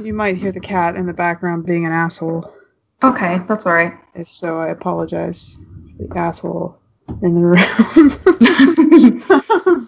You 0.00 0.14
might 0.14 0.36
hear 0.36 0.52
the 0.52 0.60
cat 0.60 0.94
in 0.96 1.06
the 1.06 1.12
background 1.12 1.66
being 1.66 1.84
an 1.84 1.92
asshole. 1.92 2.54
Okay, 3.02 3.40
that's 3.48 3.66
all 3.66 3.74
right. 3.74 3.94
If 4.14 4.28
so, 4.28 4.58
I 4.58 4.68
apologize. 4.68 5.58
for 5.96 6.06
The 6.06 6.18
asshole 6.18 6.78
in 7.22 7.34
the 7.34 7.44
room. 7.44 7.58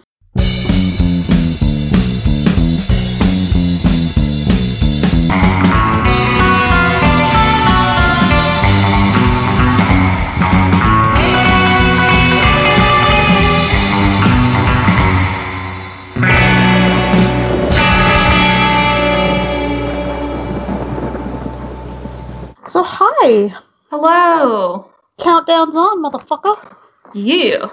Hello. 23.91 24.89
Countdown's 25.19 25.75
on, 25.75 26.01
motherfucker. 26.01 26.75
You. 27.13 27.69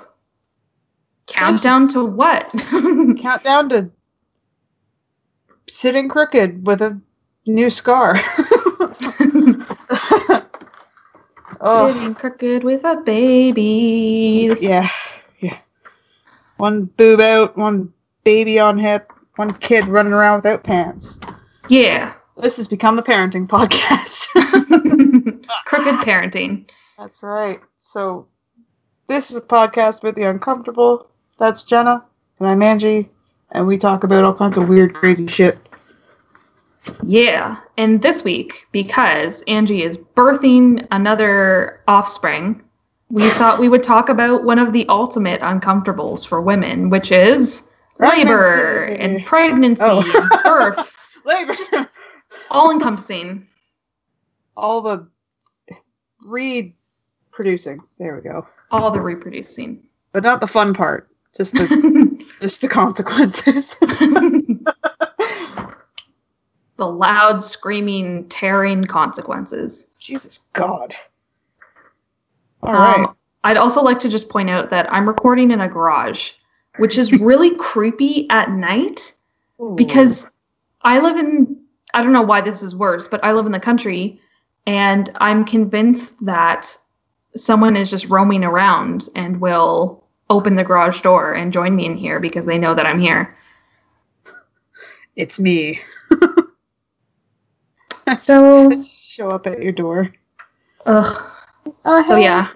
Countdown 1.28 1.92
to 1.92 2.04
what? 2.04 2.50
Countdown 3.20 3.68
to 3.68 3.88
sitting 5.68 6.08
crooked 6.08 6.66
with 6.66 6.82
a 6.82 7.00
new 7.46 7.70
scar. 7.70 8.16
oh. 11.60 11.92
Sitting 11.92 12.16
crooked 12.16 12.64
with 12.64 12.82
a 12.82 12.96
baby. 12.96 14.56
Yeah, 14.60 14.88
yeah. 15.38 15.58
One 16.56 16.86
boob 16.86 17.20
out, 17.20 17.56
one 17.56 17.92
baby 18.24 18.58
on 18.58 18.76
hip, 18.76 19.12
one 19.36 19.54
kid 19.54 19.84
running 19.84 20.12
around 20.12 20.38
without 20.38 20.64
pants. 20.64 21.20
Yeah. 21.68 22.14
This 22.38 22.56
has 22.56 22.66
become 22.66 22.96
the 22.96 23.04
parenting 23.04 23.46
podcast. 23.46 24.26
crooked 25.64 25.94
parenting. 26.06 26.68
That's 26.98 27.22
right. 27.22 27.60
So, 27.78 28.26
this 29.06 29.30
is 29.30 29.36
a 29.36 29.40
podcast 29.40 30.02
with 30.02 30.14
the 30.16 30.24
uncomfortable. 30.24 31.08
That's 31.38 31.64
Jenna, 31.64 32.04
and 32.40 32.48
I'm 32.48 32.62
Angie, 32.62 33.08
and 33.52 33.66
we 33.66 33.78
talk 33.78 34.04
about 34.04 34.24
all 34.24 34.34
kinds 34.34 34.56
of 34.58 34.68
weird, 34.68 34.94
crazy 34.94 35.26
shit. 35.26 35.58
Yeah. 37.04 37.56
And 37.76 38.00
this 38.02 38.24
week, 38.24 38.66
because 38.72 39.42
Angie 39.42 39.82
is 39.82 39.98
birthing 39.98 40.86
another 40.90 41.80
offspring, 41.86 42.62
we 43.10 43.28
thought 43.30 43.58
we 43.60 43.68
would 43.68 43.82
talk 43.82 44.08
about 44.08 44.44
one 44.44 44.58
of 44.58 44.72
the 44.72 44.86
ultimate 44.88 45.40
uncomfortables 45.42 46.26
for 46.26 46.40
women, 46.40 46.90
which 46.90 47.12
is 47.12 47.68
labor 48.00 48.84
Pregnancy. 48.86 49.00
and 49.02 49.26
pregnancy 49.26 49.82
Oh. 49.84 50.00
and 50.14 50.44
birth. 50.44 50.94
Labor. 51.24 51.54
Just 51.54 51.74
all 52.50 52.70
encompassing. 52.70 53.46
All 54.58 54.82
the 54.82 55.08
reproducing. 56.24 57.80
There 57.98 58.16
we 58.16 58.22
go. 58.22 58.46
All 58.70 58.90
the 58.90 59.00
reproducing. 59.00 59.82
But 60.12 60.24
not 60.24 60.40
the 60.40 60.46
fun 60.46 60.74
part. 60.74 61.08
Just 61.36 61.54
the 61.54 62.26
just 62.40 62.60
the 62.60 62.68
consequences. 62.68 63.76
the 66.76 66.86
loud, 66.86 67.42
screaming, 67.42 68.28
tearing 68.28 68.84
consequences. 68.84 69.86
Jesus 69.98 70.40
God. 70.52 70.94
All 72.62 72.74
right. 72.74 73.04
Um, 73.04 73.16
I'd 73.44 73.56
also 73.56 73.82
like 73.82 74.00
to 74.00 74.08
just 74.08 74.28
point 74.28 74.50
out 74.50 74.70
that 74.70 74.92
I'm 74.92 75.06
recording 75.06 75.52
in 75.52 75.60
a 75.60 75.68
garage, 75.68 76.32
which 76.78 76.98
is 76.98 77.20
really 77.20 77.54
creepy 77.58 78.28
at 78.30 78.50
night 78.50 79.14
Ooh. 79.60 79.74
because 79.76 80.28
I 80.82 80.98
live 80.98 81.16
in, 81.16 81.60
I 81.94 82.02
don't 82.02 82.12
know 82.12 82.22
why 82.22 82.40
this 82.40 82.64
is 82.64 82.74
worse, 82.74 83.06
but 83.06 83.22
I 83.24 83.32
live 83.32 83.46
in 83.46 83.52
the 83.52 83.60
country 83.60 84.20
and 84.68 85.10
I'm 85.16 85.46
convinced 85.46 86.14
that 86.26 86.76
someone 87.34 87.74
is 87.74 87.90
just 87.90 88.04
roaming 88.10 88.44
around 88.44 89.08
and 89.14 89.40
will 89.40 90.04
open 90.28 90.56
the 90.56 90.62
garage 90.62 91.00
door 91.00 91.32
and 91.32 91.54
join 91.54 91.74
me 91.74 91.86
in 91.86 91.96
here 91.96 92.20
because 92.20 92.44
they 92.44 92.58
know 92.58 92.74
that 92.74 92.84
I'm 92.84 93.00
here. 93.00 93.34
it's 95.16 95.40
me. 95.40 95.80
So, 98.18 98.78
Show 98.82 99.30
up 99.30 99.46
at 99.46 99.62
your 99.62 99.72
door. 99.72 100.12
ugh. 100.86 101.30
Oh, 101.84 102.02
So 102.06 102.16
yeah, 102.16 102.48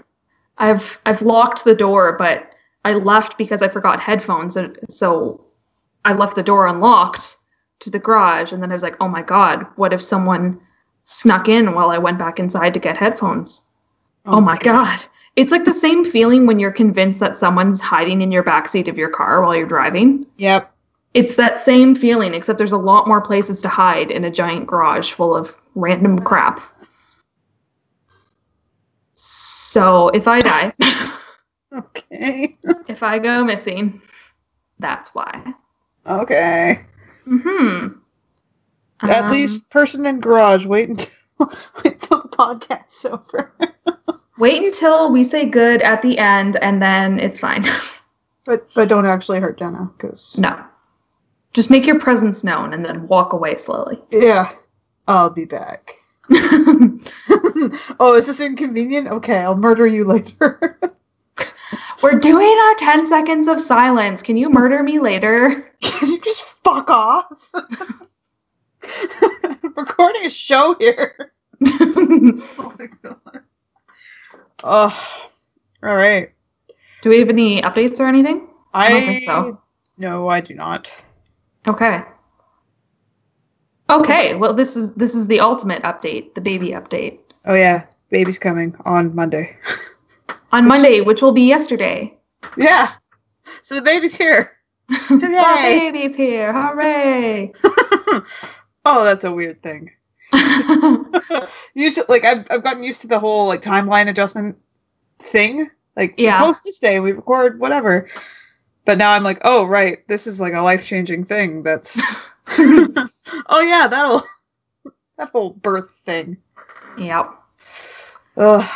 I've 0.59 0.99
I've 1.07 1.23
locked 1.23 1.65
the 1.65 1.75
door, 1.75 2.13
but 2.19 2.51
I 2.85 2.93
left 2.95 3.37
because 3.39 3.63
I 3.63 3.69
forgot 3.69 4.01
headphones, 4.01 4.57
and 4.57 4.79
so 4.89 5.45
I 6.05 6.13
left 6.13 6.37
the 6.37 6.43
door 6.43 6.67
unlocked 6.67 7.37
to 7.81 7.91
the 7.91 7.99
garage, 7.99 8.53
and 8.53 8.63
then 8.63 8.71
I 8.71 8.75
was 8.75 8.83
like, 8.83 8.97
oh 9.01 9.09
my 9.09 9.23
god, 9.23 9.67
what 9.77 9.93
if 9.93 10.03
someone 10.03 10.59
snuck 11.05 11.49
in 11.49 11.75
while 11.75 11.91
I 11.91 11.99
went 11.99 12.19
back 12.19 12.39
inside 12.39 12.75
to 12.75 12.81
get 12.81 12.97
headphones? 12.97 13.63
Oh, 14.27 14.41
my 14.41 14.57
god. 14.59 15.05
It's 15.37 15.51
like 15.51 15.65
the 15.65 15.73
same 15.75 16.05
feeling 16.05 16.47
when 16.47 16.59
you're 16.59 16.71
convinced 16.73 17.19
that 17.21 17.37
someone's 17.37 17.81
hiding 17.81 18.21
in 18.21 18.31
your 18.31 18.45
backseat 18.45 18.87
of 18.89 18.99
your 18.99 19.09
car 19.09 19.43
while 19.43 19.57
you're 19.57 19.67
driving. 19.67 20.27
Yep. 20.37 20.71
It's 21.15 21.35
that 21.37 21.59
same 21.59 21.95
feeling, 21.95 22.35
except 22.35 22.59
there's 22.59 22.73
a 22.73 22.79
lot 22.79 23.09
more 23.09 23.21
places 23.21 23.61
to 23.63 23.69
hide 23.69 24.11
in 24.11 24.25
a 24.25 24.31
giant 24.31 24.67
garage 24.67 25.13
full 25.13 25.35
of 25.35 25.55
random 25.75 26.19
crap. 26.19 26.61
So 29.15 30.09
if 30.09 30.29
I 30.29 30.41
die, 30.41 30.73
Okay. 31.73 32.59
if 32.89 33.03
I 33.03 33.19
go 33.19 33.45
missing, 33.45 34.01
that's 34.79 35.15
why. 35.15 35.55
Okay. 36.07 36.85
Hmm. 37.25 37.89
At 39.05 39.25
um, 39.25 39.31
least 39.31 39.69
person 39.71 40.07
in 40.07 40.21
garage. 40.21 40.67
Wait 40.67 40.89
until 40.89 41.11
wait 41.85 41.95
until 41.95 42.23
the 42.23 42.29
podcast's 42.29 43.05
over. 43.05 43.53
wait 44.39 44.63
until 44.63 45.11
we 45.13 45.25
say 45.25 45.45
good 45.47 45.83
at 45.83 46.03
the 46.03 46.19
end, 46.19 46.57
and 46.57 46.81
then 46.81 47.19
it's 47.19 47.39
fine. 47.39 47.65
But 48.45 48.67
but 48.75 48.89
don't 48.89 49.07
actually 49.07 49.39
hurt 49.39 49.57
Jenna, 49.57 49.89
because 49.97 50.37
no, 50.37 50.61
just 51.53 51.71
make 51.71 51.87
your 51.87 52.01
presence 52.01 52.43
known 52.43 52.75
and 52.75 52.85
then 52.85 53.07
walk 53.07 53.33
away 53.33 53.55
slowly. 53.55 54.01
yeah, 54.11 54.51
I'll 55.07 55.31
be 55.31 55.45
back. 55.45 55.95
oh, 58.01 58.15
is 58.17 58.27
this 58.27 58.41
inconvenient? 58.41 59.07
Okay, 59.07 59.39
I'll 59.39 59.57
murder 59.57 59.87
you 59.87 60.05
later. 60.05 60.77
We're 62.03 62.19
doing 62.19 62.59
our 62.67 62.75
ten 62.75 63.07
seconds 63.07 63.47
of 63.47 63.61
silence. 63.61 64.23
Can 64.23 64.37
you 64.37 64.51
murder 64.51 64.83
me 64.83 64.99
later? 64.99 65.73
Can 65.81 66.09
you 66.09 66.21
just 66.21 66.43
fuck 66.65 66.91
off? 66.91 67.53
I'm 69.63 69.73
recording 69.77 70.27
a 70.27 70.31
show 70.31 70.77
here. 70.79 71.33
Oh 71.81 72.75
my 72.79 72.89
god. 73.03 73.41
Oh, 74.65 75.23
all 75.83 75.95
right. 75.97 76.33
Do 77.03 77.11
we 77.11 77.19
have 77.19 77.29
any 77.29 77.63
updates 77.63 78.01
or 78.01 78.07
anything? 78.07 78.49
I 78.75 78.89
don't 78.91 79.03
think 79.07 79.23
so. 79.25 79.61
No, 79.99 80.29
I 80.29 80.41
do 80.41 80.55
not. 80.55 80.91
Okay. 81.67 82.03
Okay, 83.91 84.35
well 84.35 84.55
this 84.55 84.77
is 84.77 84.93
this 84.95 85.15
is 85.15 85.27
the 85.27 85.41
ultimate 85.41 85.83
update, 85.83 86.35
the 86.35 86.41
baby 86.41 86.71
update. 86.71 87.19
Oh 87.45 87.55
yeah, 87.55 87.87
baby's 88.11 88.39
coming 88.39 88.75
on 88.85 89.15
Monday. 89.15 89.57
On 90.53 90.67
Monday, 90.69 91.01
which 91.01 91.23
will 91.23 91.33
be 91.33 91.43
yesterday. 91.49 92.13
yeah. 92.59 92.93
So 93.63 93.75
the 93.75 93.81
baby's 93.83 94.15
here. 94.15 94.51
the 94.89 94.97
Hooray! 94.99 95.91
baby's 95.91 96.15
here. 96.15 96.53
Hooray. 96.53 97.53
Oh, 98.85 99.05
that's 99.05 99.25
a 99.25 99.33
weird 99.33 99.63
thing. 99.63 99.91
Usually, 101.75 102.07
like 102.09 102.25
I've 102.25 102.47
I've 102.51 102.63
gotten 102.63 102.83
used 102.83 103.03
to 103.03 103.07
the 103.07 103.19
whole 103.19 103.47
like 103.47 103.63
timeline 103.63 104.09
adjustment 104.09 104.59
thing. 105.19 105.71
Like 105.97 106.21
we 106.23 106.25
Yeah. 106.25 106.37
post 106.37 106.65
this 106.65 106.79
day, 106.79 107.01
we 107.01 107.13
record 107.13 107.61
whatever. 107.61 108.09
But 108.85 108.99
now 108.99 109.13
I'm 109.13 109.25
like, 109.25 109.41
oh 109.45 109.65
right, 109.65 110.07
this 110.09 110.27
is 110.27 110.41
like 110.41 110.55
a 110.55 110.61
life 110.61 110.85
changing 110.87 111.25
thing. 111.25 111.63
That's 111.63 112.01
oh 112.59 113.61
yeah, 113.61 113.87
that'll 113.89 114.27
that 115.19 115.31
whole 115.31 115.51
birth 115.51 115.91
thing. 116.05 116.39
yep. 116.99 117.27
Ugh. 118.37 118.69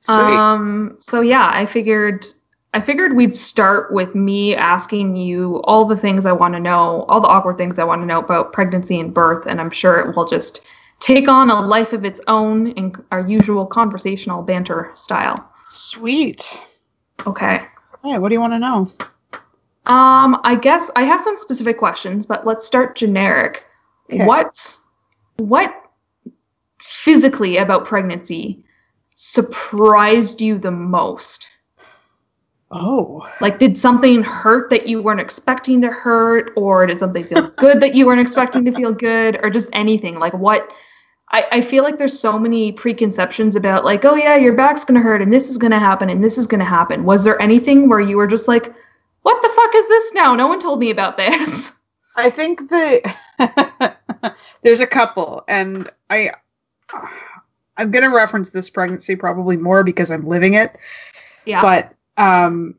Sweet. 0.00 0.40
Um 0.40 0.96
so 1.00 1.20
yeah, 1.20 1.48
I 1.52 1.66
figured 1.66 2.26
I 2.72 2.80
figured 2.80 3.16
we'd 3.16 3.34
start 3.34 3.92
with 3.92 4.14
me 4.14 4.54
asking 4.54 5.16
you 5.16 5.60
all 5.64 5.84
the 5.84 5.96
things 5.96 6.24
I 6.24 6.32
want 6.32 6.54
to 6.54 6.60
know, 6.60 7.04
all 7.08 7.20
the 7.20 7.26
awkward 7.26 7.58
things 7.58 7.78
I 7.78 7.84
want 7.84 8.02
to 8.02 8.06
know 8.06 8.20
about 8.20 8.52
pregnancy 8.52 9.00
and 9.00 9.12
birth, 9.12 9.46
and 9.46 9.60
I'm 9.60 9.70
sure 9.70 9.98
it 9.98 10.14
will 10.14 10.24
just 10.24 10.60
take 11.00 11.28
on 11.28 11.50
a 11.50 11.60
life 11.60 11.92
of 11.92 12.04
its 12.04 12.20
own 12.28 12.68
in 12.68 12.94
our 13.10 13.26
usual 13.26 13.66
conversational 13.66 14.42
banter 14.42 14.92
style. 14.94 15.52
Sweet. 15.64 16.64
Okay. 17.26 17.62
Yeah, 18.04 18.18
what 18.18 18.28
do 18.28 18.34
you 18.34 18.40
want 18.40 18.52
to 18.52 18.58
know? 18.58 18.88
Um, 19.86 20.40
I 20.44 20.54
guess 20.54 20.90
I 20.94 21.02
have 21.02 21.20
some 21.20 21.36
specific 21.36 21.78
questions, 21.78 22.24
but 22.26 22.46
let's 22.46 22.66
start 22.66 22.94
generic. 22.94 23.64
Okay. 24.12 24.24
What 24.26 24.78
what 25.36 25.74
physically 26.80 27.56
about 27.56 27.86
pregnancy 27.86 28.62
surprised 29.16 30.40
you 30.40 30.58
the 30.58 30.70
most? 30.70 31.48
Oh. 32.70 33.28
Like, 33.40 33.58
did 33.58 33.76
something 33.76 34.22
hurt 34.22 34.70
that 34.70 34.86
you 34.86 35.02
weren't 35.02 35.20
expecting 35.20 35.80
to 35.82 35.88
hurt, 35.88 36.52
or 36.56 36.86
did 36.86 37.00
something 37.00 37.24
feel 37.24 37.48
good 37.56 37.80
that 37.80 37.94
you 37.94 38.06
weren't 38.06 38.20
expecting 38.20 38.64
to 38.64 38.72
feel 38.72 38.92
good, 38.92 39.38
or 39.42 39.50
just 39.50 39.70
anything? 39.72 40.18
Like, 40.18 40.34
what? 40.34 40.70
I, 41.32 41.46
I 41.52 41.60
feel 41.60 41.84
like 41.84 41.98
there's 41.98 42.18
so 42.18 42.38
many 42.38 42.72
preconceptions 42.72 43.56
about, 43.56 43.84
like, 43.84 44.04
oh, 44.04 44.14
yeah, 44.14 44.36
your 44.36 44.54
back's 44.54 44.84
going 44.84 45.00
to 45.00 45.02
hurt, 45.02 45.22
and 45.22 45.32
this 45.32 45.48
is 45.48 45.58
going 45.58 45.72
to 45.72 45.78
happen, 45.78 46.10
and 46.10 46.22
this 46.22 46.38
is 46.38 46.46
going 46.46 46.60
to 46.60 46.64
happen. 46.64 47.04
Was 47.04 47.24
there 47.24 47.40
anything 47.40 47.88
where 47.88 48.00
you 48.00 48.16
were 48.16 48.26
just 48.26 48.48
like, 48.48 48.72
what 49.22 49.42
the 49.42 49.48
fuck 49.50 49.74
is 49.74 49.88
this 49.88 50.12
now? 50.14 50.34
No 50.34 50.46
one 50.46 50.60
told 50.60 50.78
me 50.78 50.90
about 50.90 51.16
this. 51.16 51.72
I 52.16 52.30
think 52.30 52.68
that 52.70 53.96
there's 54.62 54.80
a 54.80 54.86
couple, 54.86 55.44
and 55.48 55.90
I 56.10 56.30
I'm 57.76 57.90
gonna 57.90 58.10
reference 58.10 58.50
this 58.50 58.68
pregnancy 58.68 59.16
probably 59.16 59.56
more 59.56 59.84
because 59.84 60.10
I'm 60.10 60.26
living 60.26 60.54
it. 60.54 60.76
Yeah. 61.46 61.62
But 61.62 61.94
um, 62.20 62.74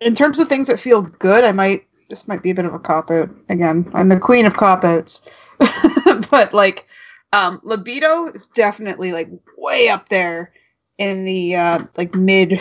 in 0.00 0.14
terms 0.14 0.38
of 0.38 0.48
things 0.48 0.68
that 0.68 0.78
feel 0.78 1.02
good, 1.02 1.44
I 1.44 1.52
might 1.52 1.86
this 2.08 2.28
might 2.28 2.42
be 2.42 2.50
a 2.50 2.54
bit 2.54 2.66
of 2.66 2.74
a 2.74 2.78
cop 2.78 3.10
out 3.10 3.30
again. 3.48 3.90
I'm 3.94 4.10
the 4.10 4.20
queen 4.20 4.44
of 4.44 4.56
cop 4.56 4.84
outs, 4.84 5.26
but 6.30 6.52
like 6.52 6.86
um, 7.32 7.60
libido 7.62 8.26
is 8.26 8.46
definitely 8.48 9.12
like 9.12 9.28
way 9.56 9.88
up 9.88 10.10
there 10.10 10.52
in 10.98 11.24
the 11.24 11.56
uh, 11.56 11.86
like 11.96 12.14
mid 12.14 12.60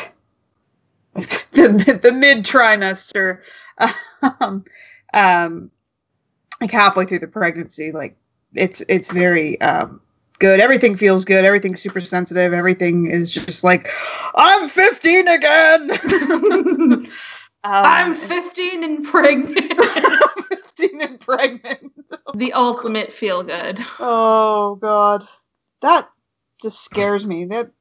the, 1.15 1.99
the 2.01 2.11
mid 2.11 2.45
trimester. 2.45 3.39
Um, 4.39 4.63
um, 5.13 5.71
like 6.61 6.71
halfway 6.71 7.05
through 7.05 7.19
the 7.19 7.27
pregnancy, 7.27 7.91
like 7.91 8.15
it's 8.53 8.81
it's 8.81 9.11
very 9.11 9.59
um, 9.61 9.99
good. 10.41 10.59
Everything 10.59 10.97
feels 10.97 11.23
good. 11.23 11.45
Everything's 11.45 11.79
super 11.79 12.01
sensitive. 12.01 12.51
Everything 12.51 13.09
is 13.09 13.31
just 13.31 13.63
like, 13.63 13.87
I'm 14.35 14.67
15 14.67 15.27
again. 15.27 15.91
um, 17.03 17.07
I'm 17.63 18.15
15 18.15 18.83
and 18.83 19.05
pregnant. 19.05 19.79
15 20.49 21.01
and 21.01 21.21
pregnant. 21.21 21.93
the 22.33 22.51
ultimate 22.53 23.13
feel 23.13 23.43
good. 23.43 23.79
Oh 23.99 24.75
god, 24.81 25.25
that 25.81 26.09
just 26.61 26.83
scares 26.83 27.25
me. 27.25 27.45
That 27.45 27.71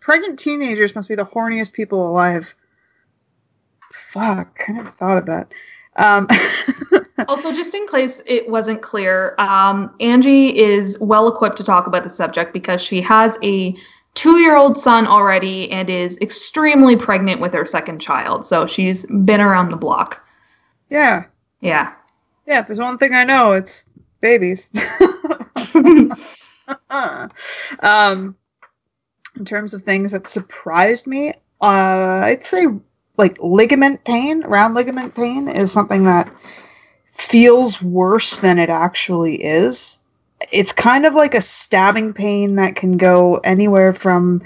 pregnant 0.00 0.38
teenagers 0.38 0.94
must 0.94 1.08
be 1.08 1.14
the 1.14 1.24
horniest 1.24 1.72
people 1.72 2.10
alive. 2.10 2.54
Fuck, 3.92 4.62
I 4.68 4.72
never 4.72 4.90
thought 4.90 5.18
of 5.18 5.26
that. 5.26 5.52
Um, 5.96 6.26
also, 7.28 7.52
just 7.52 7.74
in 7.74 7.86
case 7.86 8.22
it 8.26 8.48
wasn't 8.48 8.82
clear, 8.82 9.34
um, 9.38 9.94
Angie 10.00 10.56
is 10.56 10.98
well 11.00 11.28
equipped 11.28 11.56
to 11.58 11.64
talk 11.64 11.86
about 11.86 12.04
the 12.04 12.10
subject 12.10 12.52
because 12.52 12.82
she 12.82 13.00
has 13.00 13.38
a 13.42 13.74
two 14.14 14.38
year 14.38 14.56
old 14.56 14.78
son 14.78 15.06
already 15.06 15.70
and 15.70 15.88
is 15.88 16.18
extremely 16.20 16.96
pregnant 16.96 17.40
with 17.40 17.52
her 17.52 17.64
second 17.66 18.00
child. 18.00 18.46
So 18.46 18.66
she's 18.66 19.06
been 19.06 19.40
around 19.40 19.70
the 19.70 19.76
block. 19.76 20.24
Yeah. 20.90 21.24
Yeah. 21.60 21.92
Yeah, 22.46 22.60
if 22.60 22.66
there's 22.66 22.80
one 22.80 22.98
thing 22.98 23.14
I 23.14 23.24
know, 23.24 23.52
it's 23.52 23.86
babies. 24.20 24.70
um, 27.80 28.36
in 29.36 29.44
terms 29.44 29.74
of 29.74 29.82
things 29.82 30.12
that 30.12 30.26
surprised 30.26 31.06
me, 31.06 31.30
uh, 31.62 32.20
I'd 32.24 32.44
say 32.44 32.66
like 33.16 33.38
ligament 33.40 34.04
pain, 34.04 34.40
round 34.40 34.74
ligament 34.74 35.14
pain, 35.14 35.48
is 35.48 35.70
something 35.70 36.04
that 36.04 36.32
feels 37.20 37.82
worse 37.82 38.38
than 38.38 38.58
it 38.58 38.70
actually 38.70 39.42
is. 39.42 39.98
It's 40.52 40.72
kind 40.72 41.04
of 41.04 41.14
like 41.14 41.34
a 41.34 41.42
stabbing 41.42 42.12
pain 42.12 42.56
that 42.56 42.76
can 42.76 42.96
go 42.96 43.36
anywhere 43.38 43.92
from 43.92 44.42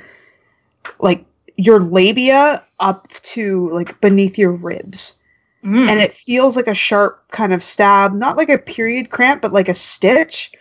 like 0.99 1.25
your 1.56 1.79
labia 1.79 2.62
up 2.81 3.09
to 3.23 3.71
like 3.71 4.00
beneath 4.00 4.37
your 4.37 4.53
ribs. 4.53 5.23
Mm. 5.65 5.88
And 5.88 6.00
it 6.00 6.12
feels 6.12 6.56
like 6.56 6.67
a 6.67 6.75
sharp 6.75 7.25
kind 7.31 7.53
of 7.53 7.62
stab, 7.62 8.12
not 8.12 8.37
like 8.37 8.50
a 8.50 8.59
period 8.59 9.11
cramp, 9.11 9.41
but 9.41 9.53
like 9.53 9.69
a 9.69 9.75
stitch. 9.75 10.53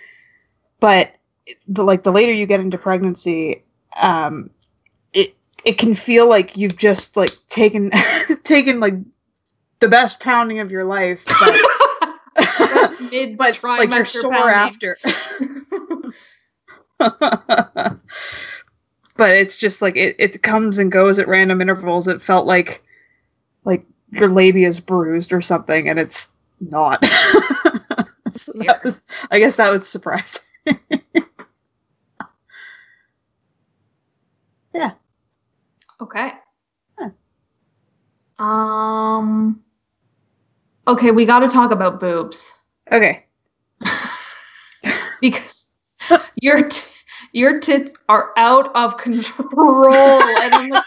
But 0.79 1.13
the 1.67 1.83
like 1.83 2.03
the 2.03 2.11
later 2.11 2.31
you 2.31 2.45
get 2.45 2.59
into 2.59 2.77
pregnancy, 2.77 3.63
um, 4.01 4.49
it 5.13 5.35
it 5.65 5.77
can 5.77 5.93
feel 5.93 6.29
like 6.29 6.55
you've 6.55 6.77
just 6.77 7.17
like 7.17 7.31
taken 7.49 7.91
taken 8.43 8.79
like 8.79 8.95
the 9.79 9.89
best 9.89 10.21
pounding 10.21 10.59
of 10.59 10.71
your 10.71 10.85
life, 10.85 11.21
but, 11.25 11.53
mid 13.11 13.37
but 13.37 13.59
like 13.63 13.89
you're 13.91 14.05
sore 14.05 14.31
pounding. 14.31 14.55
after. 14.55 14.97
but 19.17 19.29
it's 19.31 19.57
just 19.57 19.81
like 19.81 19.95
it, 19.95 20.15
it 20.19 20.41
comes 20.43 20.79
and 20.79 20.91
goes 20.91 21.19
at 21.19 21.27
random 21.27 21.61
intervals. 21.61 22.07
It 22.07 22.21
felt 22.21 22.45
like 22.45 22.83
like 23.65 23.85
your 24.11 24.29
labia 24.29 24.67
is 24.67 24.79
bruised 24.79 25.33
or 25.33 25.41
something, 25.41 25.89
and 25.89 25.99
it's 25.99 26.31
not. 26.59 27.03
So 28.35 28.51
was, 28.83 29.01
I 29.29 29.37
guess 29.37 29.57
that 29.57 29.71
was 29.71 29.87
surprising. 29.87 30.41
Yeah. 34.73 34.91
Okay. 36.01 36.31
Huh. 36.97 38.43
Um. 38.43 39.63
Okay, 40.87 41.11
we 41.11 41.25
got 41.25 41.39
to 41.39 41.47
talk 41.47 41.71
about 41.71 41.99
boobs 41.99 42.57
Okay. 42.91 43.25
because 45.21 45.67
your 46.41 46.67
t- 46.69 46.89
your 47.31 47.59
tits 47.59 47.93
are 48.09 48.31
out 48.37 48.75
of 48.75 48.97
control, 48.97 50.21
and 50.21 50.53
I'm 50.53 50.69
like, 50.69 50.83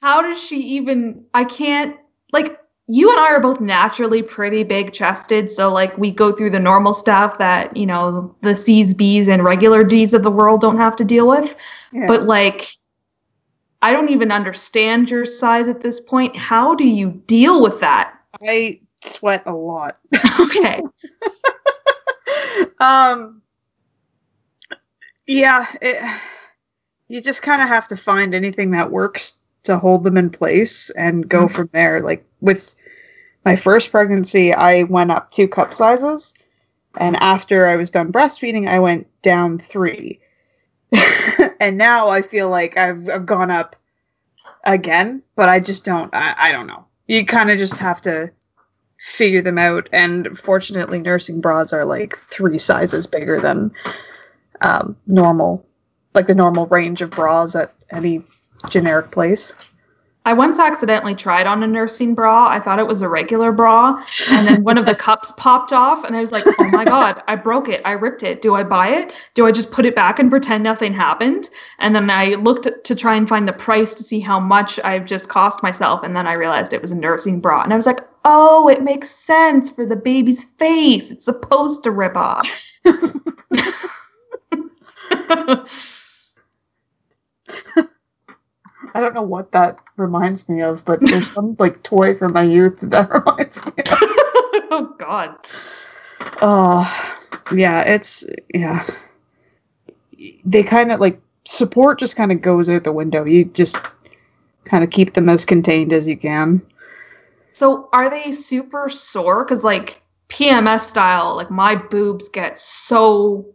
how 0.00 0.22
does 0.22 0.42
she 0.42 0.56
even? 0.56 1.24
I 1.34 1.44
can't 1.44 1.96
like. 2.32 2.58
You 2.86 3.10
and 3.10 3.18
I 3.18 3.28
are 3.28 3.40
both 3.40 3.62
naturally 3.62 4.22
pretty 4.22 4.62
big 4.62 4.92
chested, 4.92 5.50
so 5.50 5.72
like 5.72 5.96
we 5.96 6.10
go 6.10 6.32
through 6.36 6.50
the 6.50 6.60
normal 6.60 6.92
stuff 6.92 7.38
that 7.38 7.76
you 7.76 7.86
know 7.86 8.34
the 8.42 8.54
C's, 8.54 8.94
B's, 8.94 9.28
and 9.28 9.42
regular 9.42 9.82
D's 9.82 10.12
of 10.14 10.22
the 10.22 10.30
world 10.30 10.60
don't 10.60 10.76
have 10.76 10.94
to 10.96 11.04
deal 11.04 11.26
with. 11.26 11.56
Yeah. 11.92 12.08
but 12.08 12.24
like 12.24 12.76
i 13.82 13.92
don't 13.92 14.08
even 14.08 14.32
understand 14.32 15.08
your 15.08 15.24
size 15.24 15.68
at 15.68 15.80
this 15.80 16.00
point 16.00 16.36
how 16.36 16.74
do 16.74 16.84
you 16.84 17.22
deal 17.28 17.62
with 17.62 17.78
that 17.78 18.18
I 18.42 18.80
sweat 19.04 19.42
a 19.46 19.54
lot. 19.54 19.98
okay 20.40 20.80
um 22.80 23.40
yeah 25.26 25.66
it, 25.80 26.20
you 27.08 27.20
just 27.20 27.42
kind 27.42 27.62
of 27.62 27.68
have 27.68 27.88
to 27.88 27.96
find 27.96 28.34
anything 28.34 28.70
that 28.72 28.90
works 28.90 29.40
to 29.64 29.78
hold 29.78 30.04
them 30.04 30.16
in 30.16 30.30
place 30.30 30.90
and 30.90 31.28
go 31.28 31.46
Mhm. 31.46 31.50
from 31.50 31.70
there 31.72 32.00
like 32.00 32.24
with 32.40 32.74
my 33.44 33.56
first 33.56 33.90
pregnancy 33.90 34.52
i 34.54 34.82
went 34.84 35.10
up 35.10 35.30
two 35.30 35.48
cup 35.48 35.72
sizes 35.74 36.34
and 36.98 37.16
after 37.16 37.66
i 37.66 37.76
was 37.76 37.90
done 37.90 38.12
breastfeeding 38.12 38.68
i 38.68 38.78
went 38.78 39.06
down 39.22 39.58
three 39.58 40.20
and 41.60 41.78
now 41.78 42.08
i 42.08 42.20
feel 42.22 42.48
like 42.48 42.76
i've, 42.76 43.08
I've 43.08 43.26
gone 43.26 43.50
up 43.50 43.76
again 44.64 45.22
but 45.36 45.48
i 45.48 45.60
just 45.60 45.84
don't 45.84 46.10
i, 46.14 46.34
I 46.38 46.52
don't 46.52 46.66
know 46.66 46.84
you 47.06 47.24
kind 47.24 47.50
of 47.50 47.58
just 47.58 47.76
have 47.78 48.00
to 48.02 48.30
figure 48.98 49.42
them 49.42 49.58
out. 49.58 49.88
And 49.92 50.38
fortunately, 50.38 50.98
nursing 50.98 51.40
bras 51.40 51.72
are 51.72 51.84
like 51.84 52.18
three 52.18 52.58
sizes 52.58 53.06
bigger 53.06 53.40
than 53.40 53.72
um, 54.60 54.96
normal, 55.06 55.66
like 56.14 56.26
the 56.26 56.34
normal 56.34 56.66
range 56.66 57.02
of 57.02 57.10
bras 57.10 57.54
at 57.54 57.74
any 57.90 58.22
generic 58.70 59.10
place. 59.10 59.52
I 60.24 60.32
once 60.32 60.58
accidentally 60.58 61.14
tried 61.14 61.46
on 61.46 61.62
a 61.62 61.66
nursing 61.66 62.14
bra. 62.14 62.48
I 62.48 62.60
thought 62.60 62.78
it 62.78 62.86
was 62.86 63.02
a 63.02 63.08
regular 63.08 63.52
bra 63.52 64.02
and 64.30 64.46
then 64.46 64.62
one 64.62 64.78
of 64.78 64.86
the 64.86 64.94
cups 64.94 65.32
popped 65.36 65.72
off 65.72 66.04
and 66.04 66.16
i 66.16 66.20
was 66.20 66.32
like 66.32 66.44
oh 66.46 66.68
my 66.68 66.84
god 66.84 67.22
i 67.28 67.36
broke 67.36 67.68
it. 67.68 67.82
I 67.84 67.92
ripped 67.92 68.22
it. 68.22 68.42
Do 68.42 68.54
i 68.54 68.62
buy 68.62 68.88
it? 68.88 69.12
Do 69.34 69.46
i 69.46 69.52
just 69.52 69.70
put 69.70 69.86
it 69.86 69.94
back 69.94 70.18
and 70.18 70.30
pretend 70.30 70.64
nothing 70.64 70.94
happened? 70.94 71.50
And 71.78 71.94
then 71.94 72.10
i 72.10 72.34
looked 72.34 72.68
to 72.84 72.94
try 72.94 73.16
and 73.16 73.28
find 73.28 73.46
the 73.46 73.52
price 73.52 73.94
to 73.94 74.02
see 74.02 74.20
how 74.20 74.40
much 74.40 74.80
i've 74.84 75.04
just 75.04 75.28
cost 75.28 75.62
myself 75.62 76.02
and 76.02 76.16
then 76.16 76.26
i 76.26 76.34
realized 76.34 76.72
it 76.72 76.82
was 76.82 76.92
a 76.92 76.96
nursing 76.96 77.40
bra. 77.40 77.62
And 77.62 77.72
i 77.72 77.76
was 77.76 77.86
like 77.86 78.00
oh 78.24 78.68
it 78.68 78.82
makes 78.82 79.10
sense 79.10 79.70
for 79.70 79.84
the 79.84 79.96
baby's 79.96 80.44
face. 80.58 81.10
It's 81.10 81.26
supposed 81.26 81.84
to 81.84 81.90
rip 81.90 82.16
off 82.16 82.48
I 88.94 89.00
don't 89.00 89.14
know 89.14 89.22
what 89.22 89.52
that 89.52 89.78
reminds 89.96 90.48
me 90.48 90.62
of, 90.62 90.84
but 90.84 91.00
there's 91.00 91.32
some 91.32 91.56
like 91.58 91.82
toy 91.82 92.16
from 92.16 92.32
my 92.32 92.42
youth 92.42 92.78
that 92.80 93.10
reminds 93.26 93.64
me. 93.66 93.72
Of. 93.78 93.98
oh 94.70 94.94
god 94.98 95.36
Oh, 96.42 97.18
yeah, 97.54 97.82
it's 97.82 98.26
yeah. 98.52 98.84
They 100.44 100.62
kind 100.62 100.92
of 100.92 101.00
like 101.00 101.20
support 101.46 101.98
just 101.98 102.16
kind 102.16 102.32
of 102.32 102.40
goes 102.40 102.68
out 102.68 102.84
the 102.84 102.92
window. 102.92 103.24
You 103.24 103.46
just 103.46 103.76
kind 104.64 104.84
of 104.84 104.90
keep 104.90 105.14
them 105.14 105.28
as 105.28 105.44
contained 105.44 105.92
as 105.92 106.06
you 106.06 106.16
can. 106.16 106.62
So 107.52 107.88
are 107.92 108.10
they 108.10 108.32
super 108.32 108.88
sore? 108.88 109.44
Because 109.44 109.64
like 109.64 110.02
PMS 110.28 110.80
style, 110.80 111.36
like 111.36 111.50
my 111.50 111.74
boobs 111.74 112.28
get 112.28 112.58
so 112.58 113.46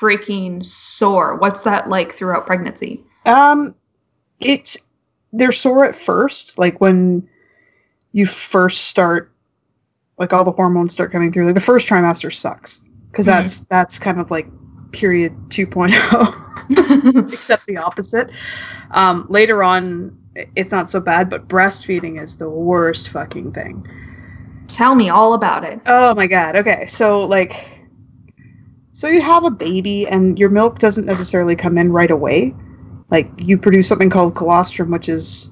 freaking 0.00 0.64
sore. 0.64 1.36
What's 1.36 1.62
that 1.62 1.88
like 1.88 2.14
throughout 2.14 2.46
pregnancy? 2.46 3.02
Um, 3.24 3.74
it's 4.40 4.76
they're 5.32 5.52
sore 5.52 5.84
at 5.84 5.94
first, 5.94 6.58
like 6.58 6.80
when 6.80 7.28
you 8.12 8.26
first 8.26 8.86
start 8.86 9.30
like 10.18 10.32
all 10.32 10.44
the 10.44 10.52
hormones 10.52 10.92
start 10.92 11.12
coming 11.12 11.32
through. 11.32 11.44
Like 11.46 11.54
the 11.54 11.60
first 11.60 11.86
trimester 11.88 12.32
sucks 12.32 12.84
because 13.10 13.26
Mhm. 13.26 13.30
that's 13.30 13.60
that's 13.66 13.98
kind 13.98 14.18
of 14.18 14.30
like 14.30 14.46
period 14.92 15.34
2.0 15.50 15.92
except 17.32 17.66
the 17.66 17.76
opposite. 17.76 18.30
Um, 18.92 19.26
later 19.28 19.62
on, 19.62 20.16
it's 20.54 20.70
not 20.70 20.90
so 20.90 21.00
bad, 21.00 21.28
but 21.28 21.48
breastfeeding 21.48 22.20
is 22.22 22.36
the 22.38 22.48
worst 22.48 23.10
fucking 23.10 23.52
thing. 23.52 23.86
Tell 24.68 24.94
me 24.94 25.10
all 25.10 25.34
about 25.34 25.64
it. 25.64 25.80
Oh 25.86 26.14
my 26.14 26.26
god. 26.26 26.56
Okay, 26.56 26.86
so 26.86 27.24
like, 27.24 27.82
so 28.92 29.08
you 29.08 29.20
have 29.20 29.44
a 29.44 29.50
baby, 29.50 30.06
and 30.08 30.38
your 30.38 30.48
milk 30.50 30.78
doesn't 30.78 31.04
necessarily 31.04 31.54
come 31.54 31.76
in 31.78 31.92
right 31.92 32.10
away. 32.10 32.54
Like 33.10 33.30
you 33.38 33.58
produce 33.58 33.88
something 33.88 34.10
called 34.10 34.34
colostrum, 34.34 34.90
which 34.90 35.08
is 35.08 35.50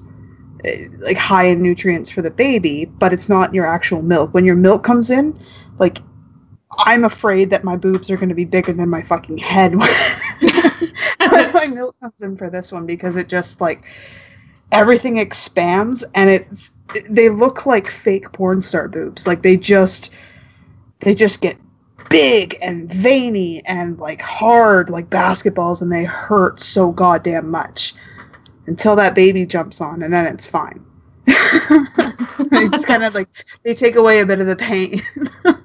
eh, 0.65 0.87
like 0.99 1.17
high 1.17 1.45
in 1.45 1.61
nutrients 1.61 2.09
for 2.09 2.21
the 2.21 2.31
baby, 2.31 2.85
but 2.85 3.13
it's 3.13 3.29
not 3.29 3.53
your 3.53 3.65
actual 3.65 4.01
milk. 4.01 4.33
When 4.33 4.45
your 4.45 4.55
milk 4.55 4.83
comes 4.83 5.09
in, 5.09 5.39
like 5.79 5.99
I'm 6.77 7.03
afraid 7.05 7.49
that 7.51 7.63
my 7.63 7.77
boobs 7.77 8.09
are 8.09 8.17
going 8.17 8.29
to 8.29 8.35
be 8.35 8.45
bigger 8.45 8.73
than 8.73 8.89
my 8.89 9.01
fucking 9.01 9.37
head 9.37 9.75
when 9.75 11.51
my 11.53 11.67
milk 11.67 11.95
comes 11.99 12.21
in 12.21 12.35
for 12.37 12.49
this 12.49 12.71
one 12.71 12.85
because 12.85 13.15
it 13.15 13.29
just 13.29 13.61
like 13.61 13.83
everything 14.71 15.17
expands 15.17 16.03
and 16.15 16.29
it's 16.29 16.73
they 17.09 17.29
look 17.29 17.65
like 17.65 17.87
fake 17.87 18.31
porn 18.33 18.61
star 18.61 18.87
boobs 18.87 19.25
like 19.25 19.41
they 19.41 19.55
just 19.55 20.13
they 20.99 21.15
just 21.15 21.41
get 21.41 21.57
big 22.09 22.57
and 22.61 22.93
veiny 22.93 23.65
and 23.65 23.97
like 23.99 24.21
hard 24.21 24.89
like 24.89 25.09
basketballs 25.09 25.81
and 25.81 25.91
they 25.91 26.03
hurt 26.03 26.59
so 26.59 26.91
goddamn 26.91 27.49
much 27.49 27.93
until 28.67 28.95
that 28.95 29.15
baby 29.15 29.45
jumps 29.45 29.81
on 29.81 30.01
and 30.03 30.13
then 30.13 30.25
it's 30.25 30.47
fine 30.47 30.83
they 31.25 32.69
just 32.69 32.87
kind 32.87 33.03
of 33.03 33.13
like 33.15 33.27
they 33.63 33.73
take 33.73 33.95
away 33.95 34.19
a 34.19 34.25
bit 34.25 34.39
of 34.39 34.47
the 34.47 34.55
pain 34.55 35.01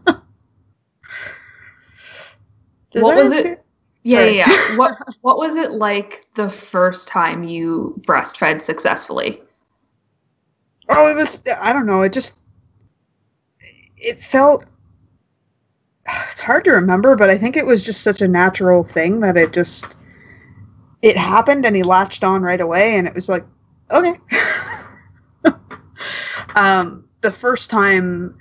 What 2.92 3.16
was 3.16 3.32
it? 3.32 3.64
Yeah, 4.02 4.24
yeah, 4.24 4.46
yeah. 4.46 4.76
what 4.76 4.96
what 5.20 5.36
was 5.36 5.56
it 5.56 5.72
like 5.72 6.26
the 6.34 6.48
first 6.48 7.08
time 7.08 7.44
you 7.44 8.00
breastfed 8.06 8.62
successfully? 8.62 9.40
Oh, 10.88 11.06
it 11.06 11.14
was. 11.14 11.42
I 11.60 11.72
don't 11.72 11.86
know. 11.86 12.02
It 12.02 12.12
just. 12.12 12.40
It 13.96 14.22
felt. 14.22 14.64
It's 16.30 16.40
hard 16.40 16.64
to 16.64 16.72
remember, 16.72 17.16
but 17.16 17.30
I 17.30 17.38
think 17.38 17.56
it 17.56 17.66
was 17.66 17.84
just 17.84 18.02
such 18.02 18.22
a 18.22 18.28
natural 18.28 18.84
thing 18.84 19.20
that 19.20 19.36
it 19.36 19.52
just. 19.52 19.96
It 21.02 21.16
happened 21.16 21.64
and 21.64 21.74
he 21.74 21.82
latched 21.82 22.24
on 22.24 22.42
right 22.42 22.60
away, 22.60 22.96
and 22.96 23.06
it 23.06 23.14
was 23.14 23.28
like, 23.28 23.44
okay. 23.90 24.14
um, 26.54 27.08
the 27.20 27.32
first 27.32 27.70
time. 27.70 28.36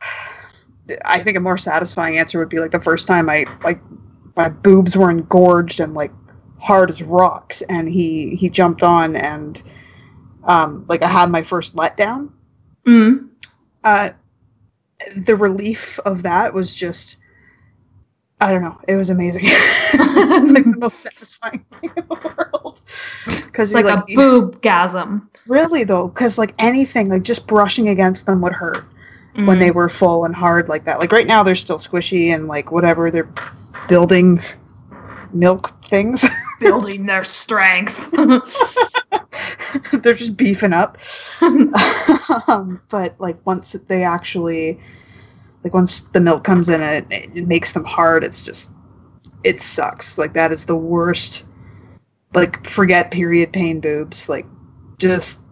I 1.04 1.20
think 1.20 1.36
a 1.36 1.40
more 1.40 1.58
satisfying 1.58 2.18
answer 2.18 2.38
would 2.38 2.48
be 2.48 2.60
like 2.60 2.70
the 2.70 2.80
first 2.80 3.06
time 3.06 3.28
I 3.28 3.44
like 3.62 3.78
my 4.36 4.48
boobs 4.48 4.96
were 4.96 5.10
engorged 5.10 5.80
and 5.80 5.92
like 5.92 6.12
hard 6.58 6.90
as 6.90 7.02
rocks, 7.02 7.62
and 7.62 7.88
he 7.88 8.34
he 8.36 8.48
jumped 8.48 8.82
on 8.82 9.16
and 9.16 9.62
um, 10.44 10.86
like 10.88 11.02
I 11.02 11.08
had 11.08 11.30
my 11.30 11.42
first 11.42 11.76
letdown. 11.76 12.30
Mm. 12.86 13.28
Uh, 13.84 14.10
the 15.16 15.36
relief 15.36 15.98
of 16.04 16.22
that 16.22 16.52
was 16.52 16.74
just, 16.74 17.18
I 18.40 18.52
don't 18.52 18.62
know, 18.62 18.78
it 18.88 18.96
was 18.96 19.10
amazing. 19.10 19.42
it's 19.46 20.52
like 20.52 20.64
the 20.64 20.76
most 20.78 21.00
satisfying 21.00 21.64
thing 21.80 21.90
in 21.96 22.04
the 22.08 22.14
world. 22.36 22.82
Because 23.26 23.74
It's 23.74 23.74
like, 23.74 23.86
a 23.86 24.04
boob 24.14 24.60
gasm. 24.62 25.28
really 25.48 25.84
though, 25.84 26.08
because 26.08 26.38
like 26.38 26.54
anything, 26.58 27.08
like 27.08 27.22
just 27.22 27.46
brushing 27.46 27.88
against 27.88 28.26
them 28.26 28.40
would 28.42 28.52
hurt 28.52 28.84
Mm. 29.34 29.46
when 29.46 29.58
they 29.58 29.70
were 29.70 29.90
full 29.90 30.24
and 30.24 30.34
hard 30.34 30.68
like 30.68 30.84
that. 30.86 30.98
Like 30.98 31.12
right 31.12 31.26
now, 31.26 31.42
they're 31.42 31.54
still 31.54 31.76
squishy 31.78 32.34
and 32.34 32.48
like 32.48 32.72
whatever 32.72 33.10
they're 33.10 33.28
building 33.86 34.40
milk 35.32 35.84
things. 35.84 36.24
building 36.58 37.06
their 37.06 37.24
strength. 37.24 38.10
they're 39.92 40.14
just 40.14 40.36
beefing 40.36 40.72
up. 40.72 40.98
um, 41.40 42.80
but 42.88 43.14
like 43.18 43.44
once 43.46 43.72
they 43.72 44.02
actually 44.02 44.78
like 45.64 45.74
once 45.74 46.00
the 46.00 46.20
milk 46.20 46.44
comes 46.44 46.68
in 46.68 46.80
and 46.80 47.12
it, 47.12 47.36
it 47.36 47.46
makes 47.48 47.72
them 47.72 47.84
hard 47.84 48.24
it's 48.24 48.42
just 48.42 48.70
it 49.44 49.60
sucks. 49.60 50.18
Like 50.18 50.32
that 50.34 50.52
is 50.52 50.66
the 50.66 50.76
worst 50.76 51.46
like 52.34 52.66
forget 52.66 53.10
period 53.10 53.52
pain 53.52 53.80
boobs. 53.80 54.28
Like 54.28 54.46
just 54.98 55.42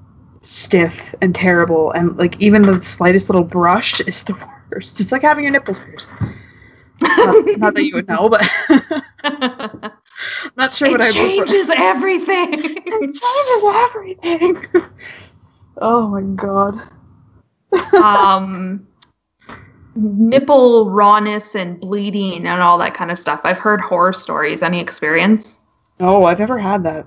stiff 0.42 1.14
and 1.22 1.34
terrible. 1.34 1.90
And 1.92 2.16
like 2.16 2.40
even 2.40 2.62
the 2.62 2.82
slightest 2.82 3.28
little 3.28 3.44
brush 3.44 4.00
is 4.00 4.24
the 4.24 4.34
worst. 4.70 5.00
It's 5.00 5.12
like 5.12 5.22
having 5.22 5.44
your 5.44 5.52
nipples 5.52 5.78
pierced 5.78 6.10
not, 7.00 7.58
not 7.58 7.74
that 7.74 7.84
you 7.84 7.94
would 7.94 8.08
know 8.08 8.28
but 8.28 8.42
not 10.56 10.72
sure 10.72 10.90
what 10.90 11.00
it 11.00 11.06
i 11.06 11.10
changes 11.12 11.70
everything. 11.70 12.48
it 12.54 13.14
changes 13.14 13.62
everything 13.86 14.66
oh 15.78 16.08
my 16.08 16.22
god 16.36 16.80
um, 18.02 18.86
nipple 19.94 20.90
rawness 20.90 21.54
and 21.54 21.80
bleeding 21.80 22.46
and 22.46 22.62
all 22.62 22.78
that 22.78 22.94
kind 22.94 23.10
of 23.10 23.18
stuff. 23.18 23.40
I've 23.44 23.58
heard 23.58 23.80
horror 23.80 24.12
stories. 24.12 24.62
Any 24.62 24.80
experience? 24.80 25.60
oh 26.00 26.24
i've 26.24 26.38
never 26.38 26.58
had 26.58 26.84
that 26.84 27.06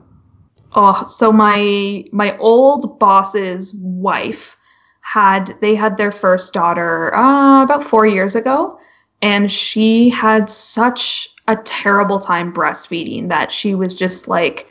Oh, 0.75 1.03
so 1.07 1.31
my 1.31 2.05
my 2.11 2.37
old 2.37 2.99
boss's 2.99 3.73
wife 3.73 4.55
had 5.01 5.55
they 5.61 5.73
had 5.73 5.97
their 5.97 6.11
first 6.11 6.53
daughter 6.53 7.13
uh, 7.15 7.63
about 7.63 7.83
four 7.83 8.05
years 8.05 8.35
ago, 8.35 8.79
and 9.21 9.51
she 9.51 10.09
had 10.09 10.49
such 10.49 11.29
a 11.47 11.55
terrible 11.57 12.19
time 12.19 12.53
breastfeeding 12.53 13.27
that 13.29 13.51
she 13.51 13.75
was 13.75 13.93
just 13.93 14.27
like 14.27 14.67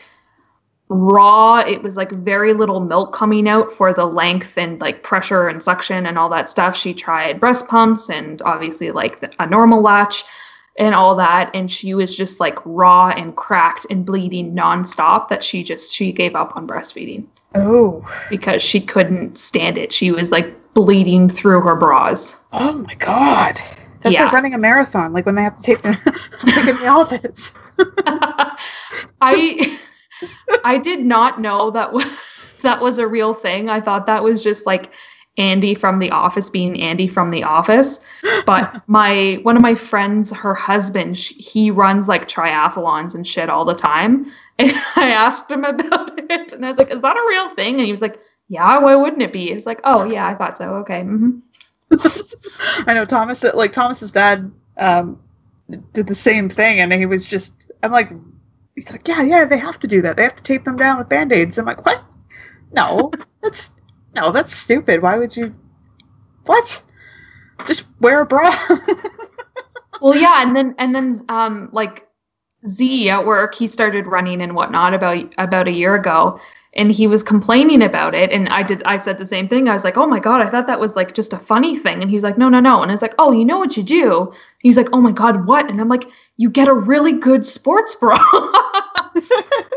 raw. 0.88 1.58
It 1.58 1.82
was 1.82 1.96
like 1.96 2.12
very 2.12 2.54
little 2.54 2.80
milk 2.80 3.12
coming 3.12 3.48
out 3.48 3.72
for 3.72 3.92
the 3.92 4.06
length 4.06 4.56
and 4.56 4.80
like 4.80 5.02
pressure 5.02 5.48
and 5.48 5.62
suction 5.62 6.06
and 6.06 6.18
all 6.18 6.28
that 6.30 6.48
stuff. 6.48 6.76
She 6.76 6.94
tried 6.94 7.40
breast 7.40 7.68
pumps 7.68 8.08
and 8.08 8.40
obviously 8.42 8.90
like 8.90 9.20
the, 9.20 9.30
a 9.38 9.46
normal 9.46 9.82
latch 9.82 10.24
and 10.78 10.94
all 10.94 11.16
that 11.16 11.50
and 11.54 11.70
she 11.70 11.92
was 11.92 12.16
just 12.16 12.38
like 12.40 12.56
raw 12.64 13.08
and 13.08 13.36
cracked 13.36 13.86
and 13.90 14.06
bleeding 14.06 14.54
nonstop 14.54 15.28
that 15.28 15.42
she 15.42 15.62
just 15.62 15.92
she 15.92 16.12
gave 16.12 16.36
up 16.36 16.56
on 16.56 16.68
breastfeeding 16.68 17.26
oh 17.56 18.06
because 18.30 18.62
she 18.62 18.80
couldn't 18.80 19.36
stand 19.36 19.76
it 19.76 19.92
she 19.92 20.12
was 20.12 20.30
like 20.30 20.54
bleeding 20.74 21.28
through 21.28 21.60
her 21.60 21.74
bras 21.74 22.38
Oh 22.52 22.74
my 22.74 22.94
god. 22.94 23.60
That's 24.02 24.14
Yeah. 24.14 24.24
like 24.24 24.32
running 24.32 24.54
a 24.54 24.58
marathon, 24.58 25.12
like 25.12 25.26
when 25.26 25.34
they 25.34 25.42
have 25.42 25.56
to 25.56 25.62
tape 25.62 25.82
their 25.82 25.98
like 26.46 26.66
in 26.68 26.76
the 26.78 26.86
office. 26.86 27.54
i 29.20 29.78
i 30.64 30.78
did 30.78 31.00
not 31.04 31.40
know 31.40 31.70
that 31.70 31.92
was 31.92 32.04
that 32.62 32.80
was 32.80 32.98
a 32.98 33.06
real 33.06 33.34
thing. 33.34 33.68
I 33.68 33.80
thought 33.80 34.06
that 34.06 34.22
was 34.22 34.42
just 34.42 34.66
like 34.66 34.92
andy 35.36 35.74
from 35.76 36.00
the 36.00 36.10
office 36.10 36.50
being 36.50 36.80
andy 36.80 37.06
from 37.06 37.30
the 37.30 37.44
office. 37.44 38.00
But 38.46 38.82
my 38.88 39.38
one 39.42 39.56
of 39.56 39.62
my 39.62 39.74
friends 39.74 40.32
her 40.32 40.54
husband 40.54 41.16
sh- 41.18 41.32
he 41.38 41.70
runs 41.70 42.08
like 42.08 42.26
triathlons 42.28 43.14
and 43.14 43.26
shit 43.26 43.48
all 43.50 43.64
the 43.64 43.74
time. 43.74 44.26
And 44.60 44.72
i 44.96 45.10
asked 45.10 45.48
him 45.48 45.62
about 45.62 46.18
it 46.30 46.52
and 46.52 46.64
i 46.64 46.68
was 46.68 46.78
like 46.78 46.90
is 46.90 47.00
that 47.00 47.16
a 47.16 47.26
real 47.28 47.48
thing? 47.54 47.76
And 47.76 47.84
he 47.84 47.92
was 47.92 48.00
like 48.00 48.18
yeah 48.48 48.78
why 48.78 48.96
wouldn't 48.96 49.22
it 49.22 49.32
be? 49.32 49.46
He 49.48 49.54
was 49.54 49.66
like 49.66 49.80
oh 49.84 50.04
yeah 50.04 50.26
i 50.26 50.34
thought 50.34 50.58
so. 50.58 50.74
Okay 50.82 51.02
hmm 51.02 51.38
I 52.86 52.94
know 52.94 53.04
Thomas 53.04 53.42
like 53.54 53.72
Thomas's 53.72 54.12
dad 54.12 54.50
um 54.76 55.20
did 55.92 56.06
the 56.06 56.14
same 56.14 56.48
thing 56.48 56.80
and 56.80 56.92
he 56.92 57.06
was 57.06 57.24
just 57.24 57.70
I'm 57.82 57.92
like 57.92 58.10
he's 58.74 58.90
like, 58.90 59.06
Yeah, 59.08 59.22
yeah, 59.22 59.44
they 59.44 59.58
have 59.58 59.78
to 59.80 59.86
do 59.86 60.02
that. 60.02 60.16
They 60.16 60.22
have 60.24 60.36
to 60.36 60.42
tape 60.42 60.64
them 60.64 60.76
down 60.76 60.98
with 60.98 61.08
band-aids. 61.08 61.58
I'm 61.58 61.66
like, 61.66 61.84
What? 61.84 62.02
No. 62.72 63.10
That's 63.42 63.74
no, 64.16 64.32
that's 64.32 64.52
stupid. 64.52 65.02
Why 65.02 65.18
would 65.18 65.36
you 65.36 65.54
what? 66.46 66.82
Just 67.66 67.86
wear 68.00 68.20
a 68.22 68.26
bra. 68.26 68.54
well 70.00 70.16
yeah 70.16 70.42
and 70.42 70.56
then 70.56 70.74
and 70.78 70.94
then 70.94 71.24
um 71.28 71.68
like 71.72 72.07
z 72.66 73.08
at 73.08 73.24
work 73.24 73.54
he 73.54 73.66
started 73.66 74.06
running 74.06 74.42
and 74.42 74.54
whatnot 74.54 74.94
about 74.94 75.32
about 75.38 75.68
a 75.68 75.72
year 75.72 75.94
ago 75.94 76.40
and 76.74 76.92
he 76.92 77.06
was 77.06 77.22
complaining 77.22 77.82
about 77.82 78.14
it 78.14 78.30
and 78.32 78.48
i 78.50 78.62
did 78.62 78.82
i 78.84 78.96
said 78.98 79.18
the 79.18 79.26
same 79.26 79.48
thing. 79.48 79.68
I 79.68 79.72
was 79.72 79.84
like 79.84 79.96
oh 79.96 80.06
my 80.06 80.20
god 80.20 80.40
i 80.46 80.50
thought 80.50 80.66
that 80.66 80.80
was 80.80 80.96
like 80.96 81.14
just 81.14 81.32
a 81.32 81.38
funny 81.38 81.78
thing. 81.78 82.00
And 82.00 82.10
he 82.10 82.16
was 82.16 82.24
like 82.24 82.38
no 82.38 82.48
no 82.48 82.60
no. 82.60 82.82
And 82.82 82.90
i 82.90 82.94
was 82.94 83.02
like 83.02 83.14
oh 83.18 83.32
you 83.32 83.44
know 83.44 83.58
what 83.58 83.76
you 83.76 83.82
do? 83.82 84.32
He 84.62 84.68
was 84.68 84.76
like 84.76 84.88
oh 84.92 85.00
my 85.00 85.12
god 85.12 85.46
what? 85.46 85.68
And 85.68 85.80
i'm 85.80 85.88
like 85.88 86.04
you 86.36 86.50
get 86.50 86.68
a 86.68 86.74
really 86.74 87.12
good 87.12 87.44
sports 87.44 87.94
bra. 87.94 88.16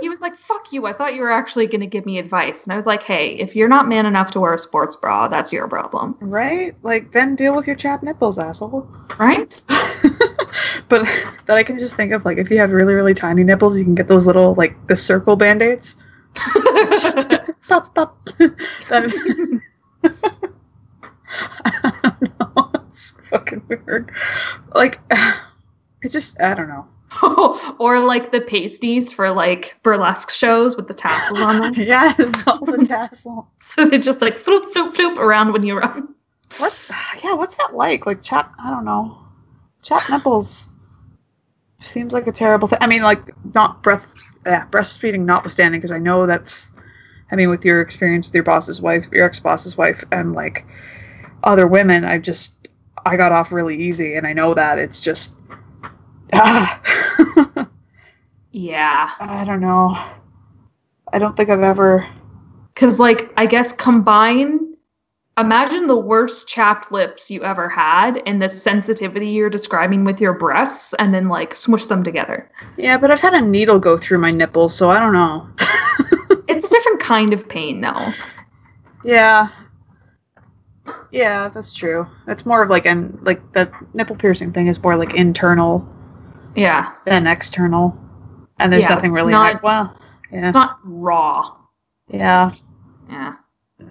He 0.01 0.09
was 0.09 0.21
like 0.21 0.35
fuck 0.35 0.71
you 0.71 0.85
i 0.85 0.93
thought 0.93 1.15
you 1.15 1.21
were 1.21 1.31
actually 1.31 1.65
going 1.67 1.81
to 1.81 1.87
give 1.87 2.05
me 2.05 2.19
advice. 2.19 2.63
And 2.63 2.73
i 2.73 2.75
was 2.75 2.85
like 2.85 3.03
hey 3.03 3.35
if 3.35 3.55
you're 3.55 3.67
not 3.67 3.87
man 3.87 4.05
enough 4.05 4.31
to 4.31 4.39
wear 4.39 4.53
a 4.53 4.57
sports 4.57 4.95
bra 4.95 5.27
that's 5.27 5.51
your 5.51 5.67
problem. 5.67 6.15
Right? 6.19 6.75
Like 6.83 7.11
then 7.11 7.35
deal 7.35 7.55
with 7.55 7.67
your 7.67 7.75
chapped 7.75 8.03
nipples, 8.03 8.37
asshole. 8.37 8.87
right 9.17 9.63
but 10.89 11.03
that 11.45 11.57
I 11.57 11.63
can 11.63 11.77
just 11.77 11.95
think 11.95 12.11
of 12.11 12.25
like 12.25 12.37
if 12.37 12.49
you 12.49 12.57
have 12.59 12.71
really 12.71 12.93
really 12.93 13.13
tiny 13.13 13.43
nipples, 13.43 13.77
you 13.77 13.83
can 13.83 13.95
get 13.95 14.07
those 14.07 14.25
little 14.25 14.55
like 14.55 14.75
the 14.87 14.95
circle 14.95 15.35
band 15.35 15.61
aids. 15.61 15.97
pop 17.67 17.93
pop. 17.95 18.25
that, 18.89 19.61
I 21.65 22.09
don't 22.19 22.39
know. 22.39 22.71
It's 22.89 23.19
fucking 23.29 23.63
weird. 23.67 24.11
Like, 24.75 24.99
it 26.03 26.09
just, 26.09 26.41
I 26.41 26.53
don't 26.53 26.67
know. 26.67 26.87
or 27.79 27.99
like 27.99 28.31
the 28.31 28.41
pasties 28.41 29.11
for 29.11 29.29
like 29.31 29.75
burlesque 29.83 30.29
shows 30.29 30.75
with 30.77 30.87
the 30.87 30.93
tassels 30.93 31.41
on 31.41 31.59
them. 31.59 31.73
yeah, 31.75 32.13
it's 32.17 32.47
all 32.47 32.65
the 32.65 32.85
tassel. 32.85 33.49
So 33.61 33.85
they 33.85 33.97
just 33.97 34.21
like 34.21 34.39
floop, 34.39 34.71
floop, 34.71 34.93
floop 34.93 35.17
around 35.17 35.51
when 35.53 35.63
you 35.63 35.77
run. 35.77 36.13
What? 36.57 36.77
Yeah, 37.23 37.33
what's 37.33 37.55
that 37.55 37.73
like? 37.73 38.05
Like, 38.05 38.21
chap, 38.21 38.53
I 38.59 38.69
don't 38.69 38.85
know. 38.85 39.17
Chap 39.81 40.09
nipples 40.09 40.69
seems 41.79 42.13
like 42.13 42.27
a 42.27 42.31
terrible 42.31 42.67
thing. 42.67 42.79
I 42.81 42.87
mean, 42.87 43.01
like, 43.01 43.31
not 43.53 43.81
breath, 43.81 44.05
yeah, 44.45 44.65
breastfeeding 44.67 45.21
notwithstanding, 45.21 45.79
because 45.79 45.91
I 45.91 45.99
know 45.99 46.25
that's, 46.27 46.71
I 47.31 47.35
mean, 47.35 47.49
with 47.49 47.65
your 47.65 47.81
experience 47.81 48.27
with 48.27 48.35
your 48.35 48.43
boss's 48.43 48.81
wife, 48.81 49.07
your 49.11 49.25
ex 49.25 49.39
boss's 49.39 49.77
wife, 49.77 50.03
and 50.11 50.33
like 50.33 50.65
other 51.43 51.67
women, 51.67 52.05
I 52.05 52.19
just, 52.19 52.67
I 53.05 53.17
got 53.17 53.31
off 53.31 53.51
really 53.51 53.75
easy, 53.75 54.15
and 54.15 54.27
I 54.27 54.33
know 54.33 54.53
that 54.53 54.77
it's 54.77 55.01
just, 55.01 55.41
ah. 56.33 56.81
Yeah. 58.51 59.11
I 59.19 59.45
don't 59.45 59.61
know. 59.61 59.97
I 61.13 61.19
don't 61.19 61.35
think 61.35 61.49
I've 61.49 61.61
ever. 61.61 62.07
Because, 62.73 62.99
like, 62.99 63.31
I 63.37 63.45
guess 63.45 63.71
combine, 63.73 64.70
imagine 65.37 65.87
the 65.87 65.95
worst 65.97 66.47
chapped 66.47 66.91
lips 66.91 67.31
you 67.31 67.41
ever 67.43 67.67
had 67.69 68.21
and 68.25 68.41
the 68.41 68.49
sensitivity 68.49 69.27
you're 69.27 69.49
describing 69.49 70.03
with 70.03 70.19
your 70.21 70.33
breasts, 70.33 70.93
and 70.99 71.13
then, 71.13 71.29
like, 71.29 71.53
smush 71.55 71.85
them 71.85 72.03
together. 72.03 72.49
Yeah, 72.77 72.97
but 72.97 73.11
I've 73.11 73.21
had 73.21 73.33
a 73.33 73.41
needle 73.41 73.79
go 73.79 73.97
through 73.97 74.17
my 74.19 74.31
nipples, 74.31 74.75
so 74.75 74.89
I 74.89 74.99
don't 74.99 75.13
know. 75.13 75.47
It's 76.47 76.65
a 76.67 76.69
different 76.69 76.99
kind 76.99 77.33
of 77.33 77.47
pain, 77.47 77.79
though. 77.81 78.11
yeah. 79.05 79.47
Yeah, 81.11 81.47
that's 81.49 81.73
true. 81.73 82.05
It's 82.27 82.45
more 82.45 82.61
of 82.61 82.69
like 82.69 82.85
an 82.85 83.17
like 83.21 83.39
the 83.53 83.71
nipple 83.93 84.15
piercing 84.17 84.51
thing 84.51 84.67
is 84.67 84.81
more 84.83 84.95
like 84.97 85.13
internal 85.13 85.87
Yeah. 86.55 86.91
than 87.05 87.25
external, 87.27 87.97
and 88.59 88.71
there's 88.71 88.83
Yeah, 88.83 88.95
nothing 88.95 89.11
really 89.13 89.31
not- 89.31 89.53
like 89.53 89.63
well, 89.63 89.95
yeah, 90.31 90.45
It's 90.47 90.53
not 90.53 90.79
raw. 90.83 91.53
yeah. 92.09 92.51
Yeah. 93.09 93.33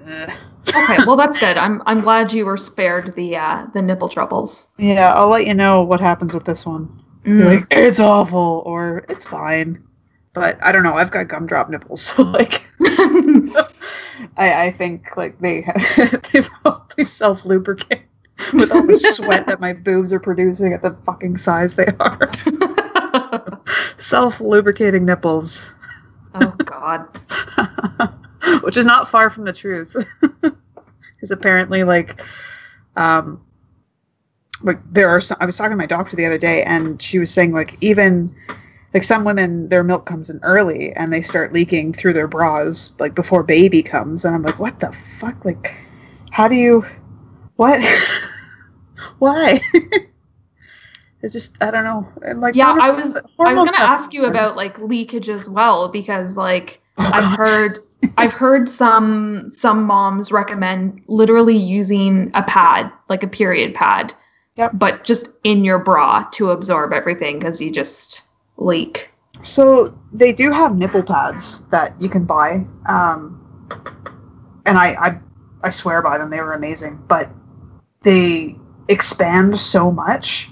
Ugh. 0.06 0.30
Okay, 0.68 0.98
well 1.06 1.16
that's 1.16 1.38
good. 1.38 1.56
I'm 1.56 1.82
I'm 1.86 2.00
glad 2.00 2.32
you 2.32 2.44
were 2.46 2.56
spared 2.56 3.14
the 3.14 3.36
uh 3.36 3.66
the 3.74 3.82
nipple 3.82 4.08
troubles. 4.08 4.68
Yeah, 4.78 5.12
I'll 5.14 5.28
let 5.28 5.46
you 5.46 5.54
know 5.54 5.82
what 5.82 6.00
happens 6.00 6.34
with 6.34 6.44
this 6.44 6.66
one. 6.66 7.02
Mm. 7.24 7.44
Like 7.44 7.66
it's 7.70 8.00
awful 8.00 8.62
or 8.66 9.04
it's 9.08 9.24
fine, 9.24 9.82
but 10.32 10.58
I 10.62 10.72
don't 10.72 10.82
know. 10.82 10.94
I've 10.94 11.10
got 11.10 11.28
gumdrop 11.28 11.70
nipples, 11.70 12.02
so 12.16 12.22
like 12.22 12.64
I, 14.36 14.66
I 14.66 14.74
think 14.76 15.16
like 15.16 15.38
they 15.40 15.66
they 16.32 16.42
probably 16.42 17.04
self 17.04 17.44
lubricate 17.44 18.02
with 18.52 18.70
all 18.70 18.86
the 18.86 18.96
sweat 18.96 19.46
that 19.46 19.60
my 19.60 19.72
boobs 19.72 20.12
are 20.12 20.20
producing 20.20 20.72
at 20.72 20.82
the 20.82 20.96
fucking 21.04 21.36
size 21.36 21.74
they 21.74 21.86
are. 22.00 22.30
self 23.98 24.40
lubricating 24.40 25.04
nipples, 25.04 25.72
oh 26.34 26.54
god. 26.64 27.08
which 28.62 28.76
is 28.76 28.86
not 28.86 29.08
far 29.08 29.30
from 29.30 29.44
the 29.44 29.52
truth. 29.52 29.94
Because 31.16 31.32
apparently, 31.32 31.84
like, 31.84 32.18
um, 32.96 33.44
like 34.62 34.78
there 34.90 35.10
are 35.10 35.20
some. 35.20 35.36
I 35.38 35.44
was 35.44 35.54
talking 35.54 35.72
to 35.72 35.76
my 35.76 35.84
doctor 35.84 36.16
the 36.16 36.24
other 36.24 36.38
day, 36.38 36.62
and 36.62 37.00
she 37.00 37.18
was 37.18 37.30
saying 37.30 37.52
like 37.52 37.76
even 37.82 38.34
like 38.94 39.02
some 39.02 39.24
women 39.24 39.68
their 39.68 39.84
milk 39.84 40.06
comes 40.06 40.30
in 40.30 40.40
early 40.42 40.92
and 40.94 41.12
they 41.12 41.22
start 41.22 41.52
leaking 41.52 41.92
through 41.92 42.12
their 42.12 42.26
bras 42.26 42.94
like 42.98 43.14
before 43.14 43.42
baby 43.42 43.82
comes. 43.82 44.24
And 44.24 44.34
i'm 44.34 44.42
like 44.42 44.58
what 44.58 44.80
the 44.80 44.92
fuck? 44.92 45.44
Like 45.44 45.74
how 46.30 46.48
do 46.48 46.56
you 46.56 46.84
what? 47.56 47.82
Why? 49.18 49.60
It's 51.22 51.34
just 51.34 51.62
i 51.62 51.70
don't 51.70 51.84
know. 51.84 52.10
And 52.22 52.40
like 52.40 52.54
Yeah, 52.54 52.76
I 52.80 52.90
was 52.90 53.16
I 53.38 53.54
was 53.54 53.70
gonna 53.70 53.76
ask 53.78 54.14
you 54.14 54.24
about 54.24 54.56
like 54.56 54.80
leakage 54.80 55.28
as 55.28 55.48
well 55.48 55.88
because 55.88 56.36
like 56.36 56.80
I've 56.96 57.36
heard 57.36 57.78
I've 58.16 58.32
heard 58.32 58.68
some 58.68 59.50
some 59.52 59.84
moms 59.84 60.32
recommend 60.32 61.02
literally 61.06 61.56
using 61.56 62.30
a 62.34 62.42
pad, 62.42 62.90
like 63.08 63.22
a 63.22 63.28
period 63.28 63.74
pad. 63.74 64.14
Yep. 64.56 64.72
But 64.74 65.04
just 65.04 65.30
in 65.44 65.64
your 65.64 65.78
bra 65.78 66.26
to 66.32 66.50
absorb 66.50 66.92
everything 66.92 67.38
because 67.38 67.60
you 67.60 67.70
just 67.70 68.22
leak. 68.56 69.10
So 69.42 69.96
they 70.12 70.32
do 70.32 70.50
have 70.50 70.76
nipple 70.76 71.02
pads 71.02 71.62
that 71.66 71.94
you 72.00 72.08
can 72.08 72.26
buy, 72.26 72.66
um, 72.86 73.36
and 74.66 74.76
I, 74.76 74.92
I 74.94 75.20
I 75.62 75.70
swear 75.70 76.02
by 76.02 76.18
them. 76.18 76.30
They 76.30 76.40
were 76.40 76.52
amazing, 76.52 77.02
but 77.08 77.30
they 78.02 78.56
expand 78.88 79.58
so 79.58 79.90
much 79.90 80.50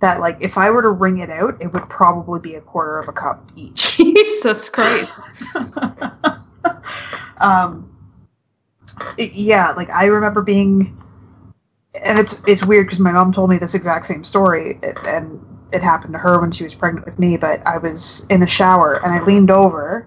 that 0.00 0.20
like 0.20 0.36
if 0.40 0.56
I 0.56 0.70
were 0.70 0.82
to 0.82 0.90
wring 0.90 1.18
it 1.18 1.30
out, 1.30 1.60
it 1.60 1.72
would 1.72 1.88
probably 1.88 2.40
be 2.40 2.54
a 2.54 2.60
quarter 2.60 2.98
of 2.98 3.08
a 3.08 3.12
cup 3.12 3.50
each. 3.56 3.96
Jesus 3.96 4.68
Christ. 4.68 5.28
um, 7.38 7.90
it- 9.16 9.32
yeah, 9.32 9.70
like 9.72 9.90
I 9.90 10.06
remember 10.06 10.42
being, 10.42 10.96
and 12.04 12.18
it's 12.18 12.42
it's 12.46 12.64
weird 12.64 12.86
because 12.86 13.00
my 13.00 13.12
mom 13.12 13.32
told 13.32 13.50
me 13.50 13.58
this 13.58 13.74
exact 13.74 14.06
same 14.06 14.24
story, 14.24 14.78
and 15.06 15.44
it 15.72 15.82
happened 15.82 16.12
to 16.14 16.18
her 16.18 16.40
when 16.40 16.50
she 16.50 16.64
was 16.64 16.74
pregnant 16.74 17.06
with 17.06 17.18
me. 17.18 17.36
But 17.36 17.66
I 17.66 17.78
was 17.78 18.26
in 18.30 18.40
the 18.40 18.46
shower 18.46 18.94
and 19.04 19.12
I 19.12 19.22
leaned 19.24 19.50
over 19.50 20.06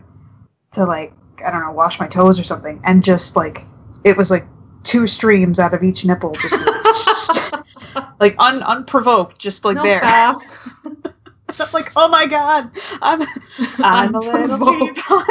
to 0.73 0.85
like 0.85 1.13
I 1.45 1.51
don't 1.51 1.61
know 1.61 1.71
wash 1.71 1.99
my 1.99 2.07
toes 2.07 2.39
or 2.39 2.43
something, 2.43 2.81
and 2.83 3.03
just 3.03 3.35
like 3.35 3.65
it 4.03 4.17
was 4.17 4.29
like 4.31 4.45
two 4.83 5.07
streams 5.07 5.59
out 5.59 5.73
of 5.73 5.83
each 5.83 6.05
nipple, 6.05 6.33
just 6.33 6.57
like 8.19 8.35
un 8.39 8.61
unprovoked, 8.63 9.39
just 9.39 9.65
like 9.65 9.75
No 9.75 9.83
there. 9.83 10.01
I'm 11.59 11.67
like, 11.73 11.91
oh 11.95 12.07
my 12.07 12.25
god, 12.25 12.71
I'm 13.01 13.23
I'm 13.79 14.15
a 14.15 14.19
little 14.19 14.59
teapot. 14.59 15.27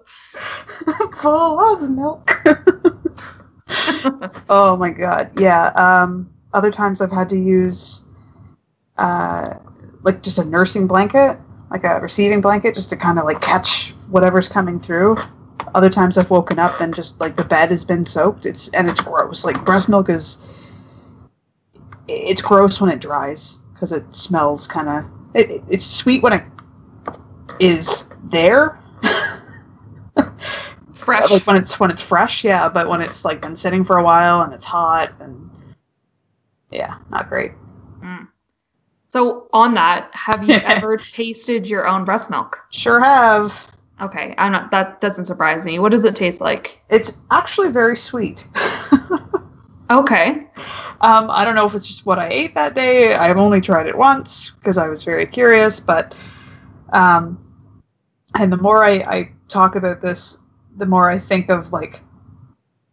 full 1.20 1.60
of 1.60 1.90
milk. 1.90 2.30
oh 4.48 4.76
my 4.76 4.90
god, 4.90 5.30
yeah. 5.38 5.66
Um, 5.76 6.30
other 6.52 6.70
times 6.70 7.00
I've 7.00 7.12
had 7.12 7.28
to 7.30 7.38
use, 7.38 8.04
uh, 8.98 9.54
like 10.02 10.22
just 10.22 10.38
a 10.38 10.44
nursing 10.44 10.86
blanket, 10.86 11.38
like 11.70 11.84
a 11.84 12.00
receiving 12.00 12.40
blanket, 12.40 12.74
just 12.74 12.90
to 12.90 12.96
kind 12.96 13.18
of 13.18 13.24
like 13.24 13.40
catch 13.40 13.90
whatever's 14.08 14.48
coming 14.48 14.80
through. 14.80 15.18
Other 15.74 15.90
times 15.90 16.18
I've 16.18 16.30
woken 16.30 16.58
up 16.58 16.80
and 16.80 16.94
just 16.94 17.20
like 17.20 17.36
the 17.36 17.44
bed 17.44 17.70
has 17.70 17.84
been 17.84 18.04
soaked. 18.04 18.46
It's 18.46 18.68
and 18.70 18.88
it's 18.88 19.00
gross. 19.00 19.44
Like 19.44 19.64
breast 19.64 19.88
milk 19.88 20.08
is, 20.08 20.44
it's 22.08 22.42
gross 22.42 22.80
when 22.80 22.90
it 22.90 23.00
dries 23.00 23.59
because 23.80 23.92
it 23.92 24.14
smells 24.14 24.68
kind 24.68 24.88
of. 24.90 25.04
It, 25.34 25.50
it- 25.50 25.64
it's 25.68 25.86
sweet 25.86 26.22
when 26.22 26.34
it 26.34 26.42
is 27.60 28.10
there. 28.24 28.78
Fresh. 30.92 31.30
like 31.30 31.46
when 31.46 31.56
it's 31.56 31.80
when 31.80 31.90
it's 31.90 32.02
fresh, 32.02 32.44
yeah, 32.44 32.68
but 32.68 32.86
when 32.86 33.00
it's 33.00 33.24
like 33.24 33.40
been 33.40 33.56
sitting 33.56 33.84
for 33.86 33.96
a 33.96 34.02
while 34.04 34.42
and 34.42 34.52
it's 34.52 34.66
hot 34.66 35.12
and 35.18 35.50
yeah, 36.70 36.98
not 37.10 37.28
great. 37.30 37.52
Mm. 38.02 38.28
So 39.08 39.48
on 39.54 39.72
that, 39.74 40.10
have 40.12 40.44
you 40.46 40.54
ever 40.64 40.98
tasted 40.98 41.66
your 41.66 41.88
own 41.88 42.04
breast 42.04 42.28
milk? 42.28 42.58
Sure 42.70 43.00
have. 43.02 43.66
Okay, 44.02 44.34
I'm 44.36 44.52
not 44.52 44.70
that 44.72 45.00
doesn't 45.00 45.24
surprise 45.24 45.64
me. 45.64 45.78
What 45.78 45.90
does 45.90 46.04
it 46.04 46.14
taste 46.14 46.40
like? 46.42 46.78
It's 46.90 47.18
actually 47.30 47.70
very 47.70 47.96
sweet. 47.96 48.46
Okay. 49.90 50.46
um, 51.00 51.30
I 51.30 51.44
don't 51.44 51.54
know 51.56 51.66
if 51.66 51.74
it's 51.74 51.86
just 51.86 52.06
what 52.06 52.18
I 52.18 52.28
ate 52.28 52.54
that 52.54 52.74
day. 52.74 53.14
I've 53.14 53.36
only 53.38 53.60
tried 53.60 53.86
it 53.86 53.96
once 53.96 54.50
because 54.50 54.78
I 54.78 54.88
was 54.88 55.02
very 55.04 55.26
curious, 55.26 55.80
but 55.80 56.14
um, 56.92 57.38
and 58.38 58.52
the 58.52 58.56
more 58.56 58.84
I, 58.84 58.92
I 58.92 59.32
talk 59.48 59.76
about 59.76 60.00
this, 60.00 60.40
the 60.76 60.86
more 60.86 61.10
I 61.10 61.18
think 61.18 61.50
of 61.50 61.72
like 61.72 62.02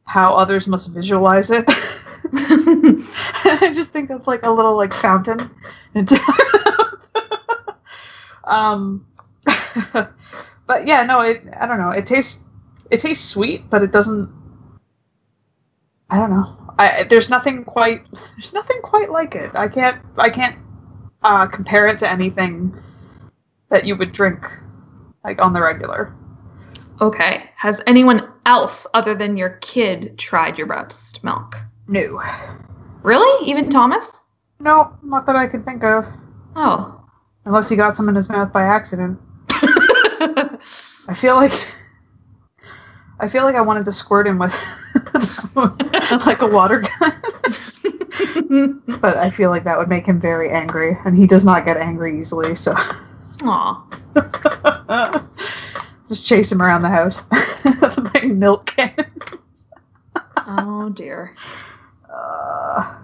how 0.06 0.34
others 0.34 0.68
must 0.68 0.90
visualize 0.90 1.52
it. 1.52 1.66
I 2.34 3.72
just 3.74 3.92
think 3.92 4.10
of 4.10 4.28
like 4.28 4.44
a 4.44 4.52
little 4.52 4.76
like 4.76 4.94
fountain. 4.94 5.50
Um, 8.44 9.06
but 10.66 10.88
yeah, 10.88 11.04
no, 11.04 11.22
it. 11.22 11.44
I 11.60 11.68
don't 11.68 11.80
know. 11.80 11.92
It 11.92 12.06
tastes. 12.06 12.46
It 12.92 13.00
tastes 13.00 13.28
sweet, 13.30 13.70
but 13.70 13.84
it 13.84 13.92
doesn't. 13.92 14.30
I 16.10 16.18
don't 16.20 16.30
know. 16.30 16.67
I, 16.80 17.04
there's 17.04 17.30
nothing 17.30 17.64
quite. 17.64 18.04
There's 18.36 18.54
nothing 18.54 18.78
quite 18.84 19.10
like 19.10 19.36
it. 19.36 19.52
I 19.56 19.68
can't. 19.68 20.02
I 20.18 20.30
can't 20.30 20.58
uh, 21.24 21.48
compare 21.48 21.88
it 21.88 21.98
to 22.00 22.10
anything 22.10 22.76
that 23.70 23.86
you 23.86 23.96
would 23.96 24.12
drink 24.12 24.46
like 25.24 25.42
on 25.42 25.54
the 25.54 25.62
regular. 25.62 26.14
okay. 27.02 27.50
Has 27.56 27.82
anyone 27.88 28.20
else 28.46 28.88
other 28.94 29.14
than 29.14 29.36
your 29.36 29.58
kid 29.62 30.18
tried 30.18 30.58
your 30.58 30.68
breast 30.68 31.24
milk? 31.24 31.56
No. 31.88 32.22
Really? 33.04 33.50
Even 33.50 33.70
Thomas? 33.70 34.22
No, 34.60 34.96
not 35.04 35.26
that 35.26 35.36
I 35.36 35.48
can 35.48 35.64
think 35.64 35.84
of. 35.84 36.06
Oh. 36.56 37.04
Unless 37.46 37.70
he 37.70 37.76
got 37.76 37.98
some 37.98 38.10
in 38.10 38.16
his 38.16 38.30
mouth 38.30 38.52
by 38.52 38.64
accident. 38.64 39.20
I 39.50 41.14
feel 41.16 41.36
like 41.36 41.54
I 43.20 43.28
feel 43.28 43.44
like 43.44 43.56
I 43.56 43.62
wanted 43.62 43.86
to 43.86 43.92
squirt 43.92 44.28
him 44.28 44.38
with 44.38 44.54
like 46.26 46.42
a 46.42 46.48
water 46.48 46.82
gun. 47.00 48.82
but 49.02 49.18
I 49.18 49.30
feel 49.30 49.50
like 49.50 49.64
that 49.64 49.78
would 49.78 49.90
make 49.90 50.06
him 50.06 50.20
very 50.22 50.50
angry, 50.52 50.98
and 51.06 51.18
he 51.18 51.26
does 51.28 51.44
not 51.46 51.66
get 51.66 51.78
angry 51.78 52.20
easily, 52.20 52.54
so 52.56 52.74
Aw. 53.44 53.84
just 56.10 56.26
chase 56.28 56.52
him 56.52 56.62
around 56.62 56.82
the 56.84 56.90
house 56.90 57.24
with 57.82 58.14
my 58.14 58.22
milk 58.22 58.66
can. 58.68 58.94
Oh 60.48 60.90
dear. 60.90 61.36
Uh, 62.12 62.96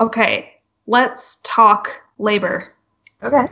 Okay, 0.00 0.54
let's 0.88 1.38
talk 1.44 1.88
labor. 2.18 2.72
okay. 3.22 3.46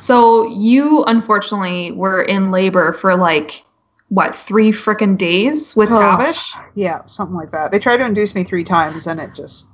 So 0.00 0.46
you 0.48 1.04
unfortunately 1.04 1.92
were 1.92 2.22
in 2.22 2.50
labor 2.50 2.92
for 2.94 3.14
like 3.14 3.62
what 4.10 4.34
three 4.34 4.70
frickin' 4.72 5.16
days 5.16 5.74
with 5.74 5.88
Oh. 5.90 5.98
Tavish? 5.98 6.54
Yeah, 6.74 7.04
something 7.06 7.36
like 7.36 7.52
that. 7.52 7.72
They 7.72 7.78
tried 7.78 7.98
to 7.98 8.04
induce 8.04 8.34
me 8.34 8.44
three 8.44 8.64
times, 8.64 9.06
and 9.06 9.18
it 9.20 9.34
just 9.34 9.68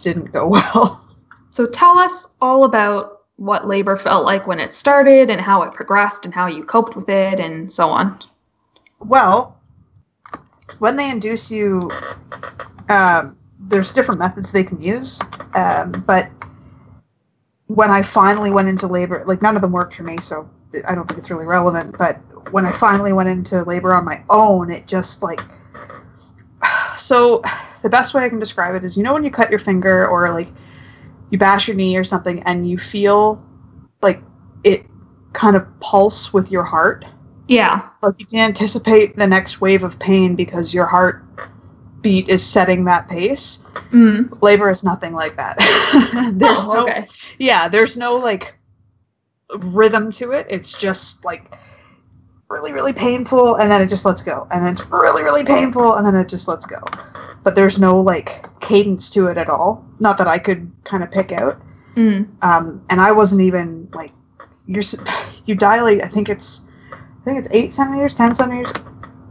didn't 0.00 0.32
go 0.32 0.46
well. 0.74 1.04
So 1.50 1.66
tell 1.66 1.98
us 1.98 2.28
all 2.40 2.64
about 2.64 3.22
what 3.36 3.66
labor 3.66 3.96
felt 3.96 4.24
like 4.26 4.46
when 4.46 4.60
it 4.60 4.74
started 4.74 5.30
and 5.30 5.40
how 5.40 5.62
it 5.62 5.72
progressed 5.72 6.26
and 6.26 6.34
how 6.34 6.46
you 6.46 6.62
coped 6.62 6.94
with 6.94 7.08
it 7.08 7.40
and 7.40 7.72
so 7.72 7.88
on. 7.88 8.18
Well, 9.00 9.58
when 10.78 10.96
they 10.96 11.10
induce 11.10 11.50
you, 11.50 11.90
um, 12.90 13.36
there's 13.58 13.94
different 13.94 14.20
methods 14.20 14.52
they 14.52 14.62
can 14.62 14.80
use, 14.80 15.20
um, 15.54 16.04
but 16.06 16.28
when 17.68 17.90
I 17.90 18.02
finally 18.02 18.50
went 18.50 18.68
into 18.68 18.86
labor, 18.86 19.24
like 19.26 19.40
none 19.40 19.56
of 19.56 19.62
them 19.62 19.72
worked 19.72 19.94
for 19.94 20.02
me, 20.02 20.18
so 20.18 20.48
I 20.86 20.94
don't 20.94 21.08
think 21.08 21.18
it's 21.18 21.30
really 21.30 21.46
relevant. 21.46 21.96
But 21.96 22.20
when 22.52 22.66
I 22.66 22.72
finally 22.72 23.12
went 23.12 23.28
into 23.28 23.62
labor 23.64 23.94
on 23.94 24.04
my 24.04 24.22
own, 24.30 24.70
it 24.70 24.86
just 24.86 25.22
like 25.22 25.40
so. 26.98 27.42
The 27.82 27.88
best 27.88 28.12
way 28.12 28.22
I 28.22 28.28
can 28.28 28.38
describe 28.38 28.74
it 28.74 28.84
is, 28.84 28.94
you 28.94 29.02
know, 29.02 29.14
when 29.14 29.24
you 29.24 29.30
cut 29.30 29.48
your 29.48 29.58
finger 29.58 30.06
or 30.06 30.30
like 30.34 30.48
you 31.30 31.38
bash 31.38 31.66
your 31.66 31.74
knee 31.74 31.96
or 31.96 32.04
something, 32.04 32.42
and 32.42 32.68
you 32.68 32.76
feel 32.76 33.42
like 34.02 34.20
it 34.64 34.84
kind 35.32 35.56
of 35.56 35.66
pulse 35.80 36.32
with 36.34 36.50
your 36.50 36.62
heart 36.64 37.06
Yeah. 37.48 37.88
like 38.02 38.16
you 38.18 38.26
can 38.26 38.40
anticipate 38.40 39.16
the 39.16 39.26
next 39.26 39.62
wave 39.62 39.82
of 39.82 39.98
pain 39.98 40.36
because 40.36 40.74
your 40.74 40.84
heart 40.84 41.24
beat 42.02 42.28
is 42.28 42.44
setting 42.44 42.84
that 42.84 43.08
pace. 43.08 43.64
Mm. 43.92 44.42
Labor 44.42 44.68
is 44.68 44.84
nothing 44.84 45.14
like 45.14 45.36
that. 45.36 45.56
there's 46.34 46.64
Oh, 46.64 46.84
no, 46.84 47.04
yeah, 47.38 47.66
there's 47.66 47.96
no 47.96 48.14
like 48.14 48.58
rhythm 49.58 50.10
to 50.12 50.32
it. 50.32 50.46
It's 50.50 50.72
just 50.74 51.24
like 51.24 51.50
really, 52.50 52.72
really 52.72 52.92
painful, 52.92 53.54
and 53.56 53.70
then 53.70 53.80
it 53.80 53.86
just 53.86 54.04
lets 54.04 54.22
go, 54.22 54.46
and 54.50 54.64
then 54.64 54.72
it's 54.72 54.84
really, 54.86 55.22
really 55.22 55.44
painful, 55.44 55.94
and 55.94 56.06
then 56.06 56.16
it 56.16 56.28
just 56.28 56.48
lets 56.48 56.66
go. 56.66 56.80
But 57.42 57.54
there's 57.54 57.78
no 57.78 57.98
like 57.98 58.44
cadence 58.60 59.08
to 59.10 59.28
it 59.28 59.38
at 59.38 59.48
all. 59.48 59.86
Not 60.00 60.18
that 60.18 60.26
I 60.26 60.38
could 60.38 60.70
kind 60.84 61.02
of 61.02 61.10
pick 61.10 61.32
out. 61.32 61.58
Mm. 61.94 62.28
Um, 62.42 62.84
and 62.90 63.00
I 63.00 63.12
wasn't 63.12 63.40
even 63.40 63.88
like 63.94 64.12
you're 64.66 64.82
you 65.46 65.54
dilate. 65.54 66.04
I 66.04 66.08
think 66.08 66.28
it's 66.28 66.66
I 66.92 67.24
think 67.24 67.38
it's 67.38 67.48
eight 67.52 67.72
centimeters, 67.72 68.14
ten 68.14 68.34
centimeters. 68.34 68.72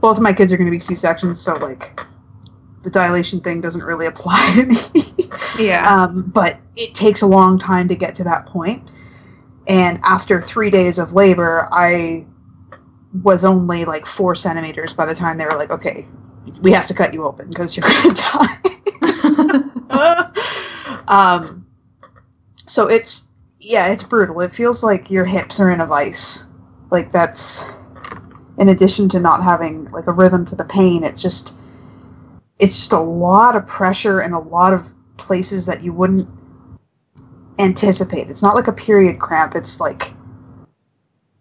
Both 0.01 0.17
of 0.17 0.23
my 0.23 0.31
kids 0.31 0.53
are 0.53 0.57
going 0.57 0.67
to 0.67 0.71
be 0.71 0.79
C 0.79 0.95
sections, 0.95 1.41
so 1.41 1.55
like 1.57 1.99
the 2.83 2.89
dilation 2.89 3.41
thing 3.41 3.59
doesn't 3.59 3.83
really 3.83 4.05
apply 4.13 4.51
to 4.55 4.65
me. 4.65 5.29
Yeah. 5.59 5.83
um, 5.83 6.31
but 6.33 6.59
it 6.77 6.95
takes 6.95 7.21
a 7.21 7.27
long 7.27 7.59
time 7.59 7.87
to 7.89 7.95
get 7.95 8.15
to 8.15 8.23
that 8.23 8.45
point. 8.45 8.89
And 9.67 9.99
after 10.03 10.41
three 10.41 10.71
days 10.71 10.97
of 10.97 11.13
labor, 11.13 11.67
I 11.71 12.25
was 13.23 13.43
only 13.43 13.85
like 13.85 14.05
four 14.05 14.35
centimeters 14.35 14.93
by 14.93 15.05
the 15.05 15.15
time 15.15 15.37
they 15.37 15.45
were 15.45 15.57
like, 15.57 15.71
"Okay, 15.71 16.07
we 16.61 16.71
have 16.71 16.87
to 16.87 16.93
cut 16.93 17.13
you 17.13 17.25
open 17.25 17.49
because 17.49 17.75
you're 17.75 17.87
going 17.87 18.15
to 18.15 18.21
die." 18.21 18.59
um, 21.07 21.65
so 22.65 22.87
it's 22.87 23.31
yeah, 23.59 23.87
it's 23.87 24.03
brutal. 24.03 24.39
It 24.41 24.51
feels 24.51 24.83
like 24.83 25.09
your 25.11 25.25
hips 25.25 25.59
are 25.59 25.71
in 25.71 25.81
a 25.81 25.85
vice. 25.85 26.45
Like 26.91 27.11
that's 27.11 27.65
in 28.57 28.69
addition 28.69 29.09
to 29.09 29.19
not 29.19 29.43
having 29.43 29.85
like 29.85 30.07
a 30.07 30.11
rhythm 30.11 30.45
to 30.45 30.55
the 30.55 30.65
pain. 30.65 31.03
It's 31.03 31.21
just 31.21 31.55
it's 32.59 32.75
just 32.75 32.93
a 32.93 32.99
lot 32.99 33.55
of 33.55 33.65
pressure 33.67 34.19
and 34.19 34.33
a 34.33 34.39
lot 34.39 34.73
of 34.73 34.87
places 35.17 35.65
that 35.65 35.81
you 35.81 35.93
wouldn't 35.93 36.27
anticipate. 37.57 38.29
It's 38.29 38.41
not 38.41 38.55
like 38.55 38.67
a 38.67 38.73
period 38.73 39.19
cramp. 39.19 39.55
It's 39.55 39.79
like 39.79 40.13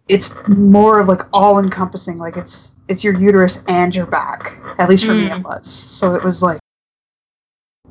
it's 0.09 0.33
more 0.49 1.01
of 1.01 1.09
like 1.09 1.23
all 1.33 1.59
encompassing. 1.59 2.19
Like 2.19 2.37
it's 2.37 2.75
it's 2.89 3.05
your 3.05 3.19
uterus 3.19 3.65
and 3.69 3.95
your 3.95 4.07
back. 4.07 4.59
At 4.79 4.89
least 4.89 5.05
for 5.05 5.15
me, 5.15 5.29
Mm. 5.29 5.41
it 5.41 5.45
was. 5.45 5.67
So 5.69 6.15
it 6.15 6.25
was 6.25 6.43
like 6.43 6.59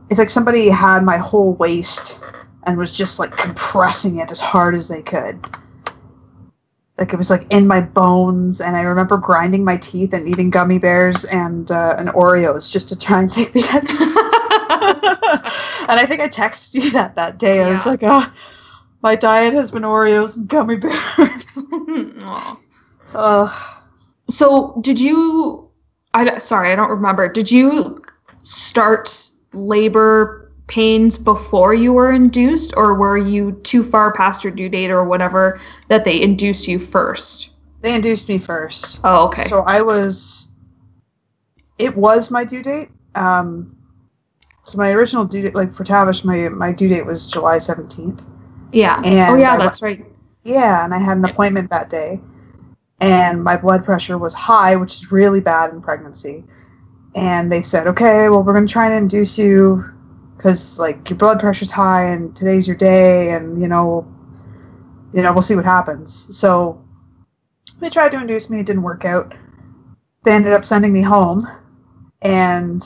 it's 0.09 0.19
like 0.19 0.29
somebody 0.29 0.69
had 0.69 1.03
my 1.03 1.17
whole 1.17 1.53
waist 1.53 2.19
and 2.63 2.77
was 2.77 2.91
just 2.91 3.19
like 3.19 3.35
compressing 3.37 4.19
it 4.19 4.31
as 4.31 4.39
hard 4.39 4.75
as 4.75 4.87
they 4.87 5.01
could. 5.01 5.39
Like 6.97 7.13
it 7.13 7.17
was 7.17 7.29
like 7.29 7.51
in 7.53 7.67
my 7.67 7.79
bones, 7.81 8.59
and 8.59 8.75
I 8.75 8.81
remember 8.81 9.17
grinding 9.17 9.63
my 9.63 9.77
teeth 9.77 10.13
and 10.13 10.27
eating 10.27 10.49
gummy 10.49 10.79
bears 10.79 11.25
and 11.25 11.69
uh, 11.69 11.93
and 11.99 12.09
Oreos 12.09 12.71
just 12.71 12.89
to 12.89 12.97
try 12.97 13.21
and 13.21 13.31
take 13.31 13.53
the 13.53 13.61
edge. 13.61 13.89
and 15.89 15.99
I 15.99 16.05
think 16.07 16.21
I 16.21 16.27
texted 16.27 16.73
you 16.83 16.89
that 16.91 17.13
that 17.15 17.37
day. 17.37 17.63
I 17.63 17.69
was 17.69 17.85
like, 17.85 18.01
"Ah, 18.01 18.33
my 19.03 19.15
diet 19.15 19.53
has 19.53 19.69
been 19.69 19.83
Oreos 19.83 20.37
and 20.37 20.47
gummy 20.47 20.77
bears." 20.77 21.45
Ugh. 23.13 23.83
So, 24.29 24.77
did 24.81 24.99
you? 24.99 25.69
I 26.13 26.37
sorry, 26.37 26.71
I 26.71 26.75
don't 26.75 26.89
remember. 26.89 27.27
Did 27.31 27.49
you 27.49 28.01
start 28.43 29.31
labor 29.53 30.51
pains 30.67 31.17
before 31.17 31.73
you 31.73 31.93
were 31.93 32.11
induced, 32.11 32.73
or 32.75 32.93
were 32.93 33.17
you 33.17 33.53
too 33.63 33.83
far 33.83 34.11
past 34.13 34.43
your 34.43 34.51
due 34.51 34.69
date 34.69 34.91
or 34.91 35.03
whatever 35.03 35.59
that 35.87 36.03
they 36.03 36.21
induce 36.21 36.67
you 36.67 36.79
first? 36.79 37.51
They 37.81 37.95
induced 37.95 38.27
me 38.27 38.37
first. 38.37 38.99
Oh, 39.03 39.27
okay. 39.27 39.45
So 39.45 39.61
I 39.61 39.81
was. 39.81 40.51
It 41.77 41.95
was 41.95 42.31
my 42.31 42.43
due 42.43 42.63
date. 42.63 42.89
Um, 43.15 43.77
so 44.63 44.77
my 44.77 44.91
original 44.91 45.23
due 45.23 45.43
date, 45.43 45.55
like 45.55 45.73
for 45.73 45.83
Tavish, 45.83 46.25
my 46.25 46.49
my 46.49 46.71
due 46.73 46.89
date 46.89 47.05
was 47.05 47.27
July 47.27 47.59
seventeenth. 47.59 48.25
yeah. 48.73 48.97
and 49.05 49.31
oh, 49.31 49.35
yeah, 49.35 49.53
I 49.53 49.57
that's 49.57 49.81
right. 49.81 50.05
Yeah, 50.47 50.85
and 50.85 50.93
I 50.93 50.97
had 50.97 51.17
an 51.17 51.25
appointment 51.25 51.69
that 51.71 51.89
day, 51.89 52.21
and 53.01 53.43
my 53.43 53.57
blood 53.57 53.83
pressure 53.83 54.17
was 54.17 54.33
high, 54.33 54.77
which 54.77 54.95
is 54.95 55.11
really 55.11 55.41
bad 55.41 55.71
in 55.71 55.81
pregnancy. 55.81 56.45
And 57.15 57.51
they 57.51 57.61
said, 57.61 57.85
okay, 57.87 58.29
well, 58.29 58.43
we're 58.43 58.53
going 58.53 58.65
to 58.65 58.71
try 58.71 58.85
and 58.85 58.95
induce 58.95 59.37
you 59.37 59.83
because, 60.37 60.79
like, 60.79 61.09
your 61.09 61.17
blood 61.17 61.41
pressure's 61.41 61.69
high, 61.69 62.05
and 62.05 62.33
today's 62.33 62.65
your 62.65 62.77
day, 62.77 63.31
and 63.31 63.61
you 63.61 63.67
know, 63.67 64.07
you 65.13 65.21
know, 65.21 65.33
we'll 65.33 65.41
see 65.41 65.55
what 65.55 65.65
happens. 65.65 66.13
So 66.37 66.81
they 67.81 67.89
tried 67.89 68.11
to 68.11 68.21
induce 68.21 68.49
me; 68.49 68.61
it 68.61 68.65
didn't 68.65 68.83
work 68.83 69.03
out. 69.03 69.33
They 70.23 70.31
ended 70.31 70.53
up 70.53 70.63
sending 70.63 70.93
me 70.93 71.01
home, 71.01 71.45
and 72.21 72.81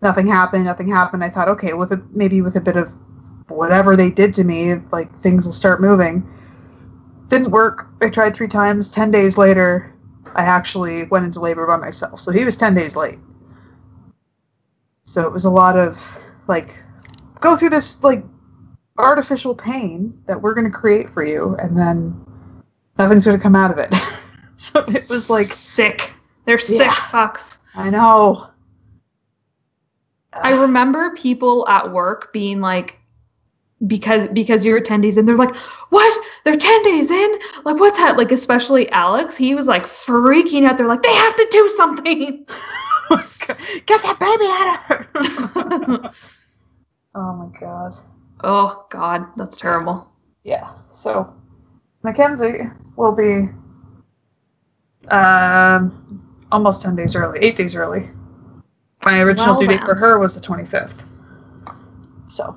nothing 0.00 0.28
happened. 0.28 0.66
Nothing 0.66 0.88
happened. 0.88 1.24
I 1.24 1.30
thought, 1.30 1.48
okay, 1.48 1.72
with 1.72 1.90
a 1.90 2.06
maybe 2.12 2.42
with 2.42 2.54
a 2.54 2.60
bit 2.60 2.76
of 2.76 2.92
whatever 3.48 3.96
they 3.96 4.10
did 4.10 4.34
to 4.34 4.44
me, 4.44 4.74
like 4.92 5.14
things 5.20 5.44
will 5.46 5.52
start 5.52 5.80
moving. 5.80 6.26
Didn't 7.28 7.50
work. 7.50 7.88
I 8.02 8.10
tried 8.10 8.34
three 8.34 8.48
times. 8.48 8.90
Ten 8.90 9.10
days 9.10 9.38
later, 9.38 9.92
I 10.34 10.42
actually 10.42 11.04
went 11.04 11.24
into 11.24 11.40
labor 11.40 11.66
by 11.66 11.76
myself. 11.76 12.20
So 12.20 12.30
he 12.32 12.44
was 12.44 12.56
ten 12.56 12.74
days 12.74 12.96
late. 12.96 13.18
So 15.04 15.26
it 15.26 15.32
was 15.32 15.44
a 15.44 15.50
lot 15.50 15.78
of 15.78 16.00
like 16.48 16.82
go 17.40 17.56
through 17.56 17.70
this 17.70 18.02
like 18.02 18.24
artificial 18.98 19.54
pain 19.54 20.22
that 20.26 20.40
we're 20.40 20.54
going 20.54 20.70
to 20.70 20.76
create 20.76 21.10
for 21.10 21.24
you, 21.24 21.56
and 21.58 21.76
then 21.76 22.24
nothing's 22.98 23.24
going 23.24 23.36
to 23.36 23.42
come 23.42 23.56
out 23.56 23.70
of 23.70 23.78
it. 23.78 23.92
so 24.56 24.80
it 24.80 25.06
was 25.10 25.28
like 25.30 25.46
sick. 25.46 26.12
They're 26.44 26.58
sick 26.58 26.78
Yeah. 26.80 26.92
fucks. 26.94 27.58
I 27.74 27.90
know. 27.90 28.48
I 30.34 30.52
remember 30.52 31.14
people 31.14 31.66
at 31.68 31.90
work 31.92 32.32
being 32.32 32.60
like, 32.60 32.98
because 33.86 34.28
because 34.28 34.64
you're 34.64 34.80
10 34.80 35.00
days 35.00 35.16
in, 35.16 35.26
they're 35.26 35.36
like, 35.36 35.54
what? 35.90 36.24
They're 36.44 36.56
10 36.56 36.82
days 36.82 37.10
in? 37.10 37.38
Like, 37.64 37.76
what's 37.76 37.98
that? 37.98 38.16
Like, 38.16 38.32
especially 38.32 38.88
Alex, 38.90 39.36
he 39.36 39.54
was 39.54 39.66
like 39.66 39.86
freaking 39.86 40.68
out. 40.68 40.78
They're 40.78 40.86
like, 40.86 41.02
they 41.02 41.14
have 41.14 41.36
to 41.36 41.48
do 41.50 41.68
something. 41.70 42.46
Get 43.86 44.02
that 44.02 44.18
baby 44.20 44.46
out 44.46 44.72
of 44.72 46.02
her. 46.02 46.10
oh 47.14 47.32
my 47.34 47.58
god. 47.58 47.94
oh, 48.44 48.86
God, 48.90 49.26
that's 49.36 49.56
terrible. 49.56 50.08
Yeah. 50.44 50.72
So 50.90 51.32
Mackenzie 52.02 52.70
will 52.96 53.12
be 53.12 53.48
um 55.08 56.30
almost 56.52 56.82
ten 56.82 56.94
days 56.94 57.16
early, 57.16 57.40
eight 57.40 57.56
days 57.56 57.74
early. 57.74 58.08
My 59.04 59.20
original 59.20 59.54
Well 59.54 59.58
due 59.58 59.66
date 59.66 59.84
for 59.84 59.94
her 59.96 60.18
was 60.18 60.34
the 60.34 60.40
twenty 60.40 60.64
fifth. 60.64 61.02
So 62.28 62.56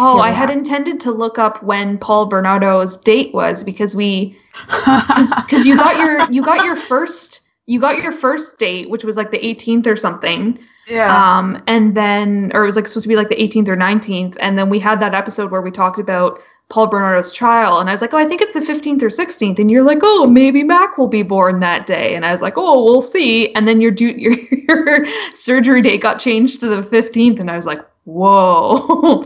Oh, 0.00 0.16
Yeah, 0.16 0.22
I 0.22 0.30
had 0.30 0.48
intended 0.48 1.00
to 1.00 1.10
look 1.10 1.40
up 1.40 1.60
when 1.62 1.98
Paul 1.98 2.26
Bernardo's 2.26 2.96
date 2.96 3.34
was 3.34 3.64
because 3.64 3.96
we 3.96 4.38
because 4.68 5.66
you 5.66 5.76
got 5.76 5.96
your 5.96 6.30
you 6.30 6.40
got 6.40 6.64
your 6.64 6.76
first 6.76 7.40
you 7.66 7.80
got 7.80 8.00
your 8.00 8.12
first 8.12 8.58
date 8.58 8.88
which 8.88 9.02
was 9.02 9.16
like 9.16 9.32
the 9.32 9.38
18th 9.38 9.88
or 9.88 9.96
something. 9.96 10.58
Yeah. 10.86 11.38
um 11.38 11.62
and 11.66 11.96
then 11.96 12.52
or 12.54 12.62
it 12.62 12.66
was 12.66 12.76
like 12.76 12.86
supposed 12.86 13.04
to 13.04 13.08
be 13.08 13.16
like 13.16 13.28
the 13.28 13.34
18th 13.34 13.68
or 13.68 13.76
19th 13.76 14.36
and 14.40 14.56
then 14.56 14.70
we 14.70 14.78
had 14.78 15.00
that 15.00 15.14
episode 15.14 15.50
where 15.50 15.60
we 15.60 15.70
talked 15.72 15.98
about 15.98 16.40
Paul 16.70 16.86
Bernardo's 16.86 17.32
trial. 17.32 17.80
And 17.80 17.88
I 17.88 17.92
was 17.92 18.00
like 18.00 18.14
oh 18.14 18.18
I 18.18 18.24
think 18.24 18.40
it's 18.40 18.54
the 18.54 18.60
15th 18.60 19.02
or 19.02 19.08
16th 19.08 19.58
and 19.58 19.68
you're 19.68 19.82
like 19.82 19.98
oh 20.02 20.28
maybe 20.28 20.62
Mac 20.62 20.96
will 20.96 21.08
be 21.08 21.24
born 21.24 21.58
that 21.58 21.86
day. 21.88 22.14
And 22.14 22.24
I 22.24 22.30
was 22.30 22.40
like 22.40 22.54
oh 22.56 22.84
we'll 22.84 23.02
see. 23.02 23.52
And 23.54 23.66
then 23.66 23.80
your 23.80 23.92
your, 23.94 24.32
your 24.68 25.06
surgery 25.34 25.82
date 25.82 26.02
got 26.02 26.20
changed 26.20 26.60
to 26.60 26.68
the 26.68 26.82
15th 26.82 27.40
and 27.40 27.50
I 27.50 27.56
was 27.56 27.66
like 27.66 27.80
whoa 28.04 29.24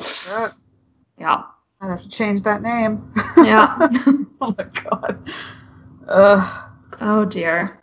Yeah, 1.22 1.44
I'd 1.80 1.88
have 1.90 2.02
to 2.02 2.08
change 2.08 2.42
that 2.42 2.62
name. 2.62 3.12
yeah 3.36 3.76
oh 4.40 4.54
my 4.58 4.64
god. 4.82 5.30
Ugh. 6.08 6.70
Oh 7.00 7.24
dear. 7.24 7.80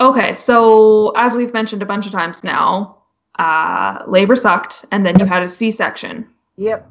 Okay, 0.00 0.34
so 0.34 1.10
as 1.16 1.36
we've 1.36 1.52
mentioned 1.52 1.82
a 1.82 1.86
bunch 1.86 2.04
of 2.04 2.10
times 2.10 2.42
now, 2.42 2.98
uh, 3.38 4.02
labor 4.08 4.34
sucked, 4.34 4.84
and 4.90 5.06
then 5.06 5.16
you 5.20 5.24
had 5.24 5.44
a 5.44 5.48
C-section. 5.48 6.26
Yep. 6.56 6.90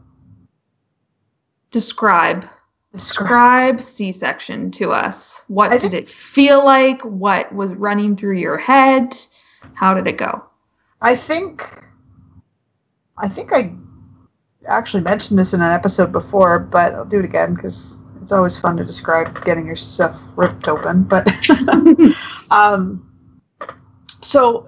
Describe, 1.72 2.46
Describe. 2.94 3.76
describe 3.78 3.82
C-section 3.82 4.72
to 4.72 4.94
us. 4.94 5.44
What 5.50 5.74
I 5.74 5.78
did 5.78 5.94
it 5.94 6.08
feel 6.08 6.64
like? 6.64 7.02
What 7.02 7.54
was 7.54 7.74
running 7.74 8.16
through 8.16 8.38
your 8.38 8.58
head? 8.58 9.18
How 9.74 9.94
did 9.94 10.08
it 10.08 10.18
go? 10.18 10.46
I 11.02 11.14
think 11.18 11.62
I 13.18 13.28
think 13.28 13.52
I 13.52 13.76
actually 14.68 15.04
mentioned 15.04 15.40
this 15.40 15.54
in 15.54 15.62
an 15.62 15.72
episode 15.72 16.12
before, 16.12 16.60
but 16.60 16.94
I'll 16.94 17.06
do 17.06 17.20
it 17.20 17.26
again 17.26 17.54
because 17.54 17.98
it's 18.22 18.32
always 18.32 18.60
fun 18.60 18.78
to 18.78 18.84
describe 18.84 19.44
getting 19.46 19.66
your 19.66 19.76
stuff 19.76 20.20
ripped 20.36 20.68
open. 20.68 21.04
But 21.04 21.28
um, 22.52 23.08
so 24.22 24.68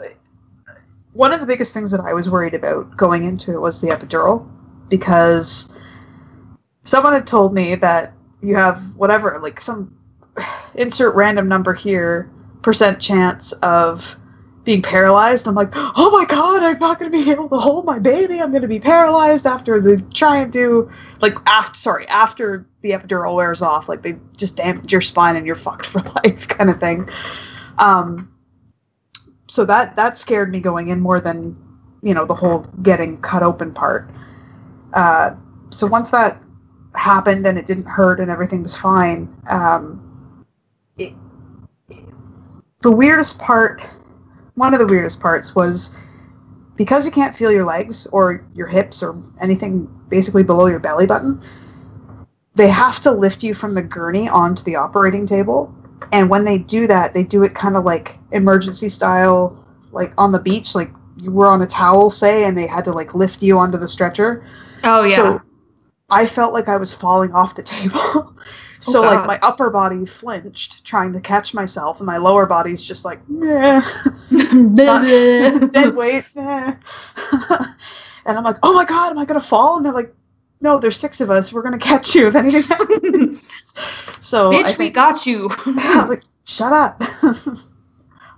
one 1.13 1.33
of 1.33 1.39
the 1.39 1.47
biggest 1.47 1.73
things 1.73 1.89
that 1.91 2.01
I 2.01 2.13
was 2.13 2.29
worried 2.29 2.53
about 2.53 2.95
going 2.95 3.23
into 3.23 3.51
it 3.51 3.59
was 3.59 3.81
the 3.81 3.87
epidural 3.87 4.47
because 4.89 5.75
someone 6.83 7.13
had 7.13 7.25
told 7.25 7.53
me 7.53 7.75
that 7.75 8.13
you 8.41 8.55
have 8.55 8.79
whatever 8.95 9.39
like 9.41 9.59
some 9.59 9.97
insert 10.75 11.15
random 11.15 11.47
number 11.47 11.73
here 11.73 12.29
percent 12.61 13.01
chance 13.01 13.53
of 13.53 14.15
being 14.67 14.81
paralyzed. 14.81 15.47
I'm 15.47 15.55
like, 15.55 15.69
oh 15.73 16.11
my 16.11 16.25
god, 16.25 16.61
I'm 16.61 16.77
not 16.77 16.99
going 16.99 17.09
to 17.09 17.23
be 17.23 17.31
able 17.31 17.47
to 17.49 17.55
hold 17.55 17.85
my 17.85 17.97
baby. 17.97 18.41
I'm 18.41 18.51
going 18.51 18.63
to 18.63 18.67
be 18.67 18.81
paralyzed 18.81 19.47
after 19.47 19.79
the 19.79 20.01
try 20.13 20.39
and 20.39 20.51
do 20.51 20.91
like 21.21 21.35
after 21.47 21.79
sorry 21.79 22.07
after 22.09 22.67
the 22.81 22.91
epidural 22.91 23.33
wears 23.33 23.61
off. 23.61 23.87
Like 23.87 24.01
they 24.01 24.17
just 24.35 24.57
damage 24.57 24.91
your 24.91 24.99
spine 24.99 25.37
and 25.37 25.47
you're 25.47 25.55
fucked 25.55 25.85
for 25.91 26.01
life, 26.23 26.49
kind 26.49 26.69
of 26.69 26.81
thing. 26.81 27.09
Um, 27.77 28.29
so 29.47 29.63
that 29.63 29.95
that 29.95 30.17
scared 30.17 30.51
me 30.51 30.59
going 30.59 30.89
in 30.89 30.99
more 30.99 31.21
than 31.21 31.55
you 32.03 32.13
know 32.13 32.25
the 32.25 32.35
whole 32.35 32.67
getting 32.83 33.17
cut 33.19 33.43
open 33.43 33.73
part. 33.73 34.09
Uh, 34.93 35.33
so 35.69 35.87
once 35.87 36.11
that 36.11 36.43
happened 36.93 37.47
and 37.47 37.57
it 37.57 37.67
didn't 37.67 37.85
hurt 37.85 38.19
and 38.19 38.29
everything 38.29 38.63
was 38.63 38.75
fine, 38.75 39.33
um, 39.49 40.45
it, 40.97 41.13
the 42.81 42.91
weirdest 42.91 43.39
part 43.39 43.81
one 44.57 44.73
of 44.73 44.79
the 44.79 44.87
weirdest 44.87 45.19
parts 45.19 45.53
was 45.55 45.95
because 46.75 47.05
you 47.05 47.11
can't 47.11 47.35
feel 47.35 47.51
your 47.51 47.63
legs 47.63 48.07
or 48.07 48.43
your 48.55 48.67
hips 48.67 49.01
or 49.01 49.15
anything 49.39 49.87
basically 50.09 50.43
below 50.43 50.65
your 50.65 50.79
belly 50.79 51.05
button, 51.05 51.39
they 52.55 52.67
have 52.67 52.99
to 53.01 53.11
lift 53.11 53.43
you 53.43 53.53
from 53.53 53.75
the 53.75 53.83
gurney 53.83 54.27
onto 54.27 54.63
the 54.63 54.75
operating 54.75 55.27
table. 55.27 55.73
And 56.11 56.29
when 56.29 56.43
they 56.43 56.57
do 56.57 56.87
that, 56.87 57.13
they 57.13 57.23
do 57.23 57.43
it 57.43 57.53
kind 57.53 57.77
of 57.77 57.85
like 57.85 58.17
emergency 58.31 58.89
style, 58.89 59.63
like 59.91 60.11
on 60.17 60.31
the 60.31 60.39
beach, 60.39 60.73
like 60.73 60.89
you 61.17 61.31
were 61.31 61.47
on 61.47 61.61
a 61.61 61.67
towel, 61.67 62.09
say, 62.09 62.43
and 62.43 62.57
they 62.57 62.65
had 62.65 62.83
to 62.85 62.91
like 62.91 63.13
lift 63.13 63.43
you 63.43 63.59
onto 63.59 63.77
the 63.77 63.87
stretcher. 63.87 64.43
Oh 64.83 65.03
yeah. 65.03 65.15
So 65.15 65.41
I 66.09 66.25
felt 66.25 66.51
like 66.53 66.67
I 66.67 66.77
was 66.77 66.93
falling 66.95 67.31
off 67.33 67.53
the 67.53 67.63
table. 67.77 68.35
Oh, 68.87 68.91
so 68.91 69.01
like 69.01 69.25
my 69.25 69.39
upper 69.41 69.69
body 69.69 70.05
flinched 70.05 70.85
trying 70.85 71.11
to 71.13 71.19
catch 71.19 71.53
myself 71.53 71.99
and 71.99 72.05
my 72.05 72.17
lower 72.17 72.45
body's 72.45 72.83
just 72.83 73.05
like 73.05 73.19
nah. 73.27 73.81
dead 74.75 75.95
weight. 75.95 76.29
nah. 76.35 76.75
and 78.25 78.37
I'm 78.37 78.43
like, 78.43 78.57
oh 78.61 78.73
my 78.73 78.85
god, 78.85 79.11
am 79.11 79.17
I 79.17 79.25
gonna 79.25 79.41
fall? 79.41 79.77
And 79.77 79.85
they're 79.85 79.93
like, 79.93 80.13
no, 80.61 80.79
there's 80.79 80.97
six 80.97 81.21
of 81.21 81.31
us. 81.31 81.51
We're 81.51 81.63
gonna 81.63 81.79
catch 81.79 82.13
you 82.13 82.27
if 82.27 82.35
anything 82.35 82.63
happens. 82.63 83.47
so 84.19 84.51
Bitch, 84.51 84.77
we 84.77 84.89
got 84.89 85.25
you. 85.25 85.49
like, 85.65 86.21
shut 86.45 86.71
up. 86.71 87.01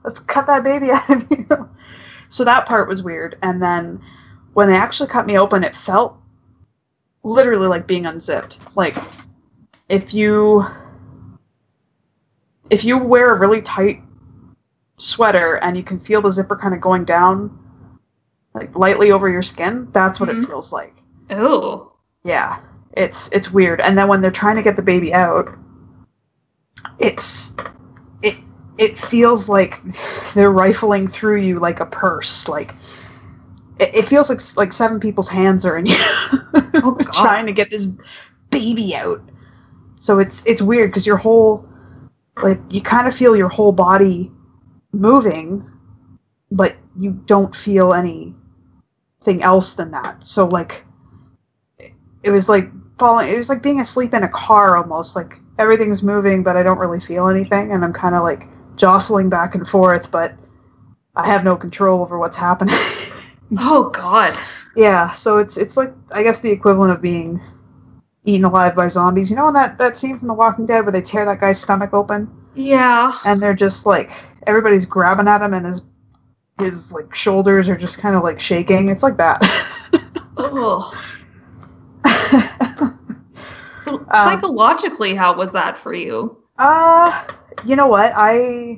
Let's 0.03 0.21
cut 0.21 0.47
that 0.47 0.63
baby 0.63 0.91
out 0.91 1.09
of 1.09 1.27
you. 1.29 1.69
So 2.29 2.43
that 2.45 2.65
part 2.65 2.87
was 2.87 3.03
weird. 3.03 3.37
And 3.41 3.61
then 3.61 4.01
when 4.53 4.69
they 4.69 4.75
actually 4.75 5.09
cut 5.09 5.25
me 5.25 5.37
open, 5.37 5.63
it 5.63 5.75
felt 5.75 6.17
literally 7.23 7.67
like 7.67 7.87
being 7.87 8.05
unzipped. 8.05 8.59
Like 8.75 8.95
if 9.89 10.13
you 10.13 10.63
if 12.69 12.83
you 12.83 12.97
wear 12.97 13.33
a 13.33 13.39
really 13.39 13.61
tight 13.61 14.01
sweater 14.97 15.55
and 15.57 15.75
you 15.75 15.83
can 15.83 15.99
feel 15.99 16.21
the 16.21 16.31
zipper 16.31 16.55
kind 16.55 16.73
of 16.73 16.81
going 16.81 17.03
down 17.05 17.57
like 18.53 18.75
lightly 18.75 19.11
over 19.11 19.29
your 19.29 19.41
skin, 19.41 19.87
that's 19.91 20.19
what 20.19 20.29
Mhm. 20.29 20.43
it 20.43 20.47
feels 20.47 20.71
like. 20.73 20.93
oh. 21.31 21.91
Yeah, 22.23 22.59
it's 22.97 23.29
it's 23.29 23.49
weird. 23.51 23.79
And 23.81 23.97
then 23.97 24.07
when 24.09 24.21
they're 24.21 24.29
trying 24.31 24.57
to 24.57 24.61
get 24.61 24.75
the 24.75 24.81
baby 24.81 25.13
out, 25.13 25.49
it's 26.99 27.55
it 28.21 28.35
it 28.77 28.97
feels 28.97 29.47
like 29.47 29.81
they're 30.33 30.51
rifling 30.51 31.07
through 31.07 31.37
you 31.37 31.59
like 31.59 31.79
a 31.79 31.85
purse. 31.85 32.47
Like 32.49 32.73
it, 33.79 33.95
it 33.95 34.07
feels 34.09 34.29
like 34.29 34.41
like 34.57 34.73
seven 34.73 34.99
people's 34.99 35.29
hands 35.29 35.65
are 35.65 35.77
in 35.77 35.85
you, 35.85 35.95
Oh, 35.99 36.91
God. 37.03 37.13
trying 37.13 37.45
to 37.45 37.53
get 37.53 37.71
this 37.71 37.87
baby 38.49 38.95
out. 38.95 39.21
So 39.99 40.19
it's 40.19 40.45
it's 40.45 40.61
weird 40.61 40.89
because 40.91 41.05
your 41.05 41.17
whole 41.17 41.67
like 42.41 42.59
you 42.71 42.81
kind 42.81 43.07
of 43.07 43.15
feel 43.15 43.35
your 43.35 43.49
whole 43.49 43.71
body 43.71 44.31
moving, 44.93 45.69
but 46.51 46.75
you 46.97 47.11
don't 47.25 47.55
feel 47.55 47.93
anything 47.93 48.35
else 49.43 49.73
than 49.73 49.91
that. 49.91 50.25
So 50.25 50.45
like 50.47 50.85
it- 51.79 51.91
it 52.23 52.31
was 52.31 52.49
like 52.49 52.71
falling 52.97 53.29
it 53.33 53.37
was 53.37 53.49
like 53.49 53.61
being 53.61 53.79
asleep 53.79 54.13
in 54.13 54.23
a 54.23 54.27
car 54.29 54.75
almost 54.75 55.15
like 55.15 55.39
everything's 55.57 56.03
moving 56.03 56.43
but 56.43 56.57
I 56.57 56.63
don't 56.63 56.77
really 56.77 56.99
feel 56.99 57.27
anything 57.27 57.71
and 57.71 57.83
I'm 57.83 57.93
kind 57.93 58.13
of 58.15 58.23
like 58.23 58.47
jostling 58.75 59.29
back 59.29 59.55
and 59.55 59.67
forth 59.67 60.11
but 60.11 60.33
I 61.15 61.25
have 61.27 61.43
no 61.45 61.55
control 61.55 62.01
over 62.01 62.17
what's 62.19 62.37
happening. 62.37 62.75
Oh 63.57 63.89
God. 63.89 64.37
yeah, 64.75 65.09
so 65.09 65.37
it's 65.37 65.57
it's 65.57 65.75
like 65.75 65.91
I 66.13 66.21
guess 66.21 66.39
the 66.41 66.51
equivalent 66.51 66.93
of 66.93 67.01
being 67.01 67.41
eaten 68.25 68.45
alive 68.45 68.75
by 68.75 68.87
zombies. 68.87 69.29
You 69.29 69.35
know 69.37 69.47
in 69.47 69.53
that 69.55 69.77
that 69.79 69.97
scene 69.97 70.17
from 70.17 70.27
The 70.27 70.33
Walking 70.33 70.65
Dead 70.65 70.81
where 70.83 70.91
they 70.91 71.01
tear 71.01 71.25
that 71.25 71.39
guy's 71.39 71.59
stomach 71.61 71.93
open 71.93 72.29
Yeah. 72.55 73.17
and 73.25 73.41
they're 73.41 73.53
just 73.53 73.85
like 73.85 74.11
everybody's 74.47 74.85
grabbing 74.85 75.27
at 75.27 75.41
him 75.41 75.53
and 75.53 75.65
his 75.65 75.81
his 76.59 76.91
like 76.91 77.13
shoulders 77.15 77.69
are 77.69 77.77
just 77.77 77.99
kind 77.99 78.15
of 78.15 78.23
like 78.23 78.39
shaking. 78.39 78.89
It's 78.89 79.03
like 79.03 79.17
that. 79.17 79.39
Oh. 80.41 80.93
So 83.81 83.95
Um, 83.97 84.05
psychologically, 84.11 85.15
how 85.15 85.35
was 85.35 85.51
that 85.53 85.77
for 85.77 85.93
you? 85.93 86.37
Uh, 86.57 87.23
you 87.65 87.75
know 87.75 87.87
what? 87.87 88.11
I 88.15 88.77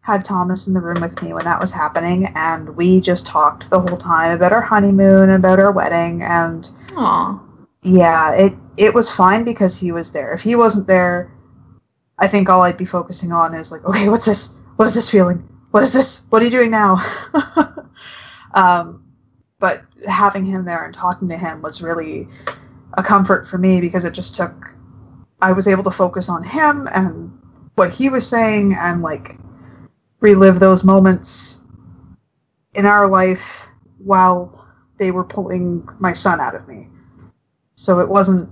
had 0.00 0.24
Thomas 0.24 0.66
in 0.66 0.74
the 0.74 0.80
room 0.80 1.00
with 1.00 1.20
me 1.22 1.32
when 1.32 1.44
that 1.44 1.60
was 1.60 1.72
happening, 1.72 2.26
and 2.34 2.68
we 2.76 3.00
just 3.00 3.24
talked 3.26 3.70
the 3.70 3.80
whole 3.80 3.96
time 3.96 4.32
about 4.32 4.52
our 4.52 4.60
honeymoon, 4.60 5.30
about 5.30 5.58
our 5.60 5.70
wedding, 5.72 6.22
and 6.22 6.68
Aw. 6.96 7.40
Yeah, 7.86 8.32
it 8.32 8.52
it 8.76 8.92
was 8.92 9.12
fine 9.12 9.44
because 9.44 9.78
he 9.78 9.92
was 9.92 10.10
there. 10.12 10.32
If 10.32 10.42
he 10.42 10.56
wasn't 10.56 10.88
there, 10.88 11.32
I 12.18 12.26
think 12.26 12.48
all 12.48 12.62
I'd 12.62 12.76
be 12.76 12.84
focusing 12.84 13.30
on 13.30 13.54
is 13.54 13.70
like, 13.70 13.84
okay, 13.84 14.08
what's 14.08 14.24
this? 14.24 14.60
What 14.74 14.88
is 14.88 14.94
this 14.94 15.08
feeling? 15.08 15.48
What 15.70 15.84
is 15.84 15.92
this? 15.92 16.26
What 16.30 16.42
are 16.42 16.44
you 16.44 16.50
doing 16.50 16.70
now? 16.70 16.98
um, 18.54 19.04
but 19.60 19.84
having 20.08 20.44
him 20.44 20.64
there 20.64 20.84
and 20.84 20.92
talking 20.92 21.28
to 21.28 21.36
him 21.36 21.62
was 21.62 21.80
really 21.80 22.26
a 22.94 23.04
comfort 23.04 23.46
for 23.46 23.56
me 23.56 23.80
because 23.80 24.04
it 24.04 24.12
just 24.12 24.34
took. 24.34 24.74
I 25.40 25.52
was 25.52 25.68
able 25.68 25.84
to 25.84 25.90
focus 25.90 26.28
on 26.28 26.42
him 26.42 26.88
and 26.92 27.30
what 27.76 27.92
he 27.92 28.08
was 28.08 28.26
saying 28.26 28.74
and 28.76 29.00
like 29.00 29.36
relive 30.20 30.58
those 30.58 30.82
moments 30.82 31.60
in 32.74 32.84
our 32.84 33.06
life 33.06 33.68
while 33.98 34.66
they 34.98 35.12
were 35.12 35.24
pulling 35.24 35.86
my 36.00 36.12
son 36.12 36.40
out 36.40 36.54
of 36.56 36.66
me. 36.66 36.88
So 37.76 38.00
it 38.00 38.08
wasn't 38.08 38.50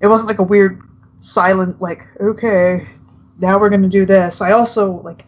it 0.00 0.08
wasn't 0.08 0.28
like 0.28 0.38
a 0.38 0.42
weird 0.42 0.80
silent 1.20 1.80
like 1.80 2.00
okay, 2.20 2.86
now 3.38 3.58
we're 3.58 3.70
going 3.70 3.82
to 3.82 3.88
do 3.88 4.04
this. 4.04 4.40
I 4.40 4.52
also 4.52 5.02
like 5.02 5.24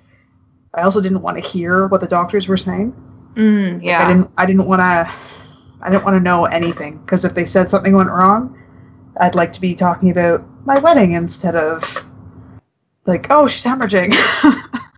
I 0.75 0.83
also 0.83 1.01
didn't 1.01 1.23
want 1.23 1.43
to 1.43 1.49
hear 1.49 1.87
what 1.87 2.01
the 2.01 2.07
doctors 2.07 2.49
were 2.49 2.57
saying. 2.57 2.95
Mm, 3.35 3.87
I 3.89 4.09
didn't 4.09 4.31
I 4.37 4.47
didn't 4.47 4.67
want 4.67 4.81
to 4.81 5.13
I 5.81 5.91
didn't 5.91 6.05
want 6.05 6.17
to 6.17 6.21
know 6.21 6.47
anything 6.47 6.99
because 6.99 7.25
if 7.25 7.35
they 7.35 7.45
said 7.45 7.71
something 7.71 7.95
went 7.95 8.11
wrong, 8.11 8.59
I'd 9.21 9.35
like 9.35 9.53
to 9.53 9.61
be 9.61 9.75
talking 9.75 10.11
about 10.11 10.45
my 10.65 10.79
wedding 10.79 11.13
instead 11.13 11.55
of 11.55 12.05
like, 13.07 13.27
oh, 13.31 13.49
she's 13.49 13.65
hemorrhaging. 13.65 14.15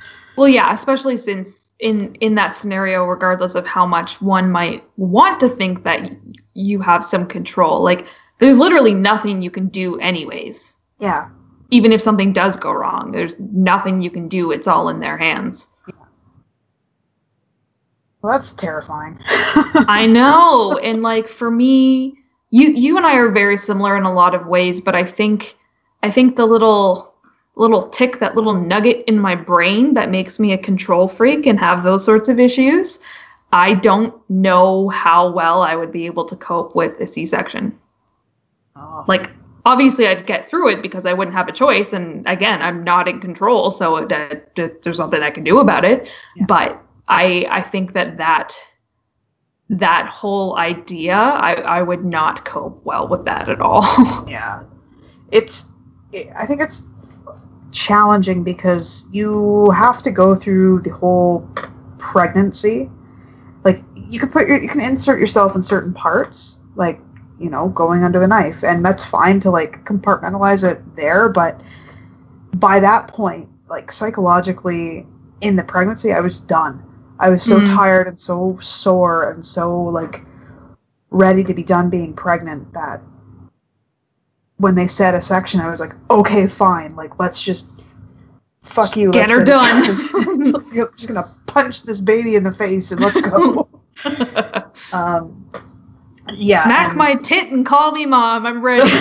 well, 0.37 0.49
yeah, 0.49 0.73
especially 0.73 1.17
since 1.17 1.73
in 1.79 2.15
in 2.17 2.35
that 2.35 2.55
scenario, 2.55 3.05
regardless 3.05 3.55
of 3.55 3.67
how 3.67 3.87
much 3.87 4.21
one 4.21 4.51
might 4.51 4.85
want 4.97 5.41
to 5.41 5.49
think 5.49 5.85
that 5.85 6.11
you 6.55 6.81
have 6.81 7.05
some 7.05 7.27
control, 7.27 7.83
like 7.83 8.07
there's 8.41 8.57
literally 8.57 8.95
nothing 8.95 9.43
you 9.43 9.51
can 9.51 9.69
do 9.69 9.99
anyways. 10.01 10.77
Yeah. 10.99 11.29
Even 11.71 11.93
if 11.93 12.01
something 12.01 12.33
does 12.33 12.57
go 12.57 12.73
wrong, 12.73 13.13
there's 13.13 13.37
nothing 13.39 14.03
you 14.03 14.11
can 14.11 14.27
do. 14.27 14.51
It's 14.51 14.67
all 14.67 14.89
in 14.89 14.99
their 14.99 15.17
hands. 15.17 15.69
Yeah. 15.87 15.95
Well, 18.23 18.33
that's 18.33 18.53
terrifying. 18.53 19.19
I 19.27 20.07
know. 20.07 20.79
And 20.83 21.03
like 21.03 21.29
for 21.29 21.51
me, 21.51 22.17
you 22.51 22.71
you 22.71 22.97
and 22.97 23.07
I 23.07 23.15
are 23.17 23.31
very 23.31 23.57
similar 23.57 23.97
in 23.97 24.03
a 24.03 24.13
lot 24.13 24.35
of 24.35 24.47
ways, 24.47 24.81
but 24.81 24.95
I 24.95 25.05
think 25.05 25.57
I 26.03 26.11
think 26.11 26.37
the 26.37 26.47
little 26.47 27.15
little 27.57 27.89
tick, 27.89 28.19
that 28.19 28.37
little 28.37 28.55
nugget 28.55 29.05
in 29.07 29.19
my 29.19 29.35
brain 29.35 29.95
that 29.95 30.11
makes 30.11 30.39
me 30.39 30.53
a 30.53 30.59
control 30.59 31.09
freak 31.09 31.47
and 31.47 31.59
have 31.61 31.83
those 31.83 32.05
sorts 32.05 32.29
of 32.29 32.41
issues, 32.41 33.01
I 33.53 33.75
don't 33.75 34.15
know 34.31 34.89
how 34.89 35.31
well 35.31 35.63
I 35.63 35.75
would 35.75 35.93
be 35.93 36.07
able 36.07 36.25
to 36.25 36.37
cope 36.37 36.75
with 36.75 36.99
a 37.01 37.07
C-section. 37.07 37.79
Oh. 38.77 39.05
Like 39.07 39.31
obviously 39.65 40.07
I'd 40.07 40.27
get 40.27 40.45
through 40.45 40.71
it 40.71 40.83
because 40.83 41.07
I 41.07 41.13
wouldn't 41.13 41.37
have 41.37 41.49
a 41.49 41.53
choice 41.53 41.93
and 41.93 42.27
again, 42.29 42.63
I'm 42.63 42.85
not 42.85 43.09
in 43.09 43.21
control, 43.21 43.71
so 43.71 44.07
there's 44.07 44.99
nothing 44.99 45.23
I 45.23 45.31
can 45.31 45.45
do 45.45 45.59
about 45.59 45.85
it. 45.85 46.09
Yeah. 46.37 46.45
But 46.47 46.83
I 47.09 47.47
I 47.51 47.63
think 47.63 47.93
that 47.93 48.17
that 48.19 48.55
that 49.71 50.09
whole 50.09 50.59
idea, 50.59 51.15
I, 51.15 51.53
I 51.55 51.83
would 51.83 52.05
not 52.05 52.45
cope 52.45 52.85
well 52.85 53.07
with 53.07 53.25
that 53.25 53.49
at 53.49 53.61
all. 53.61 53.85
yeah. 54.29 54.65
It's, 55.31 55.73
I 56.35 56.45
think 56.45 56.61
it's 56.61 56.89
challenging 57.71 58.43
because 58.43 59.09
you 59.13 59.71
have 59.71 60.03
to 60.03 60.11
go 60.11 60.35
through 60.35 60.81
the 60.81 60.91
whole 60.91 61.49
pregnancy. 61.99 62.91
Like, 63.63 63.85
you 63.95 64.19
can 64.19 64.29
put 64.29 64.49
your, 64.49 64.61
you 64.61 64.69
can 64.69 64.81
insert 64.81 65.21
yourself 65.21 65.55
in 65.55 65.63
certain 65.63 65.95
parts, 65.95 66.61
like, 66.75 67.01
you 67.41 67.51
know, 67.51 67.69
going 67.69 68.05
under 68.05 68.21
the 68.21 68.29
knife, 68.29 68.63
and 68.63 68.85
that's 68.85 69.05
fine 69.05 69.41
to, 69.41 69.51
like, 69.51 69.85
compartmentalize 69.85 70.63
it 70.63 70.81
there, 70.97 71.29
but 71.29 71.61
by 72.55 72.79
that 72.79 73.09
point, 73.09 73.49
like, 73.69 73.91
psychologically, 73.91 75.07
in 75.41 75.57
the 75.57 75.65
pregnancy, 75.65 76.13
I 76.13 76.21
was 76.21 76.39
done 76.39 76.85
I 77.21 77.29
was 77.29 77.43
so 77.43 77.61
mm. 77.61 77.67
tired 77.67 78.09
and 78.09 78.19
so 78.19 78.59
sore 78.61 79.31
and 79.31 79.45
so 79.45 79.79
like 79.83 80.25
ready 81.11 81.45
to 81.45 81.53
be 81.53 81.63
done 81.63 81.91
being 81.91 82.15
pregnant 82.15 82.73
that 82.73 83.03
when 84.57 84.75
they 84.75 84.87
said 84.87 85.15
a 85.15 85.23
section, 85.23 85.61
I 85.61 85.71
was 85.71 85.81
like, 85.81 85.95
okay, 86.11 86.47
fine. 86.47 86.95
Like, 86.95 87.19
let's 87.19 87.43
just 87.43 87.81
fuck 88.63 88.95
you. 88.95 89.11
Get 89.11 89.31
her 89.31 89.43
done. 89.43 89.99
I'm 90.15 90.45
just 90.75 91.09
gonna 91.09 91.27
punch 91.47 91.83
this 91.85 92.01
baby 92.01 92.35
in 92.37 92.45
the 92.45 92.53
face 92.53 92.91
and 92.91 93.01
let's 93.01 93.21
go. 93.21 93.69
um, 94.93 95.51
yeah. 96.37 96.63
Smack 96.65 96.89
and... 96.91 96.99
my 96.99 97.15
tit 97.17 97.51
and 97.51 97.65
call 97.65 97.93
me 97.93 98.07
mom. 98.07 98.47
I'm 98.47 98.63
ready. 98.63 98.91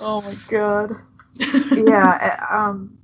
oh 0.00 0.22
my 0.24 0.34
god. 0.50 0.96
Yeah. 1.38 2.18
Eh, 2.20 2.54
um, 2.54 2.96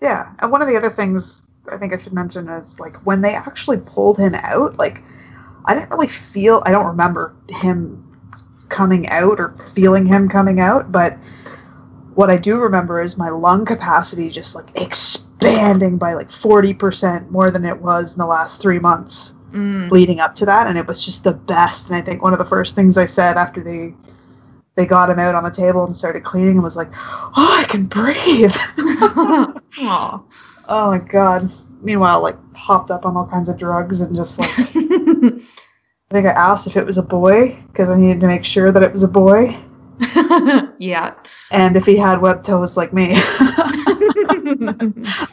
yeah, 0.00 0.32
and 0.40 0.50
one 0.52 0.62
of 0.62 0.68
the 0.68 0.76
other 0.76 0.90
things 0.90 1.48
I 1.70 1.76
think 1.76 1.92
I 1.92 1.98
should 1.98 2.12
mention 2.12 2.48
is 2.48 2.78
like 2.80 2.96
when 3.04 3.20
they 3.20 3.34
actually 3.34 3.78
pulled 3.78 4.18
him 4.18 4.34
out, 4.34 4.78
like 4.78 5.02
I 5.64 5.74
didn't 5.74 5.90
really 5.90 6.08
feel 6.08 6.62
I 6.66 6.72
don't 6.72 6.86
remember 6.86 7.34
him 7.48 8.04
coming 8.68 9.08
out 9.08 9.40
or 9.40 9.54
feeling 9.74 10.06
him 10.06 10.28
coming 10.28 10.60
out, 10.60 10.92
but 10.92 11.16
what 12.14 12.30
I 12.30 12.36
do 12.36 12.60
remember 12.60 13.00
is 13.00 13.16
my 13.16 13.28
lung 13.28 13.64
capacity 13.64 14.28
just 14.28 14.54
like 14.54 14.68
expanding 14.74 15.98
by 15.98 16.14
like 16.14 16.30
40% 16.30 17.30
more 17.30 17.50
than 17.50 17.64
it 17.64 17.80
was 17.80 18.14
in 18.14 18.18
the 18.18 18.26
last 18.26 18.60
3 18.60 18.78
months 18.80 19.34
mm. 19.52 19.90
leading 19.90 20.20
up 20.20 20.34
to 20.36 20.46
that 20.46 20.66
and 20.66 20.78
it 20.78 20.86
was 20.86 21.04
just 21.04 21.24
the 21.24 21.32
best 21.32 21.88
and 21.88 21.96
I 21.96 22.02
think 22.02 22.22
one 22.22 22.32
of 22.32 22.38
the 22.38 22.44
first 22.44 22.74
things 22.74 22.96
I 22.96 23.06
said 23.06 23.36
after 23.36 23.62
they 23.62 23.94
they 24.78 24.86
got 24.86 25.10
him 25.10 25.18
out 25.18 25.34
on 25.34 25.42
the 25.42 25.50
table 25.50 25.84
and 25.84 25.94
started 25.94 26.22
cleaning 26.22 26.52
and 26.52 26.62
was 26.62 26.76
like, 26.76 26.88
"Oh, 26.92 27.56
I 27.60 27.64
can 27.64 27.86
breathe." 27.86 28.54
oh 28.78 30.22
my 30.68 30.98
god. 30.98 31.52
Meanwhile, 31.82 32.22
like 32.22 32.36
popped 32.52 32.92
up 32.92 33.04
on 33.04 33.16
all 33.16 33.26
kinds 33.26 33.48
of 33.48 33.58
drugs 33.58 34.00
and 34.00 34.14
just 34.14 34.38
like 34.38 34.50
I 34.58 36.14
think 36.14 36.26
I 36.26 36.30
asked 36.30 36.68
if 36.68 36.76
it 36.76 36.86
was 36.86 36.96
a 36.96 37.02
boy 37.02 37.58
because 37.66 37.88
I 37.88 37.98
needed 37.98 38.20
to 38.20 38.28
make 38.28 38.44
sure 38.44 38.70
that 38.70 38.84
it 38.84 38.92
was 38.92 39.02
a 39.02 39.08
boy. 39.08 39.56
yeah. 40.78 41.14
And 41.50 41.76
if 41.76 41.84
he 41.84 41.96
had 41.96 42.20
web 42.20 42.44
toes 42.44 42.76
like 42.76 42.92
me. 42.92 43.14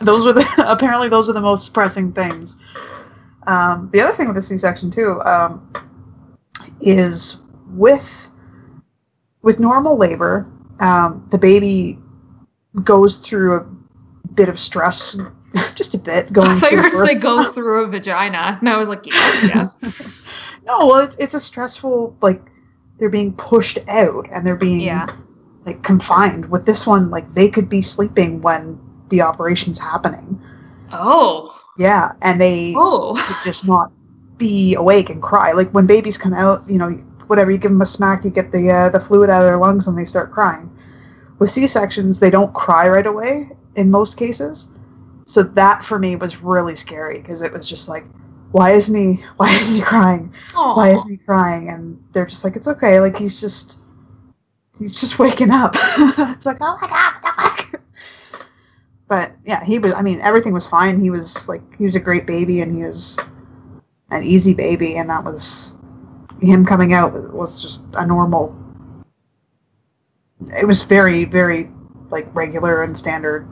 those 0.02 0.26
were 0.26 0.34
the 0.34 0.66
apparently 0.68 1.08
those 1.08 1.30
are 1.30 1.34
the 1.34 1.40
most 1.40 1.72
pressing 1.72 2.12
things. 2.14 2.58
Um, 3.48 3.90
the 3.94 4.02
other 4.02 4.14
thing 4.14 4.28
with 4.28 4.36
the 4.36 4.42
C-section 4.42 4.92
too 4.92 5.22
um, 5.22 5.72
is 6.82 7.44
with 7.70 8.30
with 9.42 9.60
normal 9.60 9.98
labor, 9.98 10.52
um, 10.80 11.26
the 11.30 11.38
baby 11.38 12.00
goes 12.84 13.20
through 13.20 13.56
a 13.56 13.66
bit 14.34 14.50
of 14.50 14.60
stress, 14.60 15.16
just 15.76 15.94
a 15.94 15.98
bit. 15.98 16.34
Going. 16.34 16.50
I 16.50 16.56
thought 16.56 16.72
you 16.72 16.82
were 16.82 17.06
say 17.06 17.16
go 17.16 17.52
through 17.52 17.84
a 17.84 17.88
vagina, 17.88 18.58
and 18.60 18.70
I 18.70 18.78
was 18.78 18.90
like, 18.90 19.06
yes. 19.06 19.78
no, 20.66 20.88
well, 20.88 21.04
it's 21.04 21.18
it's 21.18 21.34
a 21.34 21.40
stressful 21.40 22.18
like 22.22 22.42
they're 22.98 23.10
being 23.10 23.34
pushed 23.34 23.78
out 23.88 24.28
and 24.32 24.46
they're 24.46 24.56
being 24.56 24.80
yeah. 24.80 25.08
like 25.66 25.84
confined. 25.84 26.50
With 26.50 26.66
this 26.66 26.88
one, 26.88 27.10
like 27.10 27.28
they 27.34 27.50
could 27.50 27.70
be 27.70 27.82
sleeping 27.82 28.42
when 28.42 28.80
the 29.10 29.22
operation's 29.22 29.80
happening. 29.80 30.42
Oh. 30.92 31.62
Yeah, 31.78 32.14
and 32.22 32.40
they 32.40 32.74
oh. 32.76 33.16
just 33.44 33.68
not 33.68 33.92
be 34.38 34.76
awake 34.76 35.10
and 35.10 35.22
cry. 35.22 35.52
Like 35.52 35.70
when 35.72 35.88
babies 35.88 36.18
come 36.18 36.34
out, 36.34 36.68
you 36.70 36.78
know, 36.78 36.92
whatever 37.28 37.52
you 37.52 37.58
give 37.58 37.72
them 37.72 37.82
a 37.82 37.86
smack, 37.86 38.24
you 38.24 38.32
get 38.32 38.52
the 38.52 38.72
uh, 38.72 38.90
the 38.90 39.00
fluid 39.00 39.30
out 39.30 39.42
of 39.42 39.48
their 39.48 39.58
lungs, 39.58 39.88
and 39.88 39.98
they 39.98 40.06
start 40.06 40.32
crying. 40.32 40.72
With 41.40 41.50
C 41.50 41.68
sections, 41.68 42.20
they 42.20 42.30
don't 42.30 42.54
cry 42.54 42.88
right 42.88 43.06
away 43.06 43.50
in 43.76 43.92
most 43.92 44.18
cases, 44.18 44.72
so 45.26 45.44
that 45.44 45.84
for 45.84 46.00
me 46.00 46.16
was 46.16 46.42
really 46.42 46.76
scary 46.76 47.20
because 47.20 47.42
it 47.42 47.52
was 47.52 47.68
just 47.68 47.90
like, 47.90 48.06
why 48.52 48.72
isn't 48.72 48.96
he? 48.96 49.24
Why 49.38 49.54
isn't 49.54 49.76
he 49.76 49.82
crying? 49.82 50.34
Aww. 50.54 50.78
Why 50.78 50.90
isn't 50.94 51.12
he 51.12 51.18
crying? 51.18 51.70
And 51.70 52.02
they're 52.14 52.26
just 52.26 52.44
like, 52.44 52.56
it's 52.56 52.68
okay. 52.70 53.02
Like 53.02 53.18
he's 53.18 53.42
just 53.42 53.82
he's 54.80 55.00
just 55.00 55.20
waking 55.20 55.52
up. 55.52 55.76
it's 55.76 56.46
like, 56.46 56.58
oh 56.62 56.78
my 56.82 56.88
god, 56.88 57.14
what 57.22 57.36
the 57.36 57.42
fuck? 57.42 57.82
But 59.08 59.34
yeah, 59.46 59.64
he 59.64 59.80
was. 59.80 59.94
I 59.94 60.02
mean, 60.02 60.20
everything 60.22 60.54
was 60.54 60.68
fine. 60.68 61.00
He 61.00 61.10
was 61.10 61.48
like, 61.48 61.62
he 61.78 61.86
was 61.86 61.96
a 61.96 62.00
great 62.00 62.26
baby, 62.26 62.62
and 62.62 62.76
he 62.76 62.84
was 62.84 63.20
an 64.10 64.24
easy 64.24 64.54
baby, 64.54 64.98
and 64.98 65.10
that 65.10 65.24
was 65.24 65.76
him 66.42 66.66
coming 66.66 66.94
out 66.94 67.14
was 67.34 67.62
just 67.62 67.86
a 67.94 68.06
normal. 68.06 68.56
It 70.60 70.66
was 70.66 70.84
very, 70.84 71.26
very 71.26 71.70
like 72.10 72.34
regular 72.36 72.84
and 72.84 72.98
standard 72.98 73.48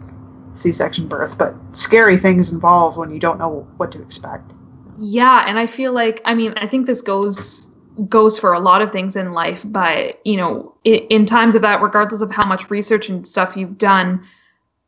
C-section 0.55 1.07
birth, 1.07 1.37
but 1.37 1.55
scary 1.71 2.17
things 2.17 2.51
involved 2.51 2.97
when 2.97 3.11
you 3.11 3.19
don't 3.19 3.39
know 3.39 3.67
what 3.77 3.91
to 3.93 4.01
expect. 4.01 4.51
Yeah, 4.99 5.45
and 5.47 5.57
I 5.57 5.65
feel 5.65 5.93
like 5.93 6.21
I 6.25 6.33
mean 6.33 6.53
I 6.57 6.67
think 6.67 6.85
this 6.85 7.01
goes 7.01 7.71
goes 8.09 8.39
for 8.39 8.53
a 8.53 8.59
lot 8.59 8.81
of 8.81 8.91
things 8.91 9.15
in 9.15 9.33
life, 9.33 9.63
but 9.65 10.19
you 10.25 10.37
know, 10.37 10.75
in, 10.83 10.95
in 11.09 11.25
times 11.25 11.55
of 11.55 11.61
that, 11.63 11.81
regardless 11.81 12.21
of 12.21 12.31
how 12.31 12.45
much 12.45 12.69
research 12.69 13.09
and 13.09 13.27
stuff 13.27 13.57
you've 13.57 13.77
done, 13.77 14.23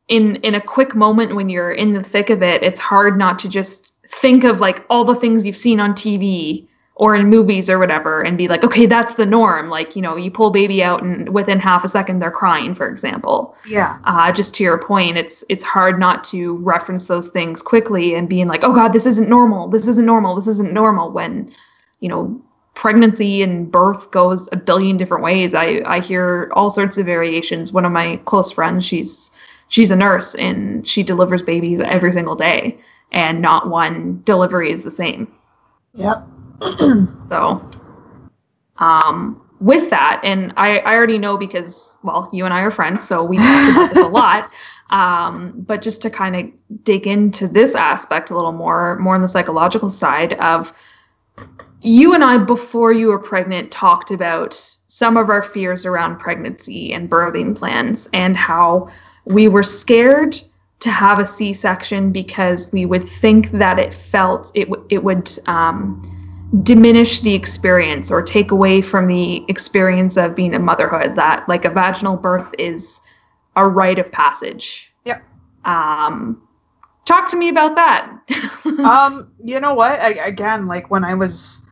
in 0.07 0.35
in 0.37 0.55
a 0.55 0.61
quick 0.61 0.95
moment 0.95 1.35
when 1.35 1.49
you're 1.49 1.71
in 1.71 1.93
the 1.93 2.03
thick 2.03 2.29
of 2.29 2.43
it, 2.43 2.61
it's 2.63 2.79
hard 2.79 3.17
not 3.17 3.39
to 3.39 3.49
just 3.49 3.93
think 4.07 4.43
of 4.43 4.59
like 4.59 4.85
all 4.89 5.03
the 5.03 5.15
things 5.15 5.45
you've 5.45 5.57
seen 5.57 5.79
on 5.79 5.93
TV 5.93 6.67
or 6.97 7.13
in 7.15 7.27
movies 7.27 7.69
or 7.69 7.77
whatever 7.77 8.21
and 8.21 8.37
be 8.37 8.47
like 8.47 8.63
okay 8.63 8.85
that's 8.85 9.15
the 9.15 9.25
norm. 9.25 9.69
Like 9.69 9.95
you 9.95 10.01
know 10.01 10.15
you 10.15 10.29
pull 10.29 10.51
baby 10.51 10.83
out 10.83 11.03
and 11.03 11.29
within 11.29 11.59
half 11.59 11.83
a 11.83 11.89
second 11.89 12.19
they're 12.19 12.31
crying 12.31 12.75
for 12.75 12.87
example. 12.87 13.55
Yeah. 13.67 13.97
Uh, 14.03 14.31
just 14.31 14.53
to 14.55 14.63
your 14.63 14.77
point 14.77 15.17
it's 15.17 15.43
it's 15.49 15.63
hard 15.63 15.99
not 15.99 16.23
to 16.25 16.55
reference 16.57 17.07
those 17.07 17.29
things 17.29 17.61
quickly 17.61 18.15
and 18.15 18.29
being 18.29 18.47
like 18.47 18.63
oh 18.63 18.73
god 18.73 18.93
this 18.93 19.05
isn't 19.05 19.27
normal. 19.27 19.67
This 19.67 19.87
isn't 19.87 20.05
normal. 20.05 20.35
This 20.35 20.47
isn't 20.47 20.71
normal. 20.71 21.11
When 21.11 21.51
you 21.99 22.09
know 22.09 22.39
pregnancy 22.75 23.41
and 23.41 23.71
birth 23.71 24.11
goes 24.11 24.47
a 24.51 24.57
billion 24.57 24.97
different 24.97 25.23
ways. 25.23 25.53
I 25.53 25.81
i 25.85 25.99
hear 25.99 26.51
all 26.53 26.69
sorts 26.69 26.97
of 26.97 27.05
variations. 27.07 27.71
One 27.71 27.85
of 27.85 27.91
my 27.91 28.17
close 28.25 28.51
friends 28.51 28.85
she's 28.85 29.31
she's 29.67 29.91
a 29.91 29.95
nurse 29.95 30.35
and 30.35 30.87
she 30.87 31.03
delivers 31.03 31.41
babies 31.41 31.79
every 31.81 32.11
single 32.11 32.35
day 32.35 32.77
and 33.11 33.41
not 33.41 33.69
one 33.69 34.21
delivery 34.25 34.71
is 34.71 34.81
the 34.81 34.91
same 34.91 35.27
yep 35.93 36.25
so, 37.29 37.69
um, 38.77 39.41
with 39.59 39.89
that, 39.89 40.21
and 40.23 40.53
I, 40.57 40.79
I 40.79 40.95
already 40.95 41.17
know 41.17 41.37
because, 41.37 41.97
well, 42.03 42.29
you 42.31 42.45
and 42.45 42.53
I 42.53 42.61
are 42.61 42.71
friends, 42.71 43.07
so 43.07 43.23
we 43.23 43.37
talk 43.37 43.71
about 43.71 43.93
this 43.93 44.03
a 44.03 44.07
lot. 44.09 44.51
Um, 44.89 45.53
but 45.65 45.81
just 45.81 46.01
to 46.03 46.09
kind 46.09 46.35
of 46.35 46.83
dig 46.83 47.07
into 47.07 47.47
this 47.47 47.73
aspect 47.73 48.29
a 48.29 48.35
little 48.35 48.51
more, 48.51 48.97
more 48.99 49.15
on 49.15 49.21
the 49.21 49.27
psychological 49.27 49.89
side 49.89 50.33
of 50.33 50.71
you 51.81 52.13
and 52.13 52.23
I, 52.23 52.37
before 52.37 52.93
you 52.93 53.07
were 53.07 53.19
pregnant, 53.19 53.71
talked 53.71 54.11
about 54.11 54.53
some 54.87 55.17
of 55.17 55.29
our 55.29 55.41
fears 55.41 55.85
around 55.85 56.19
pregnancy 56.19 56.93
and 56.93 57.09
birthing 57.09 57.55
plans 57.55 58.07
and 58.13 58.37
how 58.37 58.89
we 59.25 59.47
were 59.47 59.63
scared 59.63 60.41
to 60.79 60.89
have 60.89 61.19
a 61.19 61.25
C-section 61.25 62.11
because 62.11 62.71
we 62.71 62.85
would 62.85 63.07
think 63.09 63.51
that 63.51 63.79
it 63.79 63.93
felt 63.93 64.51
it 64.53 64.65
w- 64.65 64.85
it 64.89 65.03
would 65.03 65.31
um, 65.47 66.01
diminish 66.63 67.21
the 67.21 67.33
experience 67.33 68.11
or 68.11 68.21
take 68.21 68.51
away 68.51 68.81
from 68.81 69.07
the 69.07 69.43
experience 69.47 70.17
of 70.17 70.35
being 70.35 70.53
a 70.53 70.59
motherhood. 70.59 71.15
That 71.15 71.47
like 71.49 71.65
a 71.65 71.69
vaginal 71.69 72.17
birth 72.17 72.53
is 72.59 73.01
a 73.55 73.67
rite 73.67 73.99
of 73.99 74.11
passage. 74.11 74.91
Yep. 75.05 75.23
Um, 75.63 76.47
talk 77.05 77.29
to 77.29 77.37
me 77.37 77.49
about 77.49 77.75
that. 77.75 78.11
um, 78.65 79.31
you 79.43 79.59
know 79.59 79.73
what? 79.73 79.99
I, 80.01 80.09
again, 80.27 80.65
like 80.65 80.91
when 80.91 81.03
I 81.03 81.15
was 81.15 81.65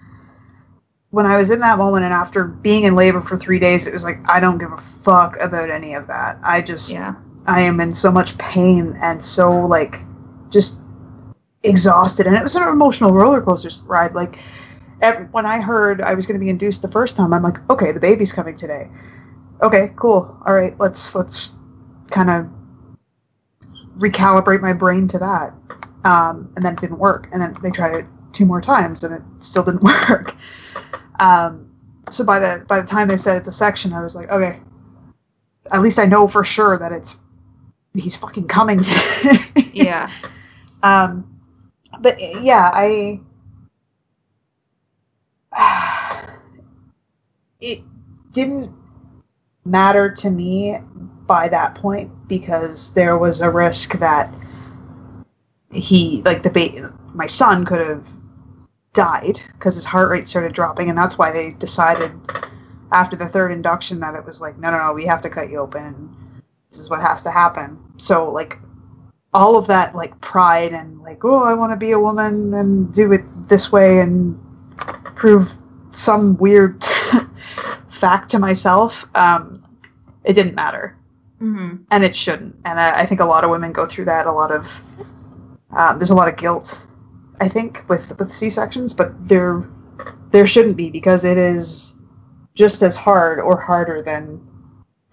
when 1.12 1.28
I 1.28 1.38
was 1.38 1.52
in 1.52 1.60
that 1.60 1.78
moment 1.78 2.06
and 2.06 2.14
after 2.14 2.46
being 2.46 2.86
in 2.86 2.96
labor 2.96 3.22
for 3.22 3.38
three 3.38 3.60
days, 3.60 3.86
it 3.86 3.94
was 3.94 4.04
like 4.04 4.18
I 4.28 4.40
don't 4.40 4.58
give 4.58 4.72
a 4.72 4.78
fuck 4.78 5.40
about 5.40 5.70
any 5.70 5.94
of 5.94 6.08
that. 6.08 6.40
I 6.42 6.62
just 6.62 6.92
yeah. 6.92 7.14
I 7.48 7.62
am 7.62 7.80
in 7.80 7.94
so 7.94 8.12
much 8.12 8.38
pain 8.38 8.98
and 9.02 9.24
so 9.24 9.52
like 9.52 10.02
just 10.50 10.80
exhausted, 11.64 12.28
and 12.28 12.36
it 12.36 12.44
was 12.44 12.56
an 12.56 12.64
emotional 12.64 13.14
roller 13.14 13.42
coaster 13.42 13.70
ride. 13.86 14.14
Like 14.14 14.38
when 15.32 15.46
I 15.46 15.60
heard 15.60 16.02
I 16.02 16.14
was 16.14 16.26
going 16.26 16.40
to 16.40 16.44
be 16.44 16.50
induced 16.50 16.82
the 16.82 16.92
first 16.92 17.18
time, 17.18 17.34
I'm 17.34 17.44
like, 17.44 17.58
okay, 17.70 17.92
the 17.92 18.00
baby's 18.00 18.32
coming 18.32 18.56
today. 18.56 18.90
Okay, 19.62 19.92
cool. 19.96 20.38
All 20.46 20.54
right, 20.54 20.78
let's 20.80 21.16
let's 21.16 21.56
kind 22.10 22.30
of 22.30 22.48
recalibrate 23.98 24.62
my 24.62 24.74
brain 24.74 25.08
to 25.10 25.20
that. 25.20 25.54
Um, 26.06 26.52
and 26.56 26.66
then 26.66 26.74
it 26.74 26.82
didn't 26.82 27.00
work. 27.00 27.30
And 27.32 27.42
then 27.42 27.56
they 27.64 27.72
tried 27.72 27.96
it 27.96 28.06
two 28.34 28.46
more 28.46 28.62
times, 28.62 29.04
and 29.04 29.14
it 29.16 29.22
still 29.40 29.64
didn't 29.64 29.84
work. 30.10 30.36
Um, 31.20 31.70
so 32.10 32.24
by 32.24 32.40
the 32.40 32.66
by 32.68 32.80
the 32.80 32.88
time 32.88 33.08
they 33.08 33.18
said 33.18 33.38
it's 33.38 33.48
a 33.48 33.54
section, 33.54 33.94
I 33.94 34.02
was 34.02 34.16
like, 34.16 34.30
okay, 34.30 34.60
at 35.72 35.82
least 35.82 36.00
I 36.00 36.06
know 36.06 36.28
for 36.28 36.44
sure 36.44 36.78
that 36.78 36.92
it's 36.92 37.18
he's 37.94 38.16
fucking 38.16 38.48
coming 38.48 38.82
today. 38.82 39.40
Yeah. 39.74 40.10
Um, 40.84 41.42
but 42.00 42.20
yeah, 42.44 42.70
I. 42.74 43.20
It 47.66 47.80
didn't 48.34 48.70
matter 49.64 50.12
to 50.12 50.30
me 50.30 50.78
by 51.26 51.48
that 51.48 51.76
point 51.76 52.12
because 52.28 52.94
there 52.94 53.18
was 53.18 53.40
a 53.40 53.50
risk 53.50 53.94
that 54.00 54.34
he, 55.72 56.22
like 56.26 56.44
the 56.44 56.50
ba- 56.50 56.94
my 57.14 57.26
son, 57.26 57.66
could 57.66 57.80
have 57.80 58.06
died 58.94 59.40
because 59.54 59.76
his 59.76 59.86
heart 59.86 60.10
rate 60.10 60.28
started 60.28 60.54
dropping, 60.54 60.90
and 60.90 60.98
that's 60.98 61.18
why 61.18 61.32
they 61.32 61.52
decided 61.52 62.12
after 62.92 63.16
the 63.16 63.28
third 63.28 63.52
induction 63.52 64.00
that 64.02 64.16
it 64.16 64.26
was 64.26 64.42
like, 64.42 64.58
no, 64.60 64.70
no, 64.72 64.78
no, 64.78 64.94
we 64.94 65.06
have 65.06 65.22
to 65.22 65.30
cut 65.30 65.50
you 65.50 65.58
open. 65.58 66.16
This 66.74 66.82
is 66.82 66.90
what 66.90 67.02
has 67.02 67.22
to 67.22 67.30
happen. 67.30 67.80
So 67.98 68.32
like 68.32 68.58
all 69.32 69.56
of 69.56 69.68
that 69.68 69.94
like 69.94 70.20
pride 70.22 70.74
and 70.74 71.00
like 71.02 71.24
oh 71.24 71.42
i 71.44 71.54
want 71.54 71.72
to 71.72 71.76
be 71.76 71.92
a 71.92 72.00
woman 72.00 72.54
and 72.54 72.94
do 72.94 73.12
it 73.12 73.24
this 73.50 73.72
way 73.72 74.00
and 74.00 74.40
prove 75.16 75.56
some 75.90 76.36
weird 76.38 76.84
fact 77.90 78.30
to 78.30 78.40
myself 78.40 79.06
um, 79.16 79.64
it 80.24 80.34
didn't 80.34 80.56
matter. 80.56 80.98
Hmm 81.38 81.76
and 81.92 82.04
it 82.04 82.16
shouldn't. 82.16 82.56
And 82.66 82.80
I, 82.80 83.02
I 83.02 83.06
think 83.06 83.22
a 83.22 83.26
lot 83.26 83.44
of 83.44 83.52
women 83.52 83.72
go 83.72 83.86
through 83.86 84.06
that 84.06 84.26
a 84.26 84.32
lot 84.32 84.52
of 84.52 84.82
um, 85.76 86.00
there's 86.00 86.10
a 86.10 86.16
lot 86.16 86.28
of 86.28 86.36
guilt 86.36 86.82
i 87.40 87.48
think 87.48 87.88
with 87.90 88.18
with 88.18 88.32
c-sections 88.32 88.94
but 88.94 89.12
there 89.28 89.68
there 90.32 90.48
shouldn't 90.48 90.78
be 90.78 90.90
because 90.90 91.24
it 91.24 91.38
is 91.38 91.96
just 92.56 92.82
as 92.82 92.96
hard 92.96 93.40
or 93.40 93.60
harder 93.60 94.02
than 94.02 94.42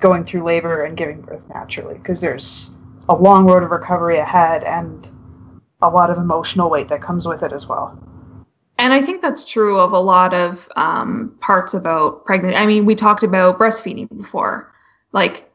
going 0.01 0.25
through 0.25 0.43
labor 0.43 0.83
and 0.83 0.97
giving 0.97 1.21
birth 1.21 1.49
naturally 1.49 1.95
because 1.95 2.21
there's 2.21 2.77
a 3.09 3.15
long 3.15 3.47
road 3.47 3.63
of 3.63 3.71
recovery 3.71 4.19
ahead 4.19 4.65
and 4.65 5.09
a 5.83 5.89
lot 5.89 6.11
of 6.11 6.19
emotional 6.19 6.71
weight 6.71 6.89
that 6.89 7.03
comes 7.03 7.27
with 7.27 7.43
it 7.43 7.53
as 7.53 7.67
well. 7.67 7.99
And 8.79 8.95
I 8.95 9.03
think 9.03 9.21
that's 9.21 9.45
true 9.45 9.79
of 9.79 9.93
a 9.93 9.99
lot 9.99 10.33
of 10.33 10.67
um, 10.77 11.37
parts 11.41 11.75
about 11.75 12.25
pregnancy. 12.25 12.57
I 12.57 12.65
mean, 12.65 12.87
we 12.87 12.95
talked 12.95 13.23
about 13.23 13.59
breastfeeding 13.59 14.09
before. 14.17 14.73
Like, 15.13 15.51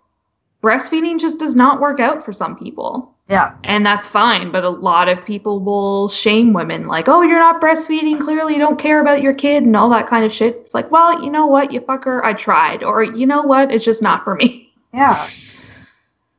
breastfeeding 0.62 1.20
just 1.20 1.40
does 1.40 1.56
not 1.56 1.82
work 1.82 2.00
out 2.00 2.24
for 2.24 2.32
some 2.32 2.56
people. 2.56 3.15
Yeah. 3.28 3.56
And 3.64 3.86
that's 3.86 4.08
fine. 4.08 4.52
But 4.52 4.64
a 4.64 4.70
lot 4.70 5.10
of 5.10 5.26
people 5.26 5.60
will 5.60 6.08
shame 6.10 6.54
women, 6.54 6.88
like, 6.88 7.10
oh, 7.10 7.22
you're 7.24 7.40
not 7.40 7.60
breastfeeding. 7.60 8.20
Clearly, 8.22 8.54
you 8.54 8.60
don't 8.60 8.78
care 8.78 9.02
about 9.02 9.22
your 9.22 9.34
kid 9.34 9.64
and 9.64 9.76
all 9.76 9.90
that 9.90 10.08
kind 10.08 10.24
of 10.24 10.32
shit. 10.32 10.56
It's 10.58 10.74
like, 10.74 10.92
well, 10.92 11.24
you 11.24 11.32
know 11.32 11.48
what? 11.48 11.72
You 11.74 11.82
fucker, 11.82 12.24
I 12.24 12.34
tried. 12.34 12.84
Or, 12.84 13.04
you 13.04 13.26
know 13.26 13.42
what? 13.42 13.72
It's 13.72 13.86
just 13.86 14.02
not 14.04 14.24
for 14.24 14.36
me. 14.36 14.74
Yeah. 14.94 15.28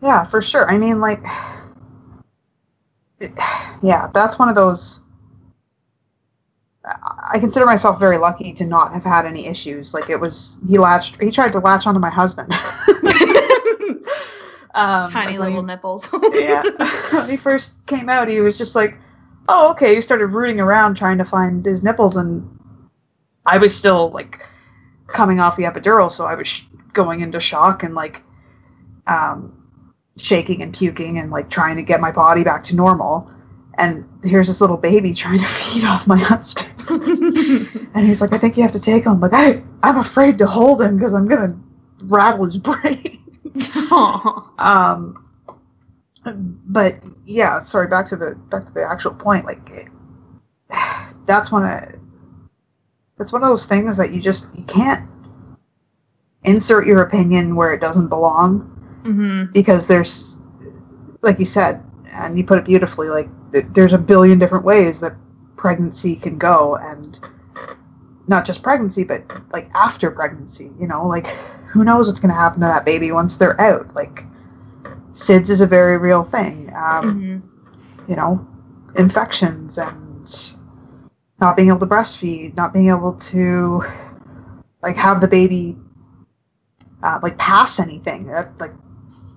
Yeah, 0.00 0.24
for 0.24 0.40
sure. 0.40 0.70
I 0.70 0.78
mean, 0.78 1.00
like, 1.00 1.20
it, 3.18 3.32
yeah, 3.82 4.08
that's 4.14 4.38
one 4.38 4.48
of 4.48 4.54
those. 4.54 5.00
I 6.84 6.92
I 7.34 7.38
consider 7.40 7.66
myself 7.66 7.98
very 7.98 8.16
lucky 8.18 8.52
to 8.52 8.64
not 8.64 8.92
have 8.92 9.02
had 9.02 9.26
any 9.26 9.48
issues. 9.48 9.92
Like, 9.92 10.08
it 10.08 10.20
was, 10.20 10.58
he 10.68 10.78
latched, 10.78 11.20
he 11.20 11.32
tried 11.32 11.50
to 11.52 11.58
latch 11.58 11.84
onto 11.88 11.98
my 11.98 12.10
husband. 12.10 12.54
um, 14.76 15.10
Tiny 15.10 15.38
little 15.38 15.60
he- 15.62 15.66
nipples. 15.66 16.08
yeah. 16.34 16.62
when 17.12 17.28
he 17.30 17.36
first 17.36 17.84
came 17.86 18.08
out, 18.08 18.28
he 18.28 18.40
was 18.40 18.58
just 18.58 18.76
like, 18.76 18.96
"Oh, 19.48 19.70
okay." 19.70 19.94
He 19.94 20.00
started 20.00 20.26
rooting 20.28 20.60
around 20.60 20.96
trying 20.96 21.18
to 21.18 21.24
find 21.24 21.64
his 21.64 21.82
nipples, 21.82 22.16
and 22.16 22.46
I 23.46 23.58
was 23.58 23.74
still 23.74 24.10
like 24.10 24.40
coming 25.08 25.40
off 25.40 25.56
the 25.56 25.62
epidural, 25.64 26.10
so 26.10 26.26
I 26.26 26.34
was 26.34 26.46
sh- 26.46 26.64
going 26.92 27.20
into 27.22 27.40
shock 27.40 27.82
and 27.82 27.94
like 27.94 28.22
um, 29.06 29.52
shaking 30.18 30.62
and 30.62 30.74
puking 30.74 31.18
and 31.18 31.30
like 31.30 31.48
trying 31.48 31.76
to 31.76 31.82
get 31.82 32.00
my 32.00 32.12
body 32.12 32.44
back 32.44 32.62
to 32.64 32.76
normal. 32.76 33.30
And 33.78 34.06
here's 34.24 34.46
this 34.48 34.60
little 34.60 34.76
baby 34.78 35.14
trying 35.14 35.38
to 35.38 35.44
feed 35.58 35.84
off 35.84 36.06
my 36.06 36.18
husband, 36.18 36.68
and 37.94 38.06
he's 38.06 38.20
like, 38.20 38.34
"I 38.34 38.38
think 38.38 38.56
you 38.58 38.62
have 38.62 38.72
to 38.72 38.80
take 38.80 39.04
him." 39.04 39.12
I'm 39.12 39.20
like, 39.20 39.32
I 39.32 39.62
I'm 39.82 39.96
afraid 39.96 40.36
to 40.38 40.46
hold 40.46 40.82
him 40.82 40.98
because 40.98 41.14
I'm 41.14 41.26
gonna 41.26 41.58
rattle 42.04 42.44
his 42.44 42.58
brain. 42.58 43.22
Um 44.58 45.22
but 46.66 46.98
yeah 47.24 47.60
sorry 47.60 47.86
back 47.86 48.06
to 48.08 48.16
the 48.16 48.34
back 48.50 48.66
to 48.66 48.72
the 48.72 48.84
actual 48.84 49.12
point 49.14 49.44
like 49.44 49.70
it, 49.70 49.88
that's 51.26 51.52
one 51.52 51.64
of 51.64 52.00
that's 53.18 53.32
one 53.32 53.42
of 53.42 53.48
those 53.48 53.66
things 53.66 53.96
that 53.96 54.12
you 54.12 54.20
just 54.20 54.56
you 54.56 54.64
can't 54.64 55.08
insert 56.44 56.86
your 56.86 57.02
opinion 57.02 57.56
where 57.56 57.72
it 57.72 57.80
doesn't 57.80 58.08
belong 58.08 58.72
Mhm. 59.04 59.52
because 59.52 59.86
there's 59.86 60.38
like 61.22 61.38
you 61.38 61.44
said 61.44 61.82
and 62.12 62.36
you 62.36 62.44
put 62.44 62.58
it 62.58 62.64
beautifully 62.64 63.08
like 63.08 63.28
th- 63.52 63.66
there's 63.72 63.92
a 63.92 63.98
billion 63.98 64.38
different 64.38 64.64
ways 64.64 65.00
that 65.00 65.14
pregnancy 65.56 66.16
can 66.16 66.38
go 66.38 66.76
and 66.76 67.18
not 68.28 68.44
just 68.44 68.62
pregnancy 68.62 69.04
but 69.04 69.22
like 69.52 69.70
after 69.74 70.10
pregnancy 70.10 70.72
you 70.78 70.86
know 70.86 71.06
like 71.06 71.26
who 71.68 71.84
knows 71.84 72.06
what's 72.06 72.20
going 72.20 72.32
to 72.34 72.40
happen 72.40 72.60
to 72.60 72.66
that 72.66 72.84
baby 72.86 73.12
once 73.12 73.36
they're 73.36 73.60
out 73.60 73.94
like 73.94 74.24
sids 75.14 75.50
is 75.50 75.60
a 75.60 75.66
very 75.66 75.98
real 75.98 76.24
thing 76.24 76.72
um, 76.76 77.22
Mhm. 77.22 78.08
you 78.08 78.16
know 78.16 78.46
infections 78.96 79.78
and 79.78 80.54
not 81.40 81.56
being 81.56 81.68
able 81.68 81.78
to 81.80 81.86
breastfeed 81.86 82.54
not 82.56 82.72
being 82.72 82.88
able 82.88 83.12
to 83.14 83.82
like 84.82 84.96
have 84.96 85.20
the 85.20 85.28
baby 85.28 85.76
uh, 87.02 87.18
like 87.22 87.36
pass 87.38 87.78
anything 87.80 88.26
that 88.26 88.58
like 88.60 88.72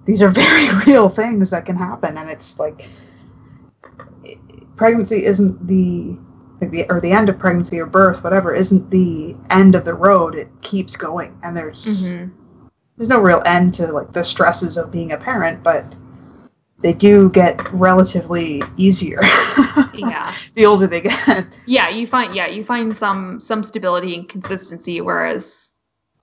these 0.05 0.21
are 0.21 0.30
very 0.43 0.69
real 0.86 1.09
things 1.09 1.49
that 1.51 1.65
can 1.65 1.75
happen 1.75 2.17
and 2.17 2.30
it's 2.30 2.59
like 2.59 2.89
pregnancy 4.75 5.25
isn't 5.25 5.67
the 5.67 6.17
the 6.60 6.86
or 6.89 6.99
the 6.99 7.12
end 7.12 7.30
of 7.30 7.39
pregnancy 7.39 7.80
or 7.80 7.86
birth 7.86 8.24
whatever 8.24 8.53
isn't 8.53 8.89
the 8.91 9.36
end 9.49 9.76
of 9.76 9.86
the 9.86 9.93
road. 9.93 10.36
It 10.36 10.49
keeps 10.62 10.95
going 10.95 11.38
and 11.43 11.55
there's 11.55 11.86
Mhm. 12.16 12.32
there's 12.97 13.10
no 13.10 13.22
real 13.22 13.41
end 13.45 13.74
to 13.76 13.88
like 13.91 14.12
the 14.14 14.24
stresses 14.24 14.78
of 14.78 14.91
being 14.91 15.12
a 15.14 15.18
parent 15.18 15.64
but 15.64 15.86
they 16.82 16.93
do 16.93 17.30
get 17.30 17.72
relatively 17.74 18.62
easier. 18.78 19.22
Yeah. 19.93 20.34
the 20.55 20.66
older 20.66 20.88
they 20.88 21.01
get. 21.01 21.60
Yeah 21.66 21.89
you 21.89 22.07
find 22.07 22.34
yeah 22.34 22.47
you 22.47 22.64
find 22.64 22.95
some 22.97 23.38
some 23.39 23.64
stability 23.64 24.16
and 24.16 24.28
consistency 24.30 25.01
whereas 25.01 25.74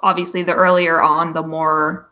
obviously 0.01 0.43
the 0.43 0.55
earlier 0.55 1.03
on 1.03 1.33
the 1.35 1.43
more 1.43 2.09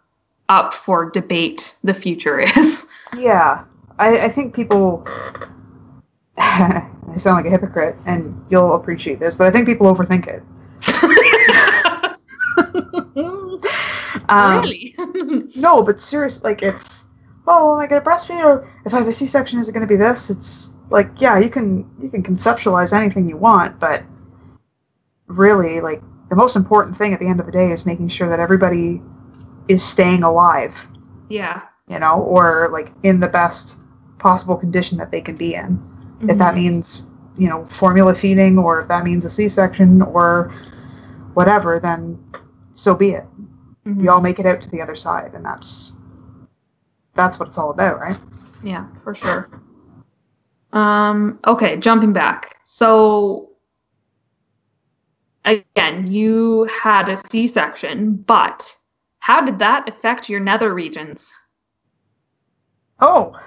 up 0.51 0.75
for 0.75 1.09
debate 1.11 1.77
the 1.85 1.95
future 1.95 2.41
is. 2.41 2.87
Yeah. 3.17 3.65
I, 3.99 4.25
I 4.27 4.29
think 4.29 4.55
people 4.55 5.07
i 7.15 7.19
sound 7.19 7.37
like 7.37 7.47
a 7.47 7.51
hypocrite 7.51 7.97
and 8.07 8.45
you'll 8.51 8.75
appreciate 8.75 9.21
this 9.21 9.35
but 9.35 9.47
i 9.47 9.51
think 9.51 9.67
people 9.67 9.87
overthink 9.93 10.27
it. 10.27 10.43
Um, 14.29 14.63
really? 14.63 14.97
No 15.57 15.83
but 15.83 16.01
serious 16.01 16.43
like 16.45 16.63
it's 16.63 17.05
oh 17.47 17.75
am 17.75 17.81
i 17.81 17.87
gonna 17.87 18.01
breastfeed 18.01 18.43
or 18.43 18.71
if 18.87 18.95
i 18.95 18.99
have 18.99 19.09
a 19.09 19.13
c-section 19.13 19.59
is 19.59 19.69
it 19.69 19.73
gonna 19.73 19.87
be 19.87 19.97
this? 19.97 20.31
It's 20.31 20.75
like 20.91 21.21
yeah 21.21 21.39
you 21.39 21.51
can 21.51 21.89
you 22.01 22.11
can 22.11 22.23
conceptualize 22.23 22.93
anything 22.93 23.29
you 23.29 23.37
want 23.37 23.79
but 23.79 24.03
really 25.27 25.81
like 25.81 26.01
the 26.31 26.37
most 26.37 26.57
important 26.57 26.97
thing 26.97 27.13
at 27.13 27.21
the 27.21 27.27
end 27.27 27.39
of 27.41 27.47
the 27.47 27.53
day 27.53 27.71
is 27.71 27.85
making 27.85 28.09
sure 28.09 28.29
that 28.29 28.41
everybody 28.41 29.03
is 29.69 29.83
staying 29.85 30.23
alive. 30.23 30.89
Yeah. 31.29 31.63
you 31.89 31.99
know 31.99 32.21
or 32.23 32.69
like 32.73 32.93
in 33.03 33.21
the 33.21 33.29
best 33.29 33.79
possible 34.19 34.57
condition 34.57 34.97
that 34.99 35.11
they 35.11 35.21
can 35.21 35.37
be 35.37 35.55
in 35.55 35.83
if 36.29 36.39
that 36.39 36.55
means 36.55 37.05
you 37.37 37.49
know 37.49 37.65
formula 37.67 38.15
feeding 38.15 38.59
or 38.59 38.81
if 38.81 38.89
that 38.89 39.05
means 39.05 39.25
a 39.25 39.31
c-section 39.31 40.01
or 40.03 40.53
whatever 41.35 41.79
then 41.81 42.19
so 42.75 42.95
be 42.95 43.11
it 43.11 43.25
Mhm. 43.87 43.97
we 43.97 44.09
all 44.09 44.21
make 44.21 44.39
it 44.39 44.47
out 44.47 44.61
to 44.63 44.71
the 44.71 44.81
other 44.81 44.95
side 44.95 45.35
and 45.35 45.45
that's 45.45 45.95
that's 47.15 47.39
what 47.39 47.49
it's 47.49 47.59
all 47.59 47.71
about 47.71 48.01
right 48.01 48.19
Yeah, 48.63 48.87
for 49.03 49.15
sure. 49.15 49.49
Um, 50.73 51.39
okay, 51.47 51.77
jumping 51.77 52.13
back. 52.13 52.57
So 52.65 53.51
again, 55.45 56.11
you 56.11 56.69
had 56.83 57.09
a 57.09 57.17
C-section, 57.31 58.17
but 58.17 58.75
how 59.19 59.41
did 59.43 59.59
that 59.61 59.89
affect 59.89 60.29
your 60.29 60.41
nether 60.41 60.73
regions? 60.75 61.33
oh 63.01 63.39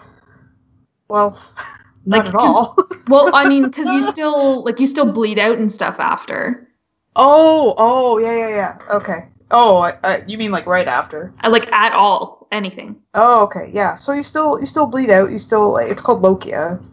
well 1.10 1.38
not 2.08 2.26
Like, 2.26 2.28
at 2.30 2.36
all. 2.36 2.76
Well, 3.08 3.30
I 3.34 3.48
mean, 3.48 3.64
because 3.64 3.88
you 3.88 4.04
still 4.12 4.64
like 4.66 4.80
you 4.80 4.88
still 4.88 5.12
bleed 5.12 5.40
out 5.40 5.58
and 5.60 5.72
stuff 5.72 6.00
after. 6.00 6.68
oh 7.16 7.74
oh 7.78 8.18
yeah 8.18 8.36
yeah 8.36 8.50
yeah. 8.50 8.78
Okay. 8.90 9.28
Oh 9.52 9.78
I, 9.80 9.98
I, 10.04 10.24
you 10.28 10.38
mean 10.38 10.52
like 10.52 10.66
right 10.66 10.88
after? 10.88 11.34
Uh, 11.44 11.50
Like 11.50 11.72
at 11.72 11.94
all, 11.94 12.48
anything. 12.52 12.98
oh 13.14 13.44
okay. 13.46 13.72
Yeah. 13.74 13.96
So 13.96 14.12
you 14.14 14.24
still 14.24 14.60
you 14.60 14.66
still 14.66 14.88
bleed 14.88 15.10
out. 15.10 15.32
You 15.32 15.38
still 15.38 15.78
it's 15.78 16.02
called 16.02 16.24
lochia. 16.24 16.84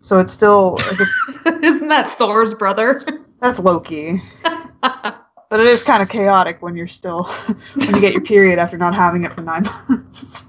So 0.00 0.18
it's 0.20 0.32
still 0.32 0.76
like 0.86 1.00
it's 1.00 1.16
Isn't 1.64 1.88
that 1.88 2.10
Thor's 2.18 2.54
brother? 2.54 3.00
that's 3.40 3.58
loki 3.58 4.22
but 5.50 5.60
it 5.60 5.66
is 5.66 5.82
kind 5.82 6.02
of 6.02 6.08
chaotic 6.08 6.60
when 6.62 6.76
you're 6.76 6.86
still 6.88 7.24
when 7.74 7.94
you 7.94 8.00
get 8.00 8.12
your 8.12 8.22
period 8.22 8.58
after 8.58 8.76
not 8.78 8.94
having 8.94 9.24
it 9.24 9.32
for 9.32 9.40
nine 9.42 9.62
months 9.88 10.46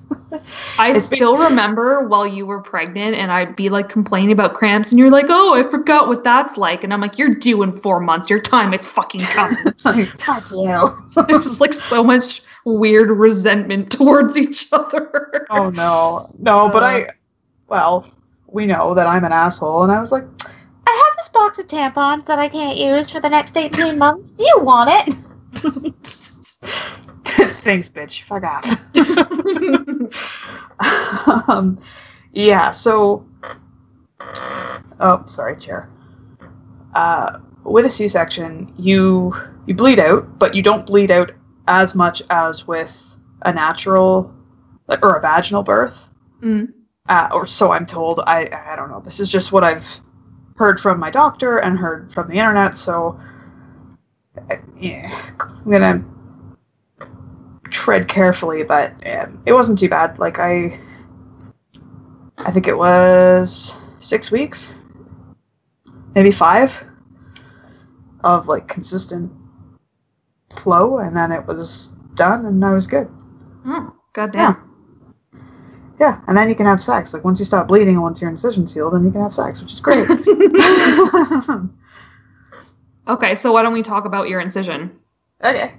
I 0.77 0.89
It's- 0.91 1.05
still 1.07 1.37
remember 1.37 2.07
while 2.07 2.25
you 2.27 2.45
were 2.45 2.61
pregnant 2.61 3.15
and 3.15 3.31
I'd 3.31 3.55
be 3.55 3.69
like 3.69 3.89
complaining 3.89 4.31
about 4.31 4.53
cramps 4.53 4.91
and 4.91 4.99
you're 4.99 5.09
like, 5.09 5.25
oh, 5.29 5.55
I 5.55 5.63
forgot 5.69 6.07
what 6.07 6.23
that's 6.23 6.55
like. 6.55 6.83
And 6.83 6.93
I'm 6.93 7.01
like, 7.01 7.17
you're 7.17 7.35
due 7.35 7.63
in 7.63 7.75
four 7.79 7.99
months. 7.99 8.29
Your 8.29 8.39
time 8.39 8.73
is 8.73 8.85
fucking 8.85 9.21
coming. 9.21 9.57
like, 9.83 10.07
fuck 10.19 10.49
you. 10.51 10.95
There's 11.27 11.59
like 11.59 11.73
so 11.73 12.03
much 12.03 12.43
weird 12.63 13.09
resentment 13.09 13.91
towards 13.91 14.37
each 14.37 14.67
other. 14.71 15.47
oh 15.49 15.69
no, 15.71 16.27
no, 16.37 16.69
but 16.69 16.83
I, 16.83 17.07
well, 17.67 18.07
we 18.47 18.65
know 18.65 18.93
that 18.93 19.07
I'm 19.07 19.23
an 19.23 19.31
asshole, 19.31 19.83
and 19.83 19.91
I 19.91 19.99
was 19.99 20.11
like, 20.11 20.25
I 20.89 21.03
have 21.07 21.17
this 21.17 21.29
box 21.29 21.59
of 21.59 21.67
tampons 21.67 22.25
that 22.25 22.39
I 22.39 22.47
can't 22.47 22.77
use 22.77 23.11
for 23.11 23.19
the 23.19 23.29
next 23.29 23.55
18 23.55 23.99
months. 23.99 24.31
Do 24.31 24.43
you 24.43 24.59
want 24.59 24.89
it? 24.91 25.15
thanks, 27.61 27.89
bitch, 27.89 28.23
fuck 28.23 28.43
off. 28.43 28.65
um, 31.49 31.79
yeah, 32.33 32.71
so, 32.71 33.23
oh, 34.99 35.23
sorry, 35.27 35.57
chair. 35.57 35.89
Uh, 36.95 37.37
with 37.63 37.85
a 37.85 37.89
C-section, 37.89 38.73
you 38.77 39.35
you 39.67 39.75
bleed 39.75 39.99
out, 39.99 40.39
but 40.39 40.55
you 40.55 40.63
don't 40.63 40.87
bleed 40.87 41.11
out 41.11 41.31
as 41.67 41.93
much 41.93 42.23
as 42.31 42.67
with 42.67 43.05
a 43.43 43.53
natural 43.53 44.33
or 45.03 45.17
a 45.17 45.21
vaginal 45.21 45.61
birth. 45.61 46.09
Mm. 46.41 46.73
uh, 47.09 47.27
or 47.31 47.45
so 47.45 47.73
I'm 47.73 47.85
told. 47.85 48.21
I 48.25 48.49
I 48.71 48.75
don't 48.75 48.89
know. 48.89 49.01
This 49.01 49.19
is 49.19 49.31
just 49.31 49.51
what 49.51 49.63
I've 49.63 49.85
heard 50.59 50.77
from 50.77 50.99
my 50.99 51.09
doctor 51.09 51.57
and 51.59 51.79
heard 51.79 52.13
from 52.13 52.27
the 52.27 52.33
internet. 52.33 52.77
So 52.77 53.17
yeah, 54.77 55.31
I'm 55.39 55.71
gonna 55.71 56.03
tread 57.69 58.09
carefully, 58.09 58.63
but 58.63 58.91
um, 59.07 59.41
it 59.45 59.53
wasn't 59.53 59.79
too 59.79 59.87
bad. 59.87 60.19
Like 60.19 60.37
I, 60.37 60.77
I 62.39 62.51
think 62.51 62.67
it 62.67 62.77
was 62.77 63.73
six 64.01 64.31
weeks, 64.31 64.69
maybe 66.13 66.29
five, 66.29 66.83
of 68.25 68.47
like 68.47 68.67
consistent 68.67 69.31
flow, 70.53 70.97
and 70.97 71.15
then 71.15 71.31
it 71.31 71.45
was 71.47 71.93
done, 72.15 72.45
and 72.45 72.65
I 72.65 72.73
was 72.73 72.85
good. 72.85 73.09
Oh, 73.65 73.95
goddamn. 74.11 74.57
Yeah, 74.57 74.68
and 75.99 76.37
then 76.37 76.47
you 76.49 76.55
can 76.55 76.65
have 76.65 76.79
sex. 76.81 77.13
Like 77.13 77.23
once 77.23 77.39
you 77.39 77.45
stop 77.45 77.67
bleeding 77.67 77.95
and 77.95 78.01
once 78.01 78.21
your 78.21 78.29
incision's 78.29 78.73
healed, 78.73 78.93
then 78.93 79.03
you 79.03 79.11
can 79.11 79.21
have 79.21 79.33
sex, 79.33 79.61
which 79.61 79.71
is 79.73 79.79
great. 79.81 80.09
okay, 83.07 83.35
so 83.35 83.51
why 83.51 83.61
don't 83.63 83.73
we 83.73 83.81
talk 83.83 84.05
about 84.05 84.29
your 84.29 84.39
incision? 84.39 84.91
okay. 85.43 85.73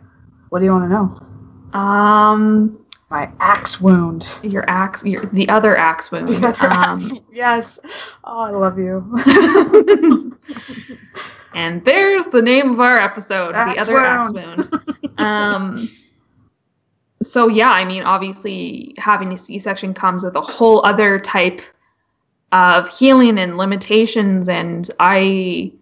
What 0.50 0.58
do 0.58 0.64
you 0.64 0.72
want 0.72 0.84
to 0.84 0.88
know? 0.88 1.78
Um, 1.78 2.84
My 3.08 3.30
axe 3.38 3.80
wound. 3.80 4.28
your 4.42 4.68
axe, 4.68 5.04
your 5.04 5.26
the 5.26 5.48
other 5.48 5.76
axe 5.76 6.10
wound. 6.10 6.28
The 6.28 6.46
other 6.48 6.64
um, 6.66 6.72
axe- 6.72 7.12
yes. 7.32 7.78
Oh, 8.24 8.40
I 8.40 8.50
love 8.50 8.78
you. 8.78 9.14
and 11.54 11.84
there's 11.84 12.26
the 12.26 12.42
name 12.42 12.70
of 12.70 12.80
our 12.80 12.98
episode, 12.98 13.54
Axe 13.54 13.74
the 13.86 13.94
other 13.94 13.98
axe 14.04 14.32
wound. 14.32 14.68
wound. 14.72 15.20
um, 15.20 15.88
so 17.22 17.48
yeah, 17.48 17.70
I 17.70 17.84
mean, 17.84 18.02
obviously, 18.02 18.94
having 18.98 19.32
a 19.32 19.38
C-section 19.38 19.94
comes 19.94 20.24
with 20.24 20.34
a 20.36 20.40
whole 20.40 20.84
other 20.84 21.18
type 21.18 21.60
of 22.52 22.88
healing 22.88 23.38
and 23.38 23.56
limitations, 23.56 24.48
and 24.48 24.90
I. 25.00 25.72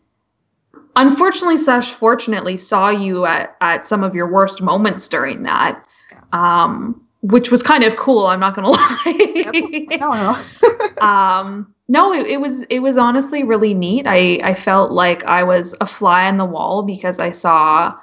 Unfortunately, 0.96 1.56
slash 1.58 1.92
fortunately, 1.92 2.56
saw 2.56 2.90
you 2.90 3.24
at, 3.24 3.56
at 3.60 3.86
some 3.86 4.02
of 4.02 4.16
your 4.16 4.26
worst 4.26 4.60
moments 4.60 5.06
during 5.06 5.44
that, 5.44 5.86
um, 6.32 7.00
which 7.22 7.52
was 7.52 7.62
kind 7.62 7.84
of 7.84 7.94
cool. 7.94 8.26
I'm 8.26 8.40
not 8.40 8.56
gonna 8.56 8.70
lie. 8.70 9.86
no, 10.00 10.12
no. 10.12 11.00
um 11.06 11.72
no 11.88 12.12
it, 12.12 12.26
it 12.26 12.40
was 12.40 12.62
it 12.64 12.80
was 12.80 12.96
honestly 12.96 13.42
really 13.42 13.72
neat 13.72 14.04
i 14.06 14.38
i 14.42 14.52
felt 14.54 14.92
like 14.92 15.24
i 15.24 15.42
was 15.42 15.74
a 15.80 15.86
fly 15.86 16.26
on 16.26 16.36
the 16.36 16.44
wall 16.44 16.82
because 16.82 17.18
i 17.18 17.30
saw 17.30 17.94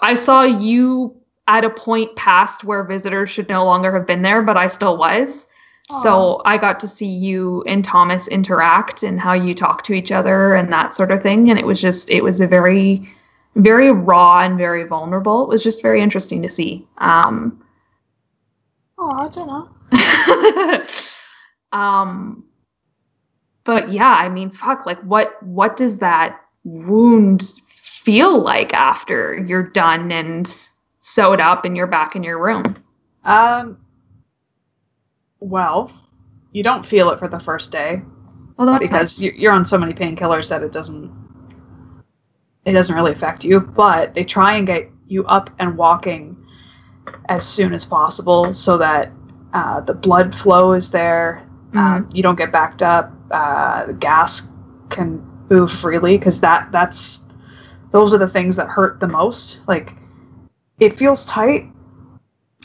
i 0.00 0.14
saw 0.14 0.42
you 0.42 1.14
at 1.46 1.64
a 1.64 1.70
point 1.70 2.14
past 2.16 2.64
where 2.64 2.82
visitors 2.82 3.30
should 3.30 3.48
no 3.48 3.64
longer 3.64 3.92
have 3.92 4.06
been 4.06 4.22
there 4.22 4.42
but 4.42 4.56
i 4.56 4.66
still 4.66 4.96
was. 4.96 5.46
So 6.02 6.40
i 6.46 6.56
got 6.56 6.80
to 6.80 6.88
see 6.88 7.06
you 7.06 7.62
and 7.66 7.84
thomas 7.84 8.26
interact 8.28 9.02
and 9.02 9.20
how 9.20 9.34
you 9.34 9.54
talk 9.54 9.84
to 9.84 9.92
each 9.92 10.10
other 10.10 10.54
and 10.54 10.72
that 10.72 10.94
sort 10.94 11.10
of 11.10 11.22
thing. 11.22 11.50
And 11.50 11.58
it 11.58 11.66
was 11.66 11.80
just 11.80 12.08
it 12.08 12.24
was 12.24 12.40
a 12.40 12.46
very 12.46 13.06
very 13.56 13.92
raw 13.92 14.40
and 14.40 14.56
very 14.56 14.84
vulnerable. 14.84 15.42
It 15.42 15.48
was 15.48 15.62
just 15.62 15.82
very 15.82 16.00
interesting 16.00 16.40
to 16.42 16.48
see. 16.48 16.86
Um 16.98 17.62
Oh, 18.96 19.10
I 19.10 19.28
don't 19.28 19.46
know. 19.46 20.86
um 21.78 22.44
but 23.64 23.90
yeah 23.90 24.14
i 24.20 24.28
mean 24.28 24.50
fuck 24.50 24.86
like 24.86 25.00
what 25.00 25.42
what 25.42 25.76
does 25.76 25.98
that 25.98 26.40
wound 26.64 27.60
feel 27.68 28.38
like 28.38 28.72
after 28.72 29.44
you're 29.46 29.62
done 29.62 30.12
and 30.12 30.68
sewed 31.04 31.40
up 31.40 31.64
and 31.64 31.76
you're 31.76 31.86
back 31.86 32.16
in 32.16 32.22
your 32.24 32.38
room 32.42 32.76
Um. 33.24 33.78
Well, 35.40 35.90
you 36.52 36.62
don't 36.62 36.84
feel 36.86 37.10
it 37.10 37.18
for 37.18 37.28
the 37.28 37.38
first 37.40 37.70
day 37.72 38.02
well 38.56 38.66
that's 38.66 38.84
because 38.86 39.20
you- 39.20 39.32
you're 39.36 39.52
on 39.52 39.66
so 39.66 39.78
many 39.78 39.92
painkillers 39.92 40.48
that 40.48 40.62
it 40.62 40.72
doesn't. 40.72 41.10
It 42.64 42.72
doesn't 42.72 42.94
really 42.94 43.12
affect 43.12 43.44
you, 43.44 43.60
but 43.60 44.14
they 44.14 44.24
try 44.24 44.54
and 44.54 44.66
get 44.66 44.90
you 45.08 45.24
up 45.26 45.50
and 45.58 45.76
walking 45.76 46.36
as 47.28 47.46
soon 47.46 47.74
as 47.74 47.84
possible 47.84 48.54
so 48.54 48.78
that 48.78 49.12
uh, 49.52 49.80
the 49.80 49.94
blood 49.94 50.34
flow 50.34 50.72
is 50.72 50.90
there. 50.90 51.46
Um, 51.74 52.08
you 52.12 52.22
don't 52.22 52.36
get 52.38 52.52
backed 52.52 52.82
up. 52.82 53.12
Uh, 53.30 53.86
the 53.86 53.92
gas 53.94 54.52
can 54.88 55.22
move 55.50 55.70
freely 55.72 56.16
because 56.16 56.40
that 56.40 56.72
that's 56.72 57.26
those 57.90 58.14
are 58.14 58.18
the 58.18 58.28
things 58.28 58.56
that 58.56 58.68
hurt 58.68 59.00
the 59.00 59.08
most. 59.08 59.66
Like 59.68 59.94
it 60.80 60.96
feels 60.96 61.26
tight. 61.26 61.66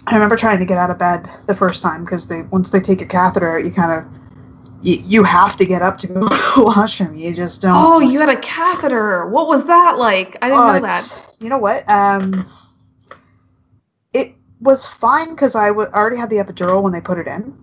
I 0.07 0.13
remember 0.13 0.35
trying 0.35 0.59
to 0.59 0.65
get 0.65 0.77
out 0.77 0.89
of 0.89 0.97
bed 0.97 1.29
the 1.47 1.53
first 1.53 1.83
time 1.83 2.03
because 2.05 2.27
they 2.27 2.41
once 2.43 2.71
they 2.71 2.79
take 2.79 2.99
your 2.99 3.09
catheter 3.09 3.57
out, 3.59 3.65
you 3.65 3.71
kind 3.71 3.91
of 3.91 4.05
you, 4.81 5.01
you 5.05 5.23
have 5.23 5.57
to 5.57 5.65
get 5.65 5.81
up 5.81 5.97
to 5.99 6.07
go 6.07 6.27
to 6.27 6.53
the 6.55 6.63
washroom. 6.63 7.15
You 7.15 7.33
just 7.33 7.61
don't. 7.61 7.75
oh 7.75 7.99
you 7.99 8.19
had 8.19 8.29
a 8.29 8.39
catheter 8.39 9.27
what 9.27 9.47
was 9.47 9.65
that 9.65 9.97
like 9.97 10.37
i 10.41 10.47
didn't 10.49 10.61
Oh, 10.61 10.73
know 10.73 10.79
that 10.81 11.35
You 11.41 11.49
know 11.49 11.57
what? 11.57 11.87
Um, 11.89 12.45
it 14.13 14.33
was 14.61 14.87
fine 14.87 15.29
because 15.31 15.55
I 15.55 15.67
w- 15.67 15.87
already 15.93 16.17
had 16.17 16.29
the 16.29 16.37
epidural 16.37 16.81
when 16.81 16.91
they 16.93 17.01
put 17.01 17.17
it 17.17 17.27
in. 17.27 17.53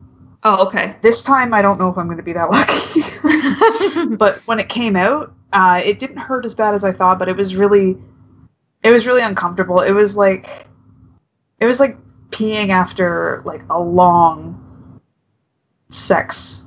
oh 0.44 0.66
okay 0.66 0.94
This 1.02 1.22
time, 1.22 1.52
I 1.54 1.62
don't 1.62 1.78
know 1.78 1.88
if 1.88 1.96
I'm 1.98 2.06
going 2.06 2.18
to 2.18 2.22
be 2.22 2.32
that 2.34 2.50
lucky. 4.10 4.14
but 4.16 4.40
when 4.46 4.58
it 4.60 4.68
came 4.68 4.94
out, 4.96 5.32
uh, 5.52 5.80
it 5.84 5.98
didn't 5.98 6.18
hurt 6.18 6.44
as 6.44 6.54
bad 6.54 6.74
as 6.74 6.84
I 6.84 6.92
thought, 6.92 7.18
but 7.18 7.28
it 7.28 7.36
was 7.36 7.56
really, 7.56 7.96
it 8.86 8.92
was 8.92 9.06
really 9.06 9.22
uncomfortable. 9.22 9.80
It 9.80 9.90
was 9.90 10.16
like, 10.16 10.68
it 11.58 11.66
was 11.66 11.80
like 11.80 11.96
peeing 12.30 12.68
after 12.68 13.42
like 13.44 13.62
a 13.68 13.80
long 13.80 15.00
sex. 15.90 16.66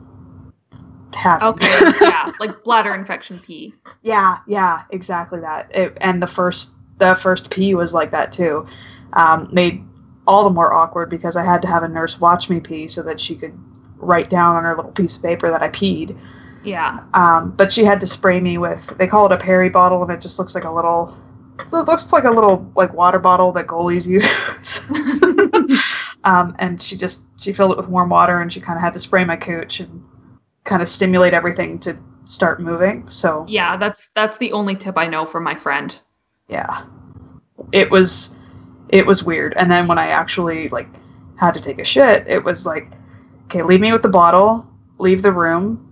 Okay, 1.41 1.67
yeah, 2.01 2.31
like 2.39 2.63
bladder 2.63 2.93
infection 2.93 3.39
pee. 3.39 3.73
Yeah, 4.03 4.39
yeah, 4.47 4.83
exactly 4.89 5.39
that. 5.39 5.73
It, 5.75 5.97
and 6.01 6.21
the 6.21 6.27
first 6.27 6.75
the 6.97 7.15
first 7.15 7.49
pee 7.49 7.73
was 7.73 7.93
like 7.93 8.11
that 8.11 8.33
too. 8.33 8.67
Um, 9.13 9.47
made 9.51 9.83
all 10.27 10.43
the 10.43 10.49
more 10.49 10.73
awkward 10.73 11.09
because 11.09 11.35
I 11.35 11.43
had 11.43 11.61
to 11.63 11.67
have 11.67 11.83
a 11.83 11.87
nurse 11.87 12.19
watch 12.19 12.49
me 12.49 12.59
pee 12.59 12.87
so 12.87 13.01
that 13.03 13.19
she 13.19 13.35
could 13.35 13.57
write 13.97 14.29
down 14.29 14.55
on 14.55 14.63
her 14.65 14.75
little 14.75 14.91
piece 14.91 15.17
of 15.17 15.23
paper 15.23 15.49
that 15.49 15.63
I 15.63 15.69
peed. 15.69 16.17
Yeah. 16.63 17.03
Um, 17.13 17.51
but 17.51 17.71
she 17.71 17.83
had 17.83 17.99
to 18.01 18.07
spray 18.07 18.39
me 18.39 18.57
with 18.57 18.93
they 18.97 19.07
call 19.07 19.25
it 19.25 19.31
a 19.31 19.37
peri 19.37 19.69
bottle 19.69 20.03
and 20.03 20.11
it 20.11 20.21
just 20.21 20.37
looks 20.37 20.53
like 20.53 20.65
a 20.65 20.71
little 20.71 21.17
it 21.59 21.87
looks 21.87 22.11
like 22.13 22.23
a 22.23 22.31
little 22.31 22.71
like 22.75 22.93
water 22.93 23.19
bottle 23.19 23.51
that 23.53 23.67
goalies 23.67 24.07
use. 24.07 24.81
um, 26.23 26.55
and 26.59 26.81
she 26.81 26.95
just 26.97 27.27
she 27.39 27.53
filled 27.53 27.71
it 27.71 27.77
with 27.77 27.87
warm 27.87 28.09
water 28.09 28.41
and 28.41 28.51
she 28.51 28.59
kind 28.61 28.77
of 28.77 28.83
had 28.83 28.93
to 28.93 28.99
spray 28.99 29.23
my 29.25 29.35
cooch 29.35 29.79
and 29.79 30.03
kind 30.63 30.81
of 30.81 30.87
stimulate 30.87 31.33
everything 31.33 31.79
to 31.79 31.97
start 32.25 32.59
moving. 32.59 33.09
So 33.09 33.45
yeah, 33.47 33.77
that's 33.77 34.09
that's 34.15 34.37
the 34.37 34.51
only 34.51 34.75
tip 34.75 34.97
I 34.97 35.07
know 35.07 35.25
from 35.25 35.43
my 35.43 35.55
friend. 35.55 35.99
yeah 36.49 36.83
it 37.71 37.89
was 37.91 38.35
it 38.89 39.05
was 39.05 39.23
weird 39.23 39.53
and 39.57 39.71
then 39.71 39.87
when 39.87 39.97
i 39.97 40.07
actually 40.07 40.69
like 40.69 40.87
had 41.35 41.53
to 41.53 41.61
take 41.61 41.79
a 41.79 41.83
shit 41.83 42.25
it 42.27 42.43
was 42.43 42.65
like 42.65 42.91
okay 43.45 43.61
leave 43.61 43.81
me 43.81 43.91
with 43.93 44.01
the 44.01 44.09
bottle 44.09 44.67
leave 44.97 45.21
the 45.21 45.31
room 45.31 45.85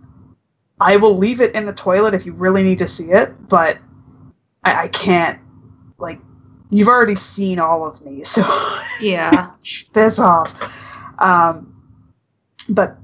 i 0.80 0.98
will 0.98 1.16
leave 1.18 1.42
it 1.42 1.54
in 1.56 1.66
the 1.66 1.74
toilet 1.74 2.14
if 2.14 2.26
you 2.26 2.34
really 2.34 2.64
need 2.64 2.78
to 2.78 2.88
see 2.88 3.12
it 3.12 3.34
but 3.50 3.78
i, 4.64 4.84
I 4.84 4.88
can't 4.90 5.40
you've 6.70 6.88
already 6.88 7.16
seen 7.16 7.60
all 7.60 7.86
of 7.86 8.04
me 8.06 8.24
so 8.24 8.42
Yeah. 9.02 9.52
piss 9.94 10.20
off. 10.20 10.54
Um 11.20 11.74
but 12.70 12.98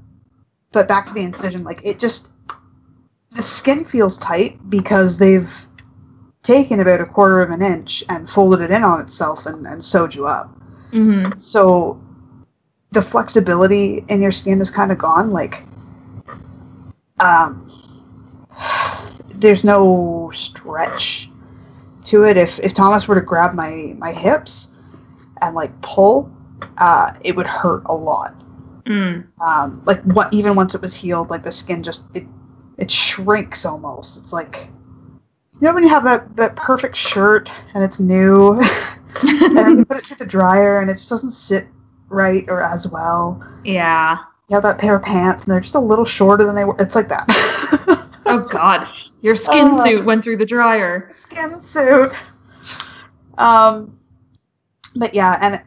but 0.72 0.88
back 0.88 1.06
to 1.06 1.14
the 1.14 1.22
incision 1.22 1.62
like 1.64 1.84
it 1.84 1.98
just 1.98 2.32
the 3.30 3.42
skin 3.42 3.84
feels 3.84 4.18
tight 4.18 4.58
because 4.70 5.18
they've 5.18 5.52
taken 6.42 6.80
about 6.80 7.00
a 7.00 7.06
quarter 7.06 7.40
of 7.40 7.50
an 7.50 7.62
inch 7.62 8.04
and 8.08 8.28
folded 8.28 8.60
it 8.60 8.70
in 8.70 8.84
on 8.84 9.00
itself 9.00 9.46
and, 9.46 9.66
and 9.66 9.84
sewed 9.84 10.14
you 10.14 10.26
up. 10.26 10.48
Hmm 10.90 11.30
so 11.38 12.00
the 12.92 13.02
flexibility 13.02 14.04
in 14.08 14.22
your 14.22 14.30
skin 14.30 14.60
is 14.60 14.70
kind 14.70 14.92
of 14.92 14.98
gone 14.98 15.30
like 15.30 15.64
um 17.20 17.70
there's 19.34 19.64
no 19.64 20.30
stretch 20.34 21.28
to 22.06 22.24
it. 22.24 22.36
If 22.36 22.58
if 22.60 22.74
thomas 22.74 23.06
were 23.08 23.14
to 23.14 23.20
grab 23.20 23.54
my 23.54 23.94
my 23.98 24.12
hips 24.12 24.70
and 25.42 25.54
like 25.54 25.78
pull 25.82 26.30
uh 26.78 27.12
it 27.22 27.36
would 27.36 27.46
hurt 27.46 27.82
a 27.86 27.94
lot. 27.94 28.34
Mm. 28.84 29.24
um 29.40 29.82
like 29.86 30.02
what 30.02 30.32
even 30.34 30.54
once 30.56 30.74
it 30.74 30.82
was 30.82 30.94
healed 30.94 31.30
like 31.30 31.42
the 31.42 31.50
skin 31.52 31.82
just 31.82 32.14
it 32.14 32.26
it 32.78 32.90
shrinks 32.90 33.64
almost. 33.64 34.20
It's 34.22 34.32
like 34.32 34.68
you 35.60 35.66
know 35.68 35.72
when 35.74 35.82
you 35.84 35.88
have 35.88 36.04
that 36.04 36.36
that 36.36 36.56
perfect 36.56 36.96
shirt 36.96 37.50
and 37.74 37.82
it's 37.84 37.98
new 38.00 38.52
and 39.22 39.78
you 39.78 39.84
put 39.84 39.98
it 39.98 40.06
through 40.06 40.16
the 40.16 40.26
dryer 40.26 40.80
and 40.80 40.90
it 40.90 40.94
just 40.94 41.08
doesn't 41.08 41.30
sit 41.30 41.66
right 42.10 42.44
or 42.48 42.62
as 42.62 42.86
well? 42.88 43.42
Yeah. 43.64 44.18
you 44.48 44.54
have 44.54 44.62
that 44.64 44.78
pair 44.78 44.96
of 44.96 45.02
pants 45.02 45.44
and 45.44 45.52
they're 45.52 45.60
just 45.60 45.74
a 45.74 45.80
little 45.80 46.04
shorter 46.04 46.44
than 46.44 46.54
they 46.54 46.64
were. 46.64 46.76
It's 46.78 46.94
like 46.94 47.08
that 47.08 47.26
Oh 48.26 48.38
God, 48.40 48.86
your 49.22 49.36
skin 49.36 49.68
Oh. 49.72 49.84
suit 49.84 50.04
went 50.04 50.22
through 50.24 50.38
the 50.38 50.46
dryer. 50.46 51.08
skin 51.10 51.60
suit 51.60 52.12
um 53.38 53.98
but 54.96 55.12
yeah 55.12 55.38
and 55.42 55.60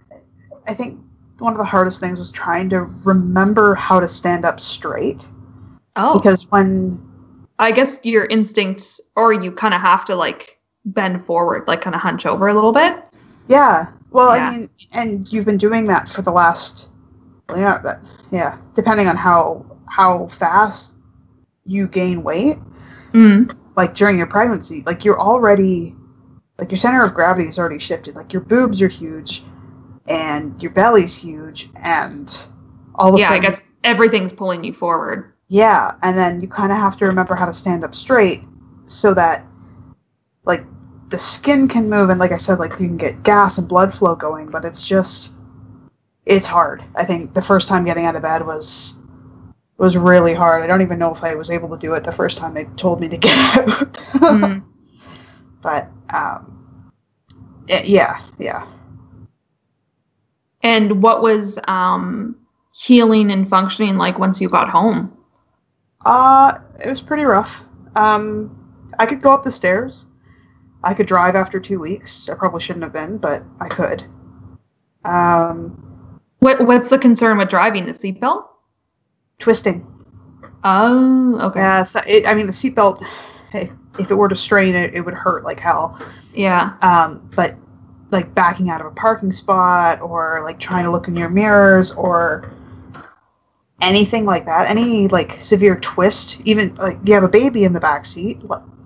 i 0.68 0.74
think 0.74 0.97
one 1.39 1.51
of 1.51 1.58
the 1.58 1.66
hardest 1.66 1.99
things 1.99 2.18
was 2.18 2.32
trying 2.32 2.70
to 2.70 2.84
remember 3.03 3.76
how 3.76 3.99
to 3.99 4.08
stand 4.08 4.45
up 4.45 4.60
straight 4.60 5.28
Oh, 5.99 6.18
because 6.20 6.49
when 6.51 7.03
I 7.60 7.72
guess 7.72 7.99
your 8.03 8.26
instinct, 8.28 9.01
or 9.16 9.34
you 9.34 9.51
kind 9.51 9.74
of 9.74 9.82
have 9.82 10.05
to 10.05 10.16
like 10.16 10.60
bend 10.86 11.26
forward, 11.26 11.68
like 11.68 11.82
kind 11.82 11.95
of 11.95 12.01
hunch 12.01 12.28
over 12.28 12.47
a 12.49 12.53
little 12.53 12.72
bit. 12.72 12.95
Yeah. 13.47 13.88
Well, 14.12 14.36
Yeah. 14.36 14.47
I 14.49 14.58
mean, 14.58 14.70
and 14.93 15.34
you've 15.34 15.45
been 15.45 15.58
doing 15.58 15.86
that 15.86 16.08
for 16.08 16.22
the 16.22 16.30
last, 16.32 16.91
well, 17.49 17.58
yeah, 17.58 17.80
that, 17.80 17.99
yeah, 18.32 18.60
depending 18.76 19.08
on 19.08 19.18
how 19.18 19.66
how 19.88 20.28
fast 20.28 20.97
you 21.68 21.88
gain 21.88 22.24
weight, 22.24 22.57
Mm. 23.13 23.55
like 23.76 23.93
during 23.93 24.18
your 24.18 24.28
pregnancy, 24.28 24.84
like 24.86 25.05
you're 25.05 25.20
already, 25.20 25.95
like 26.57 26.72
your 26.72 26.78
center 26.78 27.03
of 27.03 27.13
gravity 27.13 27.47
is 27.47 27.59
already 27.59 27.80
shifted. 27.80 28.15
Like 28.15 28.34
your 28.34 28.41
boobs 28.41 28.82
are 28.82 28.88
huge, 28.88 29.43
and 30.07 30.61
your 30.61 30.72
belly's 30.72 31.15
huge, 31.15 31.70
and 31.84 32.47
all 32.95 33.09
of 33.09 33.15
a 33.15 33.20
Yeah, 33.20 33.32
I 33.32 33.39
guess 33.39 33.61
everything's 33.84 34.34
pulling 34.34 34.63
you 34.63 34.74
forward. 34.74 35.34
yeah, 35.49 35.95
and 36.03 36.18
then 36.18 36.41
you 36.41 36.47
kind 36.47 36.72
of 36.72 36.78
have 36.78 36.97
to 36.97 37.05
remember 37.05 37.36
how 37.36 37.45
to 37.45 37.53
stand 37.53 37.84
up 37.84 37.95
straight 37.95 38.41
so 38.86 39.13
that, 39.13 39.45
like, 40.45 40.63
the 41.09 41.20
skin 41.20 41.68
can 41.68 41.89
move, 41.89 42.09
and 42.09 42.20
like 42.20 42.32
I 42.34 42.38
said, 42.38 42.59
like 42.59 42.72
you 42.72 42.88
can 42.88 42.97
get 42.97 43.24
gas 43.24 43.57
and 43.57 43.68
blood 43.68 43.93
flow 43.93 44.15
going, 44.15 44.49
but 44.49 44.65
it's 44.65 44.86
just, 44.86 45.36
it's 46.26 46.45
hard. 46.45 46.84
I 46.95 47.05
think 47.05 47.34
the 47.34 47.41
first 47.41 47.70
time 47.70 47.86
getting 47.86 48.05
out 48.05 48.15
of 48.18 48.22
bed 48.24 48.45
was 48.45 48.99
was 49.78 49.98
really 49.98 50.34
hard. 50.34 50.64
I 50.64 50.68
don't 50.68 50.82
even 50.82 51.00
know 51.00 51.14
if 51.14 51.24
I 51.24 51.36
was 51.36 51.52
able 51.52 51.70
to 51.70 51.78
do 51.78 51.94
it 51.94 52.04
the 52.04 52.12
first 52.12 52.38
time 52.38 52.54
they 52.54 52.66
told 52.78 53.00
me 53.00 53.08
to 53.10 53.18
get 53.18 53.38
out. 53.58 53.94
Mm. 54.16 54.64
but 55.62 55.90
um, 56.14 56.92
y- 57.70 57.84
yeah, 57.86 58.20
yeah. 58.40 58.68
And 60.64 61.02
what 61.04 61.22
was 61.22 61.60
um, 61.68 62.36
healing 62.76 63.32
and 63.32 63.48
functioning 63.48 63.98
like 63.98 64.20
once 64.20 64.42
you 64.42 64.50
got 64.50 64.70
home? 64.70 65.16
Uh, 66.06 66.60
it 66.84 66.90
was 66.90 67.02
pretty 67.02 67.24
rough. 67.24 67.64
Um, 67.96 68.54
I 69.00 69.06
could 69.06 69.22
go 69.22 69.32
up 69.32 69.44
the 69.44 69.52
stairs. 69.52 70.08
I 70.84 70.94
could 70.94 71.08
drive 71.08 71.36
after 71.36 71.60
two 71.60 71.80
weeks. 71.80 72.30
I 72.30 72.36
probably 72.36 72.62
shouldn't 72.62 72.84
have 72.84 72.94
been, 72.94 73.18
but 73.18 73.44
I 73.60 73.68
could. 73.68 74.06
Um, 75.06 76.20
What 76.40 76.66
What's 76.66 76.90
the 76.90 76.98
concern 76.98 77.38
with 77.38 77.50
driving 77.50 77.86
the 77.86 77.92
seatbelt? 77.94 78.46
Twisting. 79.40 79.86
Oh, 80.64 81.40
okay. 81.42 81.60
Yeah, 81.60 81.84
so 81.84 82.02
it, 82.08 82.28
I 82.28 82.34
mean 82.34 82.48
the 82.48 82.52
seatbelt. 82.52 83.06
If, 83.54 83.70
if 84.00 84.12
it 84.12 84.16
were 84.16 84.30
to 84.30 84.36
strain 84.36 84.76
it, 84.76 84.94
it 84.94 85.02
would 85.02 85.14
hurt 85.14 85.44
like 85.44 85.60
hell. 85.60 86.00
Yeah. 86.34 86.74
Um, 86.82 87.30
but 87.36 87.56
like 88.12 88.34
backing 88.34 88.70
out 88.70 88.82
of 88.82 88.88
a 88.88 88.92
parking 88.92 89.32
spot, 89.32 90.02
or 90.02 90.42
like 90.44 90.60
trying 90.60 90.86
to 90.86 90.92
look 90.92 91.08
in 91.08 91.16
your 91.16 91.30
mirrors, 91.30 91.94
or 91.94 92.52
anything 93.82 94.26
like 94.26 94.46
that, 94.46 94.70
any 94.70 95.08
like 95.08 95.42
severe 95.42 95.78
twist, 95.80 96.42
even 96.46 96.74
like 96.76 96.98
you 97.06 97.14
have 97.14 97.24
a 97.24 97.30
baby 97.30 97.64
in 97.64 97.74
the 97.74 97.80
back 97.80 98.06
seat, 98.06 98.42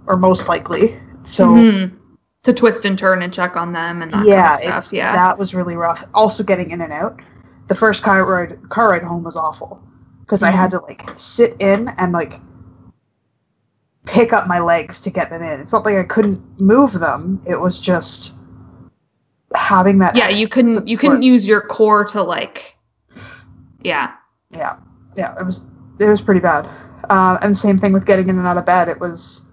or 0.08 0.18
most 0.18 0.48
likely. 0.48 1.00
So. 1.24 1.48
Mhm. 1.48 1.98
To 2.46 2.54
twist 2.54 2.86
and 2.86 2.98
turn 2.98 3.22
and 3.22 3.32
check 3.32 3.56
on 3.56 3.72
them 3.72 4.02
and 4.02 4.12
that 4.12 4.26
yeah, 4.26 4.58
kind 4.58 4.74
of 4.74 4.84
stuff. 4.84 4.94
Yeah. 4.94 5.14
that 5.14 5.38
was 5.38 5.54
really 5.54 5.76
rough. 5.76 6.04
Also, 6.16 6.44
getting 6.44 6.72
in 6.72 6.82
and 6.82 6.92
out. 6.92 7.20
The 7.68 7.76
first 7.76 8.02
car 8.02 8.26
ride 8.26 8.58
car 8.70 8.90
ride 8.90 9.04
home 9.04 9.22
was 9.22 9.36
awful 9.36 9.80
because 10.32 10.44
I 10.44 10.50
had 10.52 10.72
to 10.72 10.80
like 10.80 11.04
sit 11.18 11.58
in 11.60 11.90
and 11.98 12.14
like 12.14 12.36
pick 14.06 14.32
up 14.32 14.48
my 14.48 14.60
legs 14.62 15.02
to 15.02 15.10
get 15.10 15.30
them 15.30 15.44
in. 15.44 15.60
It's 15.60 15.74
not 15.74 15.84
like 15.84 15.98
I 15.98 16.04
couldn't 16.04 16.40
move 16.62 16.94
them. 16.94 17.42
It 17.46 17.60
was 17.60 17.82
just 17.82 18.34
having 19.54 19.98
that. 19.98 20.16
yeah, 20.16 20.30
you 20.30 20.48
couldn't 20.48 20.88
you 20.88 20.98
couldn't 20.98 21.24
use 21.24 21.46
your 21.46 21.60
core 21.60 22.06
to 22.06 22.24
like 22.24 22.78
Yeah. 23.84 24.14
Yeah, 24.52 24.78
yeah, 25.18 25.36
it 25.38 25.46
was 25.46 25.66
it 26.00 26.08
was 26.08 26.22
pretty 26.22 26.40
bad. 26.40 26.66
Uh, 27.10 27.38
and 27.42 27.58
same 27.58 27.78
thing 27.78 27.92
with 27.92 28.06
getting 28.06 28.30
in 28.30 28.38
and 28.38 28.48
out 28.48 28.56
of 28.56 28.66
bed. 28.66 28.88
It 28.88 29.02
was 29.02 29.50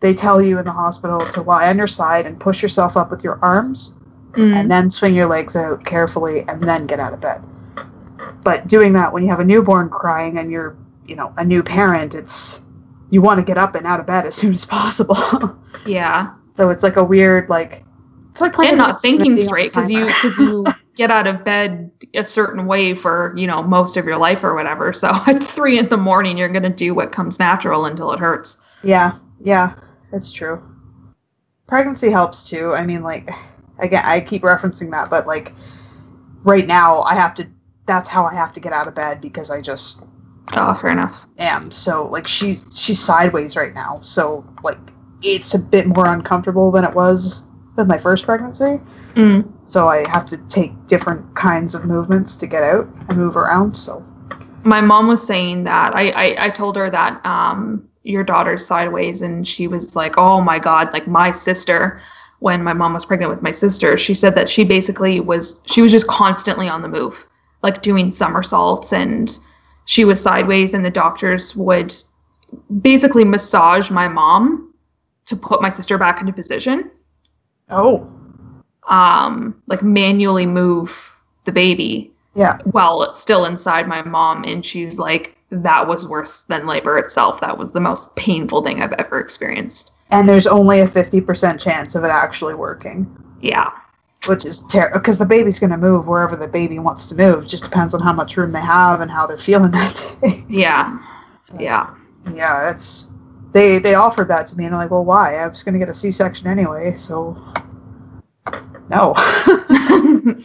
they 0.00 0.14
tell 0.14 0.40
you 0.40 0.58
in 0.58 0.64
the 0.64 0.72
hospital 0.72 1.26
to 1.28 1.42
lie 1.42 1.68
on 1.68 1.76
your 1.76 1.86
side 1.86 2.24
and 2.24 2.40
push 2.40 2.62
yourself 2.62 2.96
up 2.96 3.10
with 3.10 3.22
your 3.22 3.38
arms 3.42 3.94
Mm. 4.34 4.54
and 4.54 4.70
then 4.70 4.90
swing 4.90 5.12
your 5.16 5.26
legs 5.26 5.56
out 5.56 5.84
carefully 5.84 6.44
and 6.46 6.62
then 6.62 6.86
get 6.86 7.00
out 7.00 7.12
of 7.12 7.20
bed. 7.20 7.42
But 8.42 8.66
doing 8.66 8.92
that 8.94 9.12
when 9.12 9.22
you 9.22 9.28
have 9.28 9.40
a 9.40 9.44
newborn 9.44 9.88
crying 9.90 10.38
and 10.38 10.50
you're, 10.50 10.76
you 11.06 11.14
know, 11.14 11.32
a 11.36 11.44
new 11.44 11.62
parent, 11.62 12.14
it's 12.14 12.62
you 13.10 13.20
want 13.20 13.38
to 13.38 13.44
get 13.44 13.58
up 13.58 13.74
and 13.74 13.86
out 13.86 14.00
of 14.00 14.06
bed 14.06 14.26
as 14.26 14.34
soon 14.40 14.54
as 14.54 14.64
possible. 14.64 15.56
Yeah. 15.86 16.34
so 16.56 16.70
it's 16.70 16.82
like 16.82 16.96
a 16.96 17.04
weird 17.04 17.48
like 17.48 17.84
it's 18.30 18.40
like 18.40 18.52
playing 18.52 18.70
And 18.70 18.78
not 18.78 19.00
thinking 19.00 19.36
straight 19.38 19.72
because 19.72 19.90
you 19.90 20.06
because 20.06 20.36
you 20.38 20.66
get 20.94 21.10
out 21.10 21.26
of 21.26 21.44
bed 21.44 21.90
a 22.14 22.24
certain 22.24 22.66
way 22.66 22.94
for, 22.94 23.34
you 23.36 23.46
know, 23.46 23.62
most 23.62 23.96
of 23.96 24.04
your 24.04 24.18
life 24.18 24.44
or 24.44 24.54
whatever. 24.54 24.92
So 24.92 25.08
at 25.26 25.42
three 25.42 25.78
in 25.78 25.88
the 25.88 25.96
morning 25.96 26.38
you're 26.38 26.48
gonna 26.48 26.70
do 26.70 26.94
what 26.94 27.12
comes 27.12 27.38
natural 27.38 27.86
until 27.86 28.12
it 28.12 28.20
hurts. 28.20 28.58
Yeah, 28.82 29.18
yeah, 29.42 29.74
it's 30.12 30.32
true. 30.32 30.62
Pregnancy 31.66 32.10
helps 32.10 32.48
too. 32.48 32.72
I 32.72 32.84
mean, 32.84 33.02
like, 33.02 33.30
again, 33.78 34.02
I 34.04 34.20
keep 34.20 34.42
referencing 34.42 34.90
that, 34.90 35.08
but 35.08 35.26
like, 35.26 35.52
right 36.42 36.66
now, 36.66 37.02
I 37.02 37.14
have 37.14 37.34
to. 37.36 37.48
That's 37.90 38.08
how 38.08 38.24
I 38.24 38.34
have 38.34 38.52
to 38.52 38.60
get 38.60 38.72
out 38.72 38.86
of 38.86 38.94
bed 38.94 39.20
because 39.20 39.50
I 39.50 39.60
just 39.60 40.04
Oh, 40.54 40.74
fair 40.74 40.90
enough. 40.90 41.26
am. 41.40 41.72
So, 41.72 42.06
like, 42.06 42.28
she 42.28 42.58
she's 42.72 43.00
sideways 43.00 43.56
right 43.56 43.74
now, 43.74 43.98
so 44.00 44.44
like, 44.62 44.78
it's 45.22 45.54
a 45.54 45.58
bit 45.58 45.86
more 45.86 46.06
uncomfortable 46.06 46.70
than 46.70 46.84
it 46.84 46.94
was 46.94 47.42
with 47.76 47.88
my 47.88 47.98
first 47.98 48.24
pregnancy. 48.26 48.80
Mm. 49.14 49.44
So 49.64 49.88
I 49.88 50.08
have 50.08 50.24
to 50.26 50.36
take 50.48 50.70
different 50.86 51.34
kinds 51.34 51.74
of 51.74 51.84
movements 51.84 52.36
to 52.36 52.46
get 52.46 52.62
out 52.62 52.86
and 53.08 53.18
move 53.18 53.36
around. 53.36 53.74
So, 53.76 54.04
my 54.62 54.80
mom 54.80 55.08
was 55.08 55.24
saying 55.26 55.64
that 55.64 55.92
I, 55.96 56.10
I 56.10 56.44
I 56.46 56.50
told 56.50 56.76
her 56.76 56.90
that 56.90 57.24
um 57.26 57.88
your 58.04 58.22
daughter's 58.22 58.64
sideways 58.66 59.20
and 59.20 59.46
she 59.48 59.66
was 59.66 59.96
like 59.96 60.14
oh 60.16 60.40
my 60.40 60.58
god 60.60 60.92
like 60.92 61.06
my 61.08 61.32
sister 61.32 62.00
when 62.38 62.62
my 62.62 62.72
mom 62.72 62.94
was 62.94 63.04
pregnant 63.04 63.30
with 63.30 63.42
my 63.42 63.50
sister 63.50 63.96
she 63.96 64.14
said 64.14 64.34
that 64.34 64.48
she 64.48 64.64
basically 64.64 65.18
was 65.20 65.60
she 65.66 65.82
was 65.82 65.92
just 65.92 66.06
constantly 66.06 66.68
on 66.68 66.80
the 66.82 66.88
move 66.88 67.26
like 67.62 67.82
doing 67.82 68.12
somersaults 68.12 68.92
and 68.92 69.38
she 69.84 70.04
was 70.04 70.20
sideways 70.20 70.74
and 70.74 70.84
the 70.84 70.90
doctors 70.90 71.54
would 71.56 71.94
basically 72.80 73.24
massage 73.24 73.90
my 73.90 74.08
mom 74.08 74.72
to 75.26 75.36
put 75.36 75.62
my 75.62 75.70
sister 75.70 75.98
back 75.98 76.20
into 76.20 76.32
position. 76.32 76.90
Oh, 77.68 78.10
um 78.88 79.60
like 79.66 79.82
manually 79.82 80.46
move 80.46 81.12
the 81.44 81.52
baby 81.52 82.12
yeah. 82.34 82.58
while 82.64 83.02
it's 83.02 83.20
still 83.20 83.44
inside 83.44 83.86
my 83.86 84.02
mom 84.02 84.42
and 84.44 84.64
she's 84.64 84.98
like 84.98 85.36
that 85.50 85.86
was 85.86 86.06
worse 86.06 86.42
than 86.42 86.66
labor 86.66 86.96
itself. 86.98 87.40
That 87.40 87.58
was 87.58 87.72
the 87.72 87.80
most 87.80 88.14
painful 88.16 88.62
thing 88.62 88.82
i've 88.82 88.92
ever 88.92 89.20
experienced. 89.20 89.92
And 90.12 90.28
there's 90.28 90.46
only 90.46 90.80
a 90.80 90.88
50% 90.88 91.60
chance 91.60 91.94
of 91.94 92.02
it 92.02 92.08
actually 92.08 92.54
working, 92.54 93.06
yeah 93.40 93.70
which 94.26 94.44
is 94.44 94.64
terrible 94.64 94.98
because 94.98 95.18
the 95.18 95.26
baby's 95.26 95.58
going 95.58 95.70
to 95.70 95.78
move 95.78 96.06
wherever 96.06 96.36
the 96.36 96.48
baby 96.48 96.78
wants 96.78 97.06
to 97.08 97.14
move. 97.14 97.46
Just 97.46 97.64
depends 97.64 97.94
on 97.94 98.00
how 98.00 98.12
much 98.12 98.36
room 98.36 98.52
they 98.52 98.60
have 98.60 99.00
and 99.00 99.10
how 99.10 99.26
they're 99.26 99.38
feeling 99.38 99.70
that 99.72 100.16
day. 100.22 100.44
yeah 100.48 100.98
yeah 101.58 101.94
yeah, 102.34 102.70
it's 102.70 103.08
they 103.52 103.78
they 103.78 103.94
offered 103.94 104.28
that 104.28 104.46
to 104.48 104.56
me 104.56 104.64
and 104.64 104.74
I'm 104.74 104.80
like, 104.80 104.90
well, 104.90 105.04
why? 105.04 105.36
I 105.36 105.46
was 105.46 105.62
going 105.62 105.72
to 105.72 105.78
get 105.78 105.88
a 105.88 105.94
C-section 105.94 106.46
anyway, 106.46 106.94
so 106.94 107.36
no. 108.90 109.14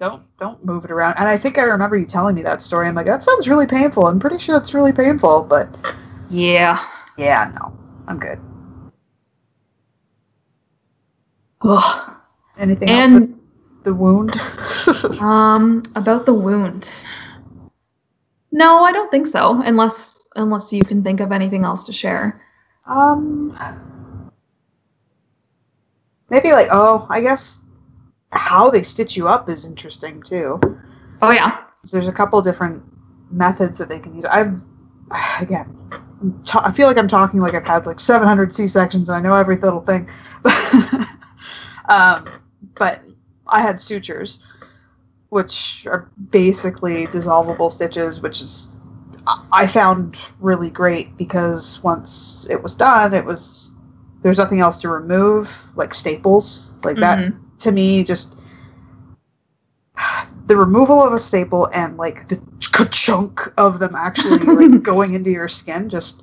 don't 0.00 0.22
don't 0.38 0.64
move 0.64 0.84
it 0.84 0.90
around. 0.90 1.16
And 1.18 1.28
I 1.28 1.36
think 1.36 1.58
I 1.58 1.62
remember 1.62 1.96
you 1.96 2.06
telling 2.06 2.34
me 2.34 2.42
that 2.42 2.62
story. 2.62 2.88
I'm 2.88 2.94
like, 2.94 3.06
that 3.06 3.22
sounds 3.22 3.48
really 3.48 3.66
painful. 3.66 4.06
I'm 4.06 4.18
pretty 4.18 4.38
sure 4.38 4.56
it's 4.56 4.74
really 4.74 4.92
painful, 4.92 5.44
but 5.44 5.68
yeah 6.30 6.84
yeah, 7.16 7.50
no, 7.54 7.76
I'm 8.06 8.18
good. 8.18 8.40
Ugh. 11.62 12.14
Anything 12.58 12.88
else 12.88 13.10
and 13.10 13.40
the 13.84 13.94
wound? 13.94 14.34
um 15.20 15.82
about 15.94 16.26
the 16.26 16.34
wound 16.34 16.92
no 18.50 18.82
i 18.84 18.92
don't 18.92 19.10
think 19.10 19.26
so 19.26 19.60
unless 19.62 20.28
unless 20.36 20.72
you 20.72 20.84
can 20.84 21.02
think 21.02 21.20
of 21.20 21.32
anything 21.32 21.64
else 21.64 21.84
to 21.84 21.92
share 21.92 22.42
um, 22.88 23.54
maybe 26.30 26.52
like 26.52 26.68
oh, 26.70 27.06
I 27.10 27.20
guess 27.20 27.64
how 28.30 28.70
they 28.70 28.82
stitch 28.82 29.16
you 29.16 29.28
up 29.28 29.48
is 29.48 29.64
interesting 29.64 30.22
too. 30.22 30.58
oh 31.22 31.30
yeah. 31.30 31.64
there's 31.92 32.08
a 32.08 32.12
couple 32.12 32.40
different 32.40 32.82
methods 33.30 33.78
that 33.78 33.88
they 33.90 33.98
can 33.98 34.14
use. 34.14 34.24
I've 34.24 34.60
again, 35.40 35.74
I 36.54 36.72
feel 36.72 36.86
like 36.86 36.96
I'm 36.96 37.08
talking 37.08 37.40
like 37.40 37.54
I've 37.54 37.66
had 37.66 37.86
like 37.86 38.00
700 38.00 38.54
C 38.54 38.66
sections 38.66 39.08
and 39.10 39.16
I 39.18 39.28
know 39.28 39.34
every 39.34 39.56
little 39.56 39.82
thing. 39.82 40.08
um, 41.90 42.26
but 42.78 43.02
I 43.46 43.60
had 43.62 43.80
sutures, 43.80 44.42
which 45.30 45.86
are 45.86 46.10
basically 46.30 47.06
dissolvable 47.06 47.70
stitches, 47.70 48.20
which 48.20 48.40
is 48.40 48.70
I- 49.52 49.66
found 49.66 50.16
really 50.40 50.70
great 50.70 51.16
because 51.16 51.80
once 51.82 52.48
it 52.50 52.62
was 52.62 52.74
done, 52.74 53.14
it 53.14 53.24
was 53.24 53.72
there's 54.22 54.38
nothing 54.38 54.60
else 54.60 54.78
to 54.82 54.88
remove, 54.88 55.52
like 55.76 55.94
staples, 55.94 56.70
like 56.84 57.00
that 57.00 57.26
Mhm. 57.26 57.38
to 57.60 57.72
me 57.72 58.02
just 58.04 58.36
the 60.46 60.56
removal 60.56 61.02
of 61.02 61.12
a 61.12 61.18
staple 61.18 61.68
and 61.74 61.96
like 61.96 62.28
the 62.28 62.40
chunk 62.90 63.52
of 63.58 63.78
them 63.78 63.94
actually 63.96 64.44
like 64.50 64.82
going 64.82 65.14
into 65.14 65.30
your 65.30 65.48
skin 65.48 65.88
just 65.88 66.22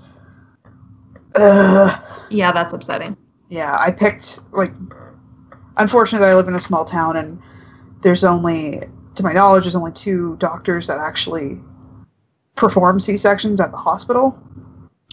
uh, 1.36 1.99
yeah 2.29 2.51
that's 2.51 2.73
upsetting 2.73 3.15
yeah 3.49 3.75
i 3.79 3.91
picked 3.91 4.39
like 4.51 4.71
unfortunately 5.78 6.28
i 6.28 6.34
live 6.34 6.47
in 6.47 6.55
a 6.55 6.59
small 6.59 6.86
town 6.86 7.17
and 7.17 7.41
there's 8.03 8.23
only 8.23 8.82
to 9.15 9.23
my 9.23 9.34
knowledge 9.34 9.63
there's 9.63 9.76
only 9.76 9.91
two 9.91 10.36
doctors 10.38 10.88
that 10.88 10.97
actually 10.97 11.59
perform 12.55 12.99
c-sections 12.99 13.59
at 13.59 13.71
the 13.71 13.78
hospital 13.78 14.38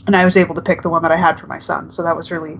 and 0.07 0.17
i 0.17 0.25
was 0.25 0.37
able 0.37 0.55
to 0.55 0.63
pick 0.63 0.83
the 0.83 0.91
one 0.91 1.03
that 1.03 1.13
i 1.13 1.17
had 1.17 1.39
for 1.39 1.47
my 1.47 1.59
son 1.59 1.91
so 1.91 2.03
that 2.03 2.15
was 2.15 2.31
really 2.31 2.59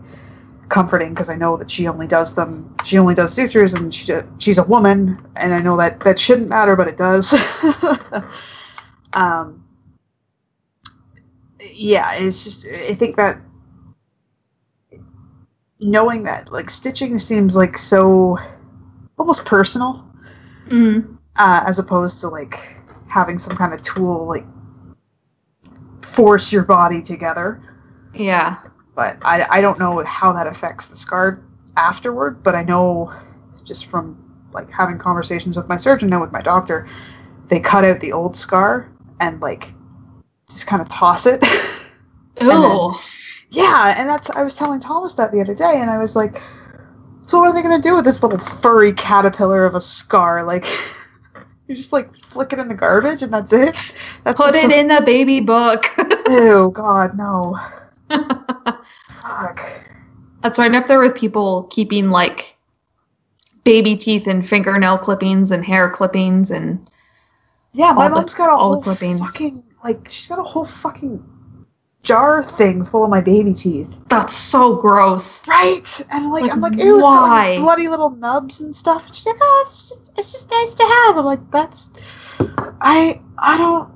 comforting 0.73 1.11
because 1.11 1.29
I 1.29 1.37
know 1.37 1.57
that 1.59 1.71
she 1.71 1.87
only 1.87 2.07
does 2.07 2.35
them. 2.35 2.75
She 2.85 2.99
only 2.99 3.15
does 3.15 3.33
sutures, 3.35 3.75
and 3.75 3.95
she 3.95 4.13
she's 4.39 4.59
a 4.59 4.65
woman, 4.65 5.25
and 5.37 5.55
I 5.55 5.61
know 5.61 5.77
that 5.77 6.01
that 6.01 6.19
shouldn't 6.19 6.49
matter, 6.49 6.75
but 6.75 6.89
it 6.89 6.97
does. 6.97 7.33
um, 9.13 9.63
yeah, 11.61 12.15
it's 12.15 12.43
just 12.43 12.91
I 12.91 12.95
think 12.95 13.17
that 13.17 13.39
knowing 15.83 16.23
that 16.25 16.53
like 16.53 16.71
stitching 16.71 17.19
seems 17.19 17.57
like 17.57 17.77
so 17.77 18.39
almost 19.19 19.45
personal 19.45 20.09
mm. 20.69 21.17
uh, 21.37 21.65
as 21.67 21.79
opposed 21.79 22.21
to 22.21 22.29
like 22.29 22.77
having 23.09 23.39
some 23.39 23.57
kind 23.57 23.75
of 23.75 23.83
tool 23.83 24.27
like 24.27 24.47
force 26.03 26.53
your 26.53 26.65
body 26.65 27.03
together. 27.03 27.61
Yeah. 28.15 28.59
But 28.95 29.19
I, 29.23 29.47
I 29.51 29.61
don't 29.61 29.79
know 29.79 30.03
how 30.05 30.33
that 30.33 30.47
affects 30.47 30.89
the 30.89 30.97
scar 30.97 31.43
afterward 31.79 32.43
but 32.43 32.55
i 32.55 32.63
know 32.63 33.11
just 33.65 33.87
from 33.87 34.19
like 34.53 34.71
having 34.71 34.99
conversations 34.99 35.57
with 35.57 35.67
my 35.71 35.77
surgeon 35.79 36.13
and 36.13 36.21
with 36.21 36.31
my 36.31 36.43
doctor 36.43 36.87
they 37.49 37.61
cut 37.61 37.83
out 37.83 37.99
the 38.01 38.13
old 38.13 38.37
scar 38.37 38.91
and 39.21 39.41
like 39.41 39.73
just 40.49 40.67
kind 40.67 40.83
of 40.83 40.89
toss 40.89 41.27
it. 41.27 41.45
Oh 42.41 42.99
yeah 43.55 43.95
and 43.99 44.09
that's 44.09 44.29
i 44.31 44.43
was 44.43 44.55
telling 44.55 44.81
thomas 44.81 45.15
that 45.15 45.31
the 45.33 45.41
other 45.41 45.55
day 45.55 45.75
and 45.81 45.91
i 45.91 45.99
was 45.99 46.17
like 46.17 46.37
so 47.27 47.39
what 47.39 47.47
are 47.49 47.55
they 47.55 47.63
going 47.63 47.81
to 47.81 47.89
do 47.89 47.95
with 47.95 48.05
this 48.05 48.21
little 48.23 48.39
furry 48.39 48.93
caterpillar 48.93 49.65
of 49.65 49.77
a 49.77 49.81
scar? 49.81 50.43
Like 50.43 50.67
you 51.69 51.75
just 51.77 51.93
like 51.93 52.15
flick 52.17 52.53
it 52.53 52.59
in 52.59 52.67
the 52.67 52.75
garbage 52.75 53.23
and 53.23 53.33
that's 53.33 53.53
it? 53.53 53.81
That's 54.25 54.37
put 54.37 54.57
it 54.57 54.59
sto- 54.69 54.75
in 54.77 54.89
the 54.89 55.01
baby 55.07 55.39
book. 55.41 55.85
Ew 56.29 56.73
god 56.75 57.17
no. 57.17 57.57
Fuck. 59.23 59.61
That's 60.43 60.59
right 60.59 60.75
up 60.75 60.89
there 60.89 60.99
with 60.99 61.15
people 61.15 61.63
keeping 61.71 62.11
like 62.11 62.57
baby 63.63 63.97
teeth 63.97 64.27
and 64.27 64.47
fingernail 64.47 64.99
clippings 64.99 65.53
and 65.53 65.65
hair 65.65 65.89
clippings 65.89 66.51
and 66.51 66.91
Yeah, 67.73 67.93
my 67.93 68.05
all 68.05 68.09
the- 68.11 68.15
mom's 68.17 68.35
got 68.35 68.51
a 68.51 68.53
all 68.53 68.71
the 68.71 68.75
whole 68.75 68.83
clippings. 68.83 69.21
fucking 69.21 69.63
like 69.85 70.09
she's 70.11 70.27
got 70.27 70.41
a 70.41 70.43
whole 70.43 70.65
fucking 70.67 71.23
jar 72.03 72.43
thing 72.43 72.85
full 72.85 73.05
of 73.05 73.11
my 73.11 73.21
baby 73.21 73.55
teeth. 73.55 73.89
that's 74.09 74.35
so 74.37 74.75
gross. 74.77 75.47
Right, 75.47 76.01
and 76.13 76.31
like, 76.31 76.43
Like, 76.43 76.53
I'm 76.53 76.61
like, 76.61 76.79
ew, 76.79 76.97
it's 76.97 77.03
got 77.03 77.29
like 77.29 77.59
bloody 77.59 77.89
little 77.89 78.11
nubs 78.11 78.61
and 78.61 78.75
stuff. 78.75 79.07
And 79.07 79.15
she's 79.15 79.27
like, 79.27 79.37
oh, 79.41 79.65
it's 79.67 79.89
just, 79.91 80.13
it's 80.19 80.33
just 80.33 80.51
nice 80.51 80.75
to 80.75 80.85
have. 80.85 81.17
I'm 81.19 81.25
like, 81.25 81.51
that's, 81.51 81.91
I, 82.81 83.21
I 83.39 83.57
don't. 83.57 83.89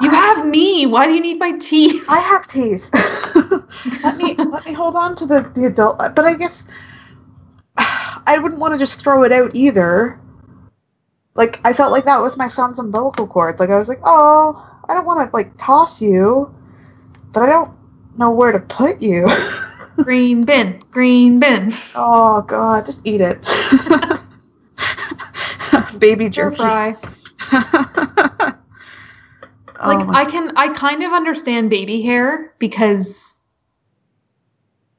You 0.00 0.10
I- 0.10 0.14
have 0.14 0.46
me. 0.46 0.86
Why 0.86 1.06
do 1.06 1.14
you 1.14 1.20
need 1.20 1.38
my 1.38 1.52
teeth? 1.58 2.04
I 2.08 2.18
have 2.20 2.46
teeth. 2.46 2.90
let 4.02 4.16
me 4.16 4.34
let 4.34 4.64
me 4.66 4.72
hold 4.72 4.94
on 4.96 5.14
to 5.16 5.26
the 5.26 5.50
the 5.54 5.66
adult. 5.66 5.98
But 5.98 6.20
I 6.26 6.34
guess 6.34 6.66
I 7.78 8.38
wouldn't 8.38 8.60
want 8.60 8.74
to 8.74 8.78
just 8.78 9.00
throw 9.00 9.22
it 9.24 9.32
out 9.32 9.54
either. 9.54 10.20
Like 11.34 11.60
I 11.64 11.72
felt 11.72 11.92
like 11.92 12.04
that 12.04 12.22
with 12.22 12.36
my 12.36 12.48
son's 12.48 12.78
umbilical 12.78 13.26
cord. 13.26 13.58
Like 13.60 13.70
I 13.70 13.78
was 13.78 13.88
like, 13.88 14.00
oh, 14.04 14.80
I 14.88 14.94
don't 14.94 15.06
want 15.06 15.28
to 15.30 15.34
like 15.36 15.50
toss 15.58 16.00
you, 16.02 16.54
but 17.36 17.42
I 17.42 17.46
don't 17.52 17.76
know 18.16 18.30
where 18.30 18.50
to 18.50 18.58
put 18.60 19.02
you. 19.02 19.28
green 19.98 20.42
bin. 20.42 20.82
Green 20.90 21.38
bin. 21.38 21.70
oh 21.94 22.40
God, 22.40 22.86
just 22.86 23.06
eat 23.06 23.20
it. 23.20 23.44
Baby 26.00 26.30
jerky. 26.30 26.56
fry. 26.56 26.96
Oh 29.78 29.88
Like 29.88 30.06
my- 30.06 30.20
I 30.20 30.24
can 30.24 30.52
I 30.56 30.70
kind 30.70 31.02
of 31.02 31.12
understand 31.12 31.68
baby 31.68 32.00
hair 32.00 32.54
because 32.58 33.34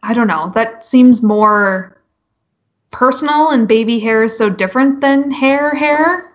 I 0.03 0.13
don't 0.13 0.27
know, 0.27 0.51
that 0.53 0.85
seems 0.85 1.23
more 1.23 1.99
personal 2.91 3.49
and 3.49 3.67
baby 3.67 3.97
hair 3.99 4.23
is 4.23 4.37
so 4.37 4.51
different 4.51 5.01
than 5.01 5.31
hair 5.31 5.73
hair. 5.73 6.31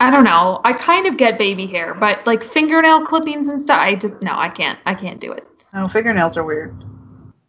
I 0.00 0.10
don't 0.10 0.24
know. 0.24 0.60
I 0.64 0.72
kind 0.72 1.06
of 1.06 1.16
get 1.16 1.38
baby 1.38 1.66
hair, 1.66 1.94
but 1.94 2.24
like 2.26 2.44
fingernail 2.44 3.04
clippings 3.04 3.48
and 3.48 3.60
stuff, 3.60 3.78
I 3.80 3.94
just 3.94 4.14
no, 4.22 4.32
I 4.32 4.48
can't. 4.48 4.78
I 4.86 4.94
can't 4.94 5.20
do 5.20 5.32
it. 5.32 5.46
no, 5.74 5.86
fingernails 5.86 6.36
are 6.36 6.44
weird. 6.44 6.84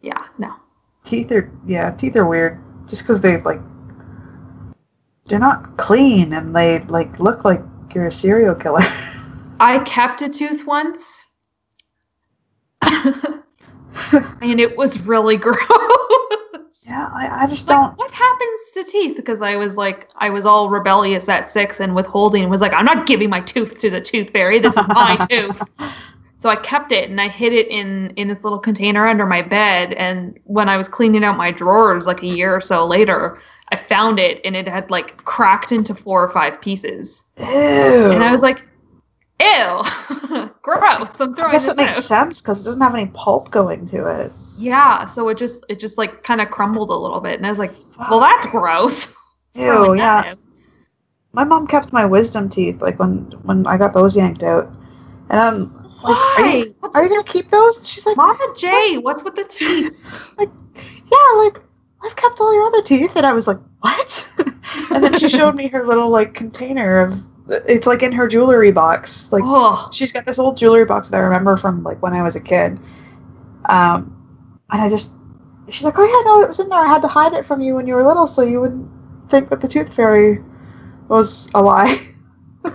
Yeah, 0.02 0.26
no. 0.38 0.56
Teeth 1.04 1.32
are 1.32 1.52
yeah, 1.66 1.92
teeth 1.92 2.16
are 2.16 2.26
weird. 2.26 2.60
Just 2.88 3.04
because 3.04 3.22
they 3.22 3.40
like 3.42 3.62
they're 5.26 5.40
not 5.40 5.78
clean 5.78 6.34
and 6.34 6.56
they 6.56 6.80
like 6.86 7.20
look 7.20 7.46
like 7.46 7.62
you're 7.94 8.08
a 8.08 8.12
serial 8.12 8.56
killer. 8.56 8.82
I 9.60 9.80
kept 9.80 10.22
a 10.22 10.30
tooth 10.30 10.66
once. 10.66 11.28
and 12.82 14.60
it 14.60 14.76
was 14.78 15.00
really 15.02 15.38
gross. 15.38 15.58
Yeah, 16.90 17.10
I, 17.14 17.44
I 17.44 17.48
just 17.48 17.68
Like, 17.68 17.82
don't. 17.82 17.98
what 17.98 18.12
happens 18.12 18.62
to 18.74 18.84
teeth 18.84 19.16
because 19.18 19.42
I 19.42 19.56
was 19.56 19.78
like, 19.78 20.10
I 20.18 20.30
was 20.30 20.46
all 20.46 20.70
rebellious 20.70 21.30
at 21.30 21.50
six 21.50 21.80
and 21.80 21.96
withholding 21.96 22.44
and 22.44 22.52
was 22.52 22.62
like, 22.62 22.74
I'm 22.74 22.86
not 22.86 23.06
giving 23.08 23.30
my 23.30 23.42
tooth 23.42 23.80
to 23.82 23.90
the 23.92 24.02
tooth 24.02 24.32
fairy. 24.32 24.60
This 24.60 24.78
is 24.78 24.88
my 24.90 25.18
tooth. 25.30 25.62
So 26.38 26.50
I 26.50 26.56
kept 26.58 26.92
it 26.92 27.10
and 27.10 27.22
I 27.22 27.28
hid 27.30 27.54
it 27.54 27.68
in 27.70 28.12
in 28.18 28.28
this 28.30 28.44
little 28.44 28.60
container 28.60 29.08
under 29.08 29.26
my 29.26 29.42
bed. 29.42 29.94
And 29.94 30.40
when 30.46 30.70
I 30.70 30.78
was 30.78 30.88
cleaning 30.88 31.24
out 31.24 31.38
my 31.38 31.52
drawers, 31.52 32.08
like 32.08 32.24
a 32.24 32.28
year 32.28 32.56
or 32.56 32.62
so 32.62 32.88
later, 32.88 33.40
I 33.72 33.76
found 33.76 34.20
it 34.20 34.42
and 34.46 34.56
it 34.56 34.68
had 34.68 34.90
like 34.90 35.18
cracked 35.26 35.72
into 35.74 35.94
four 35.96 36.24
or 36.24 36.30
five 36.30 36.62
pieces. 36.62 37.26
Ew. 37.38 37.46
And 37.46 38.24
I 38.24 38.32
was 38.32 38.42
like, 38.42 38.66
ew, 39.42 39.84
gross. 40.62 41.20
I'm 41.20 41.36
throwing. 41.36 41.50
I 41.50 41.52
guess 41.52 41.66
this 41.66 41.74
it 41.74 41.78
makes 41.78 41.98
out. 41.98 42.04
sense 42.04 42.42
because 42.42 42.62
it 42.62 42.66
doesn't 42.66 42.82
have 42.82 42.96
any 42.96 43.08
pulp 43.14 43.52
going 43.52 43.86
to 43.88 44.08
it. 44.08 44.32
Yeah, 44.60 45.06
so 45.06 45.30
it 45.30 45.38
just 45.38 45.66
it 45.70 45.80
just 45.80 45.98
like 45.98 46.22
kind 46.22 46.42
of 46.42 46.52
crumbled 46.52 46.90
a 46.90 46.96
little 46.96 47.22
bit, 47.22 47.38
and 47.38 47.46
I 47.46 47.50
was 47.50 47.60
like, 47.60 47.72
well, 47.98 48.20
that's 48.20 48.46
gross. 48.48 49.14
Ew, 49.54 49.96
yeah. 49.96 50.36
My 51.32 51.46
mom 51.46 51.66
kept 51.66 51.94
my 51.94 52.06
wisdom 52.06 52.50
teeth 52.50 52.82
like 52.82 53.00
when 53.00 53.22
when 53.44 53.66
I 53.68 53.78
got 53.78 53.94
those 53.94 54.18
yanked 54.18 54.44
out, 54.44 54.68
and 55.30 55.40
I'm 55.40 55.74
like, 56.04 56.18
are 56.38 56.46
you, 56.46 56.60
Why? 56.60 56.74
What's 56.82 56.96
are 56.98 57.04
you 57.04 57.10
gonna 57.10 57.24
keep 57.24 57.50
those? 57.52 57.78
And 57.78 57.88
she's 57.88 58.06
like, 58.06 58.18
Mama 58.18 58.54
J, 58.58 58.98
what's 58.98 59.24
with 59.24 59.36
the 59.36 59.46
teeth? 59.46 60.04
Like 60.38 60.50
yeah, 60.76 61.38
like 61.38 61.62
I've 62.04 62.16
kept 62.18 62.42
all 62.42 62.54
your 62.54 62.64
other 62.64 62.82
teeth, 62.82 63.16
and 63.16 63.26
I 63.26 63.32
was 63.32 63.48
like, 63.48 63.60
what? 63.80 64.30
and 64.92 65.02
then 65.02 65.18
she 65.18 65.30
showed 65.30 65.56
me 65.56 65.70
her 65.70 65.88
little 65.88 66.10
like 66.10 66.34
container 66.34 66.98
of 67.00 67.18
it's 67.50 67.88
like 67.88 68.04
in 68.04 68.12
her 68.12 68.28
jewelry 68.28 68.72
box, 68.72 69.32
like 69.32 69.44
oh, 69.46 69.90
she's 69.94 70.12
got 70.12 70.26
this 70.26 70.38
old 70.38 70.58
jewelry 70.58 70.84
box 70.86 71.08
that 71.10 71.18
I 71.18 71.22
remember 71.22 71.56
from 71.56 71.82
like 71.84 72.02
when 72.02 72.14
I 72.14 72.24
was 72.24 72.36
a 72.36 72.42
kid. 72.42 72.78
Um, 73.70 74.19
and 74.72 74.82
I 74.82 74.90
just, 74.90 75.16
she's 75.68 75.84
like, 75.84 75.98
oh 75.98 76.06
yeah, 76.06 76.32
no, 76.32 76.42
it 76.42 76.48
was 76.48 76.60
in 76.60 76.70
there. 76.70 76.80
I 76.80 76.88
had 76.88 77.02
to 77.02 77.08
hide 77.08 77.34
it 77.34 77.46
from 77.46 77.62
you 77.62 77.76
when 77.76 77.88
you 77.88 77.96
were 77.96 78.04
little 78.04 78.28
so 78.28 78.42
you 78.42 78.62
wouldn't 78.62 78.90
think 79.30 79.50
that 79.50 79.62
the 79.62 79.68
tooth 79.68 79.94
fairy 79.94 80.44
was 81.08 81.50
a 81.54 81.62
lie. 81.62 82.00
and 82.64 82.74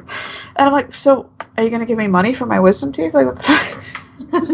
I'm 0.56 0.72
like, 0.72 0.94
so 0.94 1.30
are 1.56 1.64
you 1.64 1.70
gonna 1.70 1.86
give 1.86 1.98
me 1.98 2.06
money 2.06 2.34
for 2.34 2.46
my 2.46 2.60
wisdom 2.60 2.92
teeth? 2.92 3.14
Like, 3.14 3.26
what 3.26 3.36
the 3.36 3.42
fuck? 3.42 3.80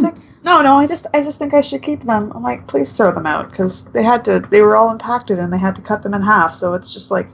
Like, 0.02 0.16
no, 0.42 0.60
no, 0.60 0.74
I 0.74 0.86
just, 0.86 1.06
I 1.14 1.22
just 1.22 1.38
think 1.38 1.54
I 1.54 1.62
should 1.62 1.82
keep 1.82 2.02
them. 2.02 2.32
I'm 2.34 2.42
like, 2.42 2.66
please 2.66 2.92
throw 2.92 3.12
them 3.14 3.26
out 3.26 3.50
because 3.50 3.84
they 3.92 4.02
had 4.02 4.24
to, 4.26 4.40
they 4.50 4.60
were 4.60 4.76
all 4.76 4.90
impacted 4.90 5.38
and 5.38 5.50
they 5.50 5.58
had 5.58 5.74
to 5.76 5.82
cut 5.82 6.02
them 6.02 6.12
in 6.12 6.20
half. 6.20 6.52
So 6.52 6.74
it's 6.74 6.92
just 6.92 7.10
like, 7.10 7.28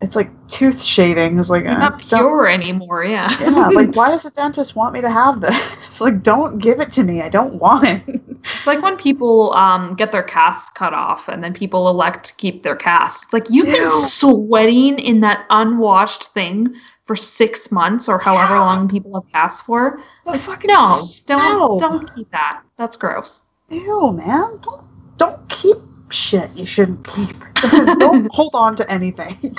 it's 0.00 0.14
like 0.14 0.30
tooth 0.46 0.80
shavings. 0.80 1.50
Like, 1.50 1.66
uh, 1.66 1.76
not 1.76 1.98
pure 2.00 2.46
anymore. 2.46 3.04
Yeah. 3.04 3.28
yeah, 3.40 3.68
like 3.68 3.92
why 3.94 4.10
does 4.10 4.22
the 4.22 4.30
dentist 4.30 4.76
want 4.76 4.94
me 4.94 5.00
to 5.00 5.10
have 5.10 5.40
this? 5.40 6.00
like, 6.00 6.22
don't 6.22 6.58
give 6.58 6.80
it 6.80 6.90
to 6.92 7.02
me. 7.02 7.20
I 7.20 7.28
don't 7.28 7.54
want 7.54 7.84
it. 7.84 8.20
It's 8.44 8.66
like 8.66 8.80
when 8.80 8.96
people 8.96 9.52
um, 9.54 9.94
get 9.94 10.12
their 10.12 10.22
casts 10.22 10.70
cut 10.70 10.94
off 10.94 11.28
and 11.28 11.42
then 11.42 11.52
people 11.52 11.88
elect 11.88 12.26
to 12.26 12.34
keep 12.36 12.62
their 12.62 12.76
cast. 12.76 13.24
It's 13.24 13.32
like 13.32 13.50
you've 13.50 13.66
been 13.66 13.90
sweating 13.90 14.98
in 15.00 15.20
that 15.20 15.44
unwashed 15.50 16.32
thing 16.32 16.74
for 17.06 17.16
six 17.16 17.72
months 17.72 18.08
or 18.08 18.18
however 18.18 18.54
Yeah. 18.54 18.60
long 18.60 18.88
people 18.88 19.14
have 19.14 19.32
casts 19.32 19.62
for. 19.62 20.00
The 20.24 20.32
Like, 20.32 20.40
fucking 20.40 20.68
no, 20.68 20.96
smell. 20.98 21.78
don't 21.78 21.90
don't 21.90 22.14
keep 22.14 22.30
that. 22.30 22.60
That's 22.76 22.96
gross. 22.96 23.44
Ew, 23.70 24.12
man. 24.12 24.60
Don't 24.62 24.84
don't 25.16 25.48
keep 25.48 25.76
shit 26.12 26.50
you 26.54 26.66
shouldn't 26.66 27.04
keep. 27.06 27.36
don't 27.98 28.28
hold 28.32 28.54
on 28.54 28.76
to 28.76 28.90
anything. 28.90 29.56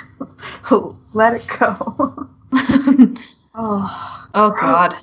Let 1.13 1.33
it 1.33 1.47
go. 1.59 2.29
oh, 3.55 4.27
oh 4.33 4.51
God. 4.51 4.95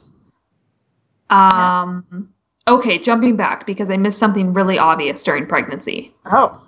Um. 1.30 2.32
Okay, 2.68 2.98
jumping 2.98 3.36
back 3.36 3.64
because 3.64 3.90
I 3.90 3.96
missed 3.96 4.18
something 4.18 4.52
really 4.52 4.76
obvious 4.78 5.22
during 5.22 5.46
pregnancy. 5.46 6.12
oh, 6.24 6.60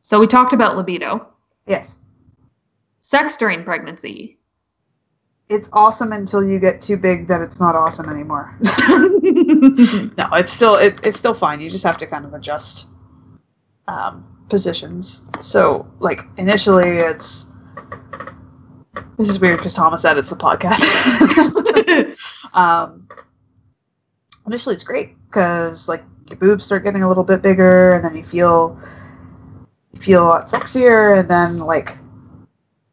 So 0.00 0.20
we 0.20 0.28
talked 0.28 0.52
about 0.52 0.76
libido, 0.76 1.26
yes. 1.66 1.98
sex 3.00 3.36
during 3.36 3.64
pregnancy. 3.64 4.38
It's 5.48 5.68
awesome 5.72 6.12
until 6.12 6.44
you 6.44 6.60
get 6.60 6.80
too 6.80 6.96
big 6.96 7.26
that 7.26 7.40
it's 7.40 7.58
not 7.58 7.74
awesome 7.74 8.08
anymore. 8.08 8.56
no, 8.62 10.28
it's 10.34 10.52
still 10.52 10.76
it, 10.76 11.04
it's 11.04 11.18
still 11.18 11.34
fine. 11.34 11.60
You 11.60 11.68
just 11.68 11.84
have 11.84 11.98
to 11.98 12.06
kind 12.06 12.24
of 12.24 12.34
adjust 12.34 12.86
um, 13.88 14.24
positions. 14.48 15.26
So, 15.40 15.90
like 16.00 16.20
initially, 16.36 16.98
it's 16.98 17.50
this 19.18 19.28
is 19.28 19.40
weird 19.40 19.58
because 19.58 19.74
Thomas 19.74 20.04
edits 20.04 20.30
the 20.30 20.36
podcast. 20.36 20.82
um, 22.54 23.08
initially, 24.46 24.74
it's 24.74 24.84
great 24.84 25.16
because 25.26 25.88
like 25.88 26.02
your 26.28 26.38
boobs 26.38 26.64
start 26.64 26.84
getting 26.84 27.02
a 27.02 27.08
little 27.08 27.24
bit 27.24 27.42
bigger, 27.42 27.92
and 27.92 28.04
then 28.04 28.16
you 28.16 28.24
feel 28.24 28.78
you 29.94 30.00
feel 30.00 30.22
a 30.22 30.28
lot 30.28 30.46
sexier, 30.48 31.18
and 31.18 31.28
then 31.30 31.58
like 31.58 31.96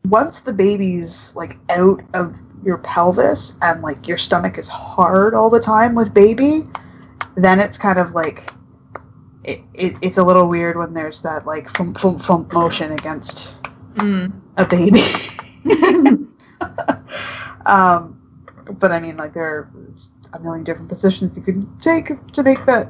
once 0.06 0.42
the 0.42 0.54
baby's 0.54 1.36
like 1.36 1.58
out 1.70 2.02
of 2.14 2.36
your 2.64 2.78
pelvis 2.80 3.58
and 3.62 3.82
like 3.82 4.08
your 4.08 4.18
stomach 4.18 4.58
is 4.58 4.68
hard 4.68 5.34
all 5.34 5.50
the 5.50 5.60
time 5.60 5.96
with 5.96 6.14
baby, 6.14 6.68
then 7.36 7.60
it's 7.60 7.78
kind 7.78 8.00
of 8.00 8.12
like 8.12 8.52
it, 9.50 9.60
it, 9.74 9.97
it's 10.02 10.18
a 10.18 10.24
little 10.24 10.47
weird 10.47 10.78
when 10.78 10.93
there's 10.93 11.22
that 11.24 11.45
like 11.45 11.70
thump 11.70 11.97
thump 11.97 12.22
thump 12.22 12.54
motion 12.54 12.91
against 12.91 13.56
Mm. 13.95 14.32
a 14.58 14.66
baby. 14.66 15.02
um, 17.66 18.22
but 18.80 18.91
I 18.91 19.00
mean, 19.00 19.18
like 19.18 19.34
there 19.34 19.43
are 19.45 19.72
a 20.34 20.39
million 20.39 20.64
different 20.64 20.89
positions 20.89 21.38
you 21.38 21.43
can 21.43 21.68
take 21.80 22.12
to 22.34 22.43
make 22.43 22.66
that 22.66 22.88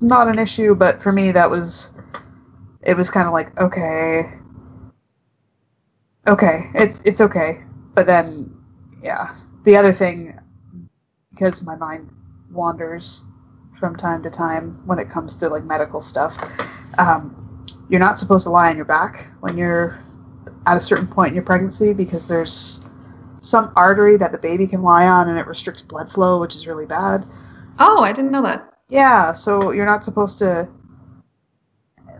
not 0.00 0.28
an 0.28 0.38
issue. 0.38 0.74
But 0.74 1.02
for 1.02 1.12
me, 1.12 1.32
that 1.32 1.50
was 1.50 1.92
it 2.82 2.96
was 2.96 3.10
kind 3.10 3.26
of 3.26 3.32
like 3.32 3.58
okay, 3.60 4.32
okay, 6.28 6.70
it's 6.74 7.00
it's 7.02 7.20
okay. 7.20 7.62
But 7.94 8.06
then, 8.06 8.56
yeah, 9.02 9.34
the 9.64 9.76
other 9.76 9.92
thing, 9.92 10.38
because 11.30 11.62
my 11.62 11.76
mind 11.76 12.10
wanders 12.50 13.24
from 13.80 13.96
time 13.96 14.22
to 14.22 14.30
time 14.30 14.80
when 14.84 14.98
it 14.98 15.08
comes 15.10 15.34
to 15.36 15.48
like 15.48 15.64
medical 15.64 16.00
stuff. 16.02 16.36
Um, 16.98 17.34
you're 17.88 17.98
not 18.00 18.18
supposed 18.18 18.44
to 18.44 18.50
lie 18.50 18.70
on 18.70 18.76
your 18.76 18.84
back 18.84 19.28
when 19.40 19.56
you're 19.58 19.98
at 20.66 20.76
a 20.76 20.80
certain 20.80 21.06
point 21.08 21.28
in 21.30 21.34
your 21.34 21.44
pregnancy 21.44 21.92
because 21.92 22.26
there's 22.28 22.86
some 23.40 23.72
artery 23.74 24.16
that 24.18 24.32
the 24.32 24.38
baby 24.38 24.66
can 24.66 24.82
lie 24.82 25.06
on 25.06 25.28
and 25.30 25.38
it 25.38 25.46
restricts 25.46 25.80
blood 25.82 26.12
flow, 26.12 26.38
which 26.40 26.54
is 26.54 26.66
really 26.66 26.86
bad. 26.86 27.24
oh, 27.78 28.02
I 28.02 28.12
didn't 28.12 28.30
know 28.30 28.42
that. 28.42 28.74
Yeah, 28.88 29.32
so 29.32 29.70
you're 29.70 29.86
not 29.86 30.04
supposed 30.04 30.38
to 30.40 30.68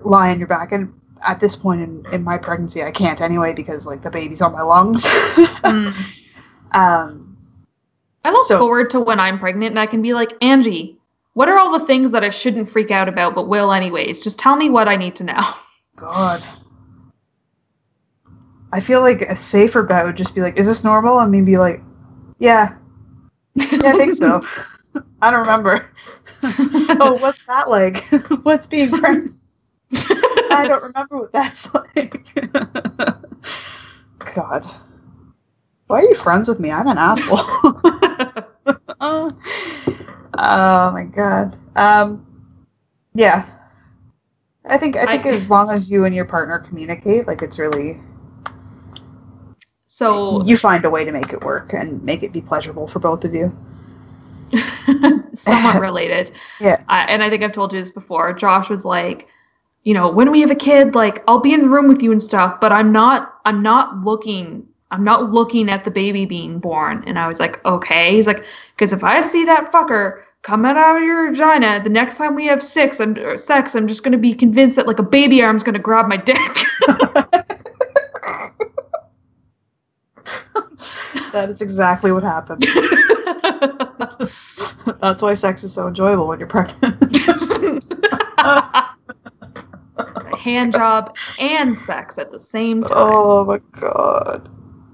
lie 0.02 0.30
on 0.30 0.38
your 0.38 0.48
back. 0.48 0.72
And 0.72 0.92
at 1.28 1.40
this 1.40 1.54
point 1.56 1.82
in, 1.82 2.06
in 2.12 2.24
my 2.24 2.38
pregnancy, 2.38 2.82
I 2.82 2.90
can't 2.90 3.20
anyway 3.20 3.52
because 3.52 3.86
like 3.86 4.02
the 4.02 4.10
baby's 4.10 4.40
on 4.40 4.52
my 4.52 4.62
lungs. 4.62 5.04
Mm. 5.60 5.94
um, 6.72 7.36
I 8.24 8.30
look 8.30 8.46
So- 8.48 8.58
forward 8.58 8.88
to 8.90 9.00
when 9.00 9.20
I'm 9.20 9.38
pregnant 9.38 9.70
and 9.72 9.78
I 9.78 9.86
can 9.86 10.00
be 10.02 10.14
like, 10.14 10.32
Angie, 10.42 10.98
what 11.34 11.48
are 11.48 11.58
all 11.58 11.78
the 11.78 11.86
things 11.86 12.12
that 12.12 12.24
I 12.24 12.30
shouldn't 12.30 12.68
freak 12.68 12.90
out 12.90 13.08
about 13.08 13.34
but 13.34 13.48
will 13.48 13.72
anyways? 13.72 14.22
Just 14.22 14.38
tell 14.38 14.56
me 14.56 14.68
what 14.70 14.88
I 14.88 14.96
need 14.96 15.14
to 15.16 15.24
know. 15.24 15.40
God. 15.96 16.42
I 18.72 18.80
feel 18.80 19.00
like 19.00 19.22
a 19.22 19.36
safer 19.36 19.82
bet 19.82 20.06
would 20.06 20.16
just 20.16 20.34
be 20.34 20.40
like, 20.40 20.58
is 20.58 20.66
this 20.66 20.84
normal? 20.84 21.18
And 21.18 21.32
me 21.32 21.42
be 21.42 21.58
like, 21.58 21.82
yeah, 22.38 22.76
yeah, 23.54 23.92
I 23.92 23.92
think 23.92 24.14
so. 24.14 24.42
I 25.22 25.30
don't 25.30 25.40
remember. 25.40 25.90
oh, 26.42 27.18
what's 27.20 27.44
that 27.44 27.68
like? 27.68 28.04
what's 28.42 28.66
being 28.66 28.90
pregnant? 28.90 29.34
I 30.50 30.66
don't 30.68 30.82
remember 30.82 31.18
what 31.18 31.32
that's 31.32 31.72
like. 31.74 32.32
God. 34.34 34.66
Why 35.88 35.98
are 35.98 36.02
you 36.02 36.14
friends 36.14 36.48
with 36.48 36.60
me? 36.60 36.70
I'm 36.70 36.86
an 36.86 36.98
asshole. 36.98 37.40
oh. 39.00 39.36
Oh 40.40 40.92
my 40.92 41.04
god. 41.04 41.56
Um 41.76 42.26
yeah. 43.14 43.46
I 44.64 44.78
think 44.78 44.96
I 44.96 45.06
think 45.06 45.26
I- 45.26 45.30
as 45.30 45.50
long 45.50 45.70
as 45.70 45.90
you 45.90 46.04
and 46.04 46.14
your 46.14 46.24
partner 46.24 46.58
communicate, 46.58 47.26
like 47.26 47.42
it's 47.42 47.58
really 47.58 48.00
so 49.86 50.42
you 50.44 50.56
find 50.56 50.84
a 50.84 50.90
way 50.90 51.04
to 51.04 51.12
make 51.12 51.32
it 51.32 51.42
work 51.42 51.72
and 51.72 52.02
make 52.04 52.22
it 52.22 52.32
be 52.32 52.40
pleasurable 52.40 52.86
for 52.86 53.00
both 53.00 53.24
of 53.24 53.34
you. 53.34 53.54
somewhat 55.34 55.80
related. 55.80 56.30
Yeah. 56.60 56.82
I, 56.88 57.04
and 57.04 57.22
I 57.22 57.30
think 57.30 57.42
I've 57.42 57.52
told 57.52 57.72
you 57.72 57.80
this 57.80 57.90
before. 57.90 58.32
Josh 58.32 58.68
was 58.68 58.84
like, 58.84 59.28
you 59.84 59.94
know, 59.94 60.10
when 60.10 60.30
we 60.30 60.40
have 60.40 60.50
a 60.50 60.54
kid, 60.56 60.94
like 60.94 61.22
I'll 61.26 61.40
be 61.40 61.54
in 61.54 61.62
the 61.62 61.68
room 61.68 61.88
with 61.88 62.02
you 62.02 62.12
and 62.12 62.22
stuff, 62.22 62.60
but 62.60 62.70
I'm 62.72 62.92
not 62.92 63.34
I'm 63.44 63.62
not 63.62 64.04
looking 64.04 64.66
I'm 64.90 65.04
not 65.04 65.30
looking 65.30 65.70
at 65.70 65.84
the 65.84 65.90
baby 65.90 66.26
being 66.26 66.58
born. 66.58 67.02
And 67.06 67.18
I 67.18 67.28
was 67.28 67.40
like, 67.40 67.64
okay. 67.64 68.14
He's 68.14 68.26
like, 68.26 68.44
because 68.74 68.92
if 68.92 69.04
I 69.04 69.20
see 69.20 69.44
that 69.46 69.72
fucker 69.72 70.22
coming 70.42 70.72
out 70.72 70.96
of 70.96 71.02
your 71.02 71.30
vagina, 71.30 71.82
the 71.82 71.90
next 71.90 72.16
time 72.16 72.34
we 72.34 72.46
have 72.46 72.62
sex, 72.62 73.00
I'm 73.00 73.16
sex, 73.36 73.74
I'm 73.74 73.86
just 73.86 74.02
gonna 74.02 74.18
be 74.18 74.34
convinced 74.34 74.76
that 74.76 74.86
like 74.86 74.98
a 74.98 75.04
baby 75.04 75.42
arm's 75.42 75.62
gonna 75.62 75.78
grab 75.78 76.08
my 76.08 76.16
dick. 76.16 76.38
That 81.32 81.48
is 81.48 81.62
exactly 81.62 82.10
what 82.12 82.22
happened. 82.24 82.64
That's 85.00 85.22
why 85.22 85.34
sex 85.34 85.62
is 85.64 85.72
so 85.72 85.86
enjoyable 85.86 86.26
when 86.26 86.40
you're 86.40 86.48
pregnant. 86.48 87.14
Hand 90.38 90.72
job 90.72 91.14
and 91.38 91.78
sex 91.78 92.18
at 92.18 92.32
the 92.32 92.40
same 92.40 92.82
oh 92.84 92.88
time. 92.88 93.12
Oh 93.12 93.44
my 93.44 93.58
god. 93.80 94.48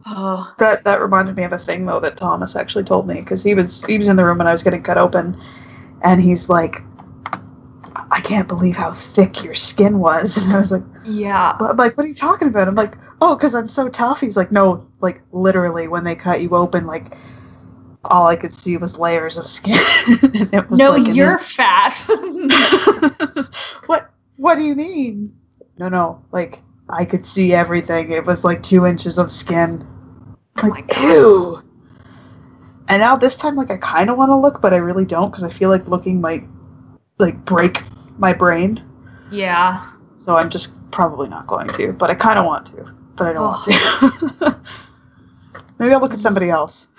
Oh, 0.07 0.53
That 0.59 0.85
that 0.85 1.01
reminded 1.01 1.37
me 1.37 1.45
of 1.45 1.53
a 1.53 1.59
thing 1.59 1.87
though 1.87 2.01
that 2.01 2.17
Thomas 2.17 2.57
actually 2.57 2.85
told 2.85 3.07
me 3.07 3.15
because 3.17 3.43
he 3.43 3.55
was 3.55 3.85
he 3.85 3.99
was 3.99 4.09
in 4.09 4.17
the 4.17 4.25
room 4.25 4.39
when 4.39 4.47
I 4.47 4.53
was 4.53 4.63
getting 4.63 4.83
cut 4.83 4.99
open, 4.99 5.37
and 6.03 6.21
he's 6.21 6.49
like, 6.49 6.83
"I 8.11 8.21
can't 8.21 8.49
believe 8.49 8.77
how 8.77 8.93
thick 8.93 9.43
your 9.43 9.55
skin 9.55 9.99
was," 9.99 10.37
and 10.45 10.53
I 10.53 10.59
was 10.59 10.73
like, 10.73 10.85
yeah. 11.05 11.57
"What- 11.59 11.71
I'm 11.71 11.77
like, 11.77 11.97
what 11.97 12.05
are 12.05 12.09
you 12.09 12.15
talking 12.15 12.49
about?" 12.49 12.69
I'm 12.69 12.75
like, 12.75 12.95
"Oh, 13.21 13.35
because 13.37 13.55
I'm 13.55 13.69
so 13.69 13.89
tough." 13.89 14.21
He's 14.21 14.37
like, 14.37 14.53
"No, 14.53 14.87
like 15.01 15.21
literally 15.33 15.89
when 15.89 16.05
they 16.05 16.15
cut 16.15 16.41
you 16.41 16.51
open, 16.51 16.87
like 16.87 17.15
all 18.05 18.29
I 18.29 18.37
could 18.37 18.53
see 18.53 18.77
was 18.77 18.99
layers 18.99 19.37
of 19.37 19.47
skin." 19.47 19.79
and 20.23 20.55
it 20.55 20.71
was 20.71 20.79
No, 20.79 20.93
like 20.93 21.15
you're 21.15 21.39
fat. 21.39 21.95
what 23.87 24.11
what 24.37 24.55
do 24.57 24.63
you 24.65 24.75
mean? 24.75 25.35
No, 25.79 25.89
no, 25.89 26.23
like 26.33 26.63
I 26.89 27.05
could 27.05 27.27
see 27.27 27.53
everything. 27.53 28.13
It 28.13 28.25
was 28.25 28.45
like 28.45 28.63
two 28.63 28.87
inches 28.87 29.19
of 29.19 29.31
skin. 29.31 29.87
Oh 30.63 30.69
Like 30.69 30.89
God. 30.89 31.03
ew. 31.03 31.63
And 32.89 33.01
now 33.01 33.17
this 33.17 33.37
time, 33.37 33.57
like 33.57 33.71
I 33.71 33.77
kind 33.79 34.11
of 34.11 34.17
want 34.17 34.31
to 34.31 34.37
look, 34.37 34.61
but 34.63 34.73
I 34.73 34.77
really 34.77 35.05
don't 35.05 35.31
because 35.31 35.43
I 35.45 35.51
feel 35.51 35.71
like 35.71 35.87
looking 35.89 36.21
might 36.21 36.45
like 37.19 37.45
break 37.45 37.83
my 38.19 38.33
brain. 38.33 38.83
yeah. 39.31 39.91
So 40.17 40.37
I'm 40.37 40.51
just 40.51 40.75
probably 40.91 41.29
not 41.29 41.47
going 41.47 41.69
to. 41.75 41.93
But 41.93 42.11
I 42.11 42.15
kind 42.15 42.39
of 42.39 42.45
want 42.47 42.67
to, 42.69 42.93
but 43.17 43.27
I 43.29 43.33
don't 43.33 43.43
want 43.43 43.65
to. 43.65 44.61
Maybe 45.79 45.93
I'll 45.93 46.01
look 46.01 46.15
at 46.15 46.23
somebody 46.23 46.51
else. 46.51 46.89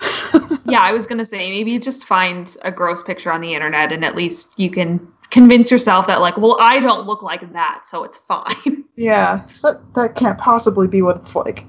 Yeah, 0.66 0.80
I 0.82 0.92
was 0.92 1.06
gonna 1.06 1.24
say 1.24 1.50
maybe 1.50 1.70
you 1.70 1.80
just 1.80 2.04
find 2.06 2.54
a 2.60 2.70
gross 2.70 3.02
picture 3.02 3.32
on 3.32 3.40
the 3.40 3.54
internet 3.54 3.90
and 3.90 4.04
at 4.04 4.14
least 4.14 4.58
you 4.60 4.70
can 4.70 5.00
convince 5.30 5.70
yourself 5.70 6.06
that 6.08 6.20
like, 6.20 6.36
well, 6.36 6.58
I 6.60 6.78
don't 6.78 7.06
look 7.06 7.22
like 7.22 7.50
that, 7.54 7.84
so 7.86 8.04
it's 8.04 8.18
fine. 8.18 8.84
Yeah, 8.94 9.46
that 9.62 9.80
that 9.94 10.14
can't 10.14 10.38
possibly 10.38 10.86
be 10.86 11.00
what 11.00 11.16
it's 11.16 11.34
like. 11.34 11.64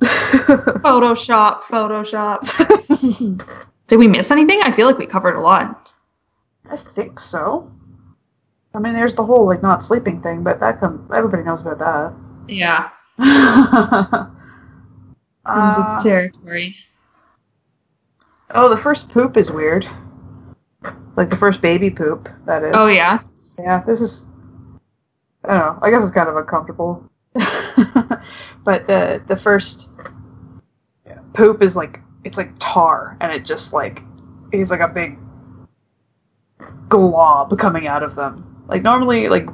Photoshop, 0.00 1.62
Photoshop. 1.62 2.40
Did 3.86 3.96
we 3.98 4.08
miss 4.08 4.30
anything? 4.30 4.60
I 4.62 4.72
feel 4.72 4.86
like 4.86 4.98
we 4.98 5.06
covered 5.06 5.36
a 5.36 5.40
lot. 5.40 5.92
I 6.70 6.76
think 6.76 7.20
so. 7.20 7.70
I 8.74 8.78
mean, 8.80 8.94
there's 8.94 9.14
the 9.14 9.24
whole 9.24 9.46
like 9.46 9.62
not 9.62 9.84
sleeping 9.84 10.20
thing, 10.22 10.42
but 10.42 10.58
that 10.60 10.80
come 10.80 11.08
everybody 11.14 11.42
knows 11.44 11.60
about 11.62 11.78
that. 11.78 12.14
Yeah. 12.48 12.90
Uh, 13.18 14.26
Comes 15.46 15.76
with 15.76 15.86
the 15.86 16.00
territory. 16.02 16.76
oh, 18.50 18.68
the 18.68 18.76
first 18.78 19.10
poop 19.10 19.36
is 19.36 19.50
weird. 19.50 19.86
Like 21.16 21.30
the 21.30 21.36
first 21.36 21.60
baby 21.62 21.90
poop, 21.90 22.28
that 22.46 22.64
is. 22.64 22.72
Oh 22.74 22.88
yeah. 22.88 23.20
Yeah, 23.58 23.84
this 23.86 24.00
is. 24.00 24.26
I 25.44 25.48
don't 25.48 25.58
know. 25.58 25.78
I 25.82 25.90
guess 25.90 26.02
it's 26.02 26.12
kind 26.12 26.28
of 26.28 26.36
uncomfortable. 26.36 27.08
but 28.64 28.86
the 28.86 29.22
the 29.26 29.36
first 29.36 29.90
poop 31.32 31.62
is 31.62 31.76
like 31.76 32.00
it's 32.24 32.38
like 32.38 32.50
tar, 32.58 33.16
and 33.20 33.32
it 33.32 33.44
just 33.44 33.72
like 33.72 34.02
is 34.52 34.70
like 34.70 34.80
a 34.80 34.88
big 34.88 35.18
glob 36.88 37.56
coming 37.58 37.86
out 37.86 38.02
of 38.02 38.14
them. 38.14 38.64
Like 38.68 38.82
normally, 38.82 39.28
like 39.28 39.48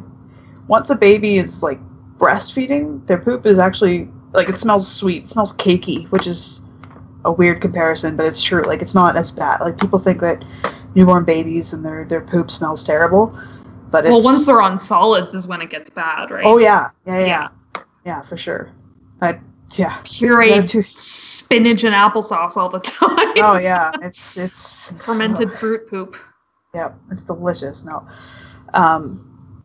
once 0.68 0.90
a 0.90 0.94
baby 0.94 1.38
is 1.38 1.62
like 1.62 1.80
breastfeeding, 2.18 3.04
their 3.06 3.18
poop 3.18 3.46
is 3.46 3.58
actually 3.58 4.08
like 4.32 4.48
it 4.48 4.60
smells 4.60 4.92
sweet. 4.92 5.24
It 5.24 5.30
smells 5.30 5.54
cakey, 5.54 6.08
which 6.10 6.26
is 6.26 6.60
a 7.24 7.32
weird 7.32 7.60
comparison, 7.60 8.16
but 8.16 8.26
it's 8.26 8.42
true. 8.42 8.62
Like 8.62 8.82
it's 8.82 8.94
not 8.94 9.16
as 9.16 9.32
bad. 9.32 9.60
Like 9.60 9.78
people 9.78 9.98
think 9.98 10.20
that 10.20 10.44
newborn 10.94 11.24
babies 11.24 11.72
and 11.72 11.84
their 11.84 12.04
their 12.04 12.20
poop 12.20 12.50
smells 12.50 12.84
terrible, 12.84 13.36
but 13.90 14.04
it's 14.04 14.12
Well, 14.12 14.22
once 14.22 14.46
they're 14.46 14.62
on 14.62 14.78
solids 14.78 15.34
is 15.34 15.48
when 15.48 15.60
it 15.60 15.70
gets 15.70 15.90
bad, 15.90 16.30
right? 16.30 16.44
Oh 16.46 16.58
yeah, 16.58 16.90
yeah, 17.06 17.18
yeah, 17.20 17.26
Yeah. 17.26 17.48
Yeah, 18.04 18.22
for 18.22 18.36
sure. 18.36 18.72
I 19.20 19.40
yeah. 19.72 19.98
Pureed 20.02 20.74
Yeah, 20.74 20.82
spinach 20.94 21.84
and 21.84 21.94
applesauce 21.94 22.56
all 22.56 22.68
the 22.68 22.78
time. 22.80 23.32
Oh 23.36 23.58
yeah, 23.58 23.92
it's 24.02 24.36
it's 24.36 24.88
Fermented 25.04 25.52
fruit 25.52 25.88
poop. 25.88 26.16
Yeah, 26.74 26.92
it's 27.10 27.22
delicious. 27.22 27.84
No, 27.84 28.06
um, 28.74 29.64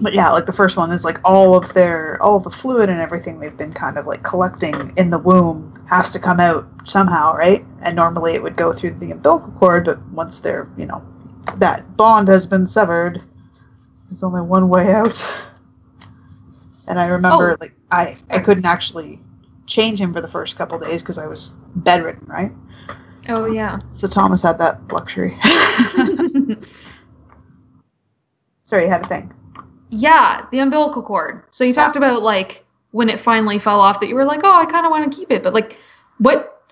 but 0.00 0.14
yeah, 0.14 0.30
like 0.30 0.46
the 0.46 0.52
first 0.52 0.76
one 0.76 0.90
is 0.90 1.04
like 1.04 1.18
all 1.24 1.56
of 1.56 1.72
their 1.74 2.20
all 2.22 2.36
of 2.36 2.44
the 2.44 2.50
fluid 2.50 2.88
and 2.88 3.00
everything 3.00 3.38
they've 3.38 3.56
been 3.56 3.72
kind 3.72 3.98
of 3.98 4.06
like 4.06 4.22
collecting 4.22 4.92
in 4.96 5.10
the 5.10 5.18
womb 5.18 5.68
has 5.88 6.10
to 6.10 6.18
come 6.18 6.40
out 6.40 6.66
somehow, 6.84 7.36
right? 7.36 7.64
And 7.82 7.94
normally 7.94 8.32
it 8.32 8.42
would 8.42 8.56
go 8.56 8.72
through 8.72 8.90
the 8.98 9.10
umbilical 9.10 9.52
cord, 9.52 9.84
but 9.84 10.00
once 10.08 10.40
they're 10.40 10.68
you 10.76 10.86
know 10.86 11.04
that 11.56 11.96
bond 11.96 12.28
has 12.28 12.46
been 12.46 12.66
severed, 12.66 13.20
there's 14.08 14.22
only 14.22 14.42
one 14.42 14.68
way 14.68 14.92
out. 14.92 15.24
And 16.92 17.00
I 17.00 17.06
remember 17.06 17.52
Oh. 17.52 17.56
like 17.58 17.72
I 17.90 18.16
I 18.30 18.38
couldn't 18.40 18.66
actually 18.66 19.18
change 19.66 19.98
him 19.98 20.12
for 20.12 20.20
the 20.20 20.28
first 20.28 20.58
couple 20.58 20.78
days 20.78 21.00
because 21.00 21.16
I 21.16 21.26
was 21.26 21.54
bedridden, 21.76 22.26
right? 22.28 22.52
Oh 23.30 23.46
yeah. 23.46 23.80
So 23.94 24.06
Thomas 24.06 24.42
had 24.42 24.58
that 24.58 24.78
luxury. 24.92 25.38
Sorry, 28.64 28.84
you 28.84 28.90
had 28.90 29.06
a 29.06 29.08
thing. 29.08 29.32
yeah, 29.88 30.44
the 30.50 30.58
umbilical 30.58 31.02
cord. 31.02 31.44
So 31.50 31.64
you 31.64 31.72
talked 31.72 31.96
about 31.96 32.20
like 32.22 32.62
when 32.90 33.08
it 33.08 33.18
finally 33.22 33.58
fell 33.58 33.80
off 33.80 33.98
that 34.00 34.10
you 34.10 34.14
were 34.14 34.26
like, 34.26 34.40
"Oh, 34.44 34.52
I 34.52 34.66
kind 34.66 34.84
of 34.84 34.90
want 34.90 35.10
to 35.10 35.18
keep 35.18 35.30
it." 35.30 35.42
But 35.42 35.54
like 35.54 35.78
what 36.18 36.62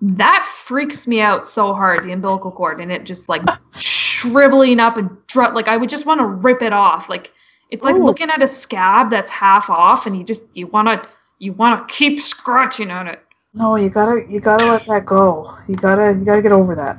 that 0.00 0.44
freaks 0.52 1.06
me 1.06 1.20
out 1.20 1.46
so 1.46 1.72
hard, 1.74 2.02
the 2.02 2.10
umbilical 2.10 2.50
cord 2.50 2.80
and 2.80 2.90
it 2.90 3.04
just 3.04 3.28
like 3.28 3.42
shriveling 3.78 4.80
up 4.80 4.96
and 4.96 5.08
dr- 5.28 5.54
like 5.54 5.68
I 5.68 5.76
would 5.76 5.88
just 5.90 6.06
want 6.06 6.18
to 6.18 6.26
rip 6.26 6.60
it 6.60 6.72
off. 6.72 7.08
Like 7.08 7.30
it's 7.70 7.84
like 7.84 7.96
Ooh. 7.96 8.04
looking 8.04 8.30
at 8.30 8.42
a 8.42 8.46
scab 8.46 9.10
that's 9.10 9.30
half 9.30 9.68
off 9.70 10.06
and 10.06 10.16
you 10.16 10.24
just 10.24 10.42
you 10.54 10.66
want 10.68 10.88
to 10.88 11.08
you 11.38 11.52
want 11.52 11.86
to 11.86 11.94
keep 11.94 12.20
scratching 12.20 12.90
on 12.90 13.08
it. 13.08 13.22
No, 13.54 13.76
you 13.76 13.88
gotta 13.88 14.24
you 14.30 14.40
gotta 14.40 14.66
let 14.66 14.86
that 14.86 15.06
go. 15.06 15.56
You 15.66 15.74
gotta 15.74 16.16
you 16.18 16.24
gotta 16.24 16.42
get 16.42 16.52
over 16.52 16.74
that. 16.74 16.96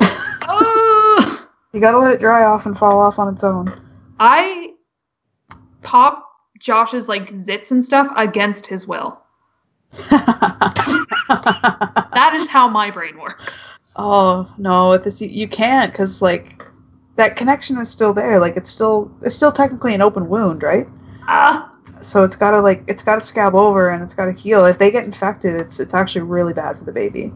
Oh, 0.47 1.47
you 1.74 1.80
gotta 1.80 1.97
let 1.97 2.15
it 2.15 2.20
dry 2.20 2.43
off 2.43 2.65
and 2.65 2.78
fall 2.78 2.99
off 2.99 3.20
on 3.20 3.34
its 3.34 3.43
own. 3.43 3.80
I 4.20 4.74
pop 5.84 6.28
Josh's 6.59 7.07
like 7.07 7.30
zits 7.32 7.72
and 7.72 7.84
stuff 7.84 8.11
against 8.15 8.65
his 8.68 8.88
will. 8.88 9.20
That 11.30 12.34
is 12.34 12.49
how 12.49 12.68
my 12.68 12.89
brain 12.89 13.20
works. 13.20 13.70
oh 13.95 14.51
no, 14.57 14.97
this 14.97 15.22
you, 15.22 15.30
you 15.30 15.47
can't 15.47 15.91
because 15.91 16.22
like 16.22 16.57
that 17.18 17.36
connection 17.36 17.78
is 17.78 17.89
still 17.89 18.13
there. 18.13 18.39
Like 18.39 18.55
it's 18.57 18.70
still 18.70 19.11
it's 19.22 19.36
still 19.36 19.51
technically 19.51 19.93
an 19.93 20.01
open 20.01 20.30
wound, 20.30 20.63
right? 20.63 20.88
Ah, 21.28 21.76
So 22.01 22.24
it's 22.24 22.36
gotta 22.36 22.61
like 22.61 22.84
it's 22.88 23.03
gotta 23.03 23.22
scab 23.26 23.53
over 23.55 23.89
and 23.89 24.01
it's 24.01 24.15
gotta 24.15 24.32
heal. 24.32 24.65
If 24.65 24.78
they 24.78 24.89
get 24.91 25.03
infected, 25.03 25.59
it's 25.59 25.80
it's 25.80 25.93
actually 25.93 26.22
really 26.22 26.53
bad 26.53 26.78
for 26.78 26.86
the 26.86 26.93
baby. 26.93 27.34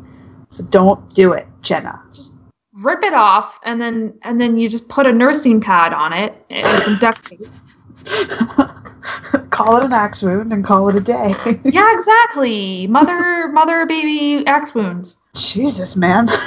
So 0.50 0.64
don't 0.66 1.10
do 1.10 1.34
it, 1.34 1.48
Jenna. 1.62 2.02
Just 2.14 2.34
rip 2.74 3.04
it 3.04 3.14
off, 3.14 3.60
and 3.64 3.82
then 3.82 4.18
and 4.24 4.40
then 4.40 4.58
you 4.58 4.70
just 4.70 4.88
put 4.88 5.06
a 5.06 5.12
nursing 5.12 5.60
pad 5.60 5.94
on 5.94 6.14
it 6.14 6.46
and 6.50 6.66
some 6.84 6.98
duct 7.00 7.26
tape. 7.26 7.42
call 9.50 9.78
it 9.78 9.84
an 9.84 9.94
axe 9.94 10.22
wound 10.22 10.54
and 10.54 10.64
call 10.64 10.90
it 10.90 10.96
a 10.96 11.00
day. 11.00 11.36
Yeah, 11.66 11.94
exactly. 11.96 12.88
Mother, 12.88 13.48
mother, 13.50 13.86
baby, 13.86 14.46
axe 14.48 14.74
wounds. 14.76 15.18
Jesus, 15.36 15.96
man. 15.96 16.28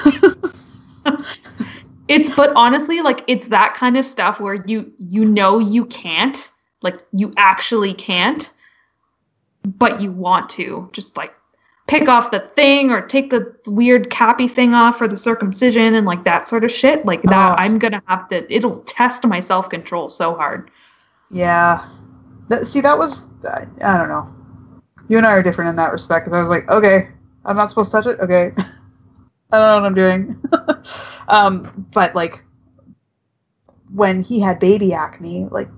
It's 2.08 2.28
but 2.34 2.52
honestly, 2.54 3.00
like 3.00 3.24
it's 3.26 3.48
that 3.48 3.74
kind 3.74 3.96
of 3.96 4.04
stuff 4.04 4.40
where 4.40 4.62
you 4.66 4.92
you 4.98 5.24
know 5.24 5.58
you 5.58 5.86
can't, 5.86 6.50
like 6.82 7.00
you 7.12 7.32
actually 7.36 7.94
can't, 7.94 8.52
but 9.64 10.00
you 10.00 10.12
want 10.12 10.50
to. 10.50 10.88
Just 10.92 11.16
like 11.16 11.32
pick 11.86 12.08
off 12.08 12.30
the 12.30 12.40
thing 12.40 12.90
or 12.90 13.00
take 13.06 13.30
the 13.30 13.54
weird 13.66 14.10
cappy 14.10 14.48
thing 14.48 14.74
off 14.74 14.98
for 14.98 15.06
the 15.08 15.16
circumcision 15.16 15.94
and 15.94 16.06
like 16.06 16.24
that 16.24 16.46
sort 16.48 16.64
of 16.64 16.70
shit. 16.70 17.04
Like 17.06 17.22
that, 17.22 17.52
Oh. 17.52 17.62
I'm 17.62 17.78
gonna 17.78 18.02
have 18.06 18.28
to. 18.28 18.52
It'll 18.52 18.80
test 18.82 19.24
my 19.26 19.40
self 19.40 19.68
control 19.70 20.10
so 20.10 20.34
hard. 20.34 20.70
yeah. 21.30 21.88
That, 22.50 22.66
see, 22.66 22.82
that 22.82 22.98
was 22.98 23.26
I, 23.50 23.66
I 23.82 23.96
don't 23.96 24.08
know. 24.10 24.30
You 25.08 25.16
and 25.16 25.26
I 25.26 25.32
are 25.32 25.42
different 25.42 25.70
in 25.70 25.76
that 25.76 25.92
respect. 25.92 26.26
Because 26.26 26.36
I 26.36 26.40
was 26.42 26.50
like, 26.50 26.68
okay, 26.70 27.08
I'm 27.46 27.56
not 27.56 27.70
supposed 27.70 27.90
to 27.90 27.96
touch 28.02 28.06
it. 28.06 28.20
Okay, 28.20 28.52
I 29.54 29.58
don't 29.58 29.68
know 29.68 29.80
what 29.80 29.86
I'm 29.86 29.94
doing. 29.94 30.42
um, 31.28 31.86
but 31.92 32.14
like 32.14 32.42
when 33.92 34.22
he 34.22 34.40
had 34.40 34.58
baby 34.58 34.92
acne, 34.92 35.46
like 35.50 35.68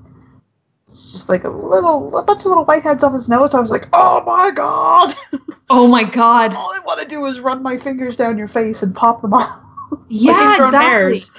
it's 0.89 1.12
just 1.12 1.29
like 1.29 1.45
a 1.45 1.51
little, 1.51 2.16
a 2.16 2.22
bunch 2.22 2.41
of 2.41 2.47
little 2.47 2.64
whiteheads 2.64 3.03
on 3.03 3.12
his 3.12 3.29
nose. 3.29 3.55
I 3.55 3.61
was 3.61 3.70
like, 3.70 3.89
oh 3.93 4.22
my 4.24 4.51
god! 4.51 5.14
Oh 5.68 5.89
my 5.89 6.05
god. 6.05 6.55
All 6.55 6.72
I 6.72 6.79
want 6.87 7.01
to 7.01 7.09
do 7.09 7.27
is 7.27 7.41
run 7.41 7.61
my 7.61 7.77
fingers 7.77 8.16
down 8.16 8.39
your 8.39 8.47
face 8.47 8.85
and 8.85 8.95
pop 8.95 9.20
them 9.20 9.35
off. 9.35 9.61
Yeah, 10.09 10.57
like 10.59 10.61
exactly. 10.61 10.79
hairs. 10.79 11.31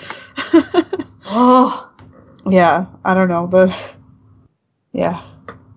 Oh, 1.25 1.91
Yeah, 2.49 2.85
I 3.05 3.13
don't 3.13 3.29
know. 3.29 3.47
The 3.47 3.73
yeah. 4.91 5.23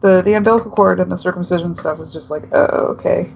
The 0.01 0.23
the 0.23 0.35
umbilical 0.35 0.73
cord 0.73 0.99
and 0.99 1.11
the 1.11 1.17
circumcision 1.17 1.77
stuff 1.77 1.99
was 1.99 2.13
just 2.13 2.31
like, 2.31 2.43
oh, 2.53 2.87
okay. 2.95 3.31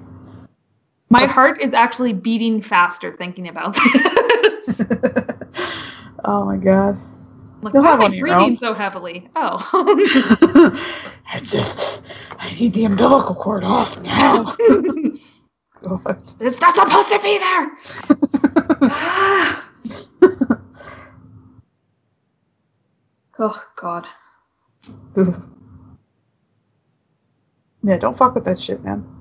My 1.14 1.20
That's- 1.20 1.34
heart 1.36 1.60
is 1.60 1.72
actually 1.74 2.12
beating 2.12 2.60
faster 2.60 3.12
thinking 3.16 3.46
about 3.46 3.74
this. 3.76 4.80
oh 6.24 6.44
my 6.44 6.56
god. 6.56 6.98
like, 7.62 7.72
You'll 7.72 7.84
why 7.84 7.90
have 7.90 8.00
am 8.00 8.00
one 8.00 8.14
I 8.14 8.18
breathing 8.18 8.40
own. 8.40 8.56
so 8.56 8.74
heavily? 8.74 9.28
Oh. 9.36 9.56
I 11.32 11.38
just, 11.40 12.02
I 12.40 12.52
need 12.58 12.72
the 12.72 12.84
umbilical 12.86 13.36
cord 13.36 13.62
off 13.62 14.00
now. 14.02 14.42
God. 15.84 16.32
it's 16.40 16.60
not 16.60 16.74
supposed 16.74 17.10
to 17.10 17.20
be 17.20 17.38
there. 17.38 17.72
Ah. 18.90 19.70
oh 23.38 23.64
God. 23.76 24.06
yeah, 27.84 27.98
don't 27.98 28.18
fuck 28.18 28.34
with 28.34 28.44
that 28.46 28.58
shit, 28.58 28.82
man. 28.84 29.13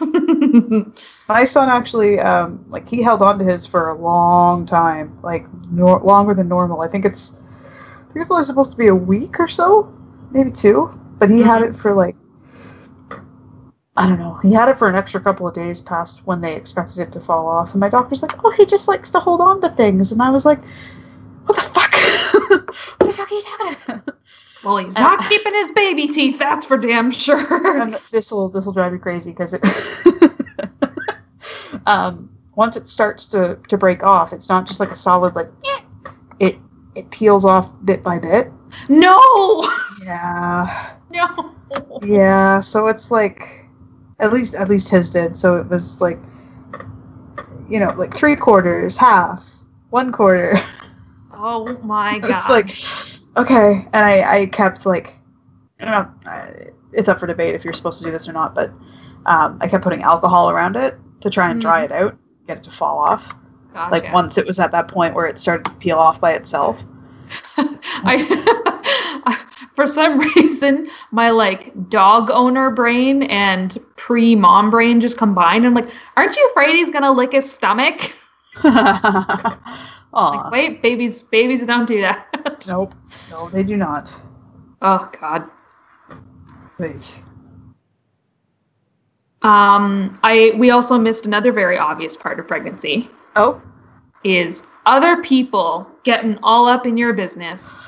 My 1.28 1.44
son 1.44 1.68
actually, 1.68 2.18
um, 2.20 2.64
like, 2.68 2.88
he 2.88 3.02
held 3.02 3.22
on 3.22 3.38
to 3.38 3.44
his 3.44 3.66
for 3.66 3.88
a 3.90 3.94
long 3.94 4.66
time, 4.66 5.18
like 5.22 5.46
nor- 5.70 6.00
longer 6.00 6.34
than 6.34 6.48
normal. 6.48 6.80
I 6.82 6.88
think 6.88 7.04
it's, 7.04 7.34
I 7.34 8.12
think 8.12 8.22
it's 8.22 8.30
only 8.30 8.44
supposed 8.44 8.72
to 8.72 8.78
be 8.78 8.88
a 8.88 8.94
week 8.94 9.38
or 9.40 9.48
so, 9.48 9.92
maybe 10.32 10.50
two. 10.50 10.90
But 11.18 11.30
he 11.30 11.40
had 11.42 11.62
it 11.62 11.76
for 11.76 11.92
like, 11.92 12.16
I 13.96 14.08
don't 14.08 14.18
know. 14.18 14.34
He 14.42 14.52
had 14.52 14.68
it 14.68 14.78
for 14.78 14.88
an 14.88 14.94
extra 14.96 15.20
couple 15.20 15.46
of 15.46 15.54
days 15.54 15.80
past 15.80 16.26
when 16.26 16.40
they 16.40 16.54
expected 16.54 16.98
it 17.00 17.12
to 17.12 17.20
fall 17.20 17.46
off, 17.48 17.72
and 17.72 17.80
my 17.80 17.88
doctor's 17.88 18.22
like, 18.22 18.32
"Oh, 18.44 18.50
he 18.50 18.64
just 18.64 18.88
likes 18.88 19.10
to 19.10 19.20
hold 19.20 19.40
on 19.40 19.60
to 19.60 19.68
things," 19.70 20.12
and 20.12 20.22
I 20.22 20.30
was 20.30 20.46
like, 20.46 20.60
"What 21.46 21.56
the 21.56 21.62
fuck? 21.62 21.92
what 22.98 23.06
the 23.06 23.12
fuck 23.12 23.30
are 23.30 23.34
you 23.34 23.42
talking 23.42 23.76
about?" 23.86 24.19
Well, 24.64 24.76
he's 24.76 24.94
not 24.94 25.26
keeping 25.28 25.54
his 25.54 25.70
baby 25.72 26.08
teeth. 26.08 26.38
That's 26.38 26.66
for 26.66 26.76
damn 26.76 27.10
sure. 27.10 27.80
and 27.80 27.94
this 28.10 28.30
will 28.30 28.48
this 28.48 28.66
will 28.66 28.72
drive 28.72 28.92
you 28.92 28.98
crazy 28.98 29.30
because 29.30 29.54
it 29.54 29.64
um 31.86 32.28
once 32.56 32.76
it 32.76 32.86
starts 32.86 33.26
to 33.26 33.58
to 33.68 33.78
break 33.78 34.02
off 34.02 34.32
it's 34.32 34.48
not 34.48 34.66
just 34.66 34.80
like 34.80 34.90
a 34.90 34.96
solid 34.96 35.34
like 35.34 35.48
eh, 35.66 35.80
it 36.40 36.58
it 36.94 37.10
peels 37.10 37.44
off 37.44 37.70
bit 37.84 38.02
by 38.02 38.18
bit 38.18 38.50
no. 38.88 39.68
yeah 40.02 40.94
No. 41.10 41.54
yeah 42.02 42.60
so 42.60 42.86
it's 42.86 43.10
like 43.10 43.66
at 44.20 44.32
least 44.32 44.54
at 44.54 44.68
least 44.68 44.88
his 44.88 45.10
did 45.10 45.36
so 45.36 45.56
it 45.56 45.68
was 45.68 46.00
like 46.00 46.18
you 47.68 47.80
know 47.80 47.92
like 47.96 48.14
three 48.14 48.36
quarters 48.36 48.96
half 48.96 49.48
one 49.90 50.12
quarter 50.12 50.54
Oh 51.42 51.78
my 51.82 52.18
God. 52.18 52.30
it's 52.34 52.48
like 52.48 52.70
okay 53.36 53.86
and 53.92 54.04
i 54.04 54.40
i 54.40 54.46
kept 54.46 54.86
like 54.86 55.18
I 55.80 55.84
don't 55.86 56.24
know, 56.26 56.72
it's 56.92 57.08
up 57.08 57.18
for 57.18 57.26
debate 57.26 57.54
if 57.54 57.64
you're 57.64 57.72
supposed 57.72 57.98
to 57.98 58.04
do 58.04 58.10
this 58.10 58.28
or 58.28 58.32
not 58.32 58.54
but 58.54 58.70
um, 59.26 59.58
i 59.60 59.68
kept 59.68 59.84
putting 59.84 60.02
alcohol 60.02 60.50
around 60.50 60.76
it 60.76 60.96
to 61.20 61.30
try 61.30 61.50
and 61.50 61.60
dry 61.60 61.84
it 61.84 61.92
out 61.92 62.16
get 62.46 62.58
it 62.58 62.62
to 62.64 62.70
fall 62.70 62.98
off 62.98 63.34
Gotcha. 63.72 63.92
like 63.92 64.12
once 64.12 64.36
it 64.36 64.46
was 64.46 64.58
at 64.58 64.72
that 64.72 64.88
point 64.88 65.14
where 65.14 65.26
it 65.26 65.38
started 65.38 65.64
to 65.64 65.72
peel 65.72 65.98
off 65.98 66.20
by 66.20 66.32
itself 66.32 66.82
I, 67.56 69.46
for 69.74 69.86
some 69.86 70.18
reason, 70.18 70.88
my 71.10 71.30
like 71.30 71.72
dog 71.88 72.30
owner 72.30 72.70
brain 72.70 73.24
and 73.24 73.78
pre 73.96 74.34
mom 74.34 74.70
brain 74.70 75.00
just 75.00 75.18
combined. 75.18 75.66
I'm 75.66 75.74
like, 75.74 75.88
aren't 76.16 76.36
you 76.36 76.48
afraid 76.50 76.74
he's 76.74 76.90
gonna 76.90 77.12
lick 77.12 77.32
his 77.32 77.50
stomach? 77.50 78.12
Like, 80.12 80.50
wait, 80.50 80.82
babies, 80.82 81.22
babies 81.22 81.64
don't 81.64 81.86
do 81.86 82.00
that. 82.00 82.26
Nope 82.66 82.94
no 83.30 83.48
they 83.50 83.62
do 83.62 83.76
not 83.76 84.14
oh 84.82 85.10
God. 85.20 85.44
Eesh. 86.78 87.18
Um, 89.42 90.18
I 90.22 90.52
we 90.58 90.70
also 90.70 90.98
missed 90.98 91.26
another 91.26 91.52
very 91.52 91.78
obvious 91.78 92.16
part 92.16 92.38
of 92.40 92.46
pregnancy 92.48 93.08
oh 93.36 93.60
is 94.24 94.66
other 94.86 95.22
people 95.22 95.86
getting 96.04 96.38
all 96.42 96.66
up 96.66 96.86
in 96.86 96.96
your 96.96 97.12
business. 97.14 97.82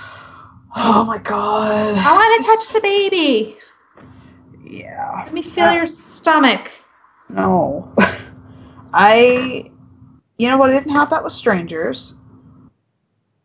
oh 0.77 1.05
my 1.07 1.19
god 1.19 1.95
I 1.99 2.13
want 2.13 2.43
to 2.43 2.47
touch 2.51 2.75
the 2.75 2.81
baby. 2.81 3.57
yeah 4.65 5.23
Let 5.25 5.35
me 5.35 5.43
feel 5.43 5.67
Uh, 5.67 5.73
your 5.73 5.87
stomach. 5.87 6.71
No. 7.29 7.93
I 8.95 9.71
you 10.39 10.49
know 10.49 10.57
what, 10.59 10.71
I 10.71 10.75
didn't 10.75 10.95
have 10.95 11.11
that 11.11 11.23
with 11.23 11.33
strangers. 11.33 12.17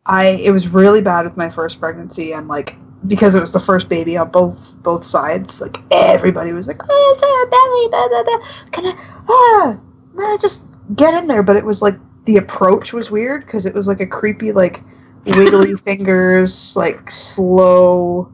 I 0.08 0.39
it 0.43 0.51
was 0.51 0.68
really 0.70 1.01
bad 1.01 1.26
with 1.26 1.38
my 1.38 1.49
first 1.49 1.80
pregnancy 1.80 2.34
and 2.34 2.47
like 2.47 2.76
because 3.08 3.36
it 3.36 3.41
was 3.41 3.53
the 3.53 3.60
first 3.60 3.89
baby 3.89 4.18
on 4.18 4.32
both 4.32 4.76
both 4.84 5.03
sides, 5.03 5.62
like 5.62 5.78
everybody 5.91 6.51
was 6.51 6.68
like, 6.68 6.82
Oh, 6.89 7.18
there 7.22 7.43
a 7.43 7.49
belly? 7.49 7.88
Blah, 7.89 8.08
blah, 8.10 8.24
blah. 8.24 8.47
Can 8.72 8.86
I 8.88 9.24
ah 9.30 9.80
nah, 10.14 10.38
just 10.38 10.68
get 10.95 11.14
in 11.14 11.28
there. 11.28 11.43
But 11.43 11.55
it 11.55 11.66
was 11.66 11.82
like 11.82 11.95
the 12.26 12.38
approach 12.38 12.93
was 12.93 13.12
weird 13.12 13.45
because 13.45 13.66
it 13.66 13.74
was 13.74 13.88
like 13.88 13.99
a 13.99 14.08
creepy, 14.08 14.51
like 14.51 14.82
wiggly 15.26 15.76
fingers, 15.86 16.76
like 16.76 17.10
slow 17.12 18.32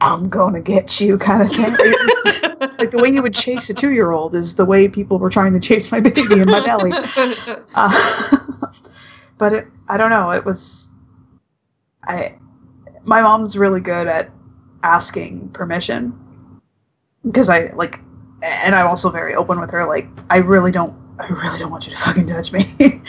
I'm 0.00 0.28
gonna 0.28 0.60
get 0.60 1.00
you 1.00 1.16
kind 1.16 1.42
of 1.42 1.50
thing. 1.50 1.72
Like, 1.72 2.78
like 2.78 2.90
the 2.90 2.98
way 2.98 3.08
you 3.08 3.22
would 3.22 3.34
chase 3.34 3.70
a 3.70 3.74
two 3.74 3.92
year 3.92 4.10
old 4.10 4.34
is 4.34 4.54
the 4.54 4.64
way 4.64 4.88
people 4.88 5.18
were 5.18 5.30
trying 5.30 5.52
to 5.54 5.60
chase 5.60 5.90
my 5.90 6.00
baby 6.00 6.40
in 6.40 6.46
my 6.46 6.64
belly. 6.64 6.92
Uh, 7.74 8.38
but 9.38 9.52
it, 9.52 9.66
I 9.88 9.96
don't 9.96 10.10
know. 10.10 10.30
It 10.30 10.44
was, 10.44 10.90
I, 12.04 12.34
my 13.04 13.20
mom's 13.20 13.56
really 13.56 13.80
good 13.80 14.06
at 14.06 14.30
asking 14.82 15.48
permission 15.50 16.18
because 17.24 17.48
I 17.48 17.72
like, 17.74 18.00
and 18.42 18.74
I'm 18.74 18.86
also 18.86 19.10
very 19.10 19.34
open 19.34 19.60
with 19.60 19.70
her. 19.70 19.86
Like, 19.86 20.08
I 20.30 20.38
really 20.38 20.72
don't, 20.72 20.94
I 21.18 21.28
really 21.28 21.58
don't 21.58 21.70
want 21.70 21.86
you 21.86 21.92
to 21.92 21.98
fucking 21.98 22.26
touch 22.26 22.52
me. 22.52 22.74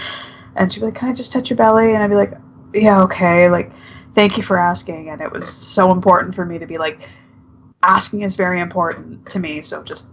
and 0.56 0.72
she'd 0.72 0.80
be 0.80 0.86
like, 0.88 0.96
"Can 0.96 1.10
I 1.10 1.14
just 1.14 1.32
touch 1.32 1.50
your 1.50 1.58
belly?" 1.58 1.94
And 1.94 2.02
I'd 2.02 2.10
be 2.10 2.16
like, 2.16 2.34
"Yeah, 2.74 3.02
okay." 3.04 3.50
Like, 3.50 3.72
thank 4.14 4.38
you 4.38 4.44
for 4.44 4.58
asking. 4.58 5.10
And 5.10 5.22
it 5.22 5.32
was 5.32 5.48
so 5.48 5.92
important 5.92 6.36
for 6.36 6.46
me 6.46 6.58
to 6.58 6.66
be 6.66 6.78
like, 6.78 7.08
asking 7.84 8.22
is 8.22 8.36
very 8.36 8.62
important 8.62 9.30
to 9.30 9.40
me. 9.40 9.62
So 9.62 9.84
just 9.84 10.10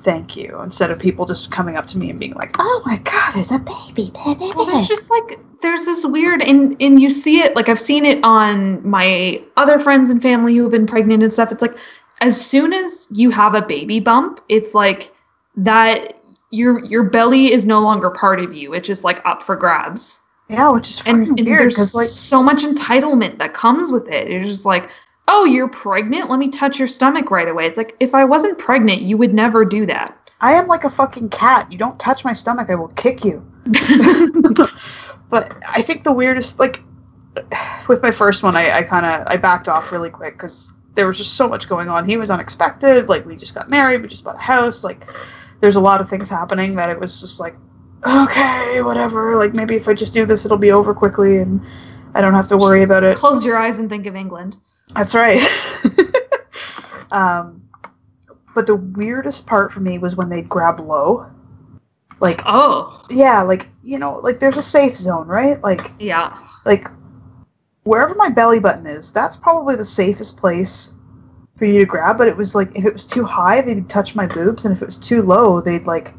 thank 0.00 0.36
you 0.36 0.60
instead 0.62 0.90
of 0.90 0.98
people 0.98 1.24
just 1.24 1.50
coming 1.50 1.76
up 1.76 1.86
to 1.86 1.98
me 1.98 2.10
and 2.10 2.18
being 2.18 2.34
like, 2.34 2.54
"Oh 2.58 2.82
my 2.84 2.98
god, 2.98 3.32
there's 3.34 3.50
a 3.50 3.58
baby, 3.58 4.10
baby, 4.24 4.52
Well, 4.54 4.66
baby." 4.66 4.72
there's 4.72 4.88
just 4.88 5.10
like 5.10 5.38
there's 5.62 5.84
this 5.84 6.04
weird 6.04 6.42
and 6.42 6.76
and 6.80 7.00
you 7.00 7.10
see 7.10 7.40
it 7.40 7.56
like 7.56 7.68
I've 7.68 7.80
seen 7.80 8.04
it 8.04 8.22
on 8.22 8.86
my 8.88 9.42
other 9.56 9.78
friends 9.78 10.10
and 10.10 10.20
family 10.20 10.54
who 10.54 10.62
have 10.62 10.72
been 10.72 10.86
pregnant 10.86 11.22
and 11.22 11.32
stuff. 11.32 11.50
It's 11.52 11.62
like 11.62 11.76
as 12.20 12.40
soon 12.40 12.72
as 12.72 13.06
you 13.10 13.30
have 13.30 13.54
a 13.54 13.62
baby 13.62 14.00
bump, 14.00 14.40
it's 14.48 14.74
like 14.74 15.12
that 15.56 16.20
your 16.50 16.84
your 16.84 17.04
belly 17.04 17.52
is 17.52 17.66
no 17.66 17.80
longer 17.80 18.10
part 18.10 18.40
of 18.40 18.54
you. 18.54 18.74
It's 18.74 18.86
just 18.86 19.04
like 19.04 19.24
up 19.24 19.42
for 19.42 19.56
grabs. 19.56 20.20
Yeah, 20.48 20.70
which 20.70 20.88
is 20.88 21.06
And, 21.06 21.26
and 21.26 21.46
weird 21.46 21.60
there's 21.60 21.74
because 21.74 21.94
like 21.94 22.08
so 22.08 22.42
much 22.42 22.62
entitlement 22.62 23.38
that 23.38 23.52
comes 23.52 23.90
with 23.90 24.08
it. 24.08 24.30
It's 24.30 24.48
just 24.48 24.64
like, 24.64 24.90
oh, 25.28 25.44
you're 25.44 25.68
pregnant? 25.68 26.30
Let 26.30 26.38
me 26.38 26.48
touch 26.48 26.78
your 26.78 26.88
stomach 26.88 27.30
right 27.30 27.48
away. 27.48 27.66
It's 27.66 27.76
like 27.76 27.96
if 28.00 28.14
I 28.14 28.24
wasn't 28.24 28.58
pregnant, 28.58 29.02
you 29.02 29.16
would 29.16 29.34
never 29.34 29.64
do 29.64 29.86
that. 29.86 30.16
I 30.40 30.54
am 30.54 30.66
like 30.66 30.84
a 30.84 30.90
fucking 30.90 31.30
cat. 31.30 31.70
You 31.72 31.78
don't 31.78 31.98
touch 31.98 32.24
my 32.24 32.32
stomach, 32.32 32.68
I 32.70 32.74
will 32.74 32.88
kick 32.88 33.24
you. 33.24 33.44
but 35.30 35.56
I 35.66 35.82
think 35.82 36.04
the 36.04 36.12
weirdest, 36.12 36.58
like, 36.58 36.82
with 37.88 38.02
my 38.02 38.10
first 38.10 38.42
one, 38.42 38.56
I, 38.56 38.78
I 38.78 38.82
kind 38.82 39.06
of 39.06 39.26
I 39.28 39.36
backed 39.36 39.68
off 39.68 39.92
really 39.92 40.10
quick 40.10 40.34
because 40.34 40.72
there 40.94 41.06
was 41.06 41.18
just 41.18 41.34
so 41.34 41.48
much 41.48 41.68
going 41.68 41.88
on. 41.88 42.08
He 42.08 42.16
was 42.16 42.30
unexpected. 42.30 43.08
Like, 43.08 43.24
we 43.24 43.36
just 43.36 43.54
got 43.54 43.70
married, 43.70 44.02
we 44.02 44.08
just 44.08 44.24
bought 44.24 44.36
a 44.36 44.38
house. 44.38 44.84
Like, 44.84 45.06
there's 45.60 45.76
a 45.76 45.80
lot 45.80 46.00
of 46.00 46.08
things 46.08 46.28
happening 46.28 46.76
that 46.76 46.90
it 46.90 47.00
was 47.00 47.20
just 47.20 47.40
like, 47.40 47.54
okay, 48.06 48.82
whatever. 48.82 49.36
Like, 49.36 49.54
maybe 49.54 49.74
if 49.74 49.88
I 49.88 49.94
just 49.94 50.14
do 50.14 50.26
this, 50.26 50.44
it'll 50.44 50.56
be 50.58 50.70
over 50.70 50.94
quickly 50.94 51.38
and 51.38 51.60
I 52.14 52.20
don't 52.20 52.34
have 52.34 52.48
to 52.48 52.56
worry 52.56 52.82
about 52.82 53.04
it. 53.04 53.16
Close 53.16 53.44
your 53.44 53.56
eyes 53.56 53.78
and 53.78 53.88
think 53.88 54.06
of 54.06 54.16
England. 54.16 54.58
That's 54.94 55.14
right. 55.14 55.42
um, 57.12 57.62
but 58.54 58.66
the 58.66 58.76
weirdest 58.76 59.46
part 59.46 59.72
for 59.72 59.80
me 59.80 59.98
was 59.98 60.16
when 60.16 60.28
they'd 60.28 60.48
grab 60.48 60.80
low. 60.80 61.30
Like, 62.20 62.40
Oh, 62.46 63.04
yeah, 63.10 63.42
like, 63.42 63.68
you 63.82 63.98
know, 63.98 64.16
like 64.18 64.40
there's 64.40 64.56
a 64.56 64.62
safe 64.62 64.96
zone, 64.96 65.28
right? 65.28 65.60
Like, 65.62 65.92
yeah. 65.98 66.36
like 66.64 66.88
wherever 67.84 68.14
my 68.14 68.28
belly 68.30 68.58
button 68.58 68.86
is, 68.86 69.12
that's 69.12 69.36
probably 69.36 69.76
the 69.76 69.84
safest 69.84 70.36
place 70.38 70.94
for 71.58 71.66
you 71.66 71.78
to 71.80 71.84
grab. 71.86 72.16
But 72.16 72.28
it 72.28 72.36
was 72.36 72.54
like, 72.54 72.74
if 72.76 72.86
it 72.86 72.92
was 72.92 73.06
too 73.06 73.24
high, 73.24 73.60
they'd 73.60 73.88
touch 73.88 74.14
my 74.14 74.26
boobs, 74.26 74.64
and 74.64 74.74
if 74.74 74.80
it 74.82 74.86
was 74.86 74.98
too 74.98 75.20
low, 75.22 75.60
they'd 75.60 75.84
like 75.84 76.14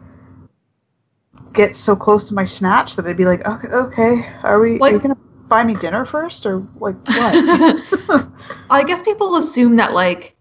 get 1.53 1.75
so 1.75 1.95
close 1.95 2.27
to 2.29 2.35
my 2.35 2.43
snatch 2.43 2.95
that 2.95 3.07
I'd 3.07 3.17
be 3.17 3.25
like, 3.25 3.47
okay, 3.47 3.67
okay, 3.69 4.29
are 4.43 4.59
we, 4.59 4.75
are 4.75 4.79
Like- 4.79 4.93
you 4.93 4.99
gonna 4.99 5.17
buy 5.47 5.63
me 5.63 5.75
dinner 5.75 6.05
first, 6.05 6.45
or 6.45 6.57
like 6.79 6.95
what? 7.07 8.27
I 8.69 8.83
guess 8.83 9.01
people 9.01 9.35
assume 9.35 9.75
that 9.77 9.93
like 9.93 10.35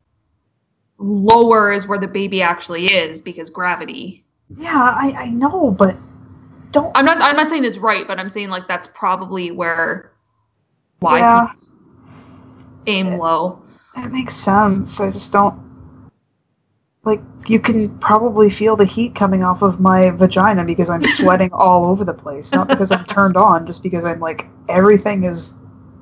lower 0.98 1.72
is 1.72 1.86
where 1.86 1.98
the 1.98 2.08
baby 2.08 2.42
actually 2.42 2.86
is 2.86 3.20
because 3.22 3.50
gravity. 3.50 4.24
yeah, 4.48 4.94
I, 4.96 5.14
I 5.16 5.26
know, 5.28 5.70
but 5.70 5.96
don't 6.72 6.92
I'm 6.94 7.04
not 7.04 7.22
I'm 7.22 7.36
not 7.36 7.50
saying 7.50 7.64
it's 7.64 7.78
right, 7.78 8.06
but 8.06 8.18
I'm 8.18 8.28
saying 8.28 8.48
like 8.48 8.68
that's 8.68 8.88
probably 8.88 9.50
where 9.50 10.12
why 11.00 11.18
yeah, 11.18 11.52
aim 12.86 13.18
low. 13.18 13.62
That 13.94 14.12
makes 14.12 14.34
sense. 14.34 15.00
I 15.00 15.10
just 15.10 15.32
don't 15.32 15.65
like 17.06 17.20
you 17.46 17.60
can 17.60 17.96
probably 17.98 18.50
feel 18.50 18.76
the 18.76 18.84
heat 18.84 19.14
coming 19.14 19.42
off 19.42 19.62
of 19.62 19.80
my 19.80 20.10
vagina 20.10 20.64
because 20.64 20.90
I'm 20.90 21.04
sweating 21.16 21.50
all 21.52 21.86
over 21.86 22.04
the 22.04 22.12
place. 22.12 22.52
Not 22.52 22.68
because 22.68 22.90
I'm 22.92 23.04
turned 23.04 23.36
on, 23.36 23.66
just 23.66 23.82
because 23.82 24.04
I'm 24.04 24.20
like 24.20 24.46
everything 24.68 25.24
is 25.24 25.56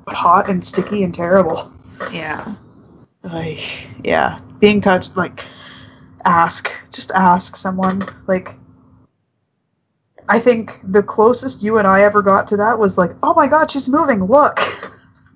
hot 0.07 0.49
and 0.49 0.65
sticky 0.65 1.03
and 1.03 1.13
terrible. 1.13 1.71
Yeah. 2.11 2.55
Like, 3.23 3.87
yeah, 4.03 4.39
being 4.59 4.81
touched, 4.81 5.15
like, 5.15 5.45
ask, 6.25 6.71
just 6.91 7.11
ask 7.11 7.55
someone. 7.55 8.07
Like, 8.27 8.55
I 10.29 10.39
think 10.39 10.79
the 10.83 11.01
closest 11.01 11.63
you 11.63 11.77
and 11.77 11.87
I 11.87 12.01
ever 12.01 12.21
got 12.21 12.47
to 12.49 12.57
that 12.57 12.77
was 12.77 12.97
like, 12.97 13.11
oh 13.23 13.33
my 13.33 13.47
god, 13.47 13.71
she's 13.71 13.89
moving, 13.89 14.23
look. 14.23 14.59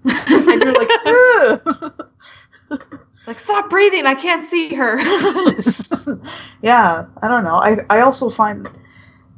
and 0.06 0.62
you're 0.62 0.74
like, 0.74 0.90
"Ugh." 1.06 3.00
Like 3.30 3.40
stop 3.40 3.70
breathing. 3.70 4.06
I 4.08 4.16
can't 4.16 4.46
see 4.46 4.74
her. 4.74 5.00
yeah, 6.62 7.06
I 7.22 7.28
don't 7.28 7.44
know. 7.44 7.58
I, 7.58 7.78
I 7.90 8.02
also 8.02 8.30
find, 8.30 8.68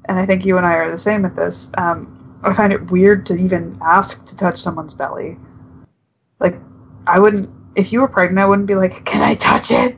and 0.06 0.18
I 0.18 0.26
think 0.26 0.46
you 0.46 0.58
and 0.58 0.66
I 0.66 0.76
are 0.76 0.90
the 0.90 0.98
same 0.98 1.24
with 1.24 1.36
this, 1.36 1.70
um, 1.78 2.40
I 2.44 2.54
find 2.54 2.72
it 2.72 2.90
weird 2.90 3.26
to 3.28 3.36
even 3.36 3.78
ask 3.82 4.26
to 4.26 4.36
touch 4.36 4.58
someone's 4.58 4.94
belly. 4.94 5.38
Like, 6.40 6.56
I 7.06 7.20
wouldn't, 7.20 7.50
if 7.76 7.92
you 7.92 8.00
were 8.00 8.08
pregnant, 8.08 8.40
I 8.40 8.48
wouldn't 8.48 8.68
be 8.68 8.76
like, 8.76 9.04
can 9.06 9.22
I 9.22 9.36
touch 9.36 9.72
it? 9.72 9.98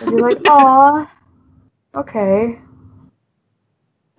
I'd 0.00 0.06
be 0.06 0.16
like, 0.16 0.38
aw, 0.48 1.08
okay. 1.94 2.58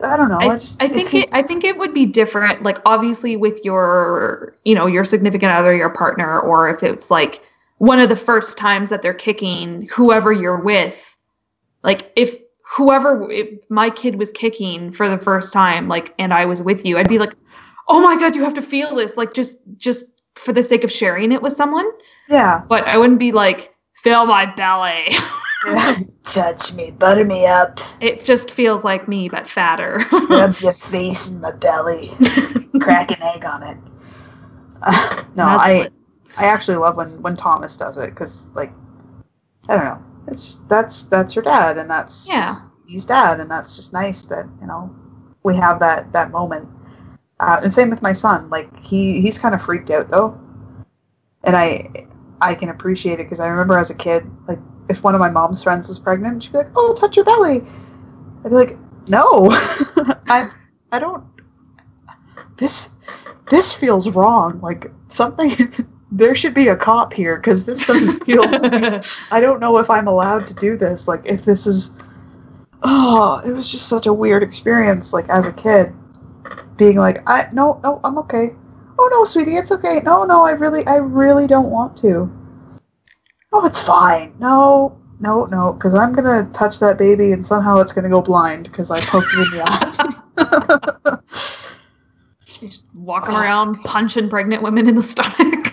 I 0.01 0.17
don't 0.17 0.29
know. 0.29 0.37
I, 0.39 0.49
I, 0.49 0.53
just, 0.53 0.83
I 0.83 0.87
think 0.87 1.15
it, 1.15 1.29
I 1.31 1.41
think 1.41 1.63
it 1.63 1.77
would 1.77 1.93
be 1.93 2.05
different. 2.05 2.61
Like 2.61 2.77
obviously 2.85 3.37
with 3.37 3.63
your, 3.63 4.55
you 4.65 4.75
know, 4.75 4.85
your 4.85 5.03
significant 5.03 5.51
other, 5.51 5.75
your 5.75 5.89
partner, 5.89 6.39
or 6.39 6.69
if 6.69 6.83
it's 6.83 7.09
like 7.09 7.41
one 7.77 7.99
of 7.99 8.09
the 8.09 8.15
first 8.15 8.57
times 8.57 8.89
that 8.89 9.01
they're 9.01 9.13
kicking 9.13 9.87
whoever 9.93 10.31
you're 10.31 10.61
with. 10.61 11.15
Like 11.83 12.11
if 12.15 12.35
whoever, 12.77 13.29
if 13.29 13.49
my 13.69 13.89
kid 13.89 14.15
was 14.15 14.31
kicking 14.31 14.91
for 14.91 15.09
the 15.09 15.17
first 15.19 15.51
time, 15.53 15.87
like, 15.87 16.13
and 16.17 16.33
I 16.33 16.45
was 16.45 16.61
with 16.61 16.85
you, 16.85 16.97
I'd 16.97 17.09
be 17.09 17.19
like, 17.19 17.33
oh 17.87 17.99
my 18.01 18.15
god, 18.17 18.35
you 18.35 18.43
have 18.43 18.53
to 18.55 18.61
feel 18.61 18.95
this. 18.95 19.17
Like 19.17 19.33
just, 19.33 19.57
just 19.77 20.07
for 20.35 20.53
the 20.53 20.63
sake 20.63 20.83
of 20.83 20.91
sharing 20.91 21.31
it 21.31 21.41
with 21.41 21.53
someone. 21.53 21.89
Yeah. 22.29 22.63
But 22.67 22.87
I 22.87 22.97
wouldn't 22.97 23.19
be 23.19 23.31
like, 23.31 23.75
fill 24.01 24.25
my 24.25 24.45
belly. 24.55 25.09
Touch 26.23 26.73
me, 26.75 26.91
butter 26.91 27.23
me 27.23 27.45
up, 27.45 27.79
it 28.01 28.23
just 28.25 28.51
feels 28.51 28.83
like 28.83 29.07
me, 29.07 29.29
but 29.29 29.47
fatter. 29.47 30.03
rub 30.29 30.57
your 30.59 30.73
face 30.73 31.31
in 31.31 31.39
my 31.39 31.51
belly, 31.51 32.11
crack 32.81 33.11
an 33.11 33.21
egg 33.23 33.45
on 33.45 33.63
it. 33.63 33.77
Uh, 34.81 35.23
no, 35.35 35.45
That's 35.45 35.63
I 35.63 35.77
what- 35.77 35.93
I 36.37 36.45
actually 36.45 36.77
love 36.77 36.97
when 36.97 37.21
when 37.21 37.35
Thomas 37.35 37.77
does 37.77 37.97
it 37.97 38.09
because 38.09 38.47
like 38.53 38.71
I 39.69 39.75
don't 39.75 39.85
know, 39.85 40.03
it's 40.27 40.43
just, 40.43 40.69
that's 40.69 41.03
that's 41.03 41.35
your 41.35 41.43
dad 41.43 41.77
and 41.77 41.89
that's 41.89 42.29
Yeah. 42.31 42.55
he's 42.87 43.05
dad 43.05 43.39
and 43.39 43.49
that's 43.49 43.75
just 43.75 43.93
nice 43.93 44.25
that 44.27 44.45
you 44.61 44.67
know 44.67 44.93
we 45.43 45.55
have 45.57 45.79
that 45.79 46.11
that 46.13 46.31
moment. 46.31 46.69
Uh, 47.39 47.59
and 47.63 47.73
same 47.73 47.89
with 47.89 48.01
my 48.01 48.13
son, 48.13 48.49
like 48.49 48.69
he 48.79 49.21
he's 49.21 49.37
kind 49.37 49.53
of 49.53 49.61
freaked 49.61 49.89
out 49.91 50.09
though, 50.09 50.39
and 51.43 51.55
I 51.55 51.87
I 52.41 52.55
can 52.55 52.69
appreciate 52.69 53.13
it 53.19 53.23
because 53.23 53.39
I 53.39 53.47
remember 53.47 53.77
as 53.77 53.89
a 53.89 53.95
kid, 53.95 54.25
like 54.47 54.59
if 54.89 55.03
one 55.03 55.13
of 55.15 55.19
my 55.19 55.29
mom's 55.29 55.63
friends 55.63 55.87
was 55.87 55.99
pregnant, 55.99 56.43
she'd 56.43 56.51
be 56.51 56.59
like, 56.59 56.71
"Oh, 56.75 56.93
touch 56.93 57.15
your 57.15 57.25
belly," 57.25 57.61
I'd 58.45 58.49
be 58.49 58.55
like, 58.55 58.77
"No, 59.09 59.47
I 60.29 60.49
I 60.91 60.99
don't." 60.99 61.23
This 62.57 62.95
this 63.49 63.73
feels 63.73 64.09
wrong. 64.09 64.59
Like 64.61 64.91
something. 65.09 65.51
there 66.13 66.35
should 66.35 66.53
be 66.53 66.67
a 66.67 66.75
cop 66.75 67.11
here 67.11 67.37
because 67.37 67.65
this 67.65 67.85
doesn't 67.87 68.23
feel. 68.25 68.43
I 69.31 69.39
don't 69.39 69.59
know 69.59 69.77
if 69.79 69.89
I'm 69.89 70.07
allowed 70.07 70.47
to 70.47 70.53
do 70.53 70.77
this. 70.77 71.07
Like 71.07 71.21
if 71.25 71.43
this 71.43 71.67
is. 71.67 71.97
Oh, 72.83 73.41
it 73.45 73.51
was 73.51 73.69
just 73.69 73.87
such 73.87 74.07
a 74.07 74.13
weird 74.13 74.43
experience. 74.43 75.11
Like 75.13 75.27
as 75.29 75.47
a 75.47 75.53
kid, 75.53 75.93
being 76.77 76.97
like, 76.97 77.17
I 77.25 77.47
no 77.51 77.79
no 77.83 77.99
I'm 78.03 78.17
okay. 78.19 78.51
Oh 78.99 79.09
no, 79.11 79.25
sweetie, 79.25 79.55
it's 79.55 79.71
okay. 79.71 80.01
No 80.03 80.23
no, 80.23 80.43
I 80.43 80.51
really 80.51 80.85
I 80.85 80.97
really 80.97 81.47
don't 81.47 81.71
want 81.71 81.97
to. 81.97 82.31
Oh, 83.51 83.65
it's 83.65 83.81
fine. 83.81 84.33
No 84.39 84.99
no 85.19 85.45
no, 85.45 85.73
because 85.73 85.95
I'm 85.95 86.13
gonna 86.13 86.47
touch 86.53 86.79
that 86.79 86.97
baby 86.99 87.31
and 87.31 87.45
somehow 87.45 87.79
it's 87.79 87.93
gonna 87.93 88.09
go 88.09 88.21
blind 88.21 88.65
because 88.65 88.91
I 88.91 88.99
poked 89.01 89.33
it 89.33 89.39
in 89.39 89.51
the 89.51 89.63
eye. 89.65 91.17
Just 92.45 92.85
walking 92.93 93.33
around 93.33 93.75
punching 93.83 94.29
pregnant 94.29 94.61
women 94.61 94.87
in 94.87 94.95
the 94.95 95.01
stomach. 95.01 95.72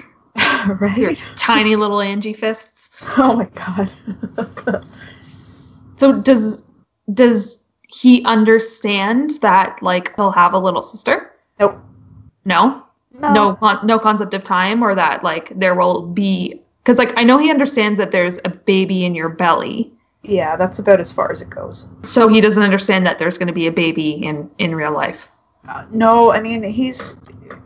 Your 0.96 1.08
right? 1.08 1.24
tiny 1.36 1.76
little 1.76 2.00
Angie 2.00 2.32
fists. 2.34 2.76
Oh 3.16 3.34
my 3.36 3.44
god. 3.54 3.92
So 5.96 6.20
does 6.22 6.64
does 7.12 7.62
he 7.88 8.24
understand 8.24 9.30
that 9.42 9.82
like 9.82 10.14
he'll 10.16 10.30
have 10.32 10.54
a 10.54 10.58
little 10.58 10.82
sister? 10.82 11.32
nope. 11.58 11.78
No, 12.46 12.86
no, 13.20 13.54
con- 13.56 13.84
no 13.86 13.98
concept 13.98 14.32
of 14.34 14.42
time, 14.44 14.82
or 14.82 14.94
that 14.94 15.22
like 15.22 15.52
there 15.58 15.74
will 15.74 16.06
be 16.06 16.60
because 16.82 16.96
like 16.98 17.12
I 17.18 17.24
know 17.24 17.36
he 17.38 17.50
understands 17.50 17.98
that 17.98 18.12
there's 18.12 18.38
a 18.44 18.48
baby 18.50 19.04
in 19.04 19.14
your 19.14 19.28
belly, 19.28 19.92
Yeah, 20.22 20.56
that's 20.56 20.78
about 20.78 21.00
as 21.00 21.12
far 21.12 21.30
as 21.30 21.42
it 21.42 21.50
goes. 21.50 21.86
so 22.02 22.28
he 22.28 22.40
doesn't 22.40 22.62
understand 22.62 23.04
that 23.06 23.18
there's 23.18 23.36
going 23.36 23.48
to 23.48 23.52
be 23.54 23.66
a 23.66 23.72
baby 23.72 24.12
in 24.12 24.50
in 24.58 24.74
real 24.74 24.92
life. 24.92 25.28
Uh, 25.68 25.84
no, 25.92 26.32
I 26.32 26.40
mean 26.40 26.62
he's. 26.62 27.20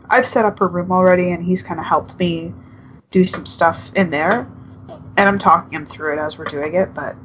I've 0.09 0.25
set 0.25 0.43
up 0.45 0.59
a 0.61 0.67
room 0.67 0.91
already, 0.91 1.31
and 1.31 1.41
he's 1.43 1.63
kind 1.63 1.79
of 1.79 1.85
helped 1.85 2.17
me 2.19 2.53
do 3.15 3.23
some 3.23 3.45
stuff 3.45 3.91
in 3.95 4.09
there, 4.09 4.45
and 4.89 5.29
I'm 5.29 5.39
talking 5.39 5.71
him 5.71 5.85
through 5.85 6.11
it 6.13 6.19
as 6.19 6.37
we're 6.37 6.43
doing 6.43 6.75
it. 6.75 6.93
But 6.93 7.15